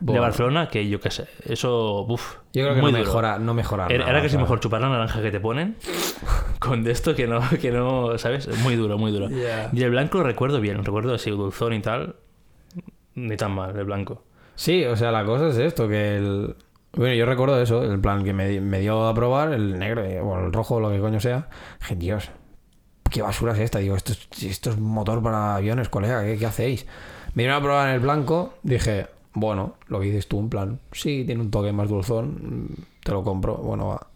de. 0.00 0.18
Barcelona, 0.18 0.68
que 0.68 0.88
yo 0.88 1.00
qué 1.00 1.10
sé. 1.10 1.26
Eso, 1.44 2.02
uff. 2.08 2.36
Yo 2.52 2.62
creo 2.62 2.74
que 2.74 2.80
muy 2.80 2.92
no 2.92 2.98
duro. 2.98 3.08
mejora, 3.08 3.38
no 3.38 3.54
mejora 3.54 3.86
Era, 3.88 4.06
nada, 4.06 4.18
casi 4.18 4.30
¿sabes? 4.30 4.42
mejor 4.42 4.60
chupar 4.60 4.80
la 4.80 4.88
naranja 4.88 5.22
que 5.22 5.30
te 5.30 5.40
ponen 5.40 5.76
con 6.58 6.82
de 6.84 6.90
esto 6.92 7.14
que 7.14 7.26
no, 7.26 7.40
que 7.60 7.70
no, 7.70 8.16
¿sabes? 8.18 8.48
Muy 8.62 8.76
duro, 8.76 8.98
muy 8.98 9.12
duro. 9.12 9.28
Ya. 9.28 9.70
Y 9.72 9.82
el 9.82 9.90
blanco 9.90 10.18
lo 10.18 10.24
recuerdo 10.24 10.60
bien, 10.60 10.84
recuerdo 10.84 11.14
así 11.14 11.30
dulzón 11.30 11.72
y 11.74 11.80
tal. 11.80 12.16
Ni 13.14 13.36
tan 13.36 13.52
mal, 13.52 13.76
el 13.76 13.84
blanco. 13.84 14.22
Sí, 14.54 14.84
o 14.84 14.96
sea, 14.96 15.10
la 15.10 15.24
cosa 15.24 15.48
es 15.48 15.58
esto, 15.58 15.88
que 15.88 16.16
el... 16.16 16.56
Bueno, 16.92 17.14
yo 17.14 17.26
recuerdo 17.26 17.60
eso, 17.60 17.82
el 17.82 18.00
plan 18.00 18.24
que 18.24 18.32
me, 18.32 18.58
me 18.60 18.80
dio 18.80 19.06
a 19.06 19.12
probar, 19.14 19.52
el 19.52 19.78
negro, 19.78 20.02
eh, 20.02 20.20
bueno, 20.20 20.46
el 20.46 20.52
rojo, 20.52 20.80
lo 20.80 20.90
que 20.90 20.98
coño 20.98 21.20
sea. 21.20 21.48
Dije, 21.80 21.96
Dios, 21.96 22.30
¿qué 23.10 23.20
basura 23.20 23.52
es 23.52 23.58
esta? 23.60 23.78
Digo, 23.80 23.96
esto 23.96 24.12
es, 24.12 24.42
esto 24.42 24.70
es 24.70 24.78
motor 24.78 25.22
para 25.22 25.56
aviones, 25.56 25.90
colega, 25.90 26.24
¿qué, 26.24 26.38
qué 26.38 26.46
hacéis? 26.46 26.86
Me 27.34 27.42
dieron 27.42 27.58
a 27.58 27.62
probar 27.62 27.88
en 27.88 27.94
el 27.94 28.00
blanco, 28.00 28.54
dije, 28.62 29.08
bueno, 29.36 29.76
lo 29.88 30.00
que 30.00 30.06
dices 30.06 30.28
tú, 30.28 30.40
en 30.40 30.50
plan, 30.50 30.80
sí, 30.92 31.24
tiene 31.26 31.42
un 31.42 31.52
toque 31.52 31.72
más 31.72 31.88
dulzón, 31.90 32.66
mm, 32.70 32.84
te 33.04 33.12
lo 33.12 33.24
compro, 33.24 33.56
bueno, 33.58 33.88
va. 33.88 34.08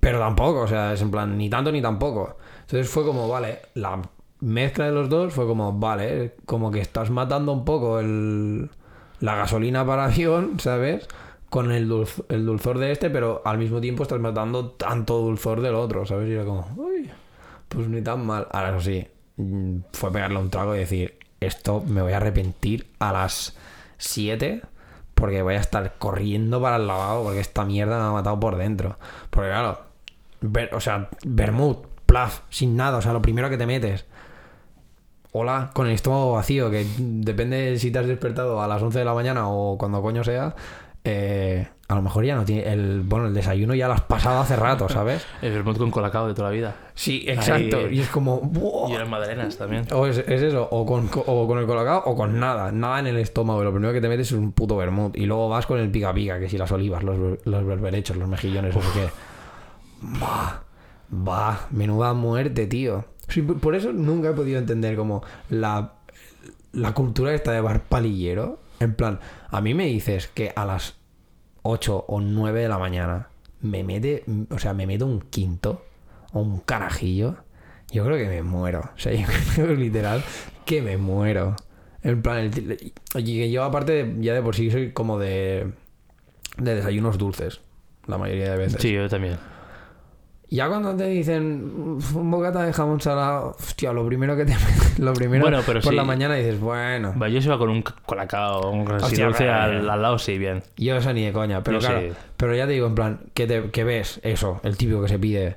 Pero 0.00 0.18
tampoco, 0.18 0.62
o 0.62 0.66
sea, 0.66 0.92
es 0.92 1.02
en 1.02 1.10
plan, 1.10 1.36
ni 1.38 1.48
tanto 1.48 1.70
ni 1.70 1.80
tampoco. 1.80 2.36
Entonces 2.62 2.88
fue 2.88 3.04
como, 3.04 3.28
vale, 3.28 3.60
la 3.74 4.02
mezcla 4.40 4.86
de 4.86 4.92
los 4.92 5.08
dos 5.08 5.32
fue 5.32 5.46
como, 5.46 5.72
vale, 5.78 6.34
como 6.46 6.70
que 6.72 6.80
estás 6.80 7.10
matando 7.10 7.52
un 7.52 7.64
poco 7.64 8.00
el, 8.00 8.68
la 9.20 9.36
gasolina 9.36 9.86
para 9.86 10.04
avión, 10.06 10.58
¿sabes? 10.58 11.06
Con 11.50 11.70
el, 11.72 11.88
dulz- 11.88 12.24
el 12.30 12.46
dulzor 12.46 12.78
de 12.78 12.92
este, 12.92 13.10
pero 13.10 13.42
al 13.44 13.58
mismo 13.58 13.80
tiempo 13.80 14.02
estás 14.02 14.20
matando 14.20 14.70
tanto 14.72 15.18
dulzor 15.18 15.60
del 15.60 15.74
otro, 15.76 16.04
¿sabes? 16.06 16.28
Y 16.28 16.32
era 16.32 16.44
como, 16.44 16.66
uy, 16.76 17.10
pues 17.68 17.88
ni 17.88 18.02
tan 18.02 18.26
mal. 18.26 18.46
Ahora, 18.52 18.70
eso 18.70 18.80
sí, 18.80 19.06
mm, 19.36 19.76
fue 19.92 20.12
pegarle 20.12 20.38
un 20.38 20.50
trago 20.50 20.74
y 20.74 20.80
decir, 20.80 21.18
esto 21.40 21.82
me 21.86 22.02
voy 22.02 22.12
a 22.12 22.18
arrepentir 22.18 22.88
a 22.98 23.12
las 23.12 23.56
7 24.02 24.62
porque 25.14 25.42
voy 25.42 25.54
a 25.54 25.60
estar 25.60 25.94
corriendo 25.98 26.60
para 26.60 26.76
el 26.76 26.86
lavabo 26.86 27.24
porque 27.24 27.40
esta 27.40 27.64
mierda 27.64 27.98
me 27.98 28.04
ha 28.06 28.10
matado 28.12 28.40
por 28.40 28.56
dentro. 28.56 28.98
Porque 29.30 29.50
claro, 29.50 29.80
ver- 30.40 30.74
o 30.74 30.80
sea, 30.80 31.08
vermut, 31.24 31.86
plaf, 32.06 32.40
sin 32.50 32.76
nada, 32.76 32.98
o 32.98 33.02
sea, 33.02 33.12
lo 33.12 33.22
primero 33.22 33.48
que 33.48 33.56
te 33.58 33.66
metes. 33.66 34.04
Hola, 35.34 35.70
con 35.72 35.86
el 35.86 35.94
estómago 35.94 36.32
vacío, 36.32 36.70
que 36.70 36.86
depende 36.98 37.78
si 37.78 37.90
te 37.90 37.98
has 37.98 38.06
despertado 38.06 38.60
a 38.60 38.68
las 38.68 38.82
11 38.82 38.98
de 38.98 39.04
la 39.06 39.14
mañana 39.14 39.48
o 39.48 39.78
cuando 39.78 40.02
coño 40.02 40.22
sea. 40.24 40.54
eh, 41.04 41.68
a 41.92 41.96
lo 41.96 42.02
mejor 42.02 42.24
ya 42.24 42.34
no 42.34 42.44
tiene. 42.44 42.70
El, 42.72 43.00
bueno, 43.02 43.26
el 43.26 43.34
desayuno 43.34 43.74
ya 43.74 43.86
lo 43.86 43.94
has 43.94 44.00
pasado 44.00 44.40
hace 44.40 44.56
rato, 44.56 44.88
¿sabes? 44.88 45.24
El 45.42 45.52
vermut 45.52 45.78
con 45.78 45.90
colacao 45.90 46.26
de 46.26 46.34
toda 46.34 46.48
la 46.48 46.54
vida. 46.54 46.74
Sí, 46.94 47.24
exacto. 47.28 47.76
Ahí- 47.76 47.96
Y 47.96 48.00
es 48.00 48.08
como. 48.08 48.40
¡buah! 48.40 48.90
Y 48.90 48.98
las 48.98 49.08
madalenas 49.08 49.56
también. 49.56 49.86
O 49.92 50.06
es, 50.06 50.18
es 50.18 50.42
eso, 50.42 50.66
o 50.70 50.84
con, 50.84 51.08
o 51.26 51.46
con 51.46 51.58
el 51.58 51.66
colacao 51.66 52.02
o 52.06 52.16
con 52.16 52.40
nada, 52.40 52.72
nada 52.72 52.98
en 53.00 53.06
el 53.06 53.16
estómago. 53.18 53.62
Lo 53.62 53.70
primero 53.72 53.92
que 53.92 54.00
te 54.00 54.08
metes 54.08 54.28
es 54.28 54.32
un 54.32 54.52
puto 54.52 54.76
vermut. 54.76 55.16
Y 55.16 55.26
luego 55.26 55.48
vas 55.48 55.66
con 55.66 55.78
el 55.78 55.90
pica 55.90 56.12
pica, 56.12 56.40
que 56.40 56.48
si 56.48 56.58
las 56.58 56.72
olivas, 56.72 57.02
los, 57.02 57.38
los 57.44 57.64
berberechos, 57.66 58.16
los 58.16 58.28
mejillones, 58.28 58.74
no 58.74 58.82
sé 58.82 58.88
qué. 58.94 59.08
Va, 60.22 60.62
va, 61.12 61.66
menuda 61.70 62.12
muerte, 62.14 62.66
tío. 62.66 63.04
Sí, 63.28 63.42
por 63.42 63.74
eso 63.74 63.92
nunca 63.92 64.30
he 64.30 64.32
podido 64.32 64.58
entender 64.58 64.96
como 64.96 65.22
la, 65.48 65.92
la 66.72 66.92
cultura 66.92 67.32
esta 67.34 67.52
de 67.52 67.60
bar 67.60 67.80
palillero. 67.82 68.58
En 68.80 68.94
plan, 68.94 69.20
a 69.50 69.60
mí 69.60 69.74
me 69.74 69.86
dices 69.86 70.26
que 70.26 70.52
a 70.56 70.64
las 70.64 70.96
8 71.62 72.04
o 72.08 72.20
9 72.20 72.60
de 72.62 72.68
la 72.68 72.78
mañana 72.78 73.28
me 73.60 73.84
mete, 73.84 74.24
o 74.50 74.58
sea, 74.58 74.74
me 74.74 74.86
meto 74.86 75.06
un 75.06 75.20
quinto 75.20 75.84
o 76.32 76.40
un 76.40 76.60
carajillo. 76.60 77.36
Yo 77.92 78.04
creo 78.04 78.16
que 78.16 78.26
me 78.28 78.42
muero. 78.42 78.80
O 78.94 78.98
sea, 78.98 79.12
yo 79.14 79.26
creo 79.54 79.74
literal 79.74 80.22
que 80.64 80.82
me 80.82 80.96
muero. 80.96 81.54
En 82.02 82.20
plan, 82.22 82.38
el- 82.38 82.92
y 83.14 83.50
yo 83.52 83.62
aparte 83.64 84.16
ya 84.18 84.34
de 84.34 84.42
por 84.42 84.56
sí 84.56 84.70
soy 84.70 84.92
como 84.92 85.18
de, 85.18 85.70
de 86.58 86.74
desayunos 86.74 87.18
dulces. 87.18 87.60
La 88.06 88.18
mayoría 88.18 88.50
de 88.50 88.56
veces. 88.56 88.82
Sí, 88.82 88.92
yo 88.92 89.08
también. 89.08 89.36
Ya 90.54 90.68
cuando 90.68 90.94
te 90.94 91.06
dicen 91.06 91.96
"Uf, 91.96 92.14
un 92.14 92.30
bocata 92.30 92.62
de 92.64 92.74
jamón 92.74 93.00
salado, 93.00 93.56
hostia, 93.58 93.90
lo 93.94 94.06
primero 94.06 94.36
que 94.36 94.44
te 94.44 94.54
lo 94.98 95.14
primero 95.14 95.42
Bueno, 95.44 95.60
pero 95.64 95.80
por 95.80 95.92
sí. 95.92 95.96
la 95.96 96.04
mañana 96.04 96.34
dices, 96.34 96.60
bueno, 96.60 97.14
Va, 97.20 97.28
yo 97.30 97.40
se 97.40 97.46
iba 97.48 97.56
con 97.56 97.70
un 97.70 97.82
colacao, 97.82 98.70
un 98.70 98.90
Hostia, 98.90 99.24
dulce 99.26 99.48
al, 99.48 99.88
al 99.88 100.02
lado, 100.02 100.18
sí, 100.18 100.36
bien. 100.36 100.62
yo 100.76 100.96
eso 100.96 101.10
ni 101.14 101.24
de 101.24 101.32
coña, 101.32 101.62
pero 101.62 101.80
Yo 101.80 101.88
claro, 101.88 102.00
sí. 102.02 102.12
pero 102.36 102.54
ya 102.54 102.66
te 102.66 102.72
digo 102.72 102.86
en 102.86 102.94
plan 102.94 103.20
que 103.32 103.46
te 103.46 103.70
que 103.70 103.82
ves 103.82 104.20
eso, 104.24 104.60
el 104.62 104.76
típico 104.76 105.00
que 105.00 105.08
se 105.08 105.18
pide 105.18 105.56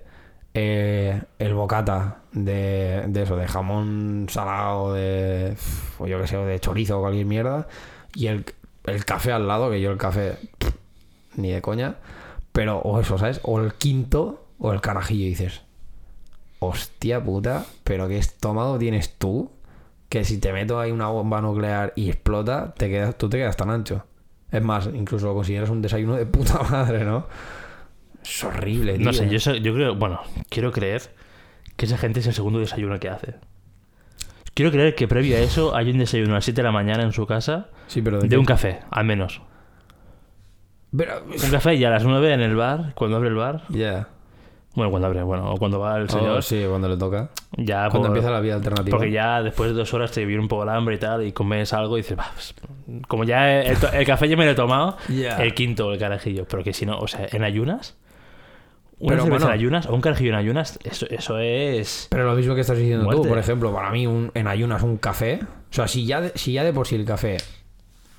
eh, 0.53 1.21
el 1.39 1.53
bocata 1.53 2.19
de, 2.31 3.03
de 3.08 3.21
eso, 3.23 3.36
de 3.36 3.47
jamón 3.49 4.27
salado, 4.29 4.93
de 4.93 5.58
o 5.99 6.08
yo 6.08 6.21
que 6.21 6.27
sé, 6.27 6.38
o 6.38 6.45
de 6.45 6.58
chorizo 6.62 6.99
o 6.99 7.01
cualquier 7.01 7.25
mierda 7.25 7.67
y 8.13 8.27
el, 8.27 8.45
el 8.86 9.03
café 9.03 9.34
al 9.34 9.45
lado, 9.45 9.69
que 9.69 9.81
yo 9.81 9.91
el 9.91 9.97
café 9.97 10.38
pff, 10.58 10.71
ni 11.36 11.51
de 11.51 11.62
coña, 11.62 11.95
pero 12.53 12.77
o 12.79 12.97
eso, 13.01 13.17
¿sabes? 13.17 13.41
O 13.43 13.60
el 13.60 13.73
quinto 13.73 14.44
o 14.59 14.73
el 14.73 14.81
carajillo 14.81 15.25
y 15.25 15.29
dices, 15.29 15.61
hostia 16.59 17.23
puta, 17.23 17.65
pero 17.83 18.07
qué 18.07 18.17
estómago 18.17 18.77
tienes 18.77 19.17
tú 19.17 19.51
que 20.09 20.23
si 20.23 20.39
te 20.39 20.53
meto 20.53 20.79
ahí 20.79 20.91
una 20.91 21.07
bomba 21.07 21.41
nuclear 21.41 21.93
y 21.95 22.09
explota, 22.09 22.73
te 22.77 22.89
quedas, 22.89 23.17
tú 23.17 23.29
te 23.29 23.37
quedas 23.37 23.57
tan 23.57 23.69
ancho. 23.69 24.05
Es 24.51 24.61
más, 24.61 24.87
incluso 24.93 25.27
lo 25.27 25.33
consideras 25.33 25.69
un 25.69 25.81
desayuno 25.81 26.15
de 26.15 26.25
puta 26.25 26.61
madre, 26.71 27.03
¿no? 27.03 27.27
Es 28.23 28.43
horrible, 28.43 28.95
tío. 28.97 29.05
No 29.05 29.13
sé, 29.13 29.29
yo, 29.61 29.73
creo, 29.73 29.95
bueno, 29.95 30.21
quiero 30.49 30.71
creer 30.71 31.01
que 31.75 31.85
esa 31.85 31.97
gente 31.97 32.21
es 32.21 32.27
el 32.27 32.33
segundo 32.33 32.59
desayuno 32.59 32.99
que 32.99 33.09
hace. 33.09 33.35
Quiero 34.53 34.71
creer 34.71 34.95
que 34.95 35.07
previo 35.07 35.35
a 35.35 35.39
eso 35.41 35.75
hay 35.75 35.91
un 35.91 35.97
desayuno 35.97 36.31
a 36.31 36.35
las 36.35 36.45
7 36.45 36.61
de 36.61 36.63
la 36.63 36.71
mañana 36.71 37.03
en 37.03 37.11
su 37.11 37.27
casa 37.27 37.67
Sí, 37.87 38.01
pero 38.01 38.21
de 38.21 38.37
un 38.37 38.45
café, 38.45 38.79
al 38.89 39.03
menos. 39.05 39.41
Pero- 40.95 41.23
Un 41.25 41.51
café 41.51 41.75
y 41.75 41.83
a 41.83 41.89
las 41.89 42.03
9 42.05 42.33
en 42.33 42.41
el 42.41 42.55
bar, 42.55 42.93
cuando 42.95 43.17
abre 43.17 43.29
el 43.29 43.35
bar. 43.35 43.63
Ya. 43.69 44.07
Bueno, 44.75 44.91
cuando 44.91 45.07
abre, 45.07 45.23
bueno, 45.23 45.53
o 45.53 45.57
cuando 45.57 45.79
va 45.79 45.97
el 45.97 46.09
señor. 46.09 46.38
Oh, 46.38 46.41
sí, 46.41 46.63
cuando 46.69 46.89
le 46.89 46.97
toca. 46.97 47.29
Ya 47.55 47.89
Cuando 47.89 48.09
por- 48.09 48.17
empieza 48.17 48.29
la 48.29 48.41
vida 48.41 48.55
alternativa. 48.55 48.97
Porque 48.97 49.11
ya 49.11 49.41
después 49.41 49.69
de 49.71 49.75
dos 49.75 49.93
horas 49.93 50.11
te 50.11 50.25
viene 50.25 50.41
un 50.41 50.49
poco 50.49 50.63
el 50.63 50.69
hambre 50.69 50.95
y 50.95 50.99
tal, 50.99 51.25
y 51.25 51.31
comes 51.31 51.71
algo 51.73 51.97
y 51.97 52.01
dices, 52.01 52.17
"Bah, 52.17 52.29
pues, 52.33 52.53
como 53.07 53.23
ya 53.23 53.61
el, 53.61 54.05
café 54.05 54.27
ya 54.27 54.35
me 54.35 54.43
lo 54.45 54.51
he 54.51 54.55
tomado, 54.55 54.97
el 55.09 55.53
quinto, 55.53 55.93
el 55.93 55.99
carajillo. 55.99 56.45
Pero 56.45 56.61
que 56.63 56.73
si 56.73 56.85
no, 56.85 56.97
o 56.99 57.07
sea, 57.07 57.25
en 57.31 57.43
ayunas, 57.45 57.95
una 58.99 59.15
Pero 59.15 59.25
bueno. 59.29 59.45
en 59.47 59.51
ayunas 59.53 59.85
o 59.88 59.95
un 59.95 60.01
carajillo 60.01 60.31
en 60.31 60.35
ayunas, 60.38 60.77
eso, 60.83 61.05
eso 61.09 61.38
es. 61.39 62.07
Pero 62.09 62.25
lo 62.25 62.33
mismo 62.35 62.53
que 62.55 62.61
estás 62.61 62.77
diciendo 62.77 63.05
Muerte. 63.05 63.23
tú, 63.23 63.29
por 63.29 63.38
ejemplo, 63.38 63.73
para 63.73 63.91
mí 63.91 64.07
un, 64.07 64.31
en 64.33 64.47
ayunas 64.47 64.83
un 64.83 64.97
café. 64.97 65.39
O 65.43 65.73
sea, 65.73 65.88
si 65.88 66.05
ya, 66.05 66.19
de, 66.21 66.31
si 66.35 66.51
ya 66.53 66.63
de 66.65 66.73
por 66.73 66.85
sí 66.88 66.95
el 66.95 67.05
café 67.05 67.38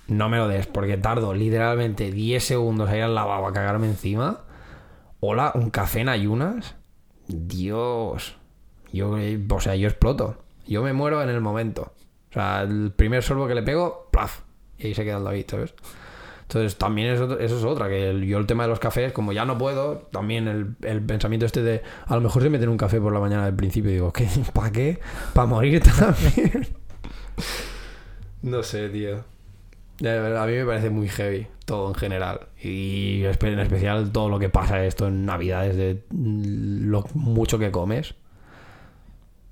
no 0.09 0.29
me 0.29 0.37
lo 0.39 0.47
des 0.49 0.67
porque 0.67 0.97
tardo 0.97 1.35
literalmente 1.35 2.11
10 2.13 2.43
segundos 2.45 2.89
a 2.89 2.97
ir 2.97 3.03
al 3.03 3.15
lavabo 3.15 3.47
a 3.49 3.53
cagarme 3.53 3.87
encima. 3.89 4.41
Hola, 5.29 5.51
un 5.57 5.71
café 5.71 6.03
en 6.03 6.09
ayunas. 6.09 6.77
Dios. 7.27 8.37
Yo, 8.93 9.11
o 9.51 9.61
sea, 9.61 9.75
yo 9.75 9.89
exploto. 9.89 10.37
Yo 10.69 10.85
me 10.85 10.93
muero 10.93 11.21
en 11.21 11.29
el 11.31 11.41
momento. 11.41 11.93
O 12.31 12.33
sea, 12.33 12.63
el 12.63 12.93
primer 12.93 13.25
sorbo 13.25 13.49
que 13.49 13.57
le 13.57 13.65
pego, 13.65 14.09
plaf. 14.13 14.43
Y 14.79 14.87
ahí 14.87 14.95
se 14.95 15.03
queda 15.03 15.19
el 15.19 15.25
David, 15.25 15.47
¿sabes? 15.49 15.75
Entonces, 16.43 16.79
también 16.79 17.09
eso 17.09 17.41
es 17.41 17.65
otra, 17.65 17.89
que 17.89 18.25
yo 18.25 18.39
el 18.39 18.47
tema 18.47 18.63
de 18.63 18.69
los 18.69 18.79
cafés, 18.79 19.13
como 19.13 19.33
ya 19.33 19.45
no 19.45 19.59
puedo, 19.59 20.07
también 20.13 20.77
el, 20.81 21.03
pensamiento 21.03 21.45
este 21.45 21.61
de, 21.61 21.83
a 22.07 22.15
lo 22.15 22.21
mejor 22.21 22.43
se 22.45 22.49
meten 22.49 22.69
un 22.69 22.77
café 22.77 23.01
por 23.01 23.13
la 23.13 23.19
mañana 23.19 23.47
del 23.47 23.57
principio 23.57 23.91
digo, 23.91 24.13
¿qué? 24.13 24.29
¿Para 24.55 24.71
qué? 24.71 25.01
¿Para 25.35 25.49
morir 25.49 25.83
también? 25.83 26.69
no 28.43 28.63
sé, 28.63 28.91
tío. 28.91 29.25
A 30.05 30.47
mí 30.47 30.53
me 30.53 30.65
parece 30.65 30.89
muy 30.89 31.09
heavy 31.09 31.49
todo 31.67 31.89
en 31.89 31.95
general. 31.97 32.41
Y 32.63 33.25
en 33.25 33.59
especial 33.61 34.11
todo 34.13 34.31
lo 34.31 34.39
que 34.39 34.49
pasa 34.49 34.83
esto 34.87 35.09
en 35.09 35.27
Navidades, 35.27 35.77
de 35.77 36.03
lo 36.11 37.05
mucho 37.13 37.59
que 37.59 37.71
comes. 37.71 38.15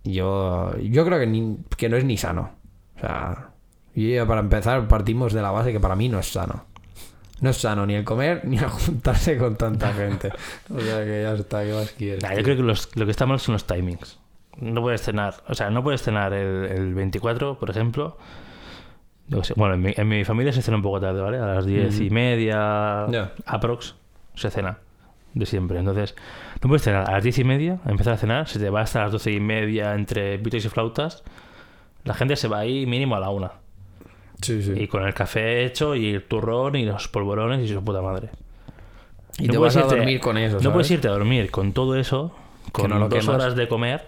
Yo, 0.04 0.76
yo 0.78 1.04
creo 1.04 1.18
que, 1.18 1.26
ni- 1.26 1.58
que 1.76 1.88
no 1.88 1.96
es 1.96 2.04
ni 2.04 2.16
sano. 2.16 2.50
O 2.96 3.00
sea, 3.00 3.50
y 3.94 4.14
ya 4.14 4.26
para 4.26 4.40
empezar 4.40 4.86
partimos 4.88 5.32
de 5.32 5.42
la 5.42 5.50
base 5.50 5.72
que 5.72 5.80
para 5.80 5.96
mí 5.96 6.08
no 6.08 6.18
es 6.18 6.30
sano. 6.32 6.64
No 7.40 7.50
es 7.50 7.56
sano 7.56 7.84
ni 7.86 7.94
el 7.94 8.04
comer 8.04 8.42
ni 8.44 8.58
el 8.58 8.66
juntarse 8.68 9.36
con 9.38 9.56
tanta 9.56 9.92
gente. 9.92 10.30
O 10.74 10.80
sea 10.80 11.04
que 11.04 11.22
ya 11.22 11.34
está, 11.34 11.64
¿qué 11.64 11.72
más 11.72 11.90
quieres? 11.92 12.22
Nah, 12.22 12.34
yo 12.34 12.42
creo 12.42 12.56
que 12.56 12.62
los- 12.62 12.94
lo 12.96 13.04
que 13.06 13.10
está 13.10 13.26
mal 13.26 13.40
son 13.40 13.54
los 13.54 13.66
timings. 13.66 14.18
No 14.60 14.82
puedes 14.82 15.02
cenar, 15.02 15.34
o 15.48 15.54
sea, 15.54 15.70
no 15.70 15.82
puedes 15.82 16.02
cenar 16.02 16.32
el, 16.32 16.64
el 16.66 16.94
24, 16.94 17.58
por 17.58 17.70
ejemplo. 17.70 18.16
Yo 19.28 19.38
qué 19.40 19.44
sé, 19.44 19.54
Bueno, 19.56 19.74
en 19.74 19.82
mi, 19.82 19.92
en 19.96 20.08
mi 20.08 20.24
familia 20.24 20.52
se 20.52 20.60
cena 20.62 20.76
un 20.76 20.82
poco 20.82 21.00
tarde, 21.00 21.20
¿vale? 21.20 21.38
A 21.38 21.46
las 21.46 21.66
10 21.66 22.00
y 22.00 22.10
media, 22.10 23.06
Ya. 23.10 23.32
aprox, 23.46 23.94
se 24.34 24.50
cena. 24.50 24.78
De 25.32 25.46
siempre. 25.46 25.78
Entonces, 25.80 26.14
no 26.62 26.68
puedes 26.68 26.82
cenar 26.82 27.08
a 27.08 27.12
las 27.14 27.24
10 27.24 27.38
y 27.40 27.44
media, 27.44 27.78
empezar 27.86 28.12
a 28.12 28.16
cenar, 28.16 28.46
se 28.46 28.60
te 28.60 28.70
va 28.70 28.82
hasta 28.82 29.02
las 29.02 29.10
12 29.12 29.32
y 29.32 29.40
media 29.40 29.94
entre 29.94 30.38
pitos 30.38 30.64
y 30.64 30.68
flautas. 30.68 31.24
La 32.04 32.14
gente 32.14 32.36
se 32.36 32.46
va 32.46 32.58
ahí 32.60 32.86
mínimo 32.86 33.16
a 33.16 33.20
la 33.20 33.30
una. 33.30 33.50
Sí, 34.42 34.62
sí. 34.62 34.72
Y 34.76 34.86
con 34.86 35.02
el 35.04 35.12
café 35.14 35.64
hecho 35.64 35.96
y 35.96 36.10
el 36.14 36.22
turrón 36.24 36.76
y 36.76 36.84
los 36.84 37.08
polvorones 37.08 37.68
y 37.68 37.72
su 37.72 37.82
puta 37.82 38.00
madre. 38.02 38.28
Y 39.38 39.46
No 39.46 39.52
te 39.54 39.58
puedes 39.58 39.74
vas 39.74 39.84
a 39.84 39.88
irte- 39.88 39.96
dormir 39.96 40.20
con 40.20 40.38
eso, 40.38 40.56
No 40.60 40.70
puedes 40.72 40.86
¿sabes? 40.86 40.90
irte 40.98 41.08
a 41.08 41.12
dormir 41.12 41.50
con 41.50 41.72
todo 41.72 41.96
eso, 41.96 42.32
con 42.70 42.90
no 42.90 43.00
dos 43.08 43.08
quemas. 43.08 43.28
horas 43.34 43.56
de 43.56 43.66
comer, 43.66 44.06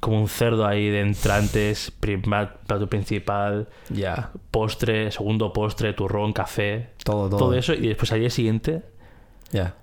como 0.00 0.20
un 0.20 0.28
cerdo 0.28 0.66
ahí 0.66 0.88
de 0.90 1.00
entrantes, 1.00 1.90
prima- 2.00 2.54
plato 2.66 2.86
principal, 2.88 3.68
Ya, 3.88 4.30
postre, 4.50 5.10
segundo 5.10 5.52
postre, 5.52 5.92
turrón, 5.92 6.32
café, 6.32 6.90
todo, 7.04 7.28
todo. 7.28 7.38
todo 7.38 7.54
eso, 7.54 7.74
y 7.74 7.88
después 7.88 8.12
al 8.12 8.20
día 8.20 8.30
siguiente 8.30 8.82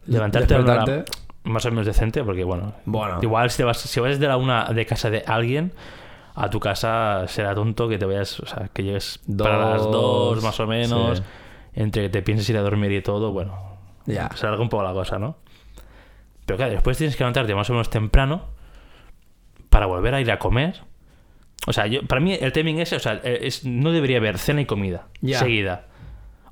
levantarte 0.05 0.55
a 0.55 0.59
una 0.59 0.73
hora 0.83 1.05
más 1.43 1.65
o 1.65 1.69
menos 1.69 1.85
decente, 1.85 2.23
porque 2.23 2.43
bueno, 2.43 2.73
Bueno. 2.85 3.19
igual 3.21 3.49
si, 3.49 3.57
te 3.57 3.63
vas, 3.63 3.77
si 3.79 3.99
vas 3.99 4.19
de 4.19 4.27
la 4.27 4.37
una 4.37 4.65
de 4.65 4.85
casa 4.85 5.09
de 5.09 5.23
alguien 5.25 5.71
a 6.35 6.49
tu 6.49 6.59
casa 6.59 7.25
será 7.27 7.55
tonto 7.55 7.87
que 7.87 7.97
te 7.97 8.05
vayas, 8.05 8.39
o 8.41 8.45
sea, 8.45 8.69
que 8.73 8.83
llegues 8.83 9.19
para 9.37 9.57
las 9.57 9.83
Dos, 9.83 10.35
dos 10.35 10.43
más 10.43 10.59
o 10.59 10.67
menos, 10.67 11.17
sí. 11.19 11.23
entre 11.73 12.03
que 12.03 12.09
te 12.09 12.21
pienses 12.21 12.49
ir 12.49 12.57
a 12.57 12.61
dormir 12.61 12.91
y 12.91 13.01
todo, 13.01 13.31
bueno, 13.31 13.57
Ya. 14.05 14.29
se 14.35 14.45
alarga 14.45 14.61
un 14.61 14.69
poco 14.69 14.83
la 14.83 14.93
cosa, 14.93 15.17
¿no? 15.19 15.37
Pero 16.45 16.57
claro, 16.57 16.73
después 16.73 16.97
tienes 16.97 17.15
que 17.15 17.23
levantarte 17.23 17.55
más 17.55 17.69
o 17.69 17.73
menos 17.73 17.89
temprano 17.89 18.43
para 19.77 19.85
volver 19.85 20.15
a 20.15 20.21
ir 20.21 20.31
a 20.31 20.39
comer. 20.39 20.81
O 21.67 21.71
sea, 21.73 21.85
yo, 21.85 22.01
para 22.01 22.19
mí 22.19 22.35
el 22.41 22.51
timing 22.51 22.79
ese, 22.79 22.95
o 22.95 22.99
sea, 22.99 23.21
eh, 23.23 23.41
es, 23.43 23.63
no 23.63 23.91
debería 23.91 24.17
haber 24.17 24.39
cena 24.39 24.61
y 24.61 24.65
comida 24.65 25.05
Ya. 25.21 25.37
seguida. 25.37 25.85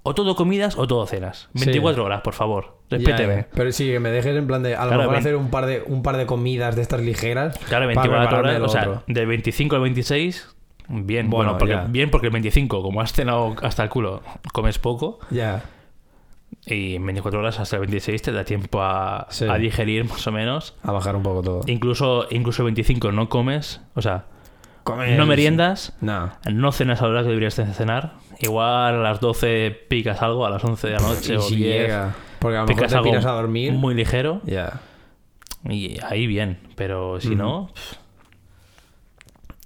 O 0.04 0.14
todo 0.14 0.36
comidas 0.36 0.78
o 0.78 0.86
todo 0.86 1.08
cenas. 1.08 1.50
Sí. 1.56 1.66
24 1.66 2.04
horas, 2.04 2.22
por 2.22 2.36
favor. 2.36 2.78
Respéteme. 2.92 3.48
Pero 3.52 3.72
sí, 3.72 3.88
que 3.88 4.00
me 4.00 4.12
dejes 4.12 4.36
en 4.36 4.46
plan 4.46 4.62
de. 4.62 4.76
A 4.76 4.84
lo 4.84 4.90
Claro, 4.90 5.02
mejor 5.06 5.16
hacer 5.18 5.36
un 5.38 5.50
par 5.50 5.66
de 5.66 5.82
un 5.88 6.04
par 6.04 6.18
de 6.18 6.28
comidas 6.28 6.76
de 6.76 6.84
estas 6.84 7.02
ligeras. 7.02 7.58
Claro, 7.68 7.88
para 7.92 8.04
24 8.08 8.20
prepararme 8.30 8.50
horas, 8.58 8.62
o 8.62 8.72
sea, 8.72 8.82
otro. 8.90 9.04
del 9.08 9.26
25 9.26 9.76
al 9.76 9.82
26, 9.82 10.56
bien. 10.90 11.32
Bueno, 11.32 11.54
Bueno, 11.54 11.58
porque, 11.58 11.92
bien 11.92 12.12
porque 12.12 12.28
el 12.28 12.34
25, 12.34 12.84
como 12.84 13.02
has 13.02 13.12
cenado 13.14 13.56
hasta 13.64 13.82
el 13.82 13.90
culo, 13.90 14.22
comes 14.54 14.78
poco. 14.78 15.18
Ya. 15.32 15.64
Y 16.66 16.96
en 16.96 17.06
24 17.06 17.40
horas 17.40 17.60
hasta 17.60 17.76
el 17.76 17.82
26 17.82 18.22
te 18.22 18.32
da 18.32 18.44
tiempo 18.44 18.82
a, 18.82 19.28
Sí. 19.30 19.46
a 19.48 19.56
digerir 19.56 20.06
más 20.06 20.26
o 20.26 20.32
menos. 20.32 20.76
A 20.84 20.92
bajar 20.92 21.16
un 21.16 21.24
poco 21.24 21.42
todo. 21.44 21.62
Incluso, 21.68 22.26
incluso 22.32 22.62
el 22.64 22.66
25 22.66 23.12
no 23.12 23.30
comes, 23.30 23.82
o 23.94 24.02
sea, 24.02 24.26
Comer- 24.84 25.18
no 25.18 25.26
meriendas, 25.26 25.94
No. 26.02 26.32
no 26.52 26.72
cenas 26.72 27.02
a 27.02 27.06
la 27.06 27.12
hora 27.12 27.22
que 27.24 27.30
deberías 27.30 27.56
de 27.56 27.66
cenar. 27.74 28.14
Igual 28.40 28.96
a 28.96 28.98
las 28.98 29.20
12 29.20 29.72
picas 29.90 30.22
algo, 30.22 30.46
a 30.46 30.50
las 30.50 30.64
11 30.64 30.88
de 30.88 30.94
la 30.94 31.00
noche 31.00 31.34
Y 31.34 31.38
o 31.38 31.42
si 31.42 31.56
10. 31.56 31.82
llega. 31.84 32.16
Porque 32.40 32.58
a 32.58 32.62
lo 32.62 32.68
mejor 32.68 32.76
Picas 32.76 32.92
te 32.92 32.98
algo 32.98 33.16
a 33.30 33.32
dormir. 33.34 33.74
muy 33.74 33.94
ligero 33.96 34.42
Ya. 34.46 34.82
y 35.68 35.98
ahí 36.04 36.28
bien, 36.28 36.60
pero 36.76 37.20
si 37.20 37.30
Ujú. 37.30 37.38
no... 37.38 37.70
i- 37.74 37.96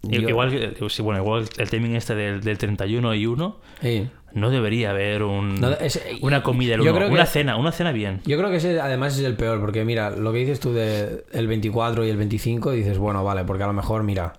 Yo- 0.04 0.22
Igual, 0.30 0.76
sí, 0.90 1.02
bueno, 1.02 1.22
igual 1.22 1.46
el 1.58 1.70
timing 1.70 1.96
este 1.96 2.16
del, 2.16 2.42
del 2.42 2.58
31 2.58 3.16
y 3.16 3.26
1 3.26 3.58
Sí. 3.82 4.10
no 4.34 4.50
debería 4.50 4.92
haber 4.92 5.24
un, 5.24 5.60
No, 5.60 5.72
es- 5.72 6.02
una 6.22 6.42
comida 6.42 6.76
el 6.76 6.82
yo 6.82 6.92
1. 6.92 6.96
creo 6.96 7.08
que- 7.10 7.14
Una 7.16 7.26
cena, 7.26 7.58
una 7.58 7.72
cena 7.74 7.92
bien. 7.92 8.22
Yo 8.26 8.38
creo 8.38 8.50
que 8.50 8.58
ese 8.58 8.80
además 8.80 9.18
es 9.18 9.26
el 9.26 9.36
peor, 9.36 9.60
porque 9.60 9.84
mira, 9.84 10.12
lo 10.12 10.32
que 10.32 10.40
dices 10.40 10.60
tú 10.62 10.72
de 10.74 11.26
el 11.34 11.48
24 11.48 12.06
y 12.06 12.10
el 12.10 12.16
25, 12.18 12.72
dices, 12.72 12.98
bueno, 12.98 13.24
vale, 13.26 13.44
porque 13.44 13.64
a 13.64 13.68
lo 13.68 13.74
mejor, 13.74 14.04
mira, 14.04 14.34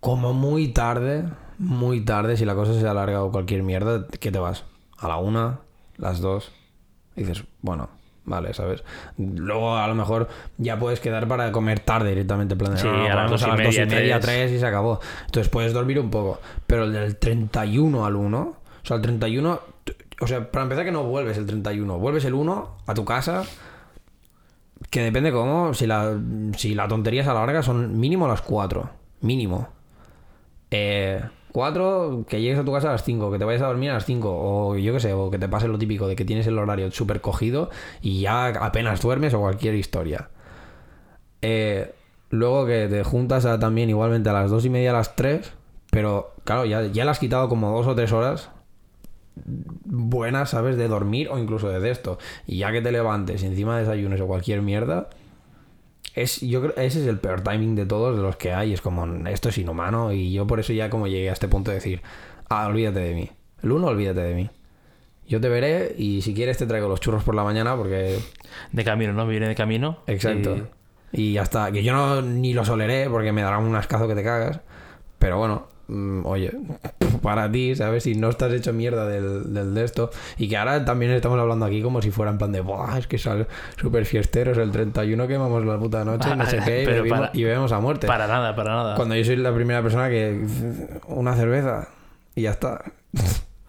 como 0.00 0.32
muy 0.32 0.68
tarde, 0.68 1.24
muy 1.58 2.00
tarde, 2.02 2.36
si 2.36 2.44
la 2.44 2.54
cosa 2.54 2.78
se 2.78 2.86
alarga 2.86 3.22
o 3.24 3.32
cualquier 3.32 3.62
mierda, 3.64 4.06
¿qué 4.20 4.30
te 4.30 4.38
vas? 4.38 4.64
A 4.98 5.08
la 5.08 5.16
una, 5.16 5.58
las 5.96 6.20
dos, 6.20 6.52
dices, 7.16 7.42
bueno, 7.62 7.88
vale, 8.24 8.54
¿sabes? 8.54 8.82
Luego 9.18 9.76
a 9.76 9.86
lo 9.86 9.94
mejor 9.94 10.28
ya 10.58 10.78
puedes 10.78 11.00
quedar 11.00 11.26
para 11.28 11.52
comer 11.52 11.80
tarde 11.80 12.10
directamente, 12.10 12.54
en 12.54 12.58
plan 12.58 12.72
de, 12.74 12.78
Sí, 12.80 12.86
no, 12.86 12.96
no, 12.96 13.04
a 13.04 13.14
las 13.14 13.30
dos 13.30 13.40
y 13.42 13.44
a 13.44 13.48
las 13.48 13.58
dos 13.64 13.74
y 13.74 13.78
media, 13.80 13.96
media, 14.00 14.20
tres. 14.20 14.52
y 14.52 14.58
se 14.58 14.66
acabó. 14.66 15.00
Entonces 15.26 15.48
puedes 15.50 15.72
dormir 15.72 15.98
un 16.00 16.10
poco, 16.10 16.40
pero 16.66 16.84
el 16.84 16.92
del 16.92 17.16
31 17.16 18.04
al 18.06 18.16
1, 18.16 18.38
o 18.40 18.56
sea, 18.86 18.96
el 18.96 19.02
31, 19.02 19.60
t- 19.84 19.96
o 20.20 20.26
sea, 20.26 20.50
para 20.50 20.62
empezar 20.64 20.84
que 20.84 20.92
no 20.92 21.04
vuelves 21.04 21.36
el 21.38 21.46
31, 21.46 21.98
vuelves 21.98 22.24
el 22.24 22.34
1 22.34 22.76
a 22.86 22.94
tu 22.94 23.04
casa, 23.04 23.44
que 24.90 25.02
depende 25.02 25.32
cómo, 25.32 25.74
si 25.74 25.86
la, 25.86 26.16
si 26.56 26.74
la 26.74 26.86
tontería 26.88 27.24
se 27.24 27.30
alarga, 27.30 27.62
son 27.62 27.98
mínimo 27.98 28.28
las 28.28 28.42
4. 28.42 28.88
Mínimo. 29.22 29.68
Eh, 30.70 31.20
4, 31.54 32.24
que 32.28 32.40
llegues 32.40 32.58
a 32.58 32.64
tu 32.64 32.72
casa 32.72 32.88
a 32.88 32.92
las 32.92 33.04
5, 33.04 33.30
que 33.30 33.38
te 33.38 33.44
vayas 33.44 33.62
a 33.62 33.66
dormir 33.68 33.90
a 33.90 33.94
las 33.94 34.04
5, 34.04 34.28
o 34.34 34.76
yo 34.76 34.92
qué 34.92 34.98
sé, 34.98 35.12
o 35.12 35.30
que 35.30 35.38
te 35.38 35.48
pase 35.48 35.68
lo 35.68 35.78
típico 35.78 36.08
de 36.08 36.16
que 36.16 36.24
tienes 36.24 36.48
el 36.48 36.58
horario 36.58 36.90
súper 36.90 37.20
cogido 37.20 37.70
y 38.02 38.20
ya 38.22 38.48
apenas 38.48 39.00
duermes 39.00 39.34
o 39.34 39.40
cualquier 39.40 39.76
historia. 39.76 40.30
Eh, 41.42 41.94
luego 42.30 42.66
que 42.66 42.88
te 42.88 43.04
juntas 43.04 43.44
a- 43.46 43.58
también 43.60 43.88
igualmente 43.88 44.28
a 44.30 44.32
las 44.32 44.50
2 44.50 44.64
y 44.64 44.70
media, 44.70 44.90
a 44.90 44.94
las 44.94 45.14
3, 45.14 45.52
pero 45.90 46.32
claro, 46.42 46.64
ya, 46.64 46.82
ya 46.86 47.04
le 47.04 47.10
has 47.12 47.20
quitado 47.20 47.48
como 47.48 47.70
2 47.70 47.86
o 47.86 47.94
3 47.94 48.10
horas 48.12 48.50
buenas, 49.36 50.50
¿sabes? 50.50 50.76
De 50.76 50.88
dormir 50.88 51.28
o 51.30 51.38
incluso 51.38 51.68
de 51.68 51.90
esto. 51.90 52.18
Y 52.46 52.58
ya 52.58 52.72
que 52.72 52.80
te 52.82 52.92
levantes 52.92 53.42
y 53.42 53.46
encima 53.46 53.78
desayunes 53.78 54.20
o 54.20 54.26
cualquier 54.26 54.62
mierda, 54.62 55.08
es, 56.14 56.40
yo 56.40 56.60
creo 56.60 56.74
ese 56.76 57.00
es 57.02 57.06
el 57.06 57.18
peor 57.18 57.42
timing 57.42 57.74
de 57.74 57.86
todos 57.86 58.16
de 58.16 58.22
los 58.22 58.36
que 58.36 58.52
hay. 58.52 58.72
Es 58.72 58.80
como, 58.80 59.04
esto 59.28 59.48
es 59.48 59.58
inhumano. 59.58 60.12
Y 60.12 60.32
yo 60.32 60.46
por 60.46 60.60
eso 60.60 60.72
ya 60.72 60.88
como 60.90 61.06
llegué 61.06 61.30
a 61.30 61.32
este 61.32 61.48
punto 61.48 61.70
de 61.70 61.76
decir, 61.76 62.02
ah, 62.48 62.66
olvídate 62.66 63.00
de 63.00 63.14
mí. 63.14 63.30
El 63.62 63.72
uno, 63.72 63.88
olvídate 63.88 64.20
de 64.20 64.34
mí. 64.34 64.50
Yo 65.26 65.40
te 65.40 65.48
veré 65.48 65.94
y 65.98 66.20
si 66.22 66.34
quieres 66.34 66.58
te 66.58 66.66
traigo 66.66 66.86
los 66.88 67.00
churros 67.00 67.24
por 67.24 67.34
la 67.34 67.44
mañana 67.44 67.74
porque... 67.76 68.18
De 68.72 68.84
camino, 68.84 69.12
¿no? 69.14 69.24
Me 69.24 69.30
viene 69.32 69.48
de 69.48 69.54
camino. 69.54 69.98
Exacto. 70.06 70.56
y- 70.56 70.64
Y 71.30 71.32
ya 71.34 71.42
está. 71.42 71.72
Que 71.72 71.82
yo 71.82 71.92
no 71.94 72.20
ni 72.22 72.52
los 72.52 72.68
oleré 72.68 73.08
porque 73.08 73.32
me 73.32 73.42
darán 73.42 73.62
un 73.64 73.74
ascazo 73.74 74.06
que 74.08 74.14
te 74.14 74.22
cagas. 74.22 74.60
Pero 75.18 75.38
bueno, 75.38 75.66
mm, 75.88 76.24
oye, 76.26 76.52
para 77.22 77.50
ti, 77.50 77.74
¿sabes? 77.74 78.02
Si 78.04 78.14
no 78.14 78.28
estás 78.30 78.52
hecho 78.52 78.72
mierda 78.72 79.06
del, 79.06 79.52
del 79.54 79.74
de 79.74 79.84
esto. 79.84 80.10
Y 80.38 80.48
que 80.48 80.56
ahora 80.56 80.84
también 80.84 81.12
estamos 81.12 81.38
hablando 81.38 81.64
aquí 81.66 81.82
como 81.82 82.02
si 82.02 82.10
fuera 82.10 82.30
en 82.32 82.38
plan 82.38 82.52
de, 82.52 82.60
Buah, 82.60 82.98
es 82.98 83.06
que 83.06 83.18
sal 83.18 83.46
súper 83.80 84.04
fiesteros 84.04 84.58
el 84.58 84.70
31 84.70 85.26
quemamos 85.28 85.64
la 85.64 85.78
puta 85.78 86.04
noche, 86.04 86.34
no 86.36 86.46
sé 86.46 86.58
qué, 86.64 86.82
y 86.82 86.84
Pero 86.86 86.96
bebimos, 86.98 87.18
para- 87.20 87.30
y 87.34 87.44
bebemos 87.44 87.72
a 87.72 87.80
muerte. 87.80 88.06
Para 88.06 88.26
nada, 88.26 88.54
para 88.56 88.74
nada. 88.74 88.94
Cuando 88.96 89.14
yo 89.16 89.24
soy 89.24 89.36
la 89.36 89.54
primera 89.54 89.82
persona 89.82 90.08
que. 90.08 90.44
Una 91.08 91.34
cerveza 91.34 91.88
y 92.34 92.42
ya 92.42 92.50
está. 92.50 92.82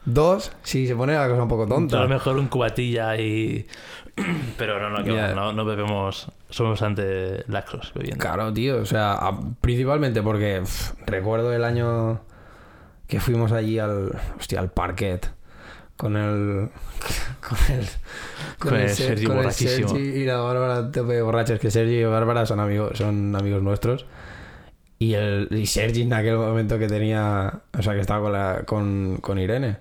Dos, 0.05 0.51
si 0.63 0.87
se 0.87 0.95
pone 0.95 1.13
la 1.13 1.27
cosa 1.27 1.41
un 1.43 1.47
poco 1.49 1.63
A 1.63 1.67
tonta. 1.67 1.99
lo 2.01 2.07
mejor 2.07 2.37
un 2.37 2.47
cubatilla 2.47 3.17
y... 3.17 3.65
Pero 4.57 4.79
no, 4.79 4.97
no, 4.97 5.03
que 5.03 5.11
va, 5.11 5.29
no, 5.33 5.51
no 5.53 5.65
bebemos... 5.65 6.27
Somos 6.49 6.71
bastante 6.73 7.43
laxos 7.47 7.91
bebiendo. 7.95 8.21
Claro, 8.21 8.53
tío. 8.53 8.77
O 8.77 8.85
sea, 8.85 9.13
a- 9.13 9.39
principalmente 9.61 10.21
porque 10.21 10.59
pf, 10.61 10.93
recuerdo 11.05 11.51
el 11.51 11.63
año 11.63 12.21
que 13.07 13.19
fuimos 13.19 13.51
allí 13.51 13.77
al. 13.79 14.11
Hostia, 14.39 14.59
al 14.61 14.71
parquet. 14.71 15.29
Con 15.97 16.15
el. 16.15 16.69
Con 17.41 17.57
el. 17.75 17.85
Con 18.59 18.75
el 18.75 18.89
Ser- 18.89 19.07
Sergi 19.07 19.25
con 19.25 19.35
el 19.37 19.43
borrachísimo. 19.43 19.89
Sergi 19.89 20.03
y 20.21 20.25
la 20.25 20.37
Bárbara 20.37 20.91
tope 20.91 21.13
de 21.13 21.21
borrachos. 21.23 21.59
Que 21.59 21.71
Sergi 21.71 21.95
y 21.99 22.03
Bárbara 22.05 22.45
son 22.45 22.59
amigos, 22.61 22.97
son 22.97 23.35
amigos 23.35 23.61
nuestros. 23.61 24.05
Y, 24.97 25.15
el, 25.15 25.49
y 25.51 25.65
Sergi 25.65 26.03
en 26.03 26.13
aquel 26.13 26.37
momento 26.37 26.79
que 26.79 26.87
tenía. 26.87 27.61
O 27.77 27.81
sea, 27.81 27.93
que 27.95 27.99
estaba 28.01 28.21
con, 28.21 28.31
la, 28.31 28.61
con, 28.65 29.17
con 29.17 29.39
Irene. 29.39 29.77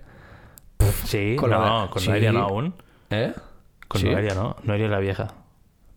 Sí, 1.04 1.36
Con 1.36 1.50
no, 1.50 1.82
de- 1.84 1.88
con 1.90 2.02
sí. 2.02 2.08
Noelia 2.08 2.32
no 2.32 2.40
aún. 2.42 2.74
¿Eh? 3.10 3.32
Con 3.88 4.00
Sí. 4.00 4.08
Noelia 4.10 4.34
no. 4.34 4.56
Noelia 4.64 4.88
la 4.88 4.98
vieja. 4.98 5.28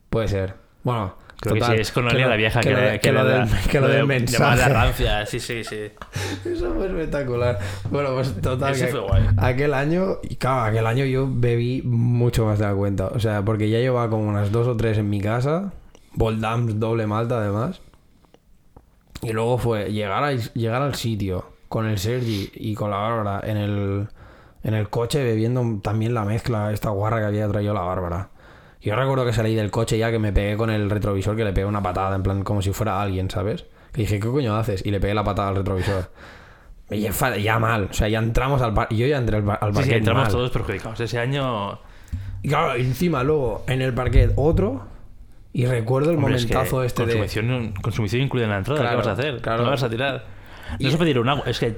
Puede 0.10 0.28
ser. 0.28 0.54
Bueno, 0.84 1.16
Creo 1.40 1.54
total, 1.56 1.70
que 1.72 1.76
sí, 1.78 1.82
es 1.82 1.92
con 1.92 2.06
Noelia 2.06 2.28
la 2.28 2.36
vieja 2.36 2.62
que, 2.62 2.70
que, 2.70 3.12
lo, 3.12 3.24
que, 3.24 3.30
del, 3.30 3.50
que 3.70 3.80
lo 3.82 3.88
de- 3.88 3.96
del 3.98 4.06
mensaje. 4.08 4.70
rancia. 4.70 5.26
Sí, 5.26 5.40
sí, 5.40 5.64
sí. 5.64 5.92
Eso 6.46 6.74
fue 6.74 6.88
espectacular. 6.88 7.60
Bueno, 7.92 8.14
pues 8.16 8.34
total. 8.42 8.76
Que 8.76 8.88
fue 8.88 9.00
guay. 9.02 9.24
Aquel 9.38 9.74
año, 9.74 10.18
y 10.24 10.36
claro, 10.36 10.62
aquel 10.64 10.88
año 10.88 11.06
yo 11.06 11.28
bebí 11.30 11.82
mucho 11.84 12.46
más 12.46 12.60
de 12.60 12.66
la 12.66 12.74
cuenta. 12.74 13.08
O 13.08 13.20
sea, 13.20 13.44
porque 13.44 13.70
ya 13.70 13.78
llevaba 13.80 14.10
como 14.10 14.28
unas 14.28 14.52
dos 14.52 14.68
o 14.68 14.76
tres 14.78 14.98
en 14.98 15.10
mi 15.10 15.22
casa. 15.22 15.74
Voldams 16.14 16.80
doble 16.80 17.06
malta 17.06 17.38
además. 17.40 17.82
Y 19.22 19.32
luego 19.34 19.58
fue 19.58 19.92
llegar, 19.92 20.24
a- 20.24 20.32
llegar 20.34 20.82
al 20.82 20.96
sitio 20.96 21.46
con 21.70 21.86
el 21.88 21.98
Sergi 22.00 22.52
y 22.56 22.74
con 22.76 22.90
la 22.92 22.98
Bárbara 22.98 23.42
en 23.48 23.58
el, 23.58 24.08
en 24.64 24.74
el 24.74 24.90
coche 24.90 25.24
bebiendo 25.24 25.64
también 25.82 26.14
la 26.14 26.26
mezcla, 26.26 26.72
esta 26.72 26.90
guarra 26.90 27.20
que 27.20 27.26
había 27.26 27.48
traído 27.48 27.74
la 27.74 27.82
Bárbara. 27.82 28.30
Yo 28.82 28.96
recuerdo 28.96 29.26
que 29.26 29.34
salí 29.34 29.56
del 29.56 29.72
coche 29.72 29.98
ya 29.98 30.12
que 30.12 30.20
me 30.20 30.32
pegué 30.32 30.56
con 30.56 30.70
el 30.70 30.90
retrovisor, 30.90 31.36
que 31.36 31.44
le 31.44 31.52
pegué 31.54 31.66
una 31.66 31.82
patada, 31.82 32.16
en 32.16 32.24
plan 32.24 32.44
como 32.44 32.62
si 32.62 32.72
fuera 32.72 33.02
alguien, 33.02 33.30
¿sabes? 33.30 33.66
Que 33.92 34.02
dije, 34.02 34.20
¿qué 34.20 34.28
coño 34.28 34.56
haces? 34.56 34.86
Y 34.86 34.92
le 34.92 35.00
pegué 35.00 35.14
la 35.14 35.24
patada 35.24 35.50
al 35.50 35.56
retrovisor. 35.58 36.12
Y 36.90 37.02
ya, 37.44 37.60
mal, 37.60 37.90
o 37.92 37.94
sea, 37.94 38.08
ya 38.08 38.20
entramos 38.20 38.62
al 38.62 38.74
par... 38.74 38.88
Yo 38.92 39.06
ya 39.08 39.18
entré 39.18 39.36
al, 39.36 39.44
par- 39.44 39.60
al 39.62 39.76
Sí, 39.76 39.84
sí, 39.84 39.92
entramos 39.94 40.24
mal. 40.24 40.32
todos 40.32 40.52
perjudicados. 40.52 40.98
Ese 41.02 41.20
año... 41.20 41.80
Y 42.42 42.48
claro, 42.48 42.76
encima 42.76 43.24
luego 43.24 43.66
en 43.68 43.82
el 43.82 43.94
parquet 43.94 44.32
otro. 44.38 44.86
Y 45.52 45.66
recuerdo 45.66 46.12
el 46.12 46.16
Hombre, 46.18 46.38
es 46.38 46.46
que 46.46 46.54
momentazo 46.54 46.84
este 46.84 47.06
de... 47.06 47.18
consumición, 47.18 47.74
consumición 47.82 48.22
incluida 48.22 48.46
en 48.46 48.52
la 48.52 48.58
entrada. 48.60 48.80
Claro, 48.80 48.92
¿Qué 48.92 48.98
vas 49.00 49.08
a 49.08 49.20
hacer? 49.20 49.42
claro. 49.42 49.64
¿No 49.66 49.70
vas 49.72 49.84
a 49.84 49.90
tirar? 49.90 50.24
Y- 50.80 50.86
No 50.86 50.92
se 50.92 50.98
pedir 50.98 51.20
un 51.20 51.30
agua. 51.30 51.44
Es 51.48 51.60
que... 51.60 51.78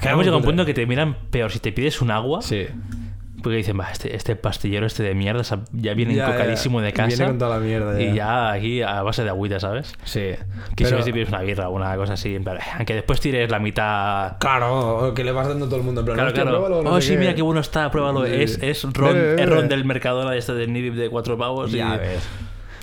Claro, 0.00 0.14
hemos 0.14 0.24
llegado 0.24 0.36
a 0.36 0.40
un 0.40 0.44
punto 0.44 0.64
que 0.66 0.74
te 0.74 0.86
miran 0.86 1.16
peor 1.30 1.50
si 1.50 1.58
te 1.58 1.72
pides 1.72 2.00
un 2.02 2.10
agua. 2.10 2.42
Sí. 2.42 2.66
Porque 3.42 3.58
dicen, 3.58 3.78
va, 3.78 3.90
este, 3.92 4.16
este 4.16 4.34
pastillero 4.34 4.86
este 4.86 5.04
de 5.04 5.14
mierda 5.14 5.42
ya 5.72 5.94
viene 5.94 6.14
Ya, 6.16 6.26
encocadísimo 6.26 6.80
ya. 6.80 6.86
de 6.86 6.92
casa. 6.92 7.08
Viene 7.08 7.26
con 7.26 7.38
toda 7.38 7.58
la 7.58 7.64
mierda, 7.64 8.00
Y 8.00 8.06
ya. 8.08 8.14
ya 8.14 8.52
aquí 8.52 8.82
a 8.82 9.02
base 9.02 9.22
de 9.22 9.28
agüita, 9.28 9.60
¿sabes? 9.60 9.94
Sí. 10.04 10.32
Que 10.74 10.84
Pero- 10.84 11.02
si 11.02 11.12
pides 11.12 11.28
una 11.28 11.42
birra 11.42 11.68
o 11.68 11.72
una 11.72 11.94
cosa 11.96 12.14
así, 12.14 12.36
aunque 12.76 12.94
después 12.94 13.20
tires 13.20 13.48
la 13.50 13.60
mitad. 13.60 14.38
Claro, 14.38 15.12
que 15.14 15.22
le 15.22 15.30
vas 15.32 15.46
dando 15.46 15.66
a 15.66 15.68
todo 15.68 15.78
el 15.78 15.84
mundo 15.84 16.00
en 16.00 16.04
plan... 16.06 16.16
Claro, 16.16 16.28
"Hostia, 16.30 16.42
claro. 16.42 16.58
pruébalo, 16.64 16.82
no 16.82 16.96
oh, 16.96 17.00
sí, 17.00 17.12
qué". 17.12 17.18
mira 17.18 17.34
qué 17.36 17.42
bueno 17.42 17.60
está, 17.60 17.88
pruébalo. 17.90 18.26
Sí. 18.26 18.32
Es, 18.34 18.58
es 18.62 18.82
ron, 18.82 19.12
Bebe, 19.14 19.26
bebe. 19.28 19.42
es 19.42 19.48
ron 19.48 19.68
del 19.68 19.84
Mercadona 19.84 20.34
este 20.34 20.52
de 20.54 20.66
Nibib 20.66 20.94
de 20.94 21.08
cuatro 21.08 21.38
pavos. 21.38 21.72
y- 21.72 21.76
Ya 21.76 21.96
ves. 21.96 22.26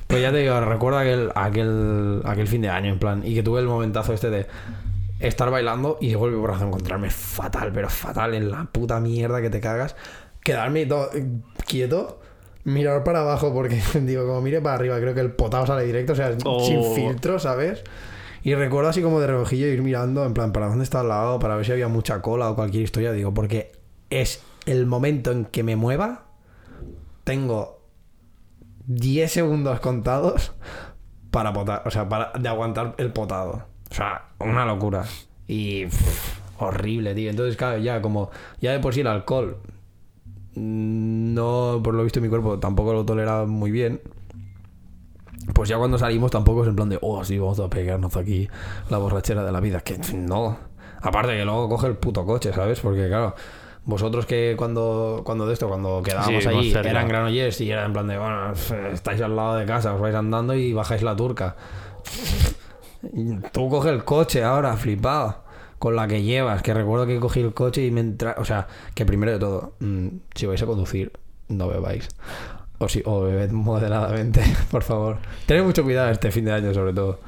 Pues 0.08 0.22
ya 0.22 0.32
te 0.32 0.38
digo, 0.38 0.62
recuerdo 0.62 1.00
aquel, 1.00 1.30
aquel, 1.36 2.22
aquel 2.26 2.48
fin 2.48 2.62
de 2.62 2.70
año, 2.70 2.94
en 2.94 3.00
plan, 3.00 3.22
y 3.26 3.34
que 3.34 3.42
tuve 3.44 3.60
el 3.60 3.66
momentazo 3.68 4.14
este 4.14 4.30
de 4.30 4.46
estar 5.28 5.50
bailando 5.50 5.98
y 6.02 6.10
de 6.10 6.16
golpe 6.16 6.38
por 6.38 6.52
razón 6.52 6.68
encontrarme 6.68 7.10
fatal, 7.10 7.72
pero 7.74 7.90
fatal, 7.90 8.34
en 8.34 8.52
la 8.52 8.66
puta 8.66 9.00
mierda 9.00 9.42
que 9.42 9.50
te 9.50 9.60
cagas, 9.60 9.96
quedarme 10.44 10.86
todo 10.86 11.10
quieto, 11.66 12.20
mirar 12.66 13.04
para 13.04 13.22
abajo, 13.22 13.54
porque 13.54 13.82
digo, 14.02 14.26
como 14.28 14.42
mire 14.42 14.62
para 14.62 14.76
arriba, 14.76 15.00
creo 15.00 15.14
que 15.14 15.22
el 15.22 15.32
potado 15.32 15.66
sale 15.66 15.86
directo, 15.86 16.14
o 16.14 16.16
sea, 16.16 16.36
Oh. 16.46 16.66
sin 16.66 16.84
filtro, 16.94 17.40
¿sabes? 17.40 17.84
Y 18.44 18.56
recuerdo 18.56 18.90
así 18.90 19.02
como 19.02 19.22
de 19.22 19.28
reojillo 19.28 19.68
ir 19.68 19.82
mirando, 19.82 20.26
en 20.26 20.34
plan, 20.34 20.52
para 20.52 20.68
dónde 20.68 20.84
está 20.84 21.00
al 21.00 21.08
lado, 21.08 21.40
para 21.40 21.56
ver 21.56 21.66
si 21.66 21.72
había 21.72 21.88
mucha 21.88 22.22
cola 22.22 22.50
o 22.50 22.56
cualquier 22.56 22.84
historia, 22.84 23.14
digo, 23.14 23.34
porque 23.34 23.72
es 24.10 24.44
el 24.66 24.86
momento 24.86 25.32
en 25.32 25.46
que 25.46 25.64
me 25.64 25.78
mueva, 25.78 26.26
tengo 27.24 27.82
10 28.88 29.32
segundos 29.32 29.80
contados 29.80 30.52
para 31.32 31.54
potar, 31.54 31.84
o 31.86 31.92
sea, 31.92 32.10
para 32.10 32.34
de 32.38 32.50
aguantar 32.50 32.96
el 32.98 33.14
potado. 33.14 33.66
O 33.94 33.96
sea, 33.96 34.24
una 34.40 34.66
locura. 34.66 35.04
Y 35.48 35.86
pff, 35.86 36.40
horrible, 36.62 37.14
tío. 37.14 37.30
Entonces, 37.30 37.56
claro, 37.56 37.78
ya 37.78 38.02
como 38.02 38.32
ya 38.60 38.72
de 38.72 38.80
por 38.80 38.92
sí 38.94 39.02
el 39.02 39.08
alcohol 39.08 39.58
mm, 40.56 41.34
no, 41.36 41.80
por 41.84 41.94
lo 41.94 42.04
visto 42.04 42.20
mi 42.20 42.28
cuerpo 42.28 42.58
tampoco 42.60 42.92
lo 42.94 43.06
tolera 43.06 43.46
muy 43.46 43.70
bien. 43.70 44.02
Pues 45.54 45.70
ya 45.70 45.78
cuando 45.78 45.98
salimos 46.00 46.32
tampoco 46.32 46.64
es 46.64 46.70
en 46.70 46.76
plan 46.76 46.90
de, 46.90 46.98
oh, 47.02 47.24
sí, 47.24 47.38
vamos 47.38 47.60
a 47.60 47.70
pegarnos 47.70 48.18
aquí 48.18 48.48
la 48.90 48.98
borrachera 48.98 49.44
de 49.44 49.52
la 49.52 49.60
vida. 49.60 49.82
Que 49.82 50.00
no. 50.16 50.58
Aparte 51.02 51.34
que 51.38 51.46
luego 51.46 51.70
coge 51.70 51.86
el 51.88 51.96
puto 51.98 52.26
coche, 52.26 52.52
¿sabes? 52.52 52.80
Porque 52.80 53.08
claro, 53.10 53.36
vosotros 53.86 54.26
que 54.26 54.56
cuando, 54.58 55.22
cuando 55.24 55.46
de 55.46 55.54
esto, 55.54 55.68
cuando 55.68 56.02
quedábamos 56.02 56.42
Sí, 56.44 56.50
allí, 56.50 56.72
cerca. 56.72 56.90
eran 56.90 57.08
granollers 57.10 57.62
y 57.62 57.70
era 57.70 57.86
en 57.86 57.94
plan 57.94 58.08
de, 58.08 58.18
bueno, 58.18 58.54
estáis 58.92 59.22
al 59.22 59.36
lado 59.36 59.58
de 59.58 59.66
casa, 59.66 59.94
os 59.94 60.02
vais 60.02 60.16
andando 60.16 60.56
y 60.56 60.74
bajáis 60.74 61.04
la 61.04 61.16
turca. 61.16 61.56
Y 63.12 63.36
Tú 63.52 63.70
coges 63.70 63.92
el 63.92 64.04
coche 64.04 64.44
ahora, 64.44 64.76
flipado. 64.78 65.44
Con 65.80 65.96
la 65.98 66.08
que 66.08 66.24
llevas, 66.24 66.62
que 66.62 66.74
recuerdo 66.74 67.06
que 67.06 67.20
cogí 67.20 67.42
el 67.42 67.54
coche 67.54 67.86
y 67.86 67.92
me 67.92 68.00
entra... 68.00 68.36
O 68.38 68.46
sea, 68.46 68.68
que 68.96 69.06
primero 69.06 69.34
de 69.34 69.40
todo, 69.40 69.74
mm, 69.80 70.08
si 70.34 70.46
vais 70.46 70.62
a 70.62 70.66
conducir, 70.66 71.12
no 71.50 71.68
bebáis. 71.68 72.08
O, 72.78 72.88
si, 72.88 73.02
o 73.06 73.24
bebed 73.24 73.52
moderadamente, 73.52 74.42
por 74.72 74.84
favor. 74.84 75.18
Tened 75.46 75.64
mucho 75.64 75.84
cuidado 75.84 76.10
este 76.10 76.32
fin 76.32 76.46
de 76.46 76.54
año, 76.54 76.74
sobre 76.74 76.94
todo. 76.94 77.20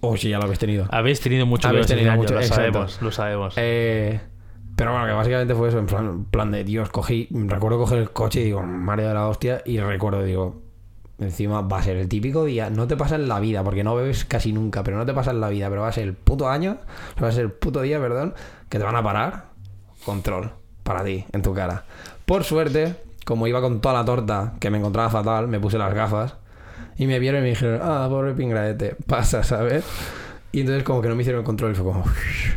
O 0.00 0.16
si 0.16 0.30
ya 0.30 0.38
lo 0.38 0.44
habéis 0.44 0.58
tenido. 0.58 0.86
Habéis 0.90 1.20
tenido 1.20 1.44
mucho 1.44 1.68
Habéis 1.68 1.82
este 1.82 1.94
tenido 1.94 2.12
año, 2.12 2.22
mucho, 2.22 2.34
lo 2.34 2.40
exacto. 2.40 2.62
sabemos, 2.62 3.02
lo 3.02 3.12
sabemos. 3.12 3.54
Eh, 3.58 4.20
pero 4.74 4.92
bueno, 4.92 5.06
que 5.06 5.12
básicamente 5.12 5.54
fue 5.54 5.68
eso, 5.68 5.78
en 5.78 5.86
plan, 5.86 6.06
en 6.06 6.24
plan 6.24 6.50
de 6.50 6.64
Dios, 6.64 6.88
cogí, 6.88 7.28
recuerdo 7.30 7.78
coger 7.78 7.98
el 7.98 8.10
coche 8.10 8.40
y 8.40 8.44
digo, 8.44 8.62
María 8.62 9.08
de 9.08 9.14
la 9.14 9.28
hostia, 9.28 9.62
y 9.66 9.78
recuerdo, 9.78 10.22
digo, 10.24 10.61
encima 11.22 11.60
va 11.62 11.78
a 11.78 11.82
ser 11.82 11.96
el 11.96 12.08
típico 12.08 12.44
día, 12.44 12.70
no 12.70 12.86
te 12.86 12.96
pasa 12.96 13.16
en 13.16 13.28
la 13.28 13.40
vida, 13.40 13.62
porque 13.64 13.84
no 13.84 13.94
bebes 13.94 14.24
casi 14.24 14.52
nunca, 14.52 14.82
pero 14.82 14.96
no 14.96 15.06
te 15.06 15.14
pasa 15.14 15.30
en 15.30 15.40
la 15.40 15.48
vida, 15.48 15.68
pero 15.68 15.82
va 15.82 15.88
a 15.88 15.92
ser 15.92 16.04
el 16.04 16.14
puto 16.14 16.48
año, 16.48 16.78
va 17.22 17.28
a 17.28 17.32
ser 17.32 17.42
el 17.42 17.52
puto 17.52 17.80
día, 17.82 18.00
perdón, 18.00 18.34
que 18.68 18.78
te 18.78 18.84
van 18.84 18.96
a 18.96 19.02
parar, 19.02 19.46
control, 20.04 20.52
para 20.82 21.04
ti, 21.04 21.24
en 21.32 21.42
tu 21.42 21.54
cara. 21.54 21.84
Por 22.26 22.44
suerte, 22.44 22.96
como 23.24 23.46
iba 23.46 23.60
con 23.60 23.80
toda 23.80 23.94
la 23.94 24.04
torta, 24.04 24.54
que 24.60 24.70
me 24.70 24.78
encontraba 24.78 25.10
fatal, 25.10 25.48
me 25.48 25.60
puse 25.60 25.78
las 25.78 25.94
gafas, 25.94 26.36
y 26.96 27.06
me 27.06 27.18
vieron 27.18 27.40
y 27.40 27.44
me 27.44 27.48
dijeron, 27.50 27.80
ah, 27.82 28.06
pobre 28.08 28.32
pingradete, 28.34 28.96
pasa, 29.06 29.42
¿sabes? 29.42 29.84
Y 30.52 30.60
entonces 30.60 30.84
como 30.84 31.00
que 31.00 31.08
no 31.08 31.14
me 31.14 31.22
hicieron 31.22 31.44
control 31.44 31.72
y 31.72 31.74
fue 31.74 31.84
como... 31.84 32.04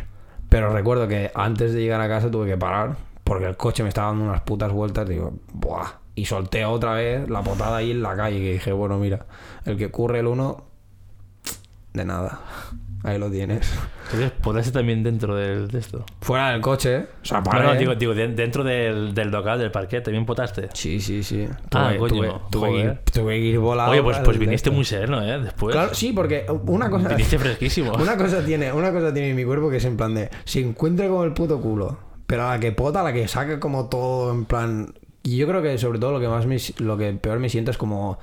Pero 0.48 0.72
recuerdo 0.72 1.08
que 1.08 1.32
antes 1.34 1.72
de 1.72 1.80
llegar 1.80 2.00
a 2.00 2.08
casa 2.08 2.30
tuve 2.30 2.46
que 2.46 2.56
parar 2.56 2.96
porque 3.24 3.46
el 3.46 3.56
coche 3.56 3.82
me 3.82 3.88
estaba 3.88 4.08
dando 4.08 4.26
unas 4.26 4.42
putas 4.42 4.70
vueltas. 4.70 5.08
Digo, 5.08 5.32
¡buah! 5.52 6.05
Y 6.16 6.24
solté 6.24 6.64
otra 6.64 6.94
vez 6.94 7.28
la 7.30 7.42
potada 7.42 7.76
ahí 7.76 7.92
en 7.92 8.02
la 8.02 8.16
calle. 8.16 8.38
Que 8.40 8.52
dije, 8.54 8.72
bueno, 8.72 8.98
mira, 8.98 9.26
el 9.64 9.76
que 9.76 9.90
curre 9.90 10.18
el 10.20 10.26
uno, 10.26 10.64
de 11.92 12.04
nada. 12.04 12.40
Ahí 13.04 13.18
lo 13.18 13.30
tienes. 13.30 13.70
Entonces, 14.06 14.32
ponerse 14.42 14.72
también 14.72 15.02
dentro 15.04 15.36
del, 15.36 15.68
de 15.68 15.78
esto. 15.78 16.04
Fuera 16.22 16.50
del 16.50 16.60
coche, 16.60 16.96
¿eh? 16.96 17.06
o 17.22 17.24
sea, 17.24 17.38
No, 17.38 17.44
paré. 17.44 17.64
no, 17.64 17.74
digo, 17.76 17.94
digo, 17.94 18.14
de- 18.14 18.28
dentro 18.28 18.64
del, 18.64 19.14
del 19.14 19.30
local, 19.30 19.58
del 19.60 19.70
parque, 19.70 20.00
también 20.00 20.26
potaste. 20.26 20.70
Sí, 20.72 21.00
sí, 21.00 21.22
sí. 21.22 21.46
Ah, 21.72 21.90
Tuve, 21.96 21.98
coño, 21.98 22.40
tuve, 22.50 22.50
tuve 22.50 22.70
que 22.72 22.78
ir, 22.80 22.98
tuve 23.12 23.32
que 23.34 23.38
ir 23.46 23.58
volado. 23.60 23.92
Oye, 23.92 24.02
pues, 24.02 24.18
pues 24.24 24.38
viniste 24.38 24.70
muy 24.70 24.84
sereno, 24.84 25.22
¿eh? 25.22 25.38
Después. 25.40 25.72
Claro, 25.74 25.94
sí, 25.94 26.12
porque 26.12 26.46
una 26.66 26.90
cosa... 26.90 27.10
Viniste 27.10 27.38
fresquísimo. 27.38 27.92
Una 28.00 28.16
cosa 28.16 28.44
tiene, 28.44 28.72
una 28.72 28.90
cosa 28.90 29.12
tiene 29.14 29.34
mi 29.34 29.44
cuerpo 29.44 29.70
que 29.70 29.76
es 29.76 29.84
en 29.84 29.96
plan 29.96 30.14
de 30.14 30.30
se 30.44 30.60
encuentra 30.60 31.06
como 31.06 31.22
el 31.24 31.32
puto 31.32 31.60
culo, 31.60 31.98
pero 32.26 32.48
a 32.48 32.54
la 32.54 32.60
que 32.60 32.72
pota, 32.72 33.00
a 33.02 33.04
la 33.04 33.12
que 33.12 33.28
saca 33.28 33.60
como 33.60 33.88
todo 33.88 34.32
en 34.32 34.46
plan 34.46 34.94
y 35.26 35.36
yo 35.36 35.46
creo 35.48 35.60
que 35.60 35.76
sobre 35.76 35.98
todo 35.98 36.12
lo 36.12 36.20
que 36.20 36.28
más 36.28 36.46
me, 36.46 36.56
lo 36.78 36.96
que 36.96 37.12
peor 37.12 37.40
me 37.40 37.48
siento 37.48 37.70
es 37.70 37.76
como 37.76 38.18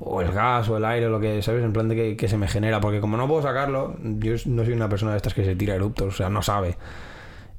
o 0.00 0.20
el 0.20 0.32
gas 0.32 0.68
o 0.68 0.76
el 0.76 0.84
aire 0.84 1.06
o 1.06 1.10
lo 1.10 1.20
que 1.20 1.40
sabes 1.40 1.64
en 1.64 1.72
plan 1.72 1.88
de 1.88 2.16
que, 2.16 2.28
se 2.28 2.36
me 2.36 2.48
genera 2.48 2.80
porque 2.80 3.00
como 3.00 3.16
no 3.16 3.28
puedo 3.28 3.42
sacarlo 3.42 3.96
yo 4.02 4.34
no 4.46 4.64
soy 4.64 4.74
una 4.74 4.88
persona 4.88 5.12
de 5.12 5.18
estas 5.18 5.34
que 5.34 5.44
se 5.44 5.56
tira 5.56 5.74
eruptos 5.74 6.14
o 6.14 6.16
sea 6.16 6.28
no 6.28 6.42
sabe 6.42 6.76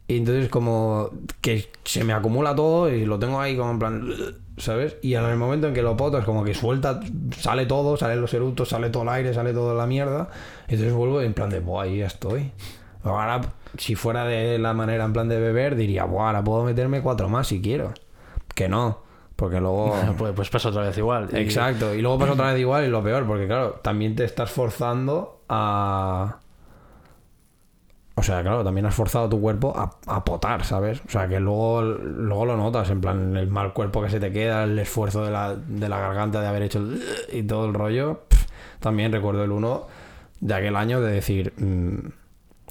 y 0.07 0.17
entonces 0.17 0.49
como 0.49 1.11
que 1.41 1.69
se 1.85 2.03
me 2.03 2.13
acumula 2.13 2.55
todo 2.55 2.89
y 2.93 3.05
lo 3.05 3.19
tengo 3.19 3.39
ahí 3.39 3.55
como 3.55 3.71
en 3.71 3.79
plan 3.79 4.09
¿sabes? 4.57 4.97
y 5.01 5.13
en 5.13 5.23
el 5.23 5.37
momento 5.37 5.67
en 5.67 5.73
que 5.73 5.81
lo 5.81 5.95
poto 5.95 6.17
es 6.17 6.25
como 6.25 6.43
que 6.43 6.53
suelta 6.53 6.99
sale 7.37 7.65
todo 7.65 7.95
salen 7.95 8.19
los 8.19 8.33
eructos 8.33 8.69
sale 8.69 8.89
todo 8.89 9.03
el 9.03 9.09
aire 9.09 9.33
sale 9.33 9.53
toda 9.53 9.73
la 9.73 9.87
mierda 9.87 10.29
entonces 10.69 10.93
vuelvo 10.93 11.21
en 11.21 11.33
plan 11.33 11.49
de, 11.49 11.59
Buah, 11.59 11.83
ahí 11.83 11.97
ya 11.97 12.05
estoy. 12.05 12.51
Ahora, 13.03 13.41
si 13.77 13.95
fuera 13.95 14.25
de 14.25 14.59
la 14.59 14.73
manera 14.73 15.03
en 15.03 15.13
plan 15.13 15.27
de 15.27 15.39
beber, 15.39 15.75
diría, 15.75 16.05
Buah, 16.05 16.27
ahora 16.27 16.43
puedo 16.43 16.63
meterme 16.63 17.01
cuatro 17.01 17.27
más 17.27 17.47
si 17.47 17.59
quiero. 17.59 17.93
Que 18.59 18.67
no, 18.67 18.99
porque 19.37 19.61
luego... 19.61 19.95
Pues, 20.17 20.33
pues 20.33 20.49
pasa 20.49 20.67
otra 20.67 20.81
vez 20.81 20.97
igual. 20.97 21.29
Exacto, 21.31 21.95
y 21.95 22.01
luego 22.01 22.19
pasa 22.19 22.33
otra 22.33 22.51
vez 22.51 22.59
igual 22.59 22.83
y 22.83 22.89
lo 22.89 23.01
peor, 23.01 23.25
porque 23.25 23.47
claro, 23.47 23.79
también 23.81 24.17
te 24.17 24.25
estás 24.25 24.51
forzando 24.51 25.43
a... 25.47 26.39
O 28.15 28.21
sea, 28.21 28.41
claro, 28.41 28.61
también 28.65 28.85
has 28.85 28.93
forzado 28.93 29.29
tu 29.29 29.39
cuerpo 29.39 29.73
a, 29.77 29.97
a 30.07 30.25
potar, 30.25 30.65
¿sabes? 30.65 31.01
O 31.07 31.09
sea, 31.09 31.29
que 31.29 31.39
luego, 31.39 31.83
luego 31.83 32.47
lo 32.47 32.57
notas, 32.57 32.89
en 32.89 32.99
plan, 32.99 33.37
el 33.37 33.47
mal 33.47 33.71
cuerpo 33.71 34.01
que 34.01 34.09
se 34.09 34.19
te 34.19 34.33
queda, 34.33 34.65
el 34.65 34.77
esfuerzo 34.77 35.23
de 35.23 35.31
la, 35.31 35.55
de 35.55 35.87
la 35.87 35.99
garganta 35.99 36.41
de 36.41 36.47
haber 36.47 36.63
hecho 36.63 36.79
el... 36.79 37.01
y 37.31 37.43
todo 37.43 37.65
el 37.65 37.73
rollo. 37.73 38.23
Pff, 38.27 38.45
también 38.81 39.13
recuerdo 39.13 39.45
el 39.45 39.53
uno 39.53 39.87
de 40.41 40.53
aquel 40.53 40.75
año 40.75 40.99
de 40.99 41.13
decir, 41.13 41.53
mm, 41.55 42.09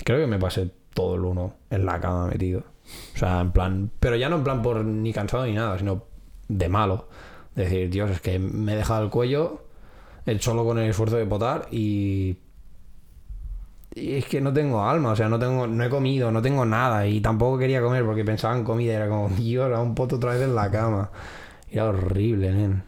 creo 0.05 0.18
que 0.18 0.26
me 0.26 0.39
pasé 0.39 0.70
todo 0.93 1.14
el 1.14 1.22
uno 1.22 1.55
en 1.70 1.86
la 1.86 1.99
cama 1.99 2.26
metido. 2.26 2.64
O 3.14 3.18
sea, 3.18 3.41
en 3.41 3.53
plan, 3.53 3.91
pero 4.01 4.16
ya 4.16 4.28
no 4.28 4.36
en 4.36 4.45
plan 4.45 4.62
por 4.62 4.84
ni 4.84 5.12
cansado 5.12 5.47
ni 5.47 5.53
nada, 5.53 5.78
sino 5.78 6.05
de 6.49 6.68
malo. 6.68 7.09
De 7.55 7.64
decir, 7.64 7.91
Dios, 7.91 8.11
es 8.11 8.20
que 8.20 8.39
me 8.39 8.74
he 8.74 8.76
dejado 8.76 9.05
el 9.05 9.11
cuello 9.11 9.64
el 10.26 10.41
solo 10.41 10.64
con 10.64 10.78
el 10.78 10.91
esfuerzo 10.91 11.16
de 11.16 11.26
potar 11.26 11.68
y 11.70 12.36
y 13.95 14.14
es 14.14 14.26
que 14.26 14.41
no 14.41 14.53
tengo 14.53 14.84
alma, 14.84 15.12
o 15.12 15.16
sea, 15.16 15.28
no 15.28 15.39
tengo 15.39 15.66
no 15.66 15.82
he 15.84 15.89
comido, 15.89 16.30
no 16.30 16.43
tengo 16.43 16.64
nada 16.64 17.07
y 17.07 17.20
tampoco 17.20 17.59
quería 17.59 17.80
comer 17.80 18.05
porque 18.05 18.24
pensaba 18.24 18.57
en 18.57 18.64
comida 18.64 18.95
era 18.95 19.09
como, 19.09 19.28
Dios, 19.36 19.66
era 19.66 19.80
un 19.80 19.95
poto 19.95 20.16
otra 20.16 20.32
vez 20.32 20.43
en 20.43 20.55
la 20.55 20.70
cama. 20.70 21.11
Era 21.70 21.86
horrible, 21.86 22.53
nen. 22.53 22.82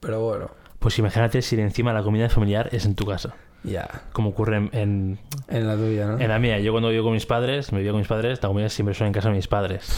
Pero 0.00 0.20
bueno, 0.20 0.50
Pues 0.82 0.98
imagínate 0.98 1.40
si 1.42 1.58
encima 1.60 1.92
la 1.94 2.02
comida 2.02 2.28
familiar 2.28 2.68
es 2.72 2.84
en 2.84 2.94
tu 2.94 3.06
casa. 3.06 3.34
ya. 3.64 3.88
Como 4.12 4.30
ocurre 4.30 4.56
en, 4.56 4.70
en, 4.72 5.18
En 5.48 5.66
la 5.66 5.76
tuya, 5.76 6.06
¿no? 6.06 6.18
en 6.20 6.28
la 6.28 6.38
mía. 6.38 6.58
Yo 6.58 6.72
cuando 6.72 6.88
vivo 6.90 7.04
con 7.04 7.12
mis 7.14 7.24
padres, 7.26 7.72
me 7.72 7.80
vivo 7.80 7.92
con 7.92 8.00
mis 8.00 8.08
padres, 8.08 8.40
la 8.42 8.48
comida 8.48 8.68
siempre 8.68 8.94
son 8.94 9.06
en 9.06 9.12
casa 9.12 9.28
de 9.28 9.36
mis 9.36 9.46
padres. 9.48 9.88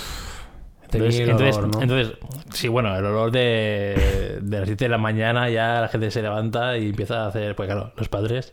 Entonces, 0.93 1.20
el 1.20 1.30
entonces, 1.30 1.57
olor, 1.57 1.74
¿no? 1.74 1.82
entonces, 1.82 2.12
sí, 2.53 2.68
bueno, 2.68 2.95
el 2.97 3.05
olor 3.05 3.32
de, 3.32 4.39
de 4.43 4.59
las 4.61 4.66
7 4.68 4.85
de 4.85 4.89
la 4.89 4.99
mañana 4.99 5.49
ya 5.51 5.80
la 5.80 5.89
gente 5.89 6.11
se 6.12 6.22
levanta 6.22 6.76
y 6.78 6.91
empieza 6.91 7.24
a 7.24 7.28
hacer, 7.28 7.57
pues 7.57 7.66
claro, 7.66 7.93
los 7.97 8.09
padres 8.09 8.53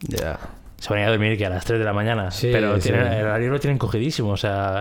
Ya. 0.00 0.38
se 0.78 0.90
van 0.90 0.98
a 0.98 1.02
ir 1.02 1.08
a 1.08 1.10
dormir 1.12 1.38
que 1.38 1.46
a 1.46 1.48
las 1.48 1.64
3 1.64 1.78
de 1.78 1.84
la 1.86 1.94
mañana. 1.94 2.30
Sí, 2.30 2.50
pero 2.52 2.74
sí. 2.78 2.90
tienen- 2.90 3.06
el 3.12 3.24
horario 3.24 3.50
lo 3.50 3.58
tienen 3.60 3.78
cogidísimo, 3.78 4.30
o 4.32 4.36
sea, 4.36 4.78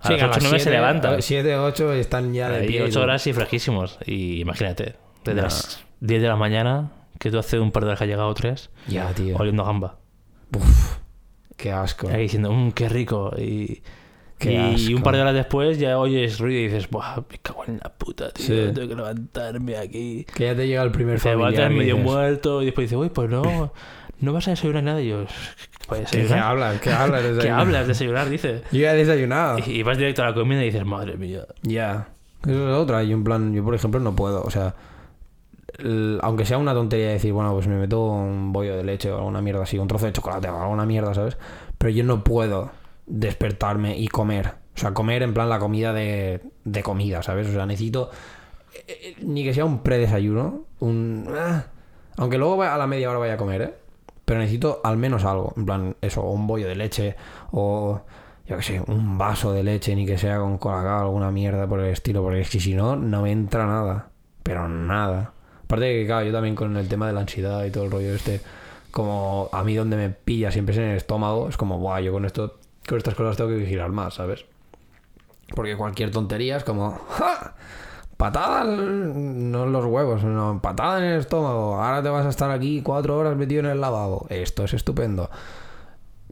a 0.00 0.08
Sí, 0.08 0.14
las 0.16 0.22
8 0.22 0.38
o 0.38 0.42
9 0.42 0.58
se 0.60 0.70
levantan. 0.70 1.20
7, 1.20 1.56
8 1.56 1.92
están 1.92 2.32
ya 2.32 2.48
de 2.48 2.66
pie. 2.66 2.82
8 2.82 3.02
horas 3.02 3.26
y 3.26 3.32
fresquísimos. 3.34 3.98
Y 4.06 4.40
imagínate, 4.40 4.94
desde 5.24 5.36
Nah. 5.36 5.42
las 5.42 5.84
10 6.02 6.20
de 6.22 6.28
la 6.28 6.36
mañana, 6.36 6.90
que 7.18 7.30
tú 7.30 7.38
hace 7.38 7.58
un 7.60 7.70
par 7.72 7.84
de 7.84 7.88
horas 7.88 7.98
que 7.98 8.04
has 8.04 8.10
llegado 8.10 8.34
3, 8.34 8.70
Ya, 8.88 9.12
tío. 9.14 9.36
oliendo 9.36 9.62
a 9.62 9.66
gamba. 9.66 9.96
Uf, 10.56 10.98
qué 11.56 11.72
asco. 11.72 12.08
Ahí 12.08 12.22
diciendo, 12.22 12.52
mmm, 12.52 12.72
qué 12.72 12.88
rico. 12.88 13.32
Y, 13.38 13.82
Qué 14.38 14.52
y 14.54 14.56
asco. 14.74 14.96
un 14.96 15.02
par 15.04 15.14
de 15.14 15.20
horas 15.22 15.34
después 15.34 15.78
ya 15.78 15.98
oyes 15.98 16.40
ruido 16.40 16.60
y 16.60 16.64
dices, 16.64 16.90
Buah, 16.90 17.18
me 17.30 17.38
cago 17.40 17.64
en 17.68 17.78
la 17.82 17.90
puta, 17.92 18.32
tío. 18.32 18.44
Sí. 18.46 18.72
Tengo 18.74 18.88
que 18.88 18.94
levantarme 18.96 19.76
aquí. 19.76 20.26
Que 20.34 20.46
ya 20.46 20.56
te 20.56 20.66
llega 20.66 20.82
el 20.82 20.90
primer 20.90 21.20
Te 21.20 21.28
levantas 21.30 21.62
familiar. 21.62 21.72
y 21.72 21.78
medio 21.78 21.94
dices, 21.94 22.10
muerto 22.12 22.62
y 22.62 22.64
después 22.66 22.84
dices, 22.90 22.98
uy, 22.98 23.08
pues 23.10 23.30
no, 23.30 23.72
no 24.18 24.32
vas 24.32 24.48
a 24.48 24.50
desayunar 24.50 24.82
nada. 24.82 25.00
Y 25.00 25.10
yo, 25.10 25.24
¿qué 25.26 25.86
puedes 25.86 26.10
¿Qué, 26.10 26.16
qué 26.16 26.22
desayunar? 26.24 26.50
hablas? 26.50 26.80
¿Qué 26.80 26.90
hablas? 26.92 27.22
¿Qué 27.40 27.50
hablas 27.50 27.82
de 27.82 27.86
desayunar? 27.92 28.28
Dice. 28.28 28.62
Yo 28.72 28.80
ya 28.80 28.94
he 28.94 28.96
desayunado. 28.96 29.58
Y, 29.64 29.70
y 29.70 29.82
vas 29.84 29.96
directo 29.96 30.24
a 30.24 30.26
la 30.30 30.34
comida 30.34 30.60
y 30.62 30.66
dices, 30.66 30.84
madre 30.84 31.16
mía. 31.16 31.46
Ya. 31.62 32.08
Eso 32.44 32.68
es 32.68 32.74
otra. 32.76 33.04
Yo, 33.04 33.12
en 33.14 33.22
plan, 33.22 33.54
yo 33.54 33.62
por 33.62 33.76
ejemplo 33.76 34.00
no 34.00 34.16
puedo. 34.16 34.42
O 34.42 34.50
sea, 34.50 34.74
aunque 36.22 36.44
sea 36.44 36.58
una 36.58 36.74
tontería 36.74 37.08
decir, 37.10 37.32
bueno, 37.32 37.52
pues 37.52 37.66
me 37.66 37.76
meto 37.76 38.04
un 38.04 38.52
bollo 38.52 38.76
de 38.76 38.84
leche 38.84 39.10
o 39.10 39.18
alguna 39.18 39.40
mierda 39.40 39.62
así, 39.62 39.78
un 39.78 39.88
trozo 39.88 40.06
de 40.06 40.12
chocolate 40.12 40.48
o 40.48 40.60
alguna 40.60 40.86
mierda, 40.86 41.14
¿sabes? 41.14 41.36
Pero 41.78 41.90
yo 41.90 42.04
no 42.04 42.24
puedo 42.24 42.70
despertarme 43.06 43.96
y 43.98 44.08
comer. 44.08 44.54
O 44.74 44.78
sea, 44.78 44.94
comer 44.94 45.22
en 45.22 45.34
plan 45.34 45.48
la 45.48 45.58
comida 45.58 45.92
de, 45.92 46.40
de 46.64 46.82
comida, 46.82 47.22
¿sabes? 47.22 47.48
O 47.48 47.52
sea, 47.52 47.66
necesito 47.66 48.10
eh, 48.74 48.84
eh, 48.88 49.16
ni 49.22 49.44
que 49.44 49.54
sea 49.54 49.64
un 49.64 49.82
predesayuno, 49.82 50.64
un... 50.80 51.28
ah, 51.36 51.64
aunque 52.16 52.38
luego 52.38 52.62
a 52.62 52.76
la 52.76 52.86
media 52.86 53.10
hora 53.10 53.18
vaya 53.18 53.34
a 53.34 53.38
comer, 53.38 53.62
¿eh? 53.62 53.74
Pero 54.24 54.40
necesito 54.40 54.80
al 54.84 54.96
menos 54.96 55.24
algo. 55.24 55.52
En 55.56 55.66
plan, 55.66 55.96
eso, 56.00 56.22
un 56.22 56.46
bollo 56.46 56.68
de 56.68 56.76
leche 56.76 57.16
o 57.50 58.02
yo 58.46 58.56
qué 58.56 58.62
sé, 58.62 58.82
un 58.86 59.18
vaso 59.18 59.52
de 59.52 59.62
leche, 59.62 59.94
ni 59.94 60.04
que 60.04 60.18
sea 60.18 60.38
con 60.38 60.58
colacao, 60.58 61.02
alguna 61.02 61.30
mierda 61.30 61.66
por 61.66 61.80
el 61.80 61.86
estilo, 61.86 62.22
porque 62.22 62.40
es 62.40 62.50
que 62.50 62.60
si 62.60 62.74
no, 62.74 62.96
no 62.96 63.22
me 63.22 63.32
entra 63.32 63.66
nada. 63.66 64.10
Pero 64.42 64.68
nada. 64.68 65.32
Aparte 65.72 65.86
de 65.86 66.00
que, 66.00 66.06
claro, 66.06 66.26
yo 66.26 66.32
también 66.32 66.54
con 66.54 66.76
el 66.76 66.86
tema 66.86 67.06
de 67.06 67.14
la 67.14 67.20
ansiedad 67.20 67.64
y 67.64 67.70
todo 67.70 67.84
el 67.84 67.90
rollo 67.90 68.14
este, 68.14 68.42
como 68.90 69.48
a 69.52 69.64
mí 69.64 69.74
donde 69.74 69.96
me 69.96 70.10
pilla 70.10 70.50
siempre 70.50 70.74
es 70.74 70.78
en 70.78 70.90
el 70.90 70.96
estómago, 70.98 71.48
es 71.48 71.56
como, 71.56 71.78
buah, 71.78 72.00
yo 72.00 72.12
con 72.12 72.26
esto, 72.26 72.58
con 72.86 72.98
estas 72.98 73.14
cosas 73.14 73.38
tengo 73.38 73.48
que 73.48 73.56
vigilar 73.56 73.90
más, 73.90 74.12
¿sabes? 74.12 74.44
Porque 75.56 75.74
cualquier 75.74 76.10
tontería 76.10 76.58
es 76.58 76.64
como, 76.64 77.00
¡ja! 77.12 77.54
Patada, 78.18 78.64
no 78.64 79.64
los 79.64 79.86
huevos, 79.86 80.22
no, 80.24 80.60
patada 80.60 80.98
en 80.98 81.04
el 81.04 81.20
estómago. 81.20 81.82
Ahora 81.82 82.02
te 82.02 82.10
vas 82.10 82.26
a 82.26 82.28
estar 82.28 82.50
aquí 82.50 82.82
cuatro 82.82 83.16
horas 83.16 83.34
metido 83.34 83.60
en 83.60 83.66
el 83.70 83.80
lavabo. 83.80 84.26
Esto 84.28 84.64
es 84.64 84.74
estupendo 84.74 85.30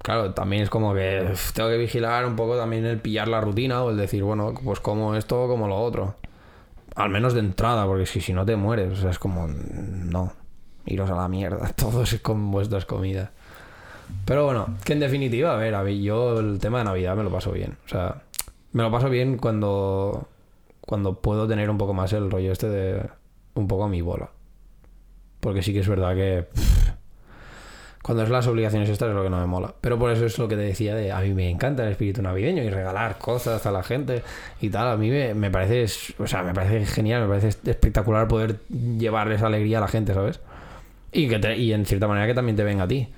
claro, 0.03 0.33
también 0.33 0.63
es 0.63 0.71
como 0.71 0.95
que 0.95 1.33
tengo 1.55 1.69
que 1.69 1.77
vigilar 1.77 2.27
un 2.27 2.37
poco 2.37 2.57
también 2.57 2.85
el 2.85 2.99
pillar 2.99 3.29
la 3.29 3.41
rutina 3.41 3.83
o 3.83 3.91
el 3.91 3.97
decir, 3.97 4.23
bueno, 4.23 4.55
pues 4.65 4.81
como 4.81 5.15
esto 5.15 5.47
como 5.49 5.69
lo 5.69 5.77
otro. 5.79 6.15
Al 7.01 7.11
menos 7.11 7.35
de 7.35 7.41
entrada, 7.41 7.87
porque 7.87 8.07
si, 8.07 8.21
si 8.21 8.33
no 8.33 8.45
te 8.45 8.57
mueres, 8.57 8.93
o 8.93 8.97
sea, 8.97 9.11
es 9.11 9.19
como, 9.19 9.47
no, 9.49 10.33
iros 10.87 11.11
a 11.11 11.15
la 11.15 11.29
mierda, 11.29 11.69
todos 11.77 12.15
con 12.23 12.51
vuestras 12.51 12.85
comidas. 12.85 13.31
Pero 14.25 14.45
bueno, 14.45 14.77
que 14.85 14.93
en 14.93 15.01
definitiva, 15.01 15.55
a 15.55 15.57
ver, 15.57 15.75
yo 15.99 16.41
el 16.41 16.59
tema 16.59 16.79
de 16.79 16.85
Navidad 16.85 17.17
me 17.17 17.23
lo 17.23 17.31
paso 17.31 17.53
bien. 17.53 17.77
O 17.87 17.89
sea, 17.89 18.23
me 18.73 18.83
lo 18.83 18.91
paso 18.91 19.09
bien 19.09 19.39
cuando, 19.39 20.29
cuando 20.81 21.21
puedo 21.21 21.47
tener 21.47 21.71
un 21.71 21.79
poco 21.79 21.95
más 21.95 22.13
el 22.13 22.31
rollo 22.31 22.53
este 22.53 22.69
de 22.69 23.09
un 23.55 23.69
poco 23.69 23.85
a 23.85 23.89
mi 23.89 24.01
bola. 24.01 24.31
Porque 25.39 25.63
sí 25.63 25.73
que 25.73 25.81
es 25.81 25.89
verdad 25.89 26.15
que 26.15 26.49
cuando 28.03 28.23
es 28.23 28.31
las 28.31 28.47
obligaciones 28.47 28.89
estas 28.89 29.09
es 29.11 29.15
lo 29.15 29.23
que 29.23 29.31
no 29.31 29.39
me 29.39 29.47
mola. 29.47 29.75
Pero 29.81 29.99
por 29.99 30.11
eso 30.11 30.25
es 30.27 30.39
lo 30.39 30.49
que 30.49 30.57
te 30.57 30.63
decía 30.63 30.95
de 30.95 31.13
a 31.13 31.21
mí 31.21 31.35
me 31.35 31.51
encanta 31.51 31.85
el 31.85 31.91
espíritu 31.93 32.23
navideño 32.23 32.63
y 32.63 32.71
regalar 32.71 33.19
cosas 33.19 33.65
a 33.67 33.71
la 33.71 33.83
gente 33.83 34.23
y 34.61 34.71
tal. 34.71 34.89
A 34.89 34.97
mí 34.97 35.11
me, 35.11 35.35
me 35.35 35.51
parece, 35.51 35.85
o 36.19 36.27
sea, 36.27 36.43
me 36.43 36.55
parece 36.55 36.87
genial, 36.87 37.23
me 37.23 37.29
parece 37.29 37.49
espectacular 37.71 38.27
poder 38.29 38.61
llevarles 38.69 39.43
alegría 39.43 39.79
a 39.79 39.81
la 39.83 39.89
gente, 39.89 40.15
¿sabes? 40.15 40.41
Y 41.13 41.29
que 41.29 41.39
te- 41.39 41.57
y 41.57 41.73
en 41.73 41.85
cierta 41.87 42.09
manera 42.09 42.27
que 42.27 42.35
también 42.35 42.57
te 42.57 42.65
venga 42.65 42.85
a 42.85 42.89
ti. 42.89 43.09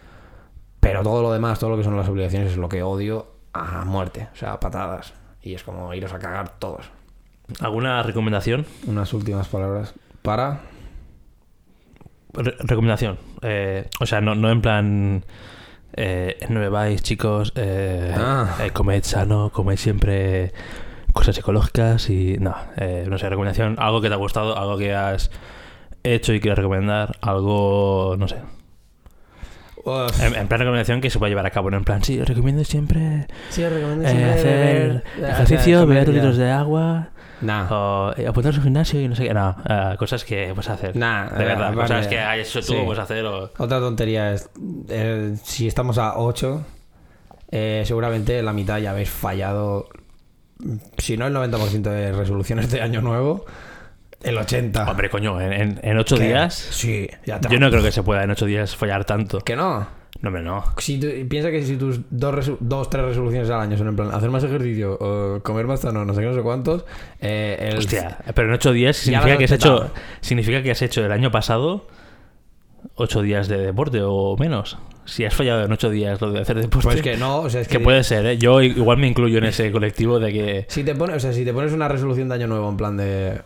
Pero 0.81 1.03
todo 1.05 1.23
lo 1.23 1.33
demás, 1.33 1.59
todo 1.61 1.71
lo 1.71 1.77
que 1.77 1.85
son 1.85 1.97
las 1.97 2.09
obligaciones 2.09 2.51
es 2.53 2.57
lo 2.59 2.69
que 2.69 2.83
odio 2.83 3.29
a 3.53 3.85
muerte, 3.85 4.29
o 4.33 4.37
sea, 4.37 4.55
a 4.55 4.61
patadas. 4.61 5.13
Y 5.43 5.55
es 5.55 5.63
como 5.63 5.95
iros 5.95 6.13
a 6.13 6.19
cagar 6.19 6.59
todos. 6.59 6.87
¿Alguna 7.61 8.03
recomendación? 8.03 8.67
Unas 8.87 9.13
últimas 9.13 9.47
palabras 9.49 9.95
para 10.23 10.61
Re- 12.35 12.55
recomendación. 12.61 13.19
Eh, 13.43 13.89
o 14.01 14.07
sea, 14.07 14.21
no, 14.21 14.35
no 14.35 14.51
en 14.51 14.63
plan. 14.63 15.25
Eh, 15.95 16.39
no 16.49 16.61
bebáis, 16.61 17.03
chicos. 17.03 17.53
Eh, 17.57 18.15
Ah. 18.17 18.57
eh, 18.65 18.71
comed 18.71 19.03
sano, 19.05 19.51
comed 19.51 19.77
siempre 19.77 20.53
cosas 21.13 21.37
ecológicas 21.39 22.09
y. 22.11 22.39
No, 22.39 22.55
eh, 22.77 23.05
no 23.09 23.19
sé, 23.19 23.29
recomendación. 23.29 23.77
Algo 23.79 24.01
que 24.01 24.09
te 24.09 24.15
ha 24.15 24.19
gustado, 24.19 24.57
algo 24.59 24.79
que 24.79 24.95
has 24.95 25.31
hecho 26.05 26.33
y 26.33 26.41
quieres 26.41 26.57
recomendar. 26.59 27.17
Algo. 27.21 28.17
No 28.19 28.27
sé. 28.29 28.37
En, 30.21 30.37
en 30.37 30.47
plan 30.47 30.61
recomendación 30.61 31.01
que 31.01 31.11
se 31.11 31.19
puede 31.19 31.31
llevar 31.31 31.45
a 31.47 31.51
cabo. 31.51 31.69
No 31.71 31.77
en 31.77 31.85
plan, 31.85 32.05
sí, 32.05 32.23
recomiendo 32.23 32.63
siempre 32.65 33.27
Sí, 33.51 33.67
recomiendo 33.67 34.05
eh, 34.09 34.33
hacer 34.33 35.05
ejercicio, 35.29 35.87
beber 35.87 36.07
dos 36.07 36.15
litros 36.15 36.37
de 36.37 36.51
agua. 36.53 37.09
Nah. 37.43 37.67
O 37.71 38.15
eh, 38.17 38.27
apuntarse 38.27 38.59
al 38.59 38.65
gimnasio 38.65 39.01
y 39.01 39.09
no 39.09 39.15
sé 39.17 39.25
qué. 39.25 39.35
No, 39.35 39.57
eh, 39.69 39.97
cosas 39.99 40.25
que 40.25 40.49
puedes 40.55 40.71
hacer. 40.71 40.97
Nah, 40.97 41.29
de 41.31 41.45
verdad, 41.45 41.69
aparte- 41.73 41.95
cosas 41.95 42.07
que 42.07 42.41
hecho 42.41 42.61
tú 42.61 42.73
sí. 42.73 42.83
puedes 42.85 43.03
hacer. 43.03 43.25
O... 43.27 43.51
Otra 43.59 43.81
tontería 43.81 44.33
es, 44.33 44.49
eh, 44.89 45.37
si 45.43 45.67
estamos 45.67 45.99
a 45.99 46.19
8, 46.19 46.65
eh, 47.51 47.83
seguramente 47.85 48.43
la 48.43 48.53
mitad 48.53 48.79
ya 48.79 48.91
habéis 48.93 49.11
fallado, 49.11 49.89
si 50.99 51.17
no 51.17 51.27
el 51.27 51.35
90% 51.35 51.83
de 51.83 52.13
resoluciones 52.13 52.71
de 52.71 52.81
año 52.81 53.01
nuevo, 53.03 53.45
el 54.23 54.39
80. 54.39 54.89
Hombre, 54.91 55.11
coño, 55.11 55.41
en, 55.41 55.53
en, 55.53 55.81
en 55.83 55.99
ocho 55.99 56.17
¿Qué? 56.17 56.29
días. 56.29 56.55
Sí, 56.55 57.09
ya 57.27 57.41
te 57.41 57.49
Yo 57.49 57.59
no 57.59 57.71
creo 57.71 57.83
que 57.83 57.93
se 57.93 58.03
pueda 58.03 58.23
en 58.23 58.31
ocho 58.31 58.47
días 58.47 58.77
follar 58.77 59.05
tanto. 59.05 59.41
Que 59.41 59.57
no. 59.57 60.02
No, 60.23 60.29
hombre, 60.29 60.43
no. 60.43 60.65
Si 60.79 60.99
tú- 60.99 61.09
piensa 61.29 61.51
que 61.51 61.63
si 61.65 61.77
tus 61.77 62.01
dos, 62.11 62.53
dos, 62.61 62.89
tres 62.89 63.05
resoluciones 63.05 63.51
al 63.51 63.61
año 63.61 63.77
son 63.77 63.89
en 63.89 63.97
plan 63.97 64.11
hacer 64.13 64.31
más 64.31 64.45
ejercicio, 64.45 64.97
o 65.01 65.41
comer 65.43 65.67
más 65.67 65.81
sano, 65.81 66.05
no 66.05 66.15
sé 66.15 66.21
qué, 66.21 66.27
no 66.29 66.35
sé 66.35 66.43
cuántos, 66.43 66.85
eh, 67.21 67.71
el, 67.73 67.79
Hostia, 67.79 68.19
pero 68.35 68.49
en 68.49 68.55
ocho 68.55 68.73
días 68.73 68.97
significa 68.97 69.37
que, 69.37 69.45
has 69.45 69.51
hecho, 69.51 69.91
significa 70.21 70.63
que 70.63 70.71
has 70.71 70.81
hecho 70.81 71.05
el 71.05 71.11
año 71.11 71.33
pasado 71.33 71.87
ocho 72.95 73.21
días 73.23 73.49
de 73.49 73.59
deporte 73.59 74.01
o 74.03 74.37
menos. 74.37 74.79
Si 75.05 75.25
has 75.25 75.35
fallado 75.35 75.65
en 75.65 75.73
ocho 75.73 75.91
días 75.91 76.21
lo 76.21 76.31
de 76.31 76.41
hacer 76.41 76.57
deporte. 76.61 76.87
Pues 76.87 77.03
que 77.03 77.17
no, 77.17 77.41
o 77.41 77.51
sea, 77.51 77.61
es 77.61 77.67
que 77.67 77.79
que, 77.79 77.85
puede 77.85 78.05
ser, 78.05 78.25
¿eh? 78.25 78.39
Yo 78.39 78.63
igual 78.63 78.99
me 78.99 79.09
incluyo 79.09 79.39
en 79.39 79.45
ese 79.45 79.73
colectivo 79.73 80.21
de 80.21 80.33
que. 80.33 80.67
Si 80.69 80.85
te 80.85 80.95
pones, 80.95 81.17
o 81.17 81.21
sea, 81.21 81.33
si 81.33 81.45
te 81.45 81.53
pones 81.53 81.73
una 81.73 81.89
resolución 81.89 82.29
de 82.29 82.37
año 82.37 82.47
nuevo 82.47 82.69
en 82.69 82.77
plan 82.77 82.97
de 82.97 83.41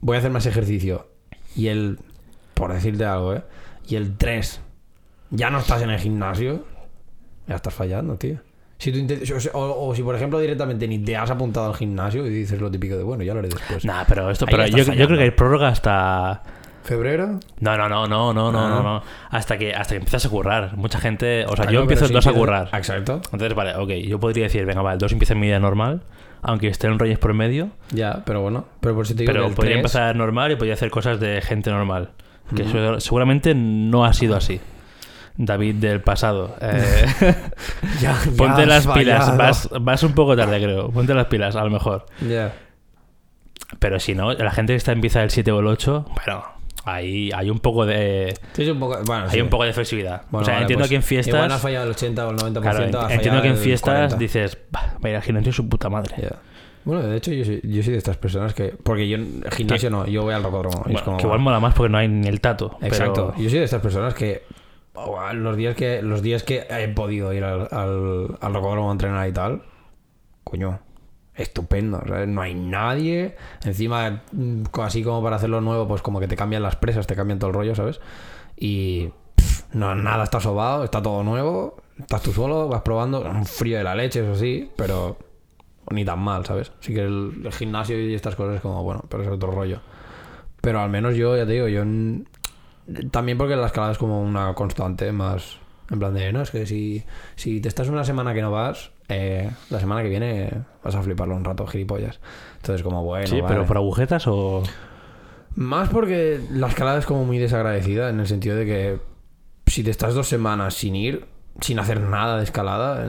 voy 0.00 0.16
a 0.16 0.18
hacer 0.18 0.32
más 0.32 0.46
ejercicio 0.46 1.06
y 1.54 1.68
el 1.68 1.98
por 2.54 2.72
decirte 2.72 3.04
algo, 3.04 3.34
¿eh? 3.34 3.42
Y 3.86 3.94
el 3.94 4.16
3 4.16 4.60
ya 5.30 5.50
no 5.50 5.58
estás 5.58 5.82
en 5.82 5.90
el 5.90 5.98
gimnasio, 5.98 6.64
Ya 7.48 7.54
estás 7.56 7.72
fallando, 7.74 8.16
tío. 8.16 8.38
Si 8.78 8.90
tú 8.92 9.34
o, 9.36 9.40
sea, 9.40 9.52
o- 9.54 9.88
o 9.88 9.94
si, 9.94 10.02
por 10.02 10.14
ejemplo, 10.16 10.38
directamente 10.40 10.86
ni 10.88 10.98
te 10.98 11.16
has 11.16 11.30
apuntado 11.30 11.66
al 11.68 11.74
gimnasio 11.74 12.26
y 12.26 12.30
dices 12.30 12.60
lo 12.60 12.70
típico 12.70 12.96
de, 12.96 13.04
bueno, 13.04 13.22
ya 13.22 13.32
lo 13.34 13.38
haré 13.38 13.48
después. 13.48 13.84
Nah, 13.84 14.02
pero 14.06 14.30
esto, 14.30 14.44
Ahí 14.48 14.50
pero 14.50 14.66
yo, 14.66 15.06
creo 15.06 15.16
que 15.18 15.24
hay 15.24 15.30
prórroga 15.30 15.68
hasta. 15.68 16.42
¿Febrero? 16.82 17.40
No, 17.60 17.76
no, 17.76 17.88
no, 17.88 18.06
no, 18.06 18.32
no, 18.34 18.52
no, 18.52 18.58
Ah. 18.60 18.68
no, 18.68 18.82
no. 18.82 19.02
Hasta 19.30 19.56
que, 19.58 19.72
hasta 19.74 19.94
que 19.94 19.98
empiezas 19.98 20.26
a 20.26 20.28
currar. 20.28 20.76
Mucha 20.76 20.98
gente. 21.00 21.44
O 21.46 21.48
sea, 21.56 21.64
Claro, 21.64 21.70
yo 21.72 21.80
empiezo 21.82 22.04
el 22.04 22.08
si 22.08 22.14
2 22.14 22.26
a 22.26 22.32
currar. 22.32 22.68
Exacto. 22.74 23.20
Entonces, 23.32 23.54
vale, 23.54 23.74
ok. 23.76 23.90
Yo 24.06 24.20
podría 24.20 24.44
decir, 24.44 24.64
venga, 24.66 24.82
va, 24.82 24.92
el 24.92 24.98
2 24.98 25.10
empieza 25.12 25.32
en 25.34 25.40
mi 25.40 25.46
vida 25.46 25.58
normal. 25.58 26.02
Aunque 26.42 26.68
esté 26.68 26.86
en 26.88 26.98
Reyes 26.98 27.18
por 27.18 27.32
medio. 27.34 27.70
Ya, 27.90 28.22
pero 28.24 28.40
bueno. 28.42 28.66
Pero 28.80 28.94
por 28.94 29.06
si 29.06 29.14
te 29.14 29.22
digo 29.22 29.32
Pero 29.32 29.44
que 29.44 29.48
el 29.50 29.54
podría 29.54 29.72
3 29.74 29.78
empezar 29.78 30.16
normal 30.16 30.52
y 30.52 30.56
podría 30.56 30.74
hacer 30.74 30.90
cosas 30.90 31.18
de 31.18 31.40
gente 31.42 31.70
normal. 31.70 32.10
Que 32.54 32.64
seguramente 33.00 33.54
no 33.54 34.04
ha 34.04 34.12
sido 34.12 34.36
así. 34.36 34.60
David 35.36 35.74
del 35.76 36.00
pasado. 36.00 36.56
Eh, 36.60 37.06
Ya, 38.00 38.16
ponte 38.36 38.66
las 38.66 38.86
pilas. 38.86 39.20
fallado. 39.26 39.36
Vas, 39.38 39.68
vas 39.80 40.02
un 40.02 40.12
poco 40.12 40.36
tarde, 40.36 40.60
creo. 40.62 40.90
Ponte 40.90 41.14
las 41.14 41.26
pilas, 41.26 41.56
a 41.56 41.64
lo 41.64 41.70
mejor. 41.70 42.06
Pero 43.78 43.98
si 43.98 44.14
no, 44.14 44.32
la 44.32 44.50
gente 44.50 44.72
que 44.72 44.76
está 44.76 44.92
empieza 44.92 45.22
el 45.22 45.30
7 45.30 45.50
o 45.52 45.60
el 45.60 45.66
8, 45.66 46.06
bueno, 46.24 46.44
ahí 46.84 47.30
hay 47.34 47.50
un 47.50 47.58
poco 47.58 47.84
de. 47.84 48.32
Sí, 48.52 48.62
es 48.62 48.68
un 48.68 48.78
poco... 48.78 48.96
Bueno, 49.04 49.24
Hay 49.24 49.30
sí. 49.30 49.40
un 49.40 49.48
poco 49.48 49.64
de 49.64 49.72
flexibilidad. 49.72 50.22
Bueno, 50.30 50.42
o 50.42 50.44
sea, 50.44 50.54
vale, 50.54 50.62
entiendo 50.64 50.82
pues 50.82 50.90
que 50.90 50.96
en 50.96 51.02
fiestas. 51.02 51.34
Igual 51.34 51.52
has 51.52 51.60
fallado 51.60 51.84
el 51.84 51.90
80 51.90 52.26
o 52.26 52.30
el 52.30 52.36
90%. 52.36 52.60
Claro, 52.60 53.10
entiendo 53.10 53.42
que 53.42 53.48
en 53.48 53.56
fiestas 53.56 53.94
40. 54.12 54.16
dices, 54.16 54.58
"Bah, 54.70 54.94
va 54.94 55.08
a 55.08 55.08
ir 55.10 55.16
al 55.16 55.22
gimnasio 55.22 55.52
su 55.52 55.68
puta 55.68 55.88
madre. 55.90 56.14
Bueno, 56.84 57.02
de 57.02 57.16
hecho, 57.16 57.32
yo 57.32 57.44
soy, 57.44 57.60
yo 57.64 57.82
soy 57.82 57.92
de 57.92 57.98
estas 57.98 58.16
personas 58.16 58.54
que. 58.54 58.74
Porque 58.82 59.08
yo 59.08 59.16
en 59.16 59.42
gimnasio 59.50 59.90
no, 59.90 60.06
yo 60.06 60.22
voy 60.22 60.34
al 60.34 60.44
rocódromo. 60.44 60.84
es 60.86 60.92
Bueno, 60.92 61.16
que 61.16 61.24
igual 61.24 61.40
mola 61.40 61.58
más 61.58 61.74
porque 61.74 61.90
no 61.90 61.98
hay 61.98 62.06
ni 62.06 62.28
el 62.28 62.40
tato. 62.40 62.78
Exacto. 62.80 63.32
Pero... 63.32 63.42
Yo 63.42 63.50
soy 63.50 63.58
de 63.58 63.64
estas 63.64 63.82
personas 63.82 64.14
que. 64.14 64.44
Oh, 64.96 65.32
los 65.32 65.56
días 65.56 65.74
que 65.76 66.02
los 66.02 66.22
días 66.22 66.42
que 66.42 66.66
he 66.68 66.88
podido 66.88 67.32
ir 67.32 67.44
al, 67.44 67.68
al, 67.70 68.38
al 68.40 68.56
a 68.56 68.92
entrenar 68.92 69.28
y 69.28 69.32
tal. 69.32 69.62
Coño. 70.44 70.80
Estupendo. 71.34 72.02
¿sabes? 72.06 72.28
No 72.28 72.40
hay 72.40 72.54
nadie. 72.54 73.36
Encima, 73.64 74.22
mm, 74.32 74.64
así 74.82 75.02
como 75.02 75.22
para 75.22 75.36
hacerlo 75.36 75.60
nuevo, 75.60 75.86
pues 75.86 76.02
como 76.02 76.20
que 76.20 76.28
te 76.28 76.36
cambian 76.36 76.62
las 76.62 76.76
presas, 76.76 77.06
te 77.06 77.14
cambian 77.14 77.38
todo 77.38 77.50
el 77.50 77.56
rollo, 77.56 77.74
¿sabes? 77.74 78.00
Y. 78.56 79.10
no, 79.72 79.94
nada 79.94 80.24
está 80.24 80.40
sobado, 80.40 80.84
está 80.84 81.02
todo 81.02 81.22
nuevo. 81.22 81.76
Estás 81.98 82.22
tú 82.22 82.32
solo, 82.32 82.68
vas 82.68 82.82
probando. 82.82 83.20
Un 83.22 83.46
frío 83.46 83.78
de 83.78 83.84
la 83.84 83.94
leche, 83.94 84.20
eso 84.20 84.34
sí, 84.38 84.70
pero 84.76 85.18
ni 85.90 86.04
tan 86.04 86.18
mal, 86.18 86.44
¿sabes? 86.44 86.72
Así 86.80 86.94
que 86.94 87.02
el, 87.02 87.42
el 87.44 87.52
gimnasio 87.52 87.98
y 87.98 88.14
estas 88.14 88.34
cosas 88.34 88.56
es 88.56 88.60
como, 88.60 88.82
bueno, 88.82 89.04
pero 89.08 89.22
es 89.22 89.28
otro 89.28 89.50
rollo. 89.50 89.80
Pero 90.60 90.80
al 90.80 90.90
menos 90.90 91.14
yo, 91.14 91.36
ya 91.36 91.46
te 91.46 91.52
digo, 91.52 91.68
yo 91.68 91.84
también 93.10 93.38
porque 93.38 93.56
la 93.56 93.66
escalada 93.66 93.92
es 93.92 93.98
como 93.98 94.20
una 94.22 94.54
constante 94.54 95.10
más 95.12 95.58
en 95.90 95.98
plan 95.98 96.14
de, 96.14 96.32
no, 96.32 96.42
es 96.42 96.50
que 96.50 96.66
si, 96.66 97.04
si 97.36 97.60
te 97.60 97.68
estás 97.68 97.88
una 97.88 98.04
semana 98.04 98.34
que 98.34 98.42
no 98.42 98.50
vas, 98.50 98.90
eh, 99.08 99.50
la 99.70 99.78
semana 99.78 100.02
que 100.02 100.08
viene 100.08 100.50
vas 100.82 100.94
a 100.94 101.02
fliparlo 101.02 101.36
un 101.36 101.44
rato, 101.44 101.66
gilipollas. 101.66 102.20
Entonces 102.56 102.82
como, 102.82 103.04
bueno, 103.04 103.26
Sí, 103.26 103.40
vale. 103.40 103.54
pero 103.54 103.66
por 103.66 103.76
agujetas 103.76 104.26
o. 104.26 104.62
Más 105.54 105.88
porque 105.88 106.40
la 106.50 106.66
escalada 106.66 106.98
es 106.98 107.06
como 107.06 107.24
muy 107.24 107.38
desagradecida 107.38 108.10
en 108.10 108.20
el 108.20 108.26
sentido 108.26 108.56
de 108.56 108.66
que 108.66 108.98
si 109.66 109.82
te 109.82 109.90
estás 109.90 110.14
dos 110.14 110.28
semanas 110.28 110.74
sin 110.74 110.94
ir, 110.96 111.26
sin 111.60 111.78
hacer 111.78 112.00
nada 112.00 112.36
de 112.36 112.44
escalada, 112.44 113.08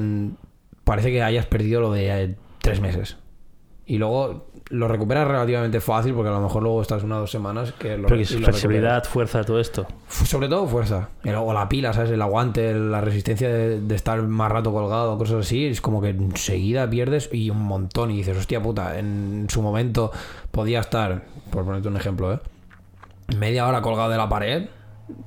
parece 0.84 1.12
que 1.12 1.24
hayas 1.24 1.46
perdido 1.46 1.82
lo 1.82 1.92
de 1.92 2.24
eh, 2.24 2.36
tres 2.62 2.80
meses. 2.80 3.18
Y 3.86 3.98
luego 3.98 4.48
lo 4.70 4.88
recuperas 4.88 5.28
relativamente 5.28 5.80
fácil 5.80 6.14
porque 6.14 6.30
a 6.30 6.34
lo 6.34 6.42
mejor 6.42 6.64
luego 6.64 6.82
estás 6.82 7.04
una 7.04 7.18
o 7.18 7.20
dos 7.22 7.32
semanas 7.32 7.74
que 7.74 7.98
lo, 7.98 8.08
Pero 8.08 8.18
que 8.18 8.24
es 8.24 8.36
flexibilidad, 8.36 9.04
fuerza, 9.06 9.44
todo 9.44 9.60
esto. 9.60 9.88
Sobre 10.10 10.50
todo 10.50 10.68
fuerza. 10.68 11.10
Luego 11.24 11.54
la 11.54 11.70
pila, 11.70 11.94
¿sabes? 11.94 12.12
El 12.12 12.22
aguante, 12.22 12.74
la 12.74 13.02
resistencia 13.02 13.48
de, 13.50 13.80
de 13.80 13.96
estar 13.96 14.22
más 14.24 14.52
rato 14.52 14.74
colgado, 14.74 15.18
cosas 15.18 15.46
así. 15.46 15.66
Es 15.66 15.80
como 15.80 16.02
que 16.02 16.10
enseguida 16.10 16.90
pierdes 16.90 17.30
y 17.32 17.50
un 17.50 17.64
montón. 17.64 18.12
Y 18.12 18.18
dices, 18.18 18.38
hostia 18.38 18.62
puta, 18.62 19.00
en 19.00 19.48
su 19.50 19.62
momento 19.62 20.12
podía 20.52 20.82
estar, 20.82 21.24
por 21.52 21.64
ponerte 21.64 21.88
un 21.88 21.98
ejemplo, 21.98 22.34
¿eh? 22.34 22.40
Media 23.38 23.68
hora 23.68 23.82
colgado 23.82 24.10
de 24.10 24.18
la 24.18 24.30
pared, 24.30 24.70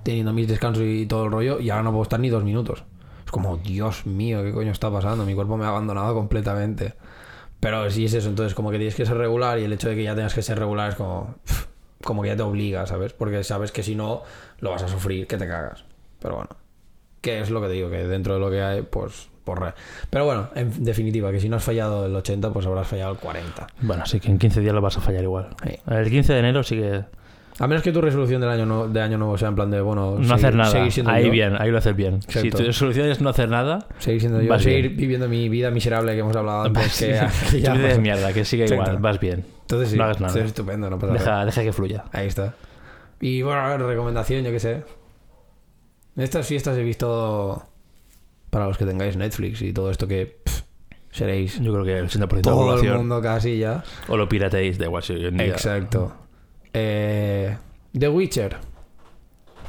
teniendo 0.03 0.33
mis 0.33 0.49
descansos 0.49 0.85
y 0.85 1.07
todo 1.07 1.25
el 1.25 1.31
rollo, 1.31 1.61
y 1.61 1.71
ahora 1.71 1.83
no 1.83 1.91
puedo 1.91 2.03
estar 2.03 2.21
ni 2.21 2.31
dos 2.31 2.45
minutos. 2.45 2.85
Es 3.25 3.31
como, 3.31 3.59
Dios 3.59 4.07
mío, 4.07 4.43
¿qué 4.43 4.53
coño 4.53 4.73
está 4.73 4.91
pasando? 4.91 5.25
Mi 5.25 5.35
cuerpo 5.35 5.57
me 5.57 5.65
ha 5.65 5.69
abandonado 5.69 6.15
completamente. 6.15 6.95
Pero 7.61 7.91
sí 7.91 8.07
es 8.07 8.15
eso, 8.15 8.29
entonces 8.29 8.55
como 8.55 8.71
que 8.71 8.79
tienes 8.79 8.95
que 8.95 9.05
ser 9.05 9.17
regular 9.17 9.59
y 9.59 9.65
el 9.65 9.73
hecho 9.73 9.89
de 9.89 9.95
que 9.95 10.03
ya 10.03 10.15
tengas 10.15 10.35
que 10.35 10.43
ser 10.43 10.59
regular 10.59 10.91
es 10.91 10.95
como, 10.97 11.37
como 12.03 12.23
que 12.23 12.29
ya 12.29 12.37
te 12.37 12.43
obliga, 12.43 12.87
¿sabes? 12.87 13.13
Porque 13.13 13.45
sabes 13.45 13.71
que 13.71 13.83
si 13.83 13.95
no, 13.95 14.23
lo 14.61 14.71
vas 14.71 14.83
a 14.83 14.89
sufrir, 14.89 15.27
que 15.27 15.37
te 15.37 15.47
cagas. 15.47 15.85
Pero 16.21 16.37
bueno, 16.37 16.51
que 17.21 17.41
es 17.41 17.51
lo 17.51 17.61
que 17.61 17.69
te 17.69 17.75
digo, 17.75 17.91
que 17.91 18.07
dentro 18.07 18.35
de 18.35 18.41
lo 18.41 18.51
que 18.51 18.63
hay, 18.63 18.83
pues, 18.83 19.29
porra. 19.45 19.75
Pero 20.09 20.25
bueno, 20.25 20.49
en 20.55 20.85
definitiva, 20.85 21.31
que 21.31 21.41
si 21.41 21.49
no 21.49 21.57
has 21.57 21.65
fallado 21.65 22.07
el 22.07 22.17
80, 22.17 22.53
pues 22.53 22.67
habrás 22.67 22.89
fallado 22.89 23.13
el 23.13 23.19
40. 23.19 23.67
Bueno, 23.83 24.07
sí 24.07 24.21
que 24.21 24.31
en 24.31 24.39
15 24.39 24.61
días 24.61 24.75
lo 24.75 24.81
vas 24.81 24.97
a 24.97 25.01
fallar 25.01 25.23
igual. 25.23 25.55
Sí. 25.63 25.79
El 25.87 26.11
15 26.11 26.33
de 26.33 26.39
enero 26.39 26.63
sí 26.63 26.77
que. 26.77 27.05
A 27.61 27.67
menos 27.69 27.83
que 27.85 27.93
tu 27.93 28.01
resolución 28.01 28.41
del 28.41 28.49
año, 28.51 28.65
no- 28.65 28.89
de 28.89 29.01
año 29.03 29.19
nuevo 29.19 29.37
sea 29.37 29.49
en 29.49 29.55
plan 29.55 29.71
de, 29.71 29.81
bueno, 29.83 30.13
No 30.19 30.25
seguir- 30.25 30.35
hacer 30.35 30.55
nada. 30.55 30.83
Ahí 31.15 31.27
yo, 31.27 31.31
bien, 31.31 31.57
ahí 31.61 31.71
lo 31.71 31.77
haces 31.79 31.95
bien. 31.95 32.21
Si 32.23 32.51
tu 32.51 32.73
solución 32.73 33.07
es 33.09 33.21
no 33.21 33.29
hacer 33.29 33.49
nada, 33.51 33.87
Seguir 33.99 34.21
siendo 34.21 34.41
yo, 34.41 34.49
Vas 34.49 34.63
seguir 34.63 34.87
bien. 34.89 34.97
viviendo 34.97 35.29
mi 35.29 35.49
vida 35.51 35.71
miserable 35.71 36.13
que 36.15 36.21
hemos 36.21 36.35
hablado 36.35 36.63
antes. 36.63 36.99
que, 36.99 37.21
que 37.51 37.61
ya 37.61 37.75
mierda, 37.99 38.33
que 38.33 38.45
siga 38.47 38.65
Exacto. 38.65 38.85
igual, 38.91 39.03
vas 39.03 39.21
bien. 39.21 39.45
Entonces 39.61 39.91
sí, 39.91 39.97
no 39.99 40.05
hagas 40.05 40.21
nada. 40.21 40.33
entonces 40.33 40.49
estupendo, 40.51 40.89
no 40.89 40.99
pasa 40.99 41.13
nada. 41.13 41.25
Deja, 41.25 41.45
deja 41.45 41.63
que 41.63 41.73
fluya. 41.75 42.05
Ahí 42.13 42.27
está. 42.27 42.55
Y 43.21 43.43
bueno, 43.43 43.61
a 43.61 43.69
ver, 43.77 43.83
recomendación, 43.83 44.43
yo 44.43 44.51
qué 44.51 44.59
sé. 44.61 44.83
Estas 46.17 46.47
fiestas 46.47 46.77
he 46.79 46.83
visto, 46.83 47.63
para 48.49 48.67
los 48.67 48.79
que 48.79 48.87
tengáis 48.87 49.17
Netflix 49.17 49.61
y 49.63 49.73
todo 49.75 49.91
esto 49.91 50.09
que 50.09 50.39
pff, 50.45 50.63
seréis 51.11 51.61
Yo 51.61 51.73
creo 51.73 51.85
que 51.85 51.99
el 51.99 52.09
80% 52.09 52.29
de 52.31 52.37
la 52.37 52.41
todo 52.43 52.83
el 52.83 52.95
mundo 52.95 53.21
casi 53.21 53.59
ya. 53.59 53.85
O 54.09 54.17
lo 54.17 54.29
pirateéis, 54.29 54.79
da 54.79 54.87
igual 54.87 55.03
si. 55.03 55.13
Exacto. 55.15 56.15
Eh, 56.73 57.57
The 57.99 58.09
Witcher. 58.09 58.57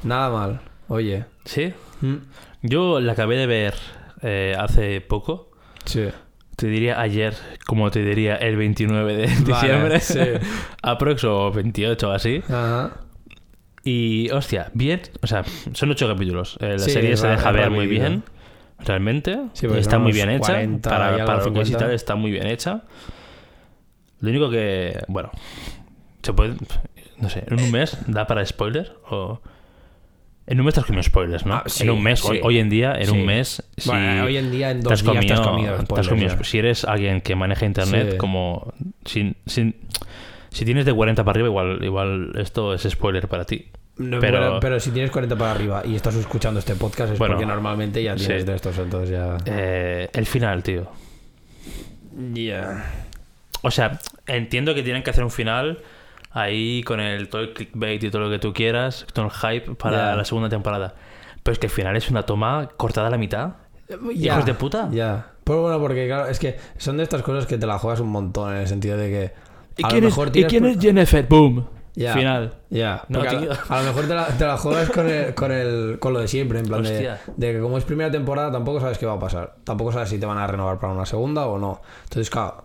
Nada 0.04 0.30
mal. 0.30 0.62
Oye. 0.88 1.26
¿Sí? 1.46 1.74
Mm, 2.02 2.16
Yo 2.64 3.00
la 3.00 3.14
acabé 3.14 3.38
de 3.38 3.48
ver 3.48 3.74
eh, 4.22 4.56
hace 4.58 5.02
poco. 5.02 5.52
Sí. 5.86 6.08
Te 6.56 6.68
diría 6.68 7.00
ayer, 7.02 7.34
como 7.66 7.90
te 7.90 8.04
diría 8.04 8.36
el 8.36 8.56
29 8.56 9.16
de 9.16 9.26
Vale, 9.28 9.44
diciembre. 9.46 10.00
sí. 10.00 10.20
Aprox 10.84 11.24
o 11.24 11.52
28 11.52 12.10
o 12.10 12.12
así. 12.12 12.42
Ajá. 12.48 12.92
Y, 13.84 14.30
hostia, 14.30 14.70
bien. 14.76 15.02
O 15.24 15.28
sea, 15.28 15.44
son 15.74 15.90
ocho 15.90 16.08
capítulos. 16.08 16.58
Eh, 16.62 16.74
la 16.74 16.80
Sí, 16.80 16.92
serie 16.92 17.18
se 17.18 17.28
deja 17.28 17.52
ver 17.52 17.72
muy 17.72 17.88
bien. 17.88 18.24
Realmente. 18.80 19.40
Sí, 19.54 19.68
está 19.76 19.98
muy 20.00 20.12
bien 20.12 20.30
hecha. 20.30 20.54
40 20.54 20.90
y 20.90 20.92
para 20.92 21.26
para 21.26 21.44
lo 21.46 21.54
que 21.54 21.62
es 21.62 21.70
y 21.70 21.72
50. 21.72 21.78
tal, 21.86 21.92
está 21.96 22.16
muy 22.16 22.30
bien 22.32 22.46
hecha. 22.48 22.84
Lo 24.20 24.30
único 24.30 24.50
que, 24.52 25.00
bueno, 25.08 25.32
se 26.22 26.34
puede. 26.34 26.56
No 27.22 27.30
sé, 27.30 27.44
en 27.48 27.60
un 27.60 27.72
mes 27.72 27.98
da 28.08 28.28
para 28.28 28.46
spoiler. 28.46 28.94
O. 29.10 29.40
En 30.48 30.60
un 30.60 30.66
mes 30.66 30.74
te 30.74 30.80
has 30.82 30.86
comido 30.86 31.04
spoilers, 31.04 31.46
¿no? 31.46 31.54
Ah, 31.54 31.64
sí, 31.68 31.84
en 31.84 31.92
un 31.92 32.02
mes, 32.04 32.26
hoy, 32.26 32.38
sí. 32.38 32.42
hoy 32.44 32.58
en 32.60 32.70
día, 32.70 32.96
en 32.98 33.06
Sí. 33.06 33.12
un 33.12 33.26
mes. 33.26 33.64
Si 33.78 33.90
Bueno, 33.90 34.26
hoy 34.26 34.38
en 34.38 34.52
día 34.52 34.72
en 34.72 34.80
te 34.80 34.84
dos 34.84 34.94
has 34.94 35.04
días 35.04 35.16
comido, 35.16 35.36
te 35.36 35.40
has 35.42 35.48
comido. 35.48 35.70
te 35.72 35.76
has 35.78 35.86
spoilers, 35.86 36.10
comido-. 36.10 36.44
Si 36.44 36.58
eres 36.60 36.84
alguien 36.84 37.22
que 37.22 37.36
maneja 37.36 37.66
internet, 37.66 38.18
como. 38.18 38.74
Sin, 39.06 39.36
sin, 39.46 39.76
si 40.50 40.66
tienes 40.66 40.86
de 40.86 40.94
40 40.94 41.24
para 41.24 41.32
arriba, 41.38 41.48
igual, 41.48 41.84
igual 41.84 42.32
esto 42.38 42.74
es 42.74 42.82
spoiler 42.90 43.28
para 43.30 43.46
ti. 43.46 43.68
No, 43.98 44.20
pero- 44.20 44.40
pero, 44.40 44.60
pero 44.60 44.80
si 44.80 44.90
tienes 44.92 45.12
40 45.12 45.36
para 45.38 45.52
arriba 45.52 45.84
y 45.86 45.96
estás 45.96 46.16
escuchando 46.16 46.60
este 46.60 46.76
podcast 46.76 47.14
es 47.14 47.20
Bueno, 47.20 47.36
porque 47.36 47.46
normalmente 47.46 48.02
ya 48.02 48.16
tienes 48.16 48.46
de 48.46 48.56
estos, 48.56 48.78
entonces 48.80 49.12
ya... 49.12 49.38
Eh, 49.46 50.10
el 50.12 50.26
final, 50.26 50.64
tío. 50.64 50.88
Ya. 52.34 52.84
O 53.62 53.70
sea, 53.72 54.00
entiendo 54.28 54.74
que 54.74 54.82
tienen 54.84 55.04
que 55.04 55.12
hacer 55.12 55.24
un 55.24 55.30
final 55.32 55.80
ahí 56.34 56.84
con 56.84 57.00
el 57.00 57.30
todo 57.30 57.42
el 57.42 57.54
clickbait 57.54 58.04
y 58.04 58.10
todo 58.10 58.22
lo 58.24 58.30
que 58.30 58.40
tú 58.40 58.54
quieras, 58.54 59.06
con 59.14 59.26
el 59.26 59.32
hype 59.32 59.76
para 59.76 60.12
Ya. 60.12 60.16
la 60.16 60.26
segunda 60.26 60.50
temporada. 60.50 60.96
Pero 61.44 61.54
es 61.54 61.60
que 61.60 61.68
el 61.68 61.72
final 61.72 61.96
es 61.96 62.10
una 62.10 62.24
toma 62.24 62.70
cortada 62.78 63.08
a 63.08 63.10
la 63.10 63.18
mitad. 63.18 63.52
Ya, 64.16 64.34
Hijos 64.34 64.46
de 64.46 64.54
puta. 64.54 64.90
Ya. 64.92 65.28
Pues 65.44 65.60
bueno, 65.60 65.80
porque 65.80 66.08
claro, 66.08 66.28
es 66.28 66.40
que 66.40 66.58
son 66.78 66.98
de 66.98 67.04
estas 67.04 67.24
cosas 67.24 67.46
que 67.48 67.58
te 67.58 67.66
la 67.66 67.78
juegas 67.80 68.00
un 68.00 68.10
montón 68.10 68.54
en 68.54 68.62
el 68.62 68.68
sentido 68.68 68.96
de 68.98 69.10
que... 69.10 69.34
¿Y 69.78 69.86
a 69.86 69.88
quién, 69.90 70.02
lo 70.04 70.08
es, 70.10 70.14
mejor 70.18 70.38
¿y 70.38 70.44
quién 70.46 70.64
por- 70.64 70.72
es 70.72 70.80
Jennifer? 70.80 71.26
Boom. 71.28 71.68
Ya. 71.94 72.14
Final. 72.14 72.54
Ya, 72.70 73.04
No, 73.10 73.20
porque 73.20 73.36
a, 73.70 73.76
a 73.78 73.82
lo 73.82 73.88
mejor 73.88 74.08
te 74.08 74.14
la, 74.16 74.28
te 74.28 74.46
la 74.46 74.56
juegas 74.58 74.90
con, 74.92 75.10
el, 75.10 75.34
con, 75.34 75.52
el, 75.52 75.98
con 76.00 76.14
lo 76.14 76.20
de 76.22 76.28
siempre, 76.30 76.60
en 76.60 76.66
plan 76.68 76.84
de, 76.84 77.16
de 77.36 77.52
que 77.54 77.60
como 77.60 77.78
es 77.78 77.84
primera 77.84 78.10
temporada 78.10 78.50
tampoco 78.50 78.80
sabes 78.80 78.98
qué 78.98 79.06
va 79.06 79.14
a 79.14 79.20
pasar. 79.20 79.56
Tampoco 79.66 79.92
sabes 79.92 80.08
si 80.08 80.18
te 80.18 80.26
van 80.26 80.38
a 80.38 80.48
renovar 80.48 80.80
para 80.80 80.94
una 80.94 81.06
segunda 81.06 81.48
o 81.48 81.58
no. 81.60 81.82
Entonces, 82.04 82.30
claro, 82.30 82.64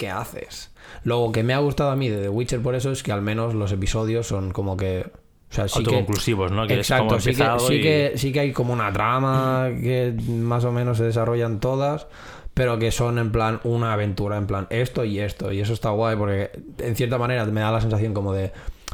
¿qué 0.00 0.08
haces? 0.08 0.70
Luego, 1.04 1.30
que 1.30 1.42
me 1.42 1.52
ha 1.52 1.58
gustado 1.58 1.90
a 1.90 1.96
mí 1.96 2.08
de 2.08 2.22
The 2.22 2.28
Witcher 2.30 2.62
por 2.62 2.74
eso 2.74 2.90
es 2.90 3.02
que 3.02 3.12
al 3.12 3.20
menos 3.20 3.54
los 3.54 3.70
episodios 3.70 4.26
son 4.26 4.50
como 4.50 4.74
que... 4.78 5.06
O 5.50 5.52
sea, 5.52 5.68
sí 5.68 5.74
que, 5.74 5.90
Autoconclusivos, 5.90 6.50
¿no? 6.52 6.66
Que 6.66 6.74
Exacto, 6.74 7.16
es 7.16 7.24
sí 7.24 7.34
que, 7.34 7.44
sí, 7.58 7.74
y- 7.74 7.82
que, 7.82 8.12
sí 8.16 8.32
que 8.32 8.40
hay 8.40 8.52
como 8.52 8.72
una 8.72 8.90
trama 8.92 9.68
que 9.78 10.14
más 10.28 10.64
o 10.64 10.72
menos 10.72 10.96
se 10.96 11.04
desarrollan 11.04 11.60
todas, 11.60 12.06
pero 12.54 12.78
que 12.78 12.92
son 12.92 13.18
en 13.18 13.30
plan 13.30 13.60
una 13.64 13.92
aventura, 13.92 14.38
en 14.38 14.46
plan 14.46 14.66
esto 14.70 15.04
y 15.04 15.18
esto. 15.18 15.52
Y 15.52 15.60
eso 15.60 15.74
está 15.74 15.90
guay 15.90 16.16
porque 16.16 16.50
en 16.78 16.96
cierta 16.96 17.18
manera 17.18 17.44
me 17.44 17.60
da 17.60 17.70
la 17.70 17.80
sensación 17.82 18.14
como 18.14 18.32
de 18.32 18.52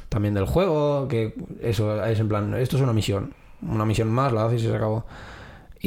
también 0.08 0.34
del 0.34 0.46
juego, 0.46 1.06
que 1.06 1.34
eso 1.62 2.04
es 2.04 2.18
en 2.18 2.28
plan, 2.28 2.54
esto 2.54 2.76
es 2.76 2.82
una 2.82 2.92
misión, 2.92 3.32
una 3.62 3.84
misión 3.84 4.10
más, 4.10 4.32
la 4.32 4.46
haces 4.46 4.62
y 4.64 4.66
se 4.66 4.74
acabó. 4.74 5.04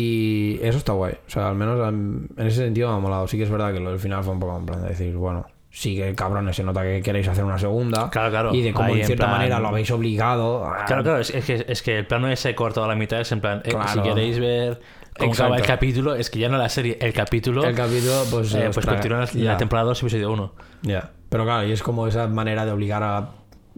Y 0.01 0.59
eso 0.63 0.77
está 0.77 0.93
guay. 0.93 1.13
O 1.27 1.29
sea, 1.29 1.49
al 1.49 1.55
menos 1.55 1.85
en 1.89 2.29
ese 2.37 2.57
sentido 2.63 2.89
me 2.89 2.95
ha 2.95 2.99
molado. 2.99 3.27
Sí 3.27 3.37
que 3.37 3.43
es 3.43 3.49
verdad 3.49 3.73
que 3.73 3.81
lo 3.81 3.89
del 3.91 3.99
final 3.99 4.23
fue 4.23 4.33
un 4.33 4.39
poco 4.39 4.57
en 4.57 4.65
plan 4.65 4.81
de 4.81 4.89
decir, 4.89 5.13
bueno, 5.15 5.45
sí 5.69 5.95
que 5.97 6.15
cabrones, 6.15 6.55
se 6.55 6.63
nota 6.63 6.83
que 6.83 7.01
queréis 7.01 7.27
hacer 7.27 7.43
una 7.43 7.57
segunda. 7.57 8.09
Claro, 8.09 8.29
claro. 8.29 8.53
Y 8.55 8.61
de 8.61 8.71
cómo 8.73 8.87
Ahí 8.87 8.93
en 8.95 8.99
en 9.01 9.05
cierta 9.07 9.25
plan- 9.25 9.37
manera 9.37 9.59
lo 9.59 9.67
habéis 9.67 9.91
obligado. 9.91 10.65
a- 10.65 10.85
Claro, 10.85 11.03
claro, 11.03 11.19
es, 11.19 11.31
es 11.31 11.43
que, 11.45 11.65
es 11.67 11.81
que 11.81 11.97
el 11.99 12.07
plano 12.07 12.29
ese 12.29 12.55
cortado 12.55 12.85
a 12.85 12.89
la 12.89 12.95
mitad 12.95 13.19
es 13.19 13.31
en 13.33 13.41
plan, 13.41 13.61
eh, 13.65 13.71
Claro. 13.71 13.89
si 13.89 13.99
queréis 14.01 14.39
ver 14.39 14.79
cómo 15.17 15.33
acaba 15.33 15.57
el 15.57 15.63
capítulo, 15.65 16.15
es 16.15 16.29
que 16.29 16.39
ya 16.39 16.47
no 16.47 16.57
la 16.57 16.69
serie, 16.69 16.97
el 17.01 17.11
capítulo, 17.11 17.65
El 17.65 17.75
capítulo, 17.75 18.23
pues. 18.31 18.53
eh, 18.55 18.69
pues 18.73 18.85
continúa 18.85 19.25
la 19.33 19.57
temporada 19.57 19.87
2, 19.89 20.01
episodio 20.01 20.31
1. 20.31 20.53
ya. 20.83 21.11
Pero 21.29 21.43
claro, 21.43 21.67
y 21.67 21.71
es 21.73 21.83
como 21.83 22.07
esa 22.07 22.27
manera 22.27 22.65
de 22.65 22.71
obligar 22.71 23.03
a, 23.03 23.29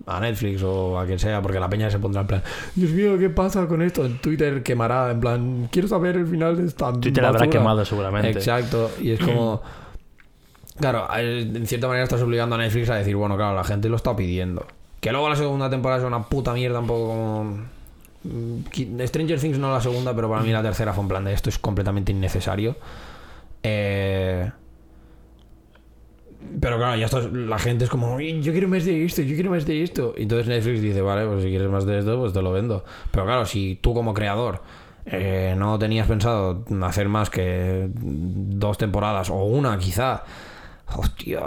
a 0.06 0.20
Netflix 0.20 0.64
o 0.64 0.99
a 0.99 1.06
quien 1.06 1.20
sea, 1.20 1.41
porque 1.41 1.60
la 1.60 1.70
peña 1.70 1.89
se 1.89 1.99
pondrá 1.99 2.22
en 2.22 2.28
plan, 2.28 2.43
Dios 2.76 2.91
mío, 2.91 3.18
¿qué 3.18 3.30
pasa 3.30 3.68
con 3.68 3.82
esto? 3.82 4.06
En 4.06 4.20
Twitter 4.20 4.64
quemará, 4.64 5.12
en 5.12 5.20
plan, 5.20 5.70
quiero 5.72 5.88
saber 5.88 6.18
el 6.18 6.28
final 6.28 6.58
de 6.58 6.66
esta. 6.66 6.91
Twitter 6.93 7.24
habrá 7.26 7.39
basura". 7.39 7.60
quemado 7.60 7.86
seguramente. 7.86 8.30
Exacto, 8.30 8.91
y 9.02 9.12
es 9.12 9.20
como. 9.20 9.62
Claro, 10.80 11.08
eh, 11.16 11.41
en 11.54 11.68
cierta 11.68 11.88
manera 11.88 12.04
estás 12.04 12.22
obligando 12.22 12.56
a 12.56 12.58
Netflix 12.58 12.89
a 12.89 12.95
decir, 12.95 13.16
bueno, 13.16 13.36
claro, 13.36 13.56
la 13.56 13.64
gente 13.64 13.88
lo 13.88 13.97
está 13.97 14.16
pidiendo. 14.16 14.66
Que 14.99 15.12
luego 15.12 15.30
la 15.30 15.36
segunda 15.36 15.70
temporada 15.70 16.02
es 16.02 16.08
una 16.08 16.24
puta 16.24 16.54
mierda, 16.54 16.80
un 16.80 16.88
poco 16.88 17.08
como. 17.08 17.43
mm, 18.24 19.06
Stranger 19.06 19.39
Things 19.39 19.60
no 19.60 19.72
la 19.72 19.82
segunda, 19.82 20.16
pero 20.16 20.30
para 20.30 20.41
mí 20.41 20.52
la 20.52 20.64
tercera 20.64 20.93
fue 20.93 21.04
en 21.04 21.08
plan 21.10 21.24
de 21.24 21.34
esto 21.34 21.49
es 21.49 21.60
completamente 21.60 22.12
innecesario. 22.12 22.76
Eh. 23.64 24.49
Pero 26.59 26.77
claro, 26.77 26.95
ya 26.97 27.05
esto, 27.05 27.29
la 27.29 27.59
gente 27.59 27.85
es 27.85 27.89
como, 27.89 28.15
"Uy, 28.15 28.41
yo 28.41 28.51
quiero 28.51 28.67
más 28.67 28.85
de 28.85 29.05
esto, 29.05 29.21
yo 29.21 29.35
quiero 29.35 29.51
más 29.51 29.65
de 29.65 29.83
esto. 29.83 30.13
Y 30.17 30.23
entonces 30.23 30.47
Netflix 30.47 30.81
dice, 30.81 31.01
vale, 31.01 31.25
pues 31.27 31.43
si 31.43 31.49
quieres 31.49 31.69
más 31.69 31.85
de 31.85 31.99
esto, 31.99 32.19
pues 32.19 32.33
te 32.33 32.41
lo 32.41 32.51
vendo. 32.51 32.83
Pero 33.11 33.25
claro, 33.25 33.45
si 33.45 33.79
tú 33.81 33.93
como 33.93 34.13
creador 34.13 34.61
eh, 35.05 35.55
no 35.57 35.79
tenías 35.79 36.07
pensado 36.07 36.63
hacer 36.83 37.09
más 37.09 37.29
que 37.29 37.89
dos 37.95 38.77
temporadas 38.77 39.29
o 39.29 39.43
una 39.45 39.77
quizá, 39.79 40.23
hostia, 40.95 41.41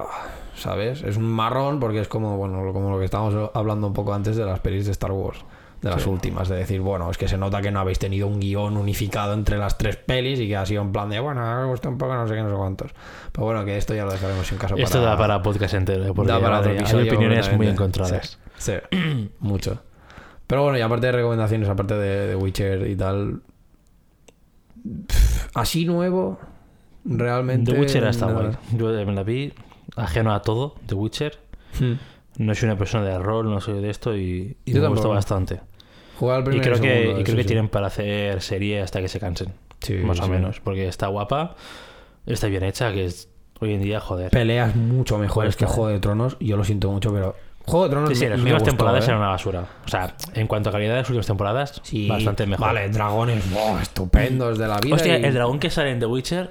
¿sabes? 0.57 1.03
Es 1.03 1.17
un 1.17 1.25
marrón 1.31 1.81
porque 1.81 2.01
es 2.01 2.09
como, 2.09 2.37
bueno, 2.37 2.73
como 2.73 2.91
lo 2.91 2.99
que 2.99 3.05
estábamos 3.05 3.51
hablando 3.55 3.87
un 3.87 3.93
poco 3.93 4.15
antes 4.15 4.37
de 4.37 4.45
las 4.45 4.61
pelis 4.61 4.87
de 4.87 4.93
Star 4.93 5.13
Wars. 5.13 5.45
De 5.85 5.91
las 5.91 6.03
Sí. 6.03 6.09
últimas, 6.09 6.49
de 6.49 6.57
decir, 6.57 6.81
bueno, 6.81 7.11
es 7.11 7.19
que 7.19 7.29
se 7.29 7.37
nota 7.37 7.61
que 7.61 7.71
no 7.71 7.79
habéis 7.79 7.99
tenido 7.99 8.27
un 8.27 8.41
guion 8.41 8.77
unificado 8.79 9.35
entre 9.35 9.59
las 9.59 9.77
tres 9.77 9.97
pelis 9.97 10.41
y 10.41 10.49
que 10.49 10.57
ha 10.57 10.65
sido 10.65 10.81
en 10.81 10.93
plan 10.93 11.11
de, 11.11 11.21
bueno, 11.21 11.43
me 11.61 11.67
gusta 11.67 11.91
un 11.91 11.99
poco, 11.99 12.15
no 12.15 12.27
sé 12.27 12.35
qué, 12.35 12.43
no 12.43 12.49
sé 12.51 12.57
cuántos. 12.57 12.91
Pero 13.33 13.45
bueno, 13.45 13.65
que 13.67 13.77
esto 13.77 13.95
ya 13.95 14.05
lo 14.07 14.13
dejaremos 14.13 14.51
en 14.51 14.57
caso 14.57 14.77
Esto 14.77 14.99
para... 14.99 15.11
da 15.11 15.19
para 15.19 15.43
podcast 15.43 15.75
entero, 15.75 16.07
¿eh? 16.07 16.13
porque 16.15 16.33
Da 16.33 16.41
para 16.41 16.61
otro 16.61 16.73
hay 16.73 17.09
opiniones 17.09 17.53
muy 17.55 17.69
encontradas. 17.69 18.39
Sí, 18.57 18.73
sí, 18.91 19.31
mucho. 19.41 19.83
Pero 20.47 20.63
bueno, 20.63 20.79
y 20.79 20.81
aparte 20.81 21.07
de 21.07 21.13
recomendaciones, 21.13 21.69
aparte 21.69 21.95
de, 21.95 22.29
de 22.29 22.37
Witcher 22.37 22.87
y 22.89 22.97
tal. 22.97 23.43
pff, 25.07 25.49
Así 25.55 25.85
nuevo, 25.85 26.39
realmente. 27.05 27.73
The 27.73 27.79
Witcher 27.81 28.05
está 28.05 28.27
guay. 28.33 28.53
Yo 28.73 28.87
me 28.89 29.13
la 29.13 29.23
vi 29.23 29.53
ajeno 29.97 30.35
a 30.35 30.43
todo, 30.43 30.75
The 30.87 30.95
Witcher. 30.95 31.39
Hmm. 31.79 31.95
No 32.39 32.55
soy 32.55 32.69
una 32.69 32.77
persona 32.79 33.05
de 33.05 33.19
rol, 33.19 33.49
no 33.49 33.61
soy 33.61 33.81
de 33.81 33.91
esto 33.91 34.17
y, 34.17 34.57
y 34.65 34.73
me 34.75 34.81
gustó 34.81 34.95
tampoco. 34.95 35.09
bastante. 35.11 35.61
Jugar 36.19 36.43
al 36.47 36.55
Y 36.55 36.61
creo 36.61 36.81
que, 36.81 37.17
y 37.21 37.25
creo 37.25 37.37
que 37.37 37.43
sí. 37.43 37.49
tienen 37.49 37.69
para 37.69 37.89
hacer 37.89 38.41
serie 38.43 38.81
hasta 38.81 39.01
que 39.01 39.09
se 39.09 39.19
cansen. 39.21 39.53
Sí, 39.81 39.95
más 39.95 40.21
o 40.21 40.29
menos. 40.29 40.61
Porque 40.61 40.87
está 40.89 41.09
guapa, 41.09 41.57
está 42.27 42.47
bien 42.47 42.65
hecha, 42.65 42.93
que 42.93 43.05
es 43.07 43.29
hoy 43.61 43.75
en 43.75 43.83
día, 43.83 44.01
joder. 44.01 44.31
Peleas 44.31 44.75
mucho 44.77 45.19
mejores 45.19 45.57
que 45.57 45.67
Juego 45.67 45.89
de 45.89 45.99
Tronos. 46.01 46.37
Yo 46.41 46.57
lo 46.57 46.65
siento 46.65 46.91
mucho, 46.91 47.13
pero. 47.13 47.35
Juego 47.67 47.85
de 47.85 47.91
Tronos 47.91 48.09
Sí, 48.11 48.17
sí, 48.17 48.27
las 48.29 48.39
últimas 48.41 48.63
temporadas 48.63 49.05
¿eh? 49.05 49.07
eran 49.09 49.19
una 49.21 49.31
basura. 49.31 49.67
O 49.87 49.89
sea, 49.89 50.15
en 50.35 50.47
cuanto 50.47 50.69
a 50.69 50.73
calidad 50.73 50.93
de 50.93 50.99
las 51.01 51.09
últimas 51.09 51.27
temporadas, 51.27 51.81
Sí, 51.83 52.07
bastante 52.09 52.47
mejor. 52.47 52.67
Vale, 52.67 52.89
dragones, 52.91 53.51
wow, 53.53 53.79
estupendos 53.79 54.59
de 54.59 54.69
la 54.69 54.79
vida. 54.81 54.95
Hostia, 54.95 55.19
y- 55.19 55.25
el 55.25 55.33
dragón 55.35 55.59
que 55.59 55.71
sale 55.71 55.91
en 55.91 55.99
The 55.99 56.05
Witcher 56.07 56.51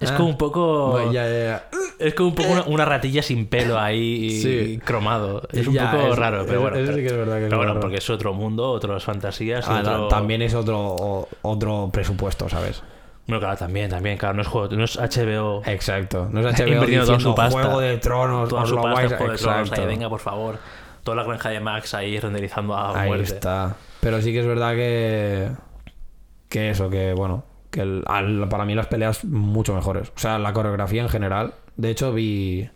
es 0.00 0.10
Ah. 0.10 0.16
como 0.16 0.28
un 0.30 0.38
poco. 0.38 0.90
Bueno, 0.92 1.12
ya, 1.12 1.24
ya, 1.28 1.38
ya. 1.44 1.64
Es 1.98 2.14
como 2.14 2.30
un 2.30 2.34
poco 2.34 2.50
una, 2.50 2.62
una 2.64 2.84
ratilla 2.84 3.22
sin 3.22 3.46
pelo 3.46 3.78
ahí 3.78 4.40
Sí. 4.40 4.80
cromado. 4.84 5.42
Es 5.52 5.66
un 5.66 5.74
poco 5.76 6.14
raro, 6.14 6.44
pero 6.46 6.60
bueno. 6.62 6.76
eso 6.78 6.92
sí 6.92 7.00
que 7.00 7.06
es 7.06 7.16
verdad 7.16 7.36
que 7.36 7.42
es 7.44 7.48
pero 7.48 7.58
bueno, 7.58 7.72
raro. 7.74 7.80
porque 7.80 7.96
es 7.98 8.08
otro 8.10 8.32
mundo, 8.34 8.70
otras 8.70 9.04
fantasías. 9.04 9.66
Ah, 9.68 9.80
otro... 9.80 10.08
También 10.08 10.42
es 10.42 10.54
otro, 10.54 11.28
otro 11.42 11.90
presupuesto, 11.92 12.48
¿sabes? 12.48 12.82
Bueno, 13.26 13.40
claro, 13.40 13.56
también, 13.58 13.90
también. 13.90 14.16
Claro, 14.16 14.34
no 14.36 14.42
es, 14.42 14.48
juego, 14.48 14.74
no 14.74 14.84
es 14.84 14.96
HBO. 14.96 15.62
Exacto. 15.66 16.28
No 16.32 16.40
es 16.40 16.46
HBO 16.58 16.68
Invirtiendo 16.72 17.04
toda 17.06 17.20
su 17.20 17.34
pasta. 17.34 17.60
Juego 17.60 17.80
de 17.80 17.98
Tronos, 17.98 18.48
Toda 18.48 18.64
su 18.64 18.74
lo 18.76 18.82
pasta 18.82 19.00
a- 19.00 19.18
Juego 19.18 19.32
de 19.32 19.38
Tronos, 19.38 19.72
ahí, 19.72 19.86
venga, 19.86 20.08
por 20.08 20.20
favor. 20.20 20.56
Toda 21.02 21.16
la 21.18 21.24
granja 21.24 21.50
de 21.50 21.60
Max 21.60 21.92
ahí 21.94 22.18
renderizando 22.18 22.74
a 22.74 22.98
Ahí 23.00 23.08
muerte. 23.08 23.24
está. 23.34 23.76
Pero 24.00 24.22
sí 24.22 24.32
que 24.32 24.40
es 24.40 24.46
verdad 24.46 24.74
que. 24.74 25.48
Que 26.48 26.70
eso, 26.70 26.88
que 26.88 27.12
bueno. 27.12 27.44
Que 27.70 27.80
el- 27.82 28.02
al- 28.06 28.48
para 28.48 28.64
mí 28.64 28.74
las 28.74 28.86
peleas 28.86 29.24
mucho 29.24 29.74
mejores. 29.74 30.08
O 30.16 30.18
sea, 30.18 30.38
la 30.38 30.52
coreografía 30.52 31.02
en 31.02 31.08
general. 31.08 31.54
De 31.76 31.90
hecho, 31.90 32.12
vi. 32.12 32.68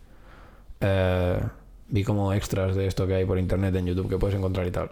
eh, 0.81 1.39
vi 1.89 2.03
como 2.03 2.33
extras 2.33 2.75
de 2.75 2.87
esto 2.87 3.05
que 3.07 3.15
hay 3.15 3.25
por 3.25 3.37
internet 3.37 3.75
en 3.75 3.85
YouTube 3.85 4.09
que 4.09 4.17
puedes 4.17 4.35
encontrar 4.35 4.65
y 4.67 4.71
tal. 4.71 4.89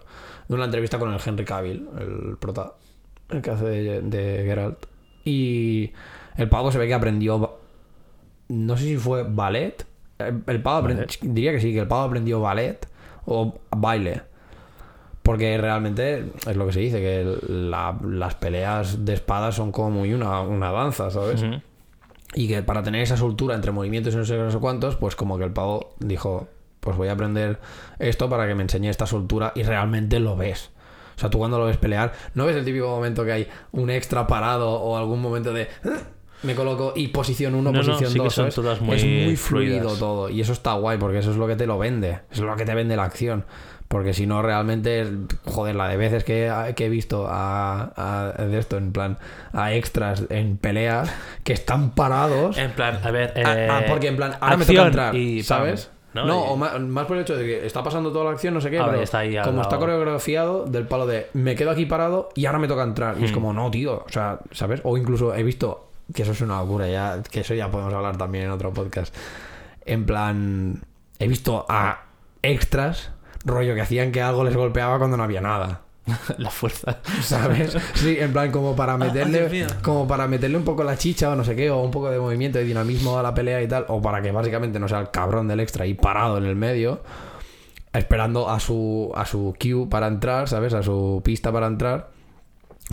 De 0.48 0.54
una 0.54 0.64
entrevista 0.66 0.98
con 0.98 1.12
el 1.12 1.20
Henry 1.24 1.44
Cavill, 1.44 1.88
el 1.98 2.36
prota, 2.38 2.74
el 3.30 3.42
que 3.42 3.50
hace 3.50 3.64
de, 3.64 4.02
de 4.02 4.44
Geralt. 4.44 4.86
Y 5.24 5.92
el 6.36 6.48
pavo 6.48 6.70
se 6.72 6.78
ve 6.78 6.86
que 6.86 6.94
aprendió. 6.94 7.58
No 8.48 8.76
sé 8.76 8.84
si 8.84 8.96
fue 8.96 9.22
ballet. 9.24 9.84
El, 10.18 10.42
el 10.46 10.62
pavo 10.62 10.86
aprend- 10.88 11.18
diría 11.22 11.52
que 11.52 11.60
sí, 11.60 11.72
que 11.72 11.80
el 11.80 11.88
pavo 11.88 12.02
aprendió 12.02 12.40
ballet 12.40 12.86
o 13.26 13.58
baile. 13.76 14.22
Porque 15.22 15.56
realmente 15.56 16.32
es 16.48 16.56
lo 16.56 16.66
que 16.66 16.72
se 16.72 16.80
dice, 16.80 16.98
que 17.00 17.36
la- 17.48 17.96
las 18.04 18.34
peleas 18.34 19.04
de 19.04 19.14
espadas 19.14 19.54
son 19.54 19.70
como 19.70 19.90
muy 19.90 20.12
una, 20.14 20.40
una 20.40 20.72
danza, 20.72 21.10
¿sabes? 21.10 21.42
Ujú. 21.42 21.60
Y 22.34 22.48
que 22.48 22.62
para 22.62 22.82
tener 22.82 23.02
esa 23.02 23.16
soltura 23.16 23.54
entre 23.54 23.72
movimientos 23.72 24.14
y 24.14 24.16
no 24.16 24.24
sé 24.24 24.36
no 24.36 24.50
sé 24.50 24.58
cuántos, 24.58 24.96
pues 24.96 25.14
como 25.14 25.38
que 25.38 25.44
el 25.44 25.52
pavo 25.52 25.94
dijo, 26.00 26.48
pues 26.80 26.96
voy 26.96 27.08
a 27.08 27.12
aprender 27.12 27.60
esto 28.00 28.28
para 28.28 28.48
que 28.48 28.54
me 28.54 28.62
enseñe 28.62 28.88
esta 28.88 29.06
soltura 29.06 29.52
y 29.54 29.62
realmente 29.62 30.18
lo 30.18 30.36
ves. 30.36 30.70
O 31.14 31.20
sea, 31.20 31.30
tú 31.30 31.38
cuando 31.38 31.58
lo 31.58 31.66
ves 31.66 31.76
pelear, 31.76 32.12
no 32.34 32.46
ves 32.46 32.56
el 32.56 32.64
típico 32.64 32.88
momento 32.88 33.24
que 33.24 33.32
hay 33.32 33.48
un 33.72 33.90
extra 33.90 34.26
parado 34.26 34.70
o 34.72 34.96
algún 34.96 35.20
momento 35.20 35.52
de... 35.52 35.68
Me 36.42 36.56
coloco 36.56 36.94
y 36.96 37.08
posición 37.08 37.54
1, 37.54 37.70
No, 37.70 37.78
no, 37.78 37.86
posición 37.86 38.10
sí 38.10 38.18
que 38.18 38.24
2. 38.24 38.34
son 38.34 38.50
todas 38.50 38.80
muy 38.80 38.96
es 38.96 39.04
muy 39.04 39.36
fluido 39.36 39.78
fluidas. 39.80 39.98
todo. 40.00 40.28
Y 40.30 40.40
eso 40.40 40.52
está 40.52 40.72
guay 40.72 40.98
porque 40.98 41.18
eso 41.18 41.30
es 41.30 41.36
lo 41.36 41.46
que 41.46 41.54
te 41.54 41.66
lo 41.68 41.78
vende. 41.78 42.20
Es 42.32 42.40
lo 42.40 42.56
que 42.56 42.64
te 42.64 42.74
vende 42.74 42.96
la 42.96 43.04
acción. 43.04 43.44
Porque 43.92 44.14
si 44.14 44.26
no, 44.26 44.40
realmente, 44.40 45.06
joder, 45.44 45.74
la 45.76 45.86
de 45.88 45.98
veces 45.98 46.24
que, 46.24 46.50
que 46.74 46.86
he 46.86 46.88
visto 46.88 47.26
a, 47.28 47.92
a- 47.94 48.42
de 48.42 48.58
esto, 48.58 48.78
en 48.78 48.90
plan, 48.90 49.18
a 49.52 49.74
extras 49.74 50.24
en 50.30 50.56
peleas 50.56 51.12
que 51.44 51.52
están 51.52 51.90
parados. 51.90 52.56
En 52.56 52.70
plan, 52.70 53.00
a 53.04 53.10
ver. 53.10 53.34
Ah, 53.44 53.54
eh, 53.54 53.68
ah, 53.70 53.82
porque 53.86 54.08
en 54.08 54.16
plan, 54.16 54.32
ahora 54.40 54.56
me 54.56 54.64
toca 54.64 54.86
entrar, 54.86 55.14
y 55.14 55.42
¿sabes? 55.42 55.90
¿no? 56.14 56.24
No, 56.24 56.38
Y- 56.46 56.48
o 56.52 56.56
más, 56.56 56.80
más 56.80 57.04
por 57.06 57.16
el 57.18 57.22
hecho 57.24 57.36
de 57.36 57.44
que 57.44 57.66
está 57.66 57.82
pasando 57.82 58.10
toda 58.12 58.24
la 58.24 58.30
acción, 58.30 58.54
no 58.54 58.62
sé 58.62 58.70
qué, 58.70 58.78
Ah, 58.78 58.86
pero 58.88 59.02
está 59.02 59.18
ahí 59.18 59.32
como 59.36 59.58
lado. 59.58 59.62
está 59.62 59.76
coreografiado 59.78 60.64
del 60.64 60.86
palo 60.86 61.06
de 61.06 61.26
me 61.34 61.54
quedo 61.54 61.70
aquí 61.70 61.84
parado 61.84 62.30
y 62.34 62.46
ahora 62.46 62.58
me 62.60 62.68
toca 62.68 62.84
entrar. 62.84 63.18
Y 63.20 63.24
es 63.24 63.30
Hmm. 63.30 63.34
como, 63.34 63.52
no, 63.52 63.70
tío, 63.70 64.04
o 64.06 64.08
sea, 64.10 64.38
¿sabes? 64.52 64.80
O 64.84 64.96
incluso 64.96 65.34
he 65.34 65.42
visto, 65.42 65.90
que 66.14 66.22
eso 66.22 66.32
es 66.32 66.40
una 66.40 66.58
locura, 66.60 66.88
ya, 66.88 67.22
que 67.30 67.40
eso 67.40 67.52
ya 67.52 67.70
podemos 67.70 67.92
hablar 67.92 68.16
también 68.16 68.44
en 68.44 68.50
otro 68.52 68.72
podcast. 68.72 69.14
En 69.84 70.06
plan, 70.06 70.80
he 71.18 71.28
visto 71.28 71.66
a 71.68 72.04
extras, 72.42 73.10
rollo, 73.44 73.74
que 73.74 73.80
hacían 73.80 74.12
que 74.12 74.22
algo 74.22 74.44
les 74.44 74.56
golpeaba 74.56 74.98
cuando 74.98 75.16
no 75.16 75.22
había 75.24 75.40
nada. 75.40 75.82
la 76.38 76.50
fuerza. 76.50 76.98
¿Sabes? 77.22 77.76
Sí, 77.94 78.16
en 78.18 78.32
plan 78.32 78.50
como 78.50 78.74
para 78.74 78.96
meterle 78.96 79.38
Dios 79.48 79.52
mío. 79.52 79.66
como 79.82 80.08
para 80.08 80.26
meterle 80.26 80.56
un 80.56 80.64
poco 80.64 80.82
la 80.84 80.96
chicha 80.96 81.30
o 81.30 81.36
no 81.36 81.44
sé 81.44 81.54
qué, 81.54 81.70
o 81.70 81.80
un 81.80 81.90
poco 81.90 82.10
de 82.10 82.18
movimiento 82.18 82.60
y 82.60 82.64
dinamismo 82.64 83.18
a 83.18 83.22
la 83.22 83.34
pelea 83.34 83.62
y 83.62 83.68
tal, 83.68 83.86
o 83.88 84.00
para 84.02 84.20
que 84.22 84.32
básicamente 84.32 84.78
no 84.78 84.88
sea 84.88 85.00
el 85.00 85.10
cabrón 85.10 85.48
del 85.48 85.60
extra 85.60 85.86
y 85.86 85.94
parado 85.94 86.38
en 86.38 86.44
el 86.44 86.56
medio, 86.56 87.02
esperando 87.92 88.48
a 88.48 88.58
su 88.58 89.12
a 89.14 89.24
su 89.26 89.54
cue 89.60 89.86
para 89.88 90.08
entrar, 90.08 90.48
¿sabes? 90.48 90.74
A 90.74 90.82
su 90.82 91.20
pista 91.24 91.52
para 91.52 91.66
entrar. 91.66 92.10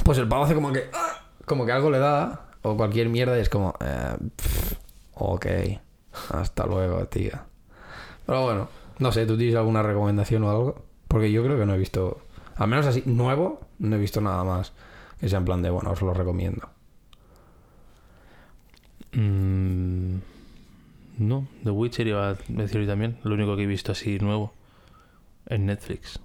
Pues 0.03 0.17
el 0.17 0.27
pavo 0.27 0.43
hace 0.43 0.55
como 0.55 0.71
que 0.71 0.89
¡ah! 0.93 1.23
como 1.45 1.65
que 1.65 1.71
algo 1.71 1.89
le 1.89 1.99
da 1.99 2.45
o 2.61 2.77
cualquier 2.77 3.09
mierda 3.09 3.37
y 3.37 3.41
es 3.41 3.49
como 3.49 3.73
eh, 3.79 4.15
pff, 4.35 4.73
ok, 5.15 5.45
hasta 6.31 6.65
luego, 6.65 7.05
tía. 7.05 7.45
Pero 8.25 8.43
bueno, 8.43 8.69
no 8.99 9.11
sé, 9.11 9.25
¿tú 9.25 9.37
tienes 9.37 9.55
alguna 9.55 9.81
recomendación 9.83 10.43
o 10.43 10.49
algo? 10.49 10.85
Porque 11.07 11.31
yo 11.31 11.43
creo 11.43 11.57
que 11.57 11.65
no 11.65 11.73
he 11.73 11.77
visto, 11.77 12.19
al 12.55 12.67
menos 12.67 12.85
así, 12.85 13.03
nuevo, 13.05 13.61
no 13.79 13.95
he 13.95 13.99
visto 13.99 14.21
nada 14.21 14.43
más 14.43 14.73
que 15.19 15.27
sea 15.27 15.39
en 15.39 15.45
plan 15.45 15.61
de, 15.61 15.69
bueno, 15.69 15.91
os 15.91 16.01
lo 16.01 16.13
recomiendo. 16.13 16.69
Mm, 19.11 20.17
no, 21.17 21.47
The 21.63 21.71
Witcher 21.71 22.07
iba 22.07 22.29
a 22.29 22.37
decir 22.47 22.79
hoy 22.81 22.87
también. 22.87 23.17
Lo 23.23 23.33
único 23.33 23.55
que 23.55 23.63
he 23.63 23.67
visto 23.67 23.91
así 23.91 24.19
nuevo 24.19 24.53
en 25.47 25.65
Netflix. 25.65 26.19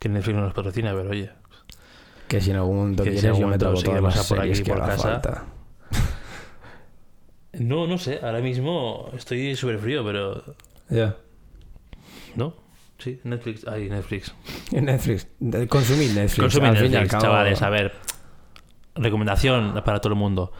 Que 0.00 0.08
Netflix 0.08 0.36
no 0.36 0.42
nos 0.42 0.54
patrocina, 0.54 0.92
pero 0.94 1.10
oye. 1.10 1.30
Que 2.28 2.40
si 2.40 2.50
en 2.50 2.56
algún 2.56 2.76
momento 2.76 3.04
Que 3.04 3.10
si 3.10 3.16
en 3.16 3.20
quieres, 3.20 3.38
yo 3.38 3.46
algún 3.46 3.50
me 3.50 3.58
momento 3.58 3.64
trago 3.66 3.76
sí 3.76 3.84
todas 3.84 4.16
las 4.16 4.28
por 4.28 4.40
aquí, 4.40 4.62
que 4.62 4.70
por 4.70 4.78
casa. 4.80 5.02
falta. 5.02 5.44
No, 7.58 7.86
no 7.86 7.96
sé. 7.96 8.20
Ahora 8.22 8.40
mismo 8.40 9.08
estoy 9.16 9.56
súper 9.56 9.78
frío, 9.78 10.04
pero. 10.04 10.42
Ya. 10.90 11.16
¿No? 12.36 12.54
Sí, 12.98 13.20
Netflix. 13.24 13.66
Ay, 13.66 13.88
Netflix. 13.88 14.34
En 14.72 14.84
Netflix. 14.86 15.26
Consumid 15.68 16.12
Netflix. 16.12 16.54
Fin 16.54 16.64
al 16.64 16.74
Netflix, 16.74 17.10
cabo. 17.10 17.22
chavales. 17.24 17.62
A 17.62 17.70
ver. 17.70 17.92
recomendación 18.94 19.82
para 19.84 20.00
todo 20.00 20.12
el 20.14 20.18
mundo. 20.18 20.52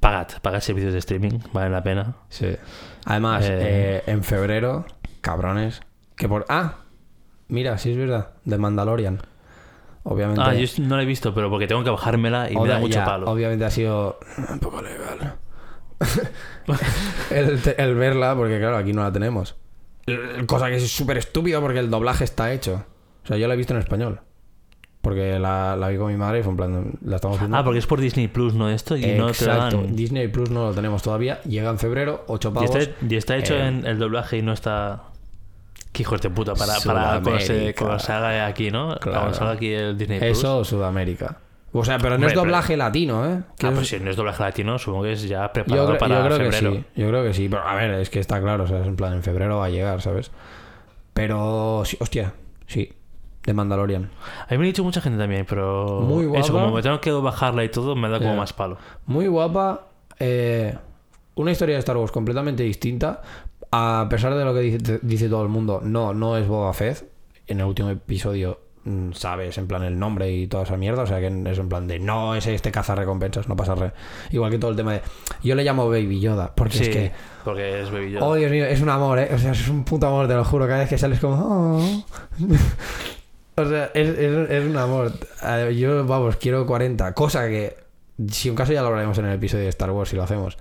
Pagad, 0.00 0.28
pagad 0.42 0.60
servicios 0.60 0.92
de 0.92 0.98
streaming, 0.98 1.38
vale 1.52 1.70
la 1.70 1.82
pena. 1.82 2.16
Sí. 2.28 2.48
Además, 3.06 3.44
Eh. 3.46 3.58
eh, 3.60 4.02
en 4.06 4.22
febrero, 4.24 4.84
cabrones. 5.20 5.80
Que 6.16 6.28
por. 6.28 6.44
Ah, 6.48 6.78
mira, 7.48 7.78
sí 7.78 7.92
es 7.92 7.96
verdad. 7.96 8.32
De 8.44 8.58
Mandalorian. 8.58 9.20
Obviamente. 10.02 10.42
Ah, 10.44 10.52
yo 10.54 10.66
no 10.82 10.96
la 10.96 11.04
he 11.04 11.06
visto, 11.06 11.32
pero 11.32 11.48
porque 11.48 11.66
tengo 11.68 11.84
que 11.84 11.90
bajármela 11.90 12.50
y 12.50 12.56
me 12.56 12.68
da 12.68 12.78
mucho 12.80 12.94
ya, 12.94 13.04
palo. 13.04 13.30
Obviamente 13.30 13.64
ha 13.64 13.70
sido 13.70 14.18
un 14.50 14.58
poco 14.58 14.82
legal. 14.82 15.36
el 17.30 17.94
verla, 17.94 18.34
porque 18.34 18.58
claro, 18.58 18.76
aquí 18.76 18.92
no 18.92 19.02
la 19.02 19.12
tenemos. 19.12 19.56
Cosa 20.46 20.68
que 20.68 20.76
es 20.76 20.90
súper 20.90 21.18
estúpido 21.18 21.60
porque 21.60 21.78
el 21.78 21.90
doblaje 21.90 22.24
está 22.24 22.52
hecho. 22.52 22.84
O 23.24 23.26
sea, 23.26 23.36
yo 23.36 23.46
la 23.48 23.54
he 23.54 23.56
visto 23.56 23.72
en 23.74 23.80
español. 23.80 24.20
Porque 25.00 25.38
la, 25.38 25.74
la 25.76 25.88
vi 25.88 25.96
con 25.96 26.12
mi 26.12 26.16
madre 26.16 26.40
y 26.40 26.42
fue 26.44 26.50
en 26.52 26.56
plan, 26.56 26.92
la 27.04 27.16
estamos 27.16 27.38
viendo. 27.38 27.56
Ah, 27.56 27.64
porque 27.64 27.80
es 27.80 27.86
por 27.88 28.00
Disney 28.00 28.28
Plus, 28.28 28.54
¿no? 28.54 28.68
Esto 28.70 28.96
y 28.96 29.00
no 29.00 29.06
te 29.08 29.18
lo 29.18 29.28
Exacto. 29.30 29.76
dan. 29.78 29.96
Disney 29.96 30.28
Plus 30.28 30.50
no 30.50 30.66
lo 30.68 30.74
tenemos 30.74 31.02
todavía. 31.02 31.40
Llega 31.42 31.70
en 31.70 31.78
febrero, 31.78 32.24
8 32.28 32.48
Y 32.50 32.52
pavos. 32.52 32.76
está, 32.76 33.04
y 33.08 33.16
está 33.16 33.36
hecho 33.36 33.54
Eh, 33.54 33.66
en 33.66 33.84
el 33.86 33.98
doblaje 33.98 34.38
y 34.38 34.42
no 34.42 34.52
está. 34.52 35.02
Qué 35.92 36.02
hijos 36.02 36.20
de 36.22 36.30
puta, 36.30 36.54
para, 36.54 36.74
para 36.84 37.20
cuando 37.20 37.38
se, 37.40 37.46
Sudamérica. 37.46 37.84
cuando 37.84 37.98
salga 37.98 38.46
aquí, 38.46 38.70
¿no? 38.70 38.96
Claro. 39.00 39.18
Cuando 39.20 39.34
salga 39.34 39.52
aquí 39.54 39.72
el 39.72 39.98
Disney 39.98 40.20
Plus. 40.20 40.38
Eso, 40.38 40.64
Sudamérica. 40.64 41.38
O 41.74 41.84
sea, 41.84 41.96
pero 41.98 42.10
no 42.10 42.14
Hombre, 42.16 42.26
es 42.28 42.32
pero- 42.34 42.42
doblaje 42.42 42.76
latino, 42.76 43.24
¿eh? 43.26 43.38
Ah, 43.62 43.68
es- 43.68 43.74
pues 43.74 43.88
si 43.88 43.98
no 44.00 44.10
es 44.10 44.16
doblaje 44.16 44.42
latino, 44.42 44.78
supongo 44.78 45.04
que 45.04 45.12
es 45.12 45.22
ya 45.26 45.46
yo, 45.46 45.52
preparado 45.52 45.86
creo- 45.88 45.98
para 45.98 46.18
yo 46.18 46.24
creo 46.26 46.36
febrero. 46.50 46.70
que 46.72 46.78
sí. 46.78 46.84
Yo 46.96 47.08
creo 47.08 47.24
que 47.24 47.32
sí. 47.34 47.48
Pero 47.48 47.62
a 47.62 47.74
ver, 47.76 47.90
es 47.94 48.10
que 48.10 48.20
está 48.20 48.40
claro. 48.40 48.64
O 48.64 48.66
sea, 48.66 48.80
es 48.80 48.86
en 48.86 48.96
plan, 48.96 49.14
en 49.14 49.22
febrero 49.22 49.58
va 49.58 49.66
a 49.66 49.70
llegar, 49.70 50.00
¿sabes? 50.02 50.30
Pero, 51.14 51.82
sí, 51.84 51.96
hostia, 52.00 52.34
sí. 52.66 52.92
De 53.44 53.52
Mandalorian. 53.54 54.08
A 54.48 54.52
mí 54.52 54.58
me 54.58 54.64
ha 54.64 54.66
dicho 54.66 54.84
mucha 54.84 55.00
gente 55.00 55.18
también, 55.18 55.44
pero. 55.48 56.00
Muy 56.02 56.26
guapa. 56.26 56.40
Eso, 56.44 56.52
como 56.52 56.70
me 56.72 56.80
tengo 56.82 57.00
que 57.00 57.10
bajarla 57.10 57.64
y 57.64 57.68
todo, 57.70 57.96
me 57.96 58.08
da 58.08 58.18
como 58.18 58.36
más 58.36 58.52
palo. 58.52 58.78
Muy 59.06 59.26
guapa. 59.26 59.88
eh, 60.24 60.76
una 61.34 61.50
historia 61.50 61.74
de 61.74 61.78
Star 61.80 61.96
Wars 61.96 62.12
completamente 62.12 62.62
distinta. 62.62 63.22
A 63.72 64.06
pesar 64.08 64.34
de 64.34 64.44
lo 64.44 64.54
que 64.54 64.60
dice, 64.60 65.00
dice 65.02 65.28
todo 65.28 65.42
el 65.42 65.48
mundo, 65.48 65.80
no, 65.82 66.14
no 66.14 66.36
es 66.36 66.46
Boba 66.46 66.72
Fett. 66.74 67.10
En 67.48 67.58
el 67.58 67.66
último 67.66 67.88
episodio 67.90 68.60
sabes 69.14 69.58
en 69.58 69.66
plan 69.68 69.82
el 69.84 69.98
nombre 69.98 70.30
y 70.32 70.46
toda 70.46 70.64
esa 70.64 70.76
mierda. 70.76 71.02
O 71.02 71.06
sea 71.06 71.20
que 71.20 71.26
es 71.26 71.58
en 71.58 71.68
plan 71.68 71.86
de 71.86 71.98
no 71.98 72.34
es 72.34 72.46
este 72.46 72.70
caza 72.72 72.94
recompensas, 72.94 73.48
no 73.48 73.56
pasa 73.56 73.74
re. 73.74 73.92
Igual 74.30 74.50
que 74.50 74.58
todo 74.58 74.70
el 74.70 74.76
tema 74.76 74.92
de. 74.94 75.02
Yo 75.42 75.54
le 75.54 75.64
llamo 75.64 75.88
Baby 75.88 76.20
Yoda. 76.20 76.52
Porque 76.54 76.78
Sí, 76.78 76.82
es 76.84 76.88
que. 76.90 77.12
porque 77.44 77.82
es 77.82 77.90
Baby 77.90 78.12
Yoda. 78.12 78.26
Oh, 78.26 78.34
Dios 78.34 78.50
mío, 78.50 78.64
es 78.66 78.80
un 78.80 78.88
amor, 78.88 79.18
¿eh? 79.18 79.28
O 79.34 79.38
sea, 79.38 79.52
es 79.52 79.68
un 79.68 79.84
puto 79.84 80.06
amor, 80.06 80.26
te 80.28 80.34
lo 80.34 80.44
juro. 80.44 80.66
Cada 80.66 80.80
vez 80.80 80.88
que 80.88 80.98
sales 80.98 81.20
como... 81.20 81.78
"Oh". 81.78 82.04
o 83.56 83.64
sea, 83.68 83.90
es, 83.94 84.08
es- 84.08 84.50
es 84.50 84.64
un 84.64 84.76
amor. 84.76 85.12
Yo, 85.74 86.04
vamos, 86.06 86.36
quiero 86.36 86.66
40. 86.66 87.12
Cosa 87.14 87.46
que, 87.48 87.76
si 88.30 88.50
un 88.50 88.56
caso 88.56 88.72
ya 88.72 88.80
lo 88.82 88.88
hablaremos 88.88 89.16
en 89.18 89.26
el 89.26 89.34
episodio 89.34 89.64
de 89.64 89.70
Star 89.70 89.90
Wars, 89.90 90.10
si 90.10 90.16
lo 90.16 90.22
hacemos. 90.22 90.58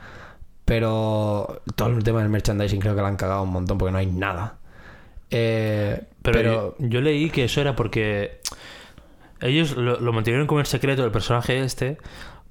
Pero 0.66 1.62
todo 1.76 1.90
el 1.90 2.04
tema 2.04 2.20
del 2.22 2.30
merchandising 2.30 2.80
creo 2.80 2.96
que 2.96 3.02
lo 3.02 3.08
han 3.08 3.18
cagado 3.18 3.44
un 3.44 3.50
montón 3.52 3.78
porque 3.78 3.92
no 3.92 3.98
hay 3.98 4.06
nada. 4.06 4.56
Eh, 5.32 6.02
Pero, 6.22 6.38
pero, 6.38 6.76
Yo, 6.80 6.88
yo 6.88 7.02
leí 7.02 7.30
que 7.30 7.46
eso 7.46 7.62
era 7.62 7.76
porque 7.76 8.40
ellos 9.42 9.76
lo, 9.76 10.00
lo 10.00 10.14
mantuvieron 10.14 10.46
como 10.48 10.60
el 10.60 10.66
secreto 10.66 11.02
del 11.02 11.12
personaje 11.12 11.64
este, 11.64 11.98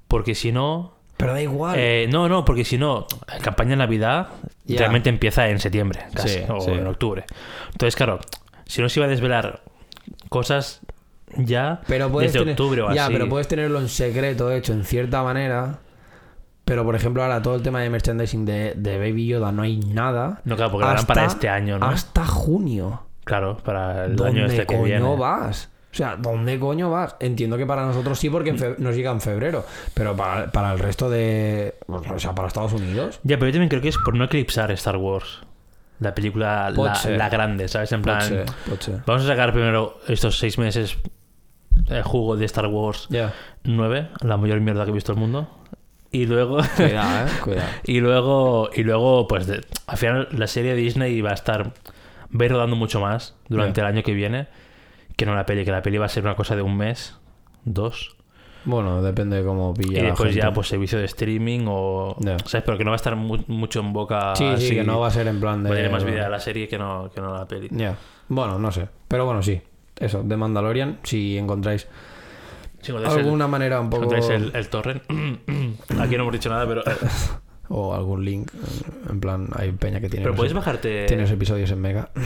porque 0.07 0.35
si 0.35 0.51
no... 0.51 0.95
pero 1.15 1.33
da 1.33 1.41
igual. 1.41 1.75
eh, 1.79 2.07
no, 2.11 2.27
no, 2.27 2.43
porque 2.43 2.65
si 2.65 2.77
no, 2.77 3.05
la 3.27 3.37
campaña 3.39 3.71
de 3.71 3.75
Navidad 3.77 4.27
Ya. 4.65 4.79
realmente 4.79 5.09
empieza 5.09 5.47
en 5.49 5.59
septiembre, 5.59 6.01
casi, 6.13 6.39
Sí, 6.39 6.43
o 6.49 6.59
sí. 6.59 6.71
en 6.71 6.87
octubre. 6.87 7.23
Entonces, 7.71 7.95
claro, 7.95 8.19
si 8.65 8.81
no 8.81 8.89
se 8.89 8.99
iba 8.99 9.05
a 9.05 9.09
desvelar 9.09 9.61
cosas 10.29 10.81
ya 11.37 11.81
Pero 11.87 12.09
desde 12.09 12.39
tener, 12.39 12.51
octubre 12.53 12.81
o 12.81 12.93
ya, 12.93 13.05
así. 13.05 13.13
pero 13.13 13.29
puedes 13.29 13.47
tenerlo 13.47 13.79
en 13.79 13.87
secreto 13.87 14.51
hecho 14.51 14.73
en 14.73 14.83
cierta 14.83 15.23
manera. 15.23 15.79
Pero 16.65 16.83
por 16.85 16.95
ejemplo, 16.95 17.23
ahora 17.23 17.41
todo 17.41 17.55
el 17.55 17.61
tema 17.63 17.81
de 17.81 17.89
merchandising 17.89 18.45
de, 18.45 18.73
de 18.75 18.97
Baby 18.97 19.27
Yoda 19.27 19.51
no 19.51 19.63
hay 19.63 19.77
nada. 19.77 20.41
No, 20.45 20.55
claro, 20.55 20.71
porque 20.71 20.85
lo 20.85 20.91
harán 20.91 21.05
para 21.05 21.25
este 21.25 21.49
año, 21.49 21.79
¿no? 21.79 21.87
Hasta 21.87 22.25
junio. 22.25 23.03
Claro, 23.23 23.57
para 23.57 24.05
el 24.05 24.15
¿Dónde 24.15 24.39
año 24.41 24.47
este 24.47 24.61
que 24.61 24.65
coño 24.67 24.83
viene. 24.83 25.15
vas? 25.15 25.69
O 25.91 25.93
sea, 25.93 26.15
¿dónde 26.15 26.57
coño 26.57 26.89
vas? 26.89 27.15
Entiendo 27.19 27.57
que 27.57 27.65
para 27.65 27.85
nosotros 27.85 28.17
sí, 28.17 28.29
porque 28.29 28.53
nos 28.77 28.95
llega 28.95 29.11
en 29.11 29.19
febrero. 29.19 29.65
Pero 29.93 30.15
para, 30.15 30.49
para 30.51 30.71
el 30.71 30.79
resto 30.79 31.09
de. 31.09 31.75
O 31.87 32.19
sea, 32.19 32.33
para 32.33 32.47
Estados 32.47 32.73
Unidos. 32.73 33.19
Ya, 33.23 33.37
pero 33.37 33.47
yo 33.47 33.53
también 33.53 33.69
creo 33.69 33.81
que 33.81 33.89
es 33.89 33.97
por 33.97 34.15
no 34.15 34.23
eclipsar 34.23 34.71
Star 34.71 34.95
Wars. 34.97 35.41
La 35.99 36.15
película, 36.15 36.71
la, 36.71 37.29
grande, 37.29 37.67
¿sabes? 37.67 37.91
En 37.91 38.01
plan, 38.01 38.19
Pot 38.19 38.27
ser, 38.27 38.45
pot 38.67 38.81
ser. 38.81 39.01
vamos 39.05 39.23
a 39.23 39.27
sacar 39.27 39.53
primero 39.53 39.99
estos 40.07 40.39
seis 40.39 40.57
meses 40.57 40.97
el 41.89 42.01
jugo 42.03 42.37
de 42.37 42.45
Star 42.45 42.65
Wars 42.67 43.07
Ya. 43.09 43.33
9, 43.63 44.09
la 44.21 44.37
mayor 44.37 44.59
mierda 44.61 44.83
que 44.85 44.89
he 44.91 44.93
visto 44.93 45.11
el 45.11 45.19
mundo. 45.19 45.47
Y 46.11 46.25
luego, 46.25 46.57
Cuidado, 46.75 47.27
eh. 47.27 47.31
Cuidado. 47.43 47.69
y 47.85 47.99
luego, 48.01 48.69
y 48.75 48.83
luego, 48.83 49.27
pues 49.27 49.47
de- 49.47 49.61
al 49.87 49.97
final 49.97 50.27
la 50.31 50.47
serie 50.47 50.71
de 50.75 50.81
Disney 50.81 51.21
va 51.21 51.31
a 51.31 51.33
estar, 51.35 51.67
va 51.67 52.41
a 52.41 52.45
ir 52.45 52.51
rodando 52.51 52.75
mucho 52.75 52.99
más 52.99 53.35
durante 53.47 53.81
Ya. 53.81 53.87
el 53.87 53.93
año 53.95 54.03
que 54.03 54.13
viene 54.13 54.47
que 55.15 55.25
no 55.25 55.35
la 55.35 55.45
peli, 55.45 55.63
que 55.65 55.71
la 55.71 55.81
peli 55.81 55.97
va 55.97 56.05
a 56.05 56.09
ser 56.09 56.23
una 56.23 56.35
cosa 56.35 56.55
de 56.55 56.61
un 56.63 56.75
mes, 56.77 57.15
dos. 57.63 58.15
Bueno, 58.63 59.01
depende 59.01 59.37
de 59.37 59.43
cómo 59.43 59.73
pilla. 59.73 59.99
y 59.99 60.01
la 60.01 60.09
después 60.09 60.35
ya, 60.35 60.43
gente. 60.43 60.55
pues 60.55 60.67
servicio 60.67 60.99
de 60.99 61.05
streaming 61.05 61.61
o. 61.67 62.15
Ya. 62.19 62.37
¿Sabes? 62.45 62.63
Pero 62.65 62.77
que 62.77 62.83
no 62.83 62.91
va 62.91 62.95
a 62.95 62.97
estar 62.97 63.15
mu- 63.15 63.43
mucho 63.47 63.79
en 63.79 63.91
boca. 63.93 64.35
Sí, 64.35 64.43
sí, 64.57 64.65
así. 64.65 64.75
que 64.75 64.83
no 64.83 64.99
va 64.99 65.07
a 65.07 65.11
ser 65.11 65.27
en 65.27 65.39
plan 65.39 65.63
de. 65.63 65.69
Va 65.69 65.75
a 65.75 65.77
tener 65.77 65.91
más 65.91 66.03
vida 66.03 66.29
la 66.29 66.39
serie 66.39 66.67
que 66.67 66.77
no, 66.77 67.09
que 67.13 67.21
no 67.21 67.33
la 67.33 67.47
peli. 67.47 67.69
Ya. 67.71 67.95
Bueno, 68.27 68.59
no 68.59 68.71
sé. 68.71 68.87
Pero 69.07 69.25
bueno, 69.25 69.41
sí. 69.41 69.61
Eso, 69.99 70.21
de 70.23 70.37
Mandalorian, 70.37 70.99
si 71.03 71.37
encontráis 71.37 71.87
Si 72.81 72.91
el- 72.91 73.05
alguna 73.05 73.47
manera 73.47 73.79
un 73.79 73.87
si 73.87 73.91
poco. 73.91 74.03
encontráis 74.15 74.29
el, 74.29 74.55
el 74.55 74.67
torrent. 74.69 75.03
Aquí 75.99 76.15
no 76.15 76.21
hemos 76.23 76.33
dicho 76.33 76.49
nada, 76.49 76.67
pero. 76.67 76.83
O 77.73 77.93
algún 77.95 78.25
link. 78.25 78.51
En 79.09 79.21
plan, 79.21 79.47
hay 79.55 79.71
peña 79.71 80.01
que 80.01 80.09
tiene. 80.09 80.25
Pero 80.25 80.35
puedes 80.35 80.51
bajarte. 80.51 81.05
Tienes 81.05 81.31
episodios 81.31 81.71
en 81.71 81.79
Mega. 81.79 82.09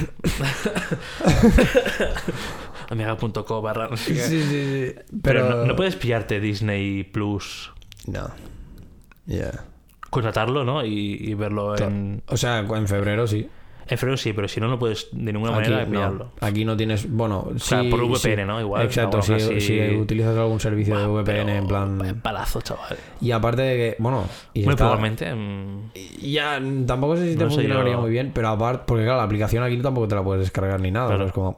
Amiga.co 2.90 3.62
barra. 3.62 3.88
no 3.90 3.98
sé 3.98 4.14
qué. 4.14 4.20
sí, 4.22 4.44
sí. 4.44 4.96
Pero, 5.22 5.50
no, 5.50 5.66
no 5.66 5.76
puedes 5.76 5.96
pillarte 5.96 6.40
Disney 6.40 7.04
Plus, 7.04 7.72
No. 8.08 8.30
Ya. 9.28 9.52
contratarlo, 10.10 10.64
¿no? 10.64 10.86
Y, 10.86 11.18
y 11.20 11.34
verlo 11.34 11.78
en. 11.78 12.22
O 12.28 12.38
sea, 12.38 12.60
en 12.60 12.88
febrero 12.88 13.28
sí. 13.28 13.50
En 13.88 13.98
sí, 14.18 14.34
pero 14.34 14.48
si 14.48 14.60
no, 14.60 14.68
no 14.68 14.80
puedes 14.80 15.08
de 15.12 15.32
ninguna 15.32 15.52
Aquí 15.58 15.70
manera 15.70 15.86
no. 16.10 16.32
Aquí 16.42 16.66
no 16.66 16.76
tienes. 16.76 17.10
Bueno, 17.12 17.50
sea, 17.58 17.82
sí, 17.84 17.90
por 17.90 18.02
VPN, 18.04 18.18
sí. 18.18 18.46
¿no? 18.48 18.60
Igual, 18.60 18.84
Exacto, 18.86 19.20
o 19.20 19.22
si, 19.22 19.34
algo 19.34 19.46
así. 19.58 19.62
si 19.62 19.96
utilizas 19.96 20.36
algún 20.38 20.60
servicio 20.60 20.98
de 20.98 21.06
VPN 21.06 21.50
en 21.58 21.68
plan. 21.68 22.20
Palazo, 22.24 22.62
chaval. 22.62 22.98
Y 23.22 23.32
aparte 23.32 23.62
de 23.62 23.76
que. 23.76 23.96
Bueno. 24.00 24.24
Y 24.54 24.64
Muy 24.64 24.72
está- 24.74 24.86
probablemente. 24.86 25.34
mm, 25.34 25.92
Ya, 26.22 26.60
tampoco 26.88 27.18
sé 27.18 27.32
si 27.32 27.38
te 27.38 27.44
No 27.44 27.52
funcionaría 27.52 27.94
yo. 27.94 28.02
muy 28.02 28.10
bien, 28.10 28.32
pero 28.34 28.48
aparte. 28.50 28.84
Porque 28.88 29.04
claro, 29.04 29.18
la 29.18 29.24
aplicación 29.26 29.64
aquí 29.64 29.78
tampoco 29.78 30.08
te 30.08 30.16
la 30.16 30.24
puedes 30.24 30.42
descargar 30.44 30.80
ni 30.82 30.90
nada. 30.92 31.08
Claro. 31.10 31.26
Es 31.26 31.32
como. 31.32 31.58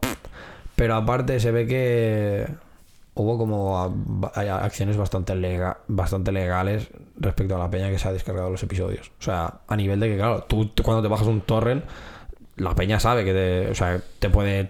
Pero 0.76 0.96
aparte 0.96 1.40
se 1.40 1.52
ve 1.52 1.66
que. 1.66 2.46
Hubo 3.20 3.36
como 3.40 3.82
acciones 4.36 4.96
bastante, 4.96 5.34
lega- 5.34 5.80
bastante 5.88 6.32
legales 6.32 6.90
respecto 7.20 7.56
a 7.56 7.58
la 7.60 7.68
peña 7.72 7.90
que 7.90 7.98
se 7.98 8.08
ha 8.08 8.14
descargado 8.14 8.52
los 8.52 8.62
episodios. 8.62 9.08
O 9.20 9.24
sea, 9.24 9.56
a 9.68 9.76
nivel 9.76 10.00
de 10.00 10.10
que, 10.10 10.18
claro, 10.18 10.44
tú 10.44 10.70
cuando 10.84 11.02
te 11.02 11.08
bajas 11.08 11.26
un 11.26 11.42
torrent, 11.42 11.84
la 12.58 12.76
peña 12.76 13.00
sabe 13.00 13.24
que 13.26 13.34
te, 13.34 13.72
o 13.72 13.76
sea, 13.76 14.00
te 14.20 14.30
puede 14.30 14.70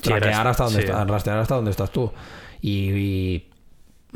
traquear 0.00 0.46
hasta 0.46 0.64
donde 0.64 0.80
sí. 0.80 0.84
está- 0.86 1.04
rastrear 1.04 1.38
hasta 1.38 1.54
donde 1.56 1.70
estás 1.70 1.90
tú. 1.90 2.12
Y, 2.62 2.90
y 2.92 3.48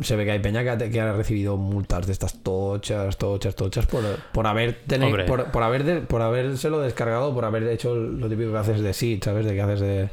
se 0.03 0.17
ve 0.17 0.25
que 0.25 0.31
hay 0.33 0.39
peña 0.39 0.63
que 0.63 0.71
ha, 0.71 0.79
que 0.79 1.01
ha 1.01 1.13
recibido 1.13 1.57
multas 1.57 2.07
de 2.07 2.13
estas 2.13 2.43
tochas, 2.43 3.17
tochas, 3.19 3.55
tochas 3.55 3.87
por, 3.87 4.03
por 4.33 4.47
haber 4.47 4.79
Hombre. 5.03 5.25
por, 5.25 5.47
por 5.47 5.63
haber 5.63 5.85
de- 5.85 6.01
por 6.01 6.23
habérselo 6.23 6.81
descargado, 6.81 7.35
por 7.35 7.45
haber 7.45 7.65
hecho 7.69 7.95
lo 7.95 8.29
típico 8.29 8.53
que 8.53 8.59
haces 8.59 8.81
de 8.81 8.93
seed, 8.95 9.23
¿sabes? 9.23 9.45
De 9.47 9.55
que 9.55 9.61
haces 9.61 9.81
de, 9.81 10.09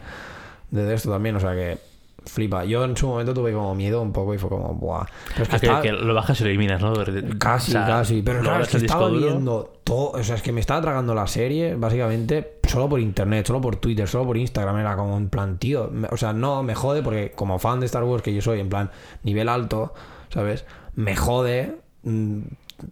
de, 0.72 0.94
esto 0.94 1.10
también, 1.12 1.36
o 1.36 1.40
sea 1.40 1.54
que 1.54 1.78
flipa. 2.26 2.66
Yo 2.66 2.84
en 2.84 2.98
su 2.98 3.08
momento 3.08 3.34
tuve 3.34 3.54
como 3.54 3.74
miedo 3.76 4.02
un 4.02 4.12
poco 4.12 4.34
y 4.34 4.38
fue 4.38 4.50
como, 4.50 4.74
buah. 4.74 5.06
Pero 5.38 5.44
es 5.56 5.82
que 5.82 5.92
lo 5.94 6.14
bajas 6.14 6.42
y 6.42 6.44
lo 6.44 6.50
eliminas, 6.50 6.82
¿no? 6.82 6.92
Casi, 7.40 7.72
O 7.72 7.74
sea, 7.74 7.86
casi. 7.88 8.22
Pero 8.22 8.42
claro, 8.42 8.64
es 8.64 8.70
que 8.70 8.78
estaba 8.78 9.10
viendo 9.10 9.72
todo. 9.86 10.12
O 10.12 10.24
sea, 10.24 10.36
es 10.36 10.42
que 10.42 10.52
me 10.52 10.60
estaba 10.60 10.82
tragando 10.82 11.16
la 11.16 11.26
serie, 11.28 11.76
básicamente, 11.76 12.57
solo 12.68 12.90
por 12.90 13.00
internet, 13.00 13.46
solo 13.48 13.62
por 13.62 13.78
Twitter, 13.78 14.08
solo 14.08 14.26
por 14.26 14.38
Instagram. 14.38 14.78
Era 14.78 14.96
como 14.96 15.18
en 15.18 15.30
plan, 15.30 15.58
tío. 15.58 15.92
O 16.12 16.18
sea, 16.18 16.34
no, 16.34 16.64
me 16.64 16.76
jode 16.76 17.02
porque 17.04 17.32
como 17.32 17.60
fan 17.60 17.80
de 17.80 17.86
Star 17.88 18.04
Wars 18.04 18.24
que 18.24 18.34
yo 18.34 18.42
soy, 18.42 18.60
en 18.60 18.70
plan, 18.70 18.92
nivel 19.24 19.50
alto, 19.50 19.94
¿sabes? 20.30 20.66
Me 20.96 21.16
jode. 21.16 21.78
mm, 22.04 22.40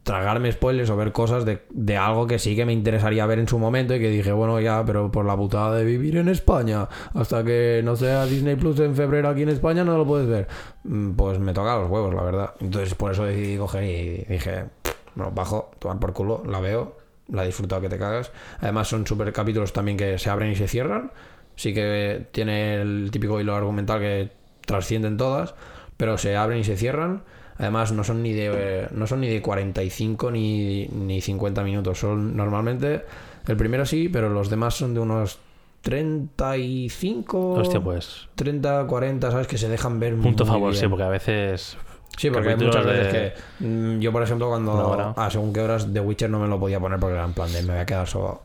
tragarme 0.02 0.52
spoilers 0.52 0.90
o 0.90 0.98
ver 0.98 1.12
cosas 1.12 1.46
de, 1.46 1.62
de 1.70 1.96
algo 1.96 2.26
que 2.26 2.40
sí 2.40 2.56
que 2.56 2.66
me 2.66 2.74
interesaría 2.74 3.24
ver 3.28 3.38
en 3.38 3.48
su 3.48 3.60
momento 3.60 3.94
y 3.94 4.00
que 4.00 4.10
dije, 4.10 4.32
bueno, 4.32 4.60
ya, 4.60 4.84
pero 4.84 5.12
por 5.12 5.26
la 5.26 5.38
putada 5.38 5.76
de 5.76 5.86
vivir 5.86 6.18
en 6.18 6.28
España, 6.28 6.90
hasta 7.14 7.44
que 7.44 7.82
no 7.84 7.96
sea 7.96 8.26
Disney 8.26 8.56
Plus 8.56 8.80
en 8.80 8.96
febrero 8.96 9.30
aquí 9.30 9.44
en 9.44 9.50
España 9.50 9.84
no 9.84 9.96
lo 9.96 10.06
puedes 10.08 10.28
ver. 10.28 10.48
Mm, 10.86 11.12
Pues 11.12 11.38
me 11.40 11.54
toca 11.54 11.78
los 11.78 11.90
huevos, 11.90 12.16
la 12.16 12.24
verdad. 12.24 12.54
Entonces 12.60 12.96
por 12.96 13.12
eso 13.12 13.26
decidí 13.26 13.58
coger 13.58 13.84
y 13.84 14.26
dije, 14.34 14.66
bueno, 15.14 15.32
bajo, 15.36 15.70
tomar 15.78 16.00
por 16.00 16.14
culo, 16.14 16.42
la 16.48 16.60
veo, 16.60 16.98
la 17.32 17.44
he 17.44 17.48
disfrutado 17.48 17.82
que 17.82 17.90
te 17.90 17.98
cagas. 17.98 18.32
Además 18.60 18.88
son 18.88 19.06
super 19.08 19.32
capítulos 19.34 19.74
también 19.74 19.98
que 19.98 20.18
se 20.18 20.30
abren 20.30 20.52
y 20.52 20.56
se 20.56 20.68
cierran. 20.68 21.12
Sí 21.56 21.74
que 21.74 22.28
tiene 22.32 22.82
el 22.82 23.10
típico 23.12 23.40
hilo 23.40 23.56
argumental 23.56 24.00
que 24.00 24.30
trascienden 24.66 25.18
todas, 25.18 25.56
pero 25.98 26.18
se 26.18 26.36
abren 26.36 26.60
y 26.60 26.64
se 26.64 26.78
cierran. 26.78 27.24
Además, 27.58 27.94
no 27.94 28.04
son 28.04 28.22
ni 28.22 28.34
de, 28.34 28.88
no 28.92 29.08
son 29.08 29.22
ni 29.22 29.30
de 29.30 29.42
45 29.42 30.30
ni, 30.32 30.88
ni 30.88 31.22
50 31.22 31.64
minutos. 31.64 32.00
Son 32.00 32.36
normalmente, 32.36 33.06
el 33.48 33.56
primero 33.56 33.86
sí, 33.86 34.10
pero 34.10 34.30
los 34.30 34.50
demás 34.50 34.74
son 34.76 34.94
de 34.94 35.00
unos 35.00 35.40
35, 35.84 37.52
Hostia, 37.54 37.80
pues. 37.82 38.28
30, 38.36 38.86
40, 38.88 39.32
¿sabes? 39.32 39.48
Que 39.48 39.58
se 39.58 39.70
dejan 39.70 40.00
ver 40.00 40.16
Punto 40.16 40.44
muy 40.46 40.54
favor, 40.54 40.72
bien. 40.72 40.82
sí, 40.82 40.88
porque 40.90 41.04
a 41.04 41.10
veces. 41.10 41.78
Sí, 42.18 42.30
porque 42.30 42.50
hay 42.50 42.56
muchas 42.58 42.86
veces 42.86 43.14
de- 43.14 43.34
que 43.60 43.66
mm, 43.66 44.00
yo, 44.00 44.12
por 44.12 44.24
ejemplo, 44.24 44.48
cuando 44.50 44.74
hora. 44.90 45.14
a 45.18 45.30
según 45.30 45.52
qué 45.54 45.60
horas 45.62 45.94
de 45.94 46.00
Witcher 46.00 46.30
no 46.30 46.40
me 46.40 46.48
lo 46.48 46.60
podía 46.60 46.80
poner 46.80 47.00
porque 47.00 47.16
era 47.16 47.26
en 47.26 47.34
plan 47.34 47.52
de 47.52 47.62
me 47.64 47.74
voy 47.74 47.82
a 47.82 47.86
quedar 47.86 48.08
solo. 48.08 48.42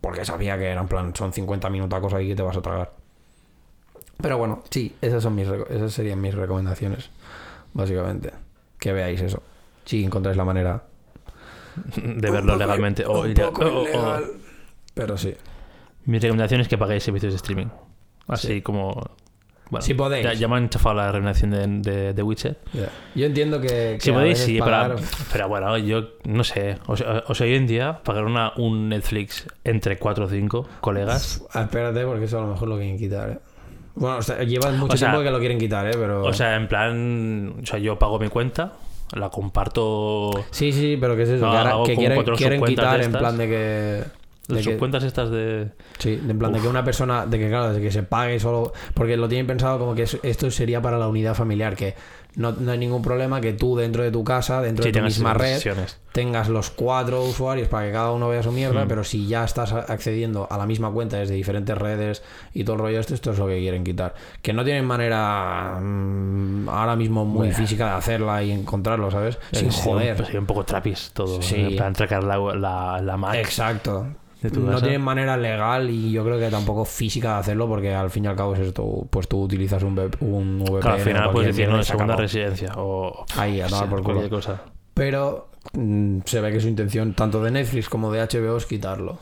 Porque 0.00 0.24
sabía 0.24 0.56
que 0.56 0.66
era 0.66 0.80
en 0.80 0.88
plan, 0.88 1.12
son 1.14 1.32
50 1.32 1.68
minutacos 1.70 2.14
ahí 2.14 2.28
que 2.28 2.36
te 2.36 2.42
vas 2.42 2.56
a 2.56 2.62
tragar. 2.62 2.92
Pero 4.20 4.38
bueno, 4.38 4.62
sí, 4.70 4.96
esas, 5.00 5.22
son 5.22 5.34
mis, 5.34 5.48
esas 5.70 5.92
serían 5.92 6.20
mis 6.20 6.34
recomendaciones, 6.34 7.10
básicamente. 7.74 8.32
Que 8.78 8.92
veáis 8.92 9.20
eso. 9.20 9.42
Si 9.84 10.04
encontráis 10.04 10.36
la 10.36 10.44
manera. 10.44 10.82
de 11.96 12.30
verlo 12.30 12.52
poco- 12.54 12.58
legalmente. 12.58 13.04
O, 13.06 13.20
un 13.22 13.30
ir 13.30 13.42
a- 13.42 13.46
poco 13.50 13.64
o- 13.66 13.78
o- 13.80 13.82
ilegal, 13.82 14.24
Pero 14.94 15.16
sí. 15.16 15.34
Mi 16.06 16.18
recomendación 16.18 16.60
es 16.60 16.68
que 16.68 16.78
paguéis 16.78 17.02
servicios 17.04 17.32
de 17.32 17.36
streaming. 17.36 17.66
Así 18.28 18.62
como. 18.62 19.10
Bueno, 19.70 19.82
Si 19.84 19.94
podéis. 19.94 20.24
Ya, 20.24 20.32
ya 20.32 20.48
me 20.48 20.56
han 20.56 20.64
enchafado 20.64 20.94
la 20.94 21.06
recomendación 21.12 21.50
de, 21.50 21.90
de, 21.90 22.12
de 22.14 22.22
Witcher. 22.22 22.56
Yo 23.14 23.26
entiendo 23.26 23.60
que. 23.60 23.68
que 23.68 24.00
Si 24.00 24.12
podéis, 24.12 24.38
sí, 24.38 24.58
pagar- 24.58 24.94
pero, 24.96 25.06
pero 25.32 25.48
bueno, 25.48 25.76
yo 25.78 26.08
no 26.24 26.42
sé. 26.44 26.78
O 26.86 26.96
sea, 26.96 27.24
o 27.26 27.34
sea, 27.34 27.46
hoy 27.46 27.54
en 27.54 27.66
día, 27.66 28.00
pagar 28.02 28.24
una, 28.24 28.52
un 28.56 28.88
Netflix 28.88 29.46
entre 29.64 29.98
4 29.98 30.24
o 30.24 30.28
5 30.28 30.68
colegas. 30.80 31.44
Ah, 31.52 31.62
espérate, 31.62 32.04
porque 32.04 32.24
eso 32.24 32.38
a 32.38 32.42
lo 32.42 32.48
mejor 32.48 32.68
lo 32.68 32.76
quieren 32.76 32.96
quitar, 32.98 33.28
¿eh? 33.30 33.38
Bueno, 33.94 34.18
o 34.18 34.22
sea, 34.22 34.42
llevan 34.44 34.78
mucho 34.78 34.94
O 34.94 34.96
sea- 34.96 35.08
tiempo 35.10 35.24
que 35.24 35.30
lo 35.32 35.38
quieren 35.40 35.58
quitar, 35.58 35.86
¿eh? 35.86 35.90
Pero... 35.94 36.24
O 36.24 36.32
sea, 36.32 36.54
en 36.56 36.68
plan. 36.68 37.54
O 37.62 37.66
sea, 37.66 37.78
yo 37.78 37.98
pago 37.98 38.18
mi 38.18 38.28
cuenta, 38.28 38.74
la 39.14 39.28
comparto. 39.28 40.30
Sí, 40.50 40.72
sí, 40.72 40.96
pero 41.00 41.16
¿qué 41.16 41.22
es 41.24 41.28
eso? 41.30 41.44
No, 41.44 41.50
que 41.52 41.58
ahora- 41.58 41.76
que 41.84 41.96
quieren, 41.96 42.24
quieren 42.36 42.64
quitar 42.64 43.00
en 43.02 43.12
plan 43.12 43.36
de 43.36 43.48
que... 43.48 44.02
de 44.48 44.54
Las 44.56 44.64
que- 44.64 44.72
subcuentas 44.72 45.04
estas 45.04 45.30
de. 45.30 45.68
Sí, 45.98 46.16
de 46.16 46.30
en 46.32 46.38
plan 46.38 46.52
de 46.52 46.60
que 46.60 46.68
una 46.68 46.82
persona, 46.84 47.26
de 47.26 47.38
que 47.38 47.48
claro, 47.48 47.72
de 47.72 47.80
que 47.80 47.90
se 47.92 48.02
pague 48.02 48.40
solo, 48.40 48.72
porque 48.94 49.16
lo 49.16 49.28
tienen 49.28 49.46
pensado 49.46 49.78
como 49.78 49.94
que 49.94 50.02
es- 50.04 50.18
esto 50.22 50.50
sería 50.50 50.80
para 50.82 50.98
la 50.98 51.06
unidad 51.08 51.34
familiar, 51.34 51.76
que 51.76 51.94
no, 52.34 52.52
no 52.52 52.70
hay 52.72 52.78
ningún 52.78 53.02
problema 53.02 53.40
que 53.40 53.52
tú 53.52 53.76
dentro 53.76 54.02
de 54.02 54.10
tu 54.12 54.22
casa, 54.22 54.60
dentro 54.62 54.84
Sí, 54.84 54.92
de 54.92 54.98
tu 55.00 55.04
misma 55.04 55.34
red, 55.34 55.60
tengas 56.12 56.48
los 56.48 56.70
cuatro 56.70 57.22
usuarios 57.24 57.68
para 57.68 57.86
que 57.86 57.92
cada 57.92 58.12
uno 58.12 58.28
vea 58.28 58.42
su 58.42 58.52
mierda, 58.52 58.84
Mm. 58.84 58.88
pero 58.88 59.02
si 59.04 59.26
ya 59.26 59.44
estás 59.44 59.72
accediendo 59.72 60.46
a 60.50 60.56
la 60.56 60.64
misma 60.66 60.90
cuenta 60.92 61.16
desde 61.18 61.34
diferentes 61.34 61.76
redes 61.76 62.22
y 62.54 62.64
todo 62.64 62.76
el 62.76 62.82
rollo 62.82 63.00
este, 63.00 63.14
esto 63.14 63.32
es 63.32 63.38
lo 63.38 63.46
que 63.48 63.58
quieren 63.58 63.82
quitar. 63.84 64.14
Que 64.40 64.52
no 64.52 64.64
tienen 64.64 64.84
manera 64.84 65.78
mm, 65.80 66.68
ahora 66.68 66.96
mismo 66.96 67.24
muy 67.24 67.38
Bueno. 67.48 67.54
física 67.56 67.86
de 67.86 67.92
hacerla 67.92 68.42
y 68.42 68.52
encontrarlo, 68.52 69.10
¿sabes? 69.10 69.38
Sin 69.52 69.72
Sí, 69.72 69.80
joder. 69.84 70.24
sí, 70.26 70.36
un 70.36 70.46
poco 70.46 70.64
trapis 70.64 71.10
todo. 71.12 71.42
Sí. 71.42 71.56
En 71.56 71.76
plan, 71.76 71.94
la, 72.22 72.38
la, 72.54 73.00
la 73.02 73.16
Mac. 73.16 73.34
Exacto. 73.36 74.06
De 74.42 74.50
tu 74.50 74.60
No 74.60 74.72
casa. 74.72 74.82
tienen 74.82 75.02
manera 75.02 75.36
legal 75.36 75.90
y 75.90 76.12
yo 76.12 76.24
creo 76.24 76.38
que 76.38 76.48
tampoco 76.48 76.84
física 76.84 77.34
de 77.34 77.38
hacerlo 77.40 77.66
porque 77.68 77.94
al 77.94 78.10
fin 78.10 78.24
y 78.24 78.28
al 78.28 78.36
cabo 78.36 78.54
es 78.54 78.60
esto, 78.60 79.06
pues 79.10 79.26
tú 79.28 79.42
utilizas 79.42 79.82
un, 79.82 79.94
V- 79.98 80.10
un 80.20 80.60
VPN 80.60 80.80
Claro, 80.80 80.94
al 80.96 81.00
final 81.00 81.30
puedes 81.32 81.48
decir, 81.56 81.68
no, 81.68 81.76
de 81.78 81.82
se 81.82 81.90
segunda 81.90 82.14
acabó. 82.14 82.22
residencia. 82.22 82.72
O. 82.76 83.24
Ahí, 83.36 83.60
a 83.60 83.66
o 83.66 83.68
tomar 83.68 83.84
sea, 83.84 83.90
por 83.90 84.02
culo. 84.02 84.30
cosa. 84.30 84.62
Pero 84.94 85.48
mm, 85.72 86.18
se 86.24 86.40
ve 86.40 86.52
que 86.52 86.60
su 86.60 86.68
intención, 86.68 87.14
tanto 87.14 87.42
de 87.42 87.50
Netflix 87.50 87.88
como 87.88 88.12
de 88.12 88.20
HBO, 88.20 88.56
es 88.56 88.66
quitarlo. 88.66 89.18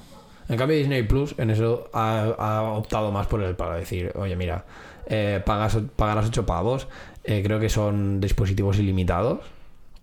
En 0.48 0.56
cambio, 0.56 0.76
Disney 0.76 1.02
Plus 1.02 1.34
en 1.38 1.50
eso 1.50 1.88
ha, 1.92 2.34
ha 2.38 2.62
optado 2.72 3.10
más 3.10 3.26
por 3.26 3.42
el 3.42 3.56
para 3.56 3.74
decir, 3.76 4.12
oye, 4.14 4.36
mira, 4.36 4.64
eh, 5.08 5.42
pagas, 5.44 5.78
pagarás 5.96 6.26
8 6.28 6.46
pavos, 6.46 6.86
eh, 7.24 7.42
creo 7.44 7.58
que 7.58 7.68
son 7.68 8.20
dispositivos 8.20 8.78
ilimitados. 8.78 9.40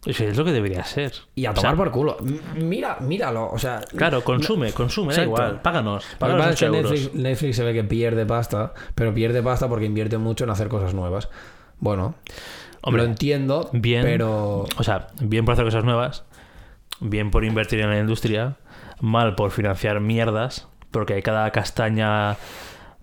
Sí, 0.06 0.24
es 0.26 0.38
lo 0.38 0.44
que 0.44 0.52
debería 0.52 0.84
ser. 0.84 1.14
Y 1.36 1.46
a 1.46 1.52
O 1.52 1.54
sea, 1.54 1.62
tomar 1.62 1.78
por 1.78 1.92
culo. 1.92 2.18
Mira, 2.56 2.98
míralo. 3.00 3.50
O 3.52 3.58
sea, 3.58 3.82
Claro, 3.96 4.24
consume, 4.24 4.72
consume, 4.74 5.14
da 5.16 5.24
igual. 5.24 5.62
Páganos. 5.62 6.04
Lo 6.06 6.10
que 6.12 6.18
Páganos 6.18 6.42
pasa 6.42 6.54
es 6.54 6.60
que 6.60 6.66
8 6.70 6.76
euros. 6.78 6.92
Netflix, 6.92 7.16
Netflix 7.16 7.56
se 7.56 7.64
ve 7.64 7.74
que 7.74 7.84
pierde 7.84 8.26
pasta, 8.26 8.74
pero 8.96 9.14
pierde 9.14 9.42
pasta 9.42 9.70
porque 9.70 9.86
invierte 9.86 10.18
mucho 10.18 10.44
en 10.44 10.50
hacer 10.50 10.68
cosas 10.68 10.94
nuevas. 10.94 11.30
Bueno, 11.80 12.16
Hombre, 12.82 13.04
lo 13.04 13.08
entiendo, 13.10 13.70
bien. 13.72 14.04
pero 14.04 14.66
O 14.78 14.84
sea, 14.84 15.08
bien 15.22 15.46
por 15.46 15.54
hacer 15.54 15.66
cosas 15.66 15.84
nuevas, 15.86 16.24
bien 17.00 17.32
por 17.32 17.46
invertir 17.46 17.80
en 17.80 17.90
la 17.90 18.00
industria, 18.00 18.58
mal 19.00 19.36
por 19.36 19.52
financiar 19.52 20.00
mierdas, 20.02 20.68
porque 20.92 21.14
hay 21.14 21.22
cada 21.22 21.50
castaña 21.52 22.36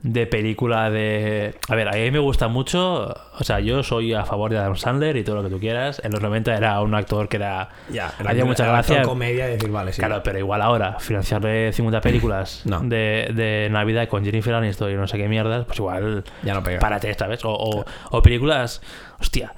de 0.02 0.26
película 0.26 0.88
de... 0.88 1.54
A 1.68 1.74
ver, 1.74 1.88
a 1.88 1.92
mí 1.92 2.10
me 2.10 2.18
gusta 2.18 2.48
mucho, 2.48 3.12
o 3.38 3.44
sea, 3.44 3.60
yo 3.60 3.82
soy 3.82 4.14
a 4.14 4.24
favor 4.24 4.50
de 4.50 4.56
Adam 4.58 4.76
Sandler 4.76 5.16
y 5.18 5.24
todo 5.24 5.36
lo 5.36 5.42
que 5.42 5.50
tú 5.50 5.60
quieras. 5.60 6.00
En 6.02 6.12
los 6.12 6.22
90 6.22 6.56
era 6.56 6.80
un 6.80 6.94
actor 6.94 7.28
que 7.28 7.36
era... 7.36 7.68
ya, 7.92 8.06
Hacía 8.24 8.44
mucha 8.46 8.64
gracia. 8.66 9.02
comedia 9.02 9.46
y 9.48 9.52
decir, 9.52 9.70
vale, 9.70 9.92
sí. 9.92 9.98
Claro, 10.00 10.22
pero 10.22 10.38
igual 10.38 10.62
ahora, 10.62 10.98
financiarle 11.00 11.72
50 11.74 12.00
películas 12.00 12.62
No. 12.64 12.80
de, 12.80 13.30
de 13.34 13.68
Navidad 13.70 14.08
con 14.08 14.24
Jennifer 14.24 14.54
Aniston 14.54 14.90
y 14.90 14.94
no 14.94 15.06
sé 15.06 15.18
qué 15.18 15.28
mierdas, 15.28 15.66
pues 15.66 15.78
igual 15.78 16.24
ya 16.42 16.54
no 16.54 16.62
pega. 16.62 16.78
párate, 16.78 17.12
¿sabes? 17.14 17.44
O, 17.44 17.50
o, 17.52 17.84
o 18.10 18.22
películas, 18.22 18.80
hostia, 19.20 19.52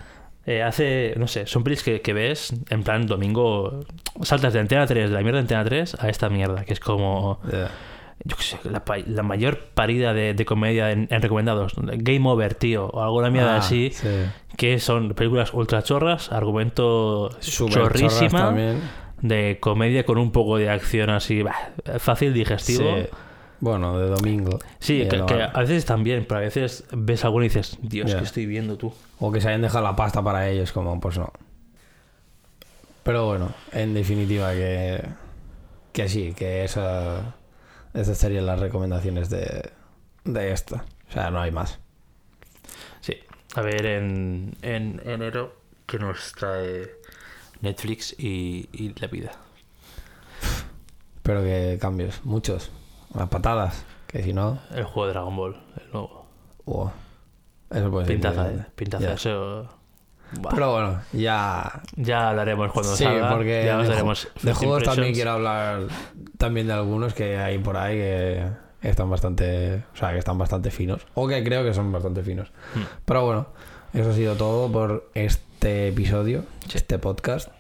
eh, 0.44 0.60
hace, 0.64 1.14
no 1.18 1.28
sé, 1.28 1.46
son 1.46 1.62
pelis 1.62 1.84
que, 1.84 2.00
que 2.00 2.12
ves 2.12 2.52
en 2.68 2.82
plan 2.82 3.06
domingo, 3.06 3.78
saltas 4.22 4.52
de 4.52 4.58
Antena 4.58 4.86
3, 4.88 5.08
de 5.08 5.14
la 5.14 5.22
mierda 5.22 5.36
de 5.36 5.42
Antena 5.42 5.64
3 5.64 5.98
a 6.00 6.08
esta 6.08 6.28
mierda, 6.30 6.64
que 6.64 6.72
es 6.72 6.80
como. 6.80 7.38
Yo 8.24 8.36
qué 8.36 8.42
sé, 8.42 8.58
la, 9.06 9.22
mayor 9.22 9.58
parida 9.74 10.12
de, 10.14 10.34
de 10.34 10.44
comedia 10.44 10.90
en, 10.92 11.08
en 11.10 11.22
recomendados, 11.22 11.74
Game 11.76 12.28
Over, 12.28 12.54
tío, 12.54 12.86
o 12.86 13.02
alguna 13.02 13.30
mierda 13.30 13.54
Ah, 13.54 13.58
así, 13.58 13.90
sí. 13.92 14.08
que 14.56 14.78
son 14.78 15.14
películas 15.14 15.52
ultra 15.54 15.82
chorras, 15.82 16.30
argumento 16.32 17.30
chorras 17.40 17.74
chorrísima, 17.74 18.54
de 19.20 19.58
comedia 19.60 20.04
con 20.04 20.18
un 20.18 20.30
poco 20.32 20.56
de 20.56 20.70
acción 20.70 21.10
así, 21.10 21.42
bah, 21.42 21.54
fácil, 21.98 22.32
digestivo. 22.32 22.96
Sí. 22.96 23.06
Bueno, 23.60 23.96
de 23.96 24.08
domingo. 24.08 24.58
Sí, 24.80 25.06
que, 25.08 25.24
que 25.24 25.42
a 25.42 25.60
veces 25.60 25.84
también, 25.84 26.24
pero 26.28 26.38
a 26.38 26.42
veces 26.42 26.84
ves 26.90 27.24
algo 27.24 27.40
y 27.40 27.44
dices, 27.44 27.78
Dios, 27.80 28.10
Ya. 28.10 28.18
¿qué 28.18 28.24
estoy 28.24 28.46
viendo 28.46 28.76
tú? 28.76 28.92
O 29.20 29.30
que 29.30 29.40
se 29.40 29.48
hayan 29.48 29.62
dejado 29.62 29.84
la 29.84 29.94
pasta 29.94 30.20
para 30.20 30.48
ellos, 30.48 30.72
como 30.72 30.98
pues 30.98 31.16
no. 31.16 31.32
Pero 33.04 33.26
bueno, 33.26 33.52
en 33.72 33.94
definitiva 33.94 34.52
que, 34.52 35.00
que 35.92 36.08
sí, 36.08 36.34
que 36.36 36.64
esa, 36.64 37.34
esas 37.94 38.18
serían 38.18 38.46
las 38.46 38.58
recomendaciones 38.60 39.28
de, 39.30 39.70
de 40.24 40.52
esta. 40.52 40.84
O 41.08 41.12
sea, 41.12 41.30
no 41.30 41.40
hay 41.40 41.50
más. 41.50 41.78
Sí, 43.00 43.16
a 43.54 43.60
ver 43.62 43.84
en, 43.86 44.56
en 44.62 45.00
enero 45.04 45.54
que 45.86 45.98
nos 45.98 46.32
trae 46.32 46.90
Netflix 47.60 48.14
y, 48.18 48.68
y 48.72 48.94
la 48.98 49.08
vida. 49.08 49.32
Pero 51.22 51.42
que 51.42 51.78
cambios, 51.80 52.24
muchos. 52.24 52.70
Las 53.14 53.28
patadas, 53.28 53.84
que 54.06 54.22
si 54.22 54.32
no, 54.32 54.58
El 54.74 54.84
juego 54.84 55.06
de 55.06 55.12
Dragon 55.12 55.36
Ball, 55.36 55.62
el 55.84 55.92
nuevo. 55.92 56.26
wow. 56.64 56.90
Eso 57.70 57.90
puede 57.90 58.06
ser. 58.06 58.14
Pintaza, 58.16 58.52
eh, 58.52 58.66
pintaza. 58.74 59.12
Eso. 59.14 59.68
Pero 60.50 60.72
bueno, 60.72 61.00
ya. 61.12 61.82
ya 61.96 62.30
hablaremos 62.30 62.72
cuando 62.72 62.94
Sí, 62.96 63.04
salga. 63.04 63.30
porque 63.30 63.64
ya 63.66 63.78
de, 63.78 63.88
daremos 63.88 64.28
de 64.42 64.54
juegos 64.54 64.82
también 64.84 65.12
quiero 65.14 65.32
hablar 65.32 65.82
también 66.38 66.66
de 66.66 66.72
algunos 66.72 67.14
que 67.14 67.36
hay 67.38 67.58
por 67.58 67.76
ahí 67.76 67.96
que 67.96 68.46
están 68.82 69.10
bastante, 69.10 69.82
o 69.94 69.96
sea, 69.96 70.12
que 70.12 70.18
están 70.18 70.38
bastante 70.38 70.70
finos 70.70 71.06
o 71.14 71.28
que 71.28 71.42
creo 71.44 71.64
que 71.64 71.74
son 71.74 71.92
bastante 71.92 72.22
finos. 72.22 72.50
Hmm. 72.74 72.82
Pero 73.04 73.24
bueno, 73.26 73.46
eso 73.92 74.10
ha 74.10 74.14
sido 74.14 74.34
todo 74.36 74.70
por 74.72 75.10
este 75.14 75.88
episodio, 75.88 76.44
Sí. 76.68 76.78
este 76.78 76.98
podcast. 76.98 77.50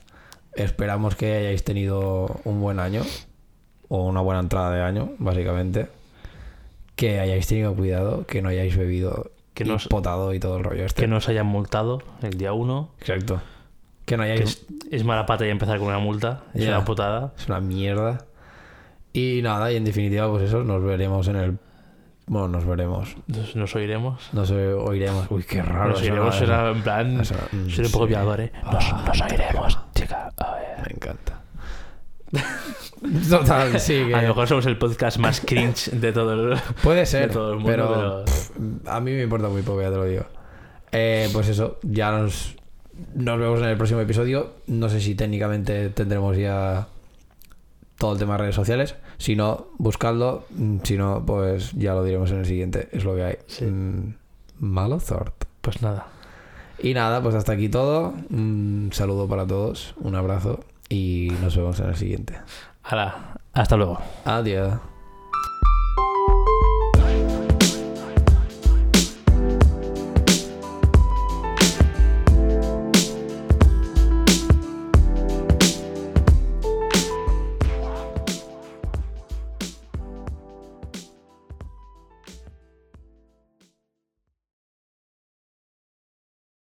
Esperamos 0.54 1.14
que 1.14 1.34
hayáis 1.36 1.64
tenido 1.64 2.40
un 2.44 2.60
buen 2.60 2.78
año 2.80 3.02
o 3.88 4.06
una 4.06 4.20
buena 4.20 4.40
entrada 4.40 4.70
de 4.74 4.82
año, 4.82 5.12
básicamente. 5.18 5.88
Que 6.96 7.20
hayáis 7.20 7.46
tenido 7.46 7.74
cuidado, 7.74 8.26
que 8.26 8.42
no 8.42 8.48
hayáis 8.50 8.76
bebido 8.76 9.30
Que 9.54 9.64
y 9.64 9.68
nos- 9.68 9.86
potado 9.88 10.32
y 10.34 10.40
todo 10.40 10.56
el 10.56 10.64
rollo 10.64 10.84
este. 10.86 11.02
Que 11.02 11.08
nos 11.08 11.28
hayan 11.28 11.46
multado 11.46 12.02
el 12.22 12.36
día 12.38 12.52
1. 12.52 12.90
Exacto. 13.00 13.40
Que 14.06 14.16
no 14.16 14.22
Que 14.24 14.32
hayáis 14.32 14.50
es, 14.50 14.66
es 14.90 15.04
mala 15.04 15.26
pata 15.26 15.46
y 15.46 15.50
empezar 15.50 15.78
con 15.78 15.88
una 15.88 15.98
multa. 15.98 16.42
Es 16.54 16.62
Ya. 16.64 16.70
una 16.70 16.84
putada. 16.84 17.32
Es 17.38 17.46
una 17.48 17.60
mierda. 17.60 18.24
Y 19.12 19.40
nada, 19.42 19.70
y 19.70 19.76
en 19.76 19.84
definitiva, 19.84 20.28
pues 20.30 20.44
eso, 20.44 20.64
nos 20.64 20.82
veremos 20.82 21.28
en 21.28 21.36
el. 21.36 21.58
Bueno, 22.26 22.48
nos 22.48 22.64
veremos. 22.64 23.14
Nos, 23.26 23.54
nos 23.56 23.74
oiremos. 23.76 24.28
Nos 24.32 24.50
oiremos. 24.50 25.26
Uy, 25.30 25.42
qué 25.44 25.60
raro. 25.62 25.90
nos 25.90 26.00
oiremos 26.00 26.40
en 26.40 26.82
plan. 26.82 27.20
Eso, 27.20 27.34
mm, 27.52 27.56
un 27.84 27.92
poco 27.92 28.04
sí. 28.06 28.08
violador, 28.08 28.40
¿eh? 28.40 28.52
Nos, 28.64 28.84
Ah, 28.92 29.04
nos 29.06 29.20
oiremos, 29.20 29.78
chica. 29.94 30.30
A 30.38 30.54
ver. 30.54 30.78
Me 30.86 30.94
encanta. 30.94 31.41
Total, 33.28 33.78
sí. 33.80 34.04
que- 34.06 34.14
A 34.14 34.22
lo 34.22 34.28
mejor 34.28 34.48
somos 34.48 34.66
el 34.66 34.78
podcast 34.78 35.18
más 35.18 35.40
cringe 35.40 35.90
de 35.90 36.12
todo 36.12 36.52
el. 36.52 36.58
Puede 36.82 37.04
ser, 37.06 37.28
de 37.28 37.34
todo 37.34 37.50
el 37.52 37.56
mundo, 37.56 37.68
pero, 37.70 37.88
pero- 37.88 38.24
pff, 38.24 38.88
a 38.88 39.00
mí 39.00 39.10
me 39.12 39.22
importa 39.22 39.48
muy 39.48 39.62
poco, 39.62 39.82
ya 39.82 39.90
te 39.90 39.96
lo 39.96 40.04
digo. 40.04 40.24
Eh, 40.92 41.28
pues 41.32 41.48
eso, 41.48 41.78
ya 41.82 42.10
nos, 42.12 42.54
nos 43.14 43.38
vemos 43.38 43.60
en 43.60 43.66
el 43.68 43.76
próximo 43.76 44.00
episodio. 44.00 44.52
No 44.66 44.88
sé 44.88 45.00
si 45.00 45.14
técnicamente 45.14 45.88
tendremos 45.90 46.36
ya 46.36 46.88
todo 47.98 48.12
el 48.12 48.18
tema 48.18 48.34
de 48.34 48.38
redes 48.42 48.54
sociales. 48.54 48.94
Si 49.18 49.36
no, 49.36 49.68
buscadlo. 49.78 50.44
Mm, 50.50 50.78
Si 50.84 50.96
no, 50.96 51.24
pues 51.26 51.72
ya 51.72 51.94
lo 51.94 52.04
diremos 52.04 52.30
en 52.30 52.38
el 52.40 52.46
siguiente. 52.46 52.88
Es 52.92 53.04
lo 53.04 53.14
que 53.16 53.22
hay. 53.24 53.36
Sí. 53.46 53.64
Mm, 53.64 54.14
malo 54.60 55.00
sort. 55.00 55.44
Pues 55.60 55.82
nada. 55.82 56.06
Y 56.78 56.94
nada, 56.94 57.22
pues 57.22 57.34
hasta 57.34 57.52
aquí 57.52 57.68
todo. 57.68 58.14
Un 58.30 58.90
saludo 58.92 59.28
para 59.28 59.46
todos, 59.46 59.94
un 60.00 60.14
abrazo 60.16 60.60
y 60.92 61.32
nos 61.40 61.56
vemos 61.56 61.80
en 61.80 61.88
el 61.88 61.96
siguiente. 61.96 62.38
Hala, 62.84 63.38
hasta 63.54 63.76
luego. 63.76 63.98
Adiós. 64.26 64.91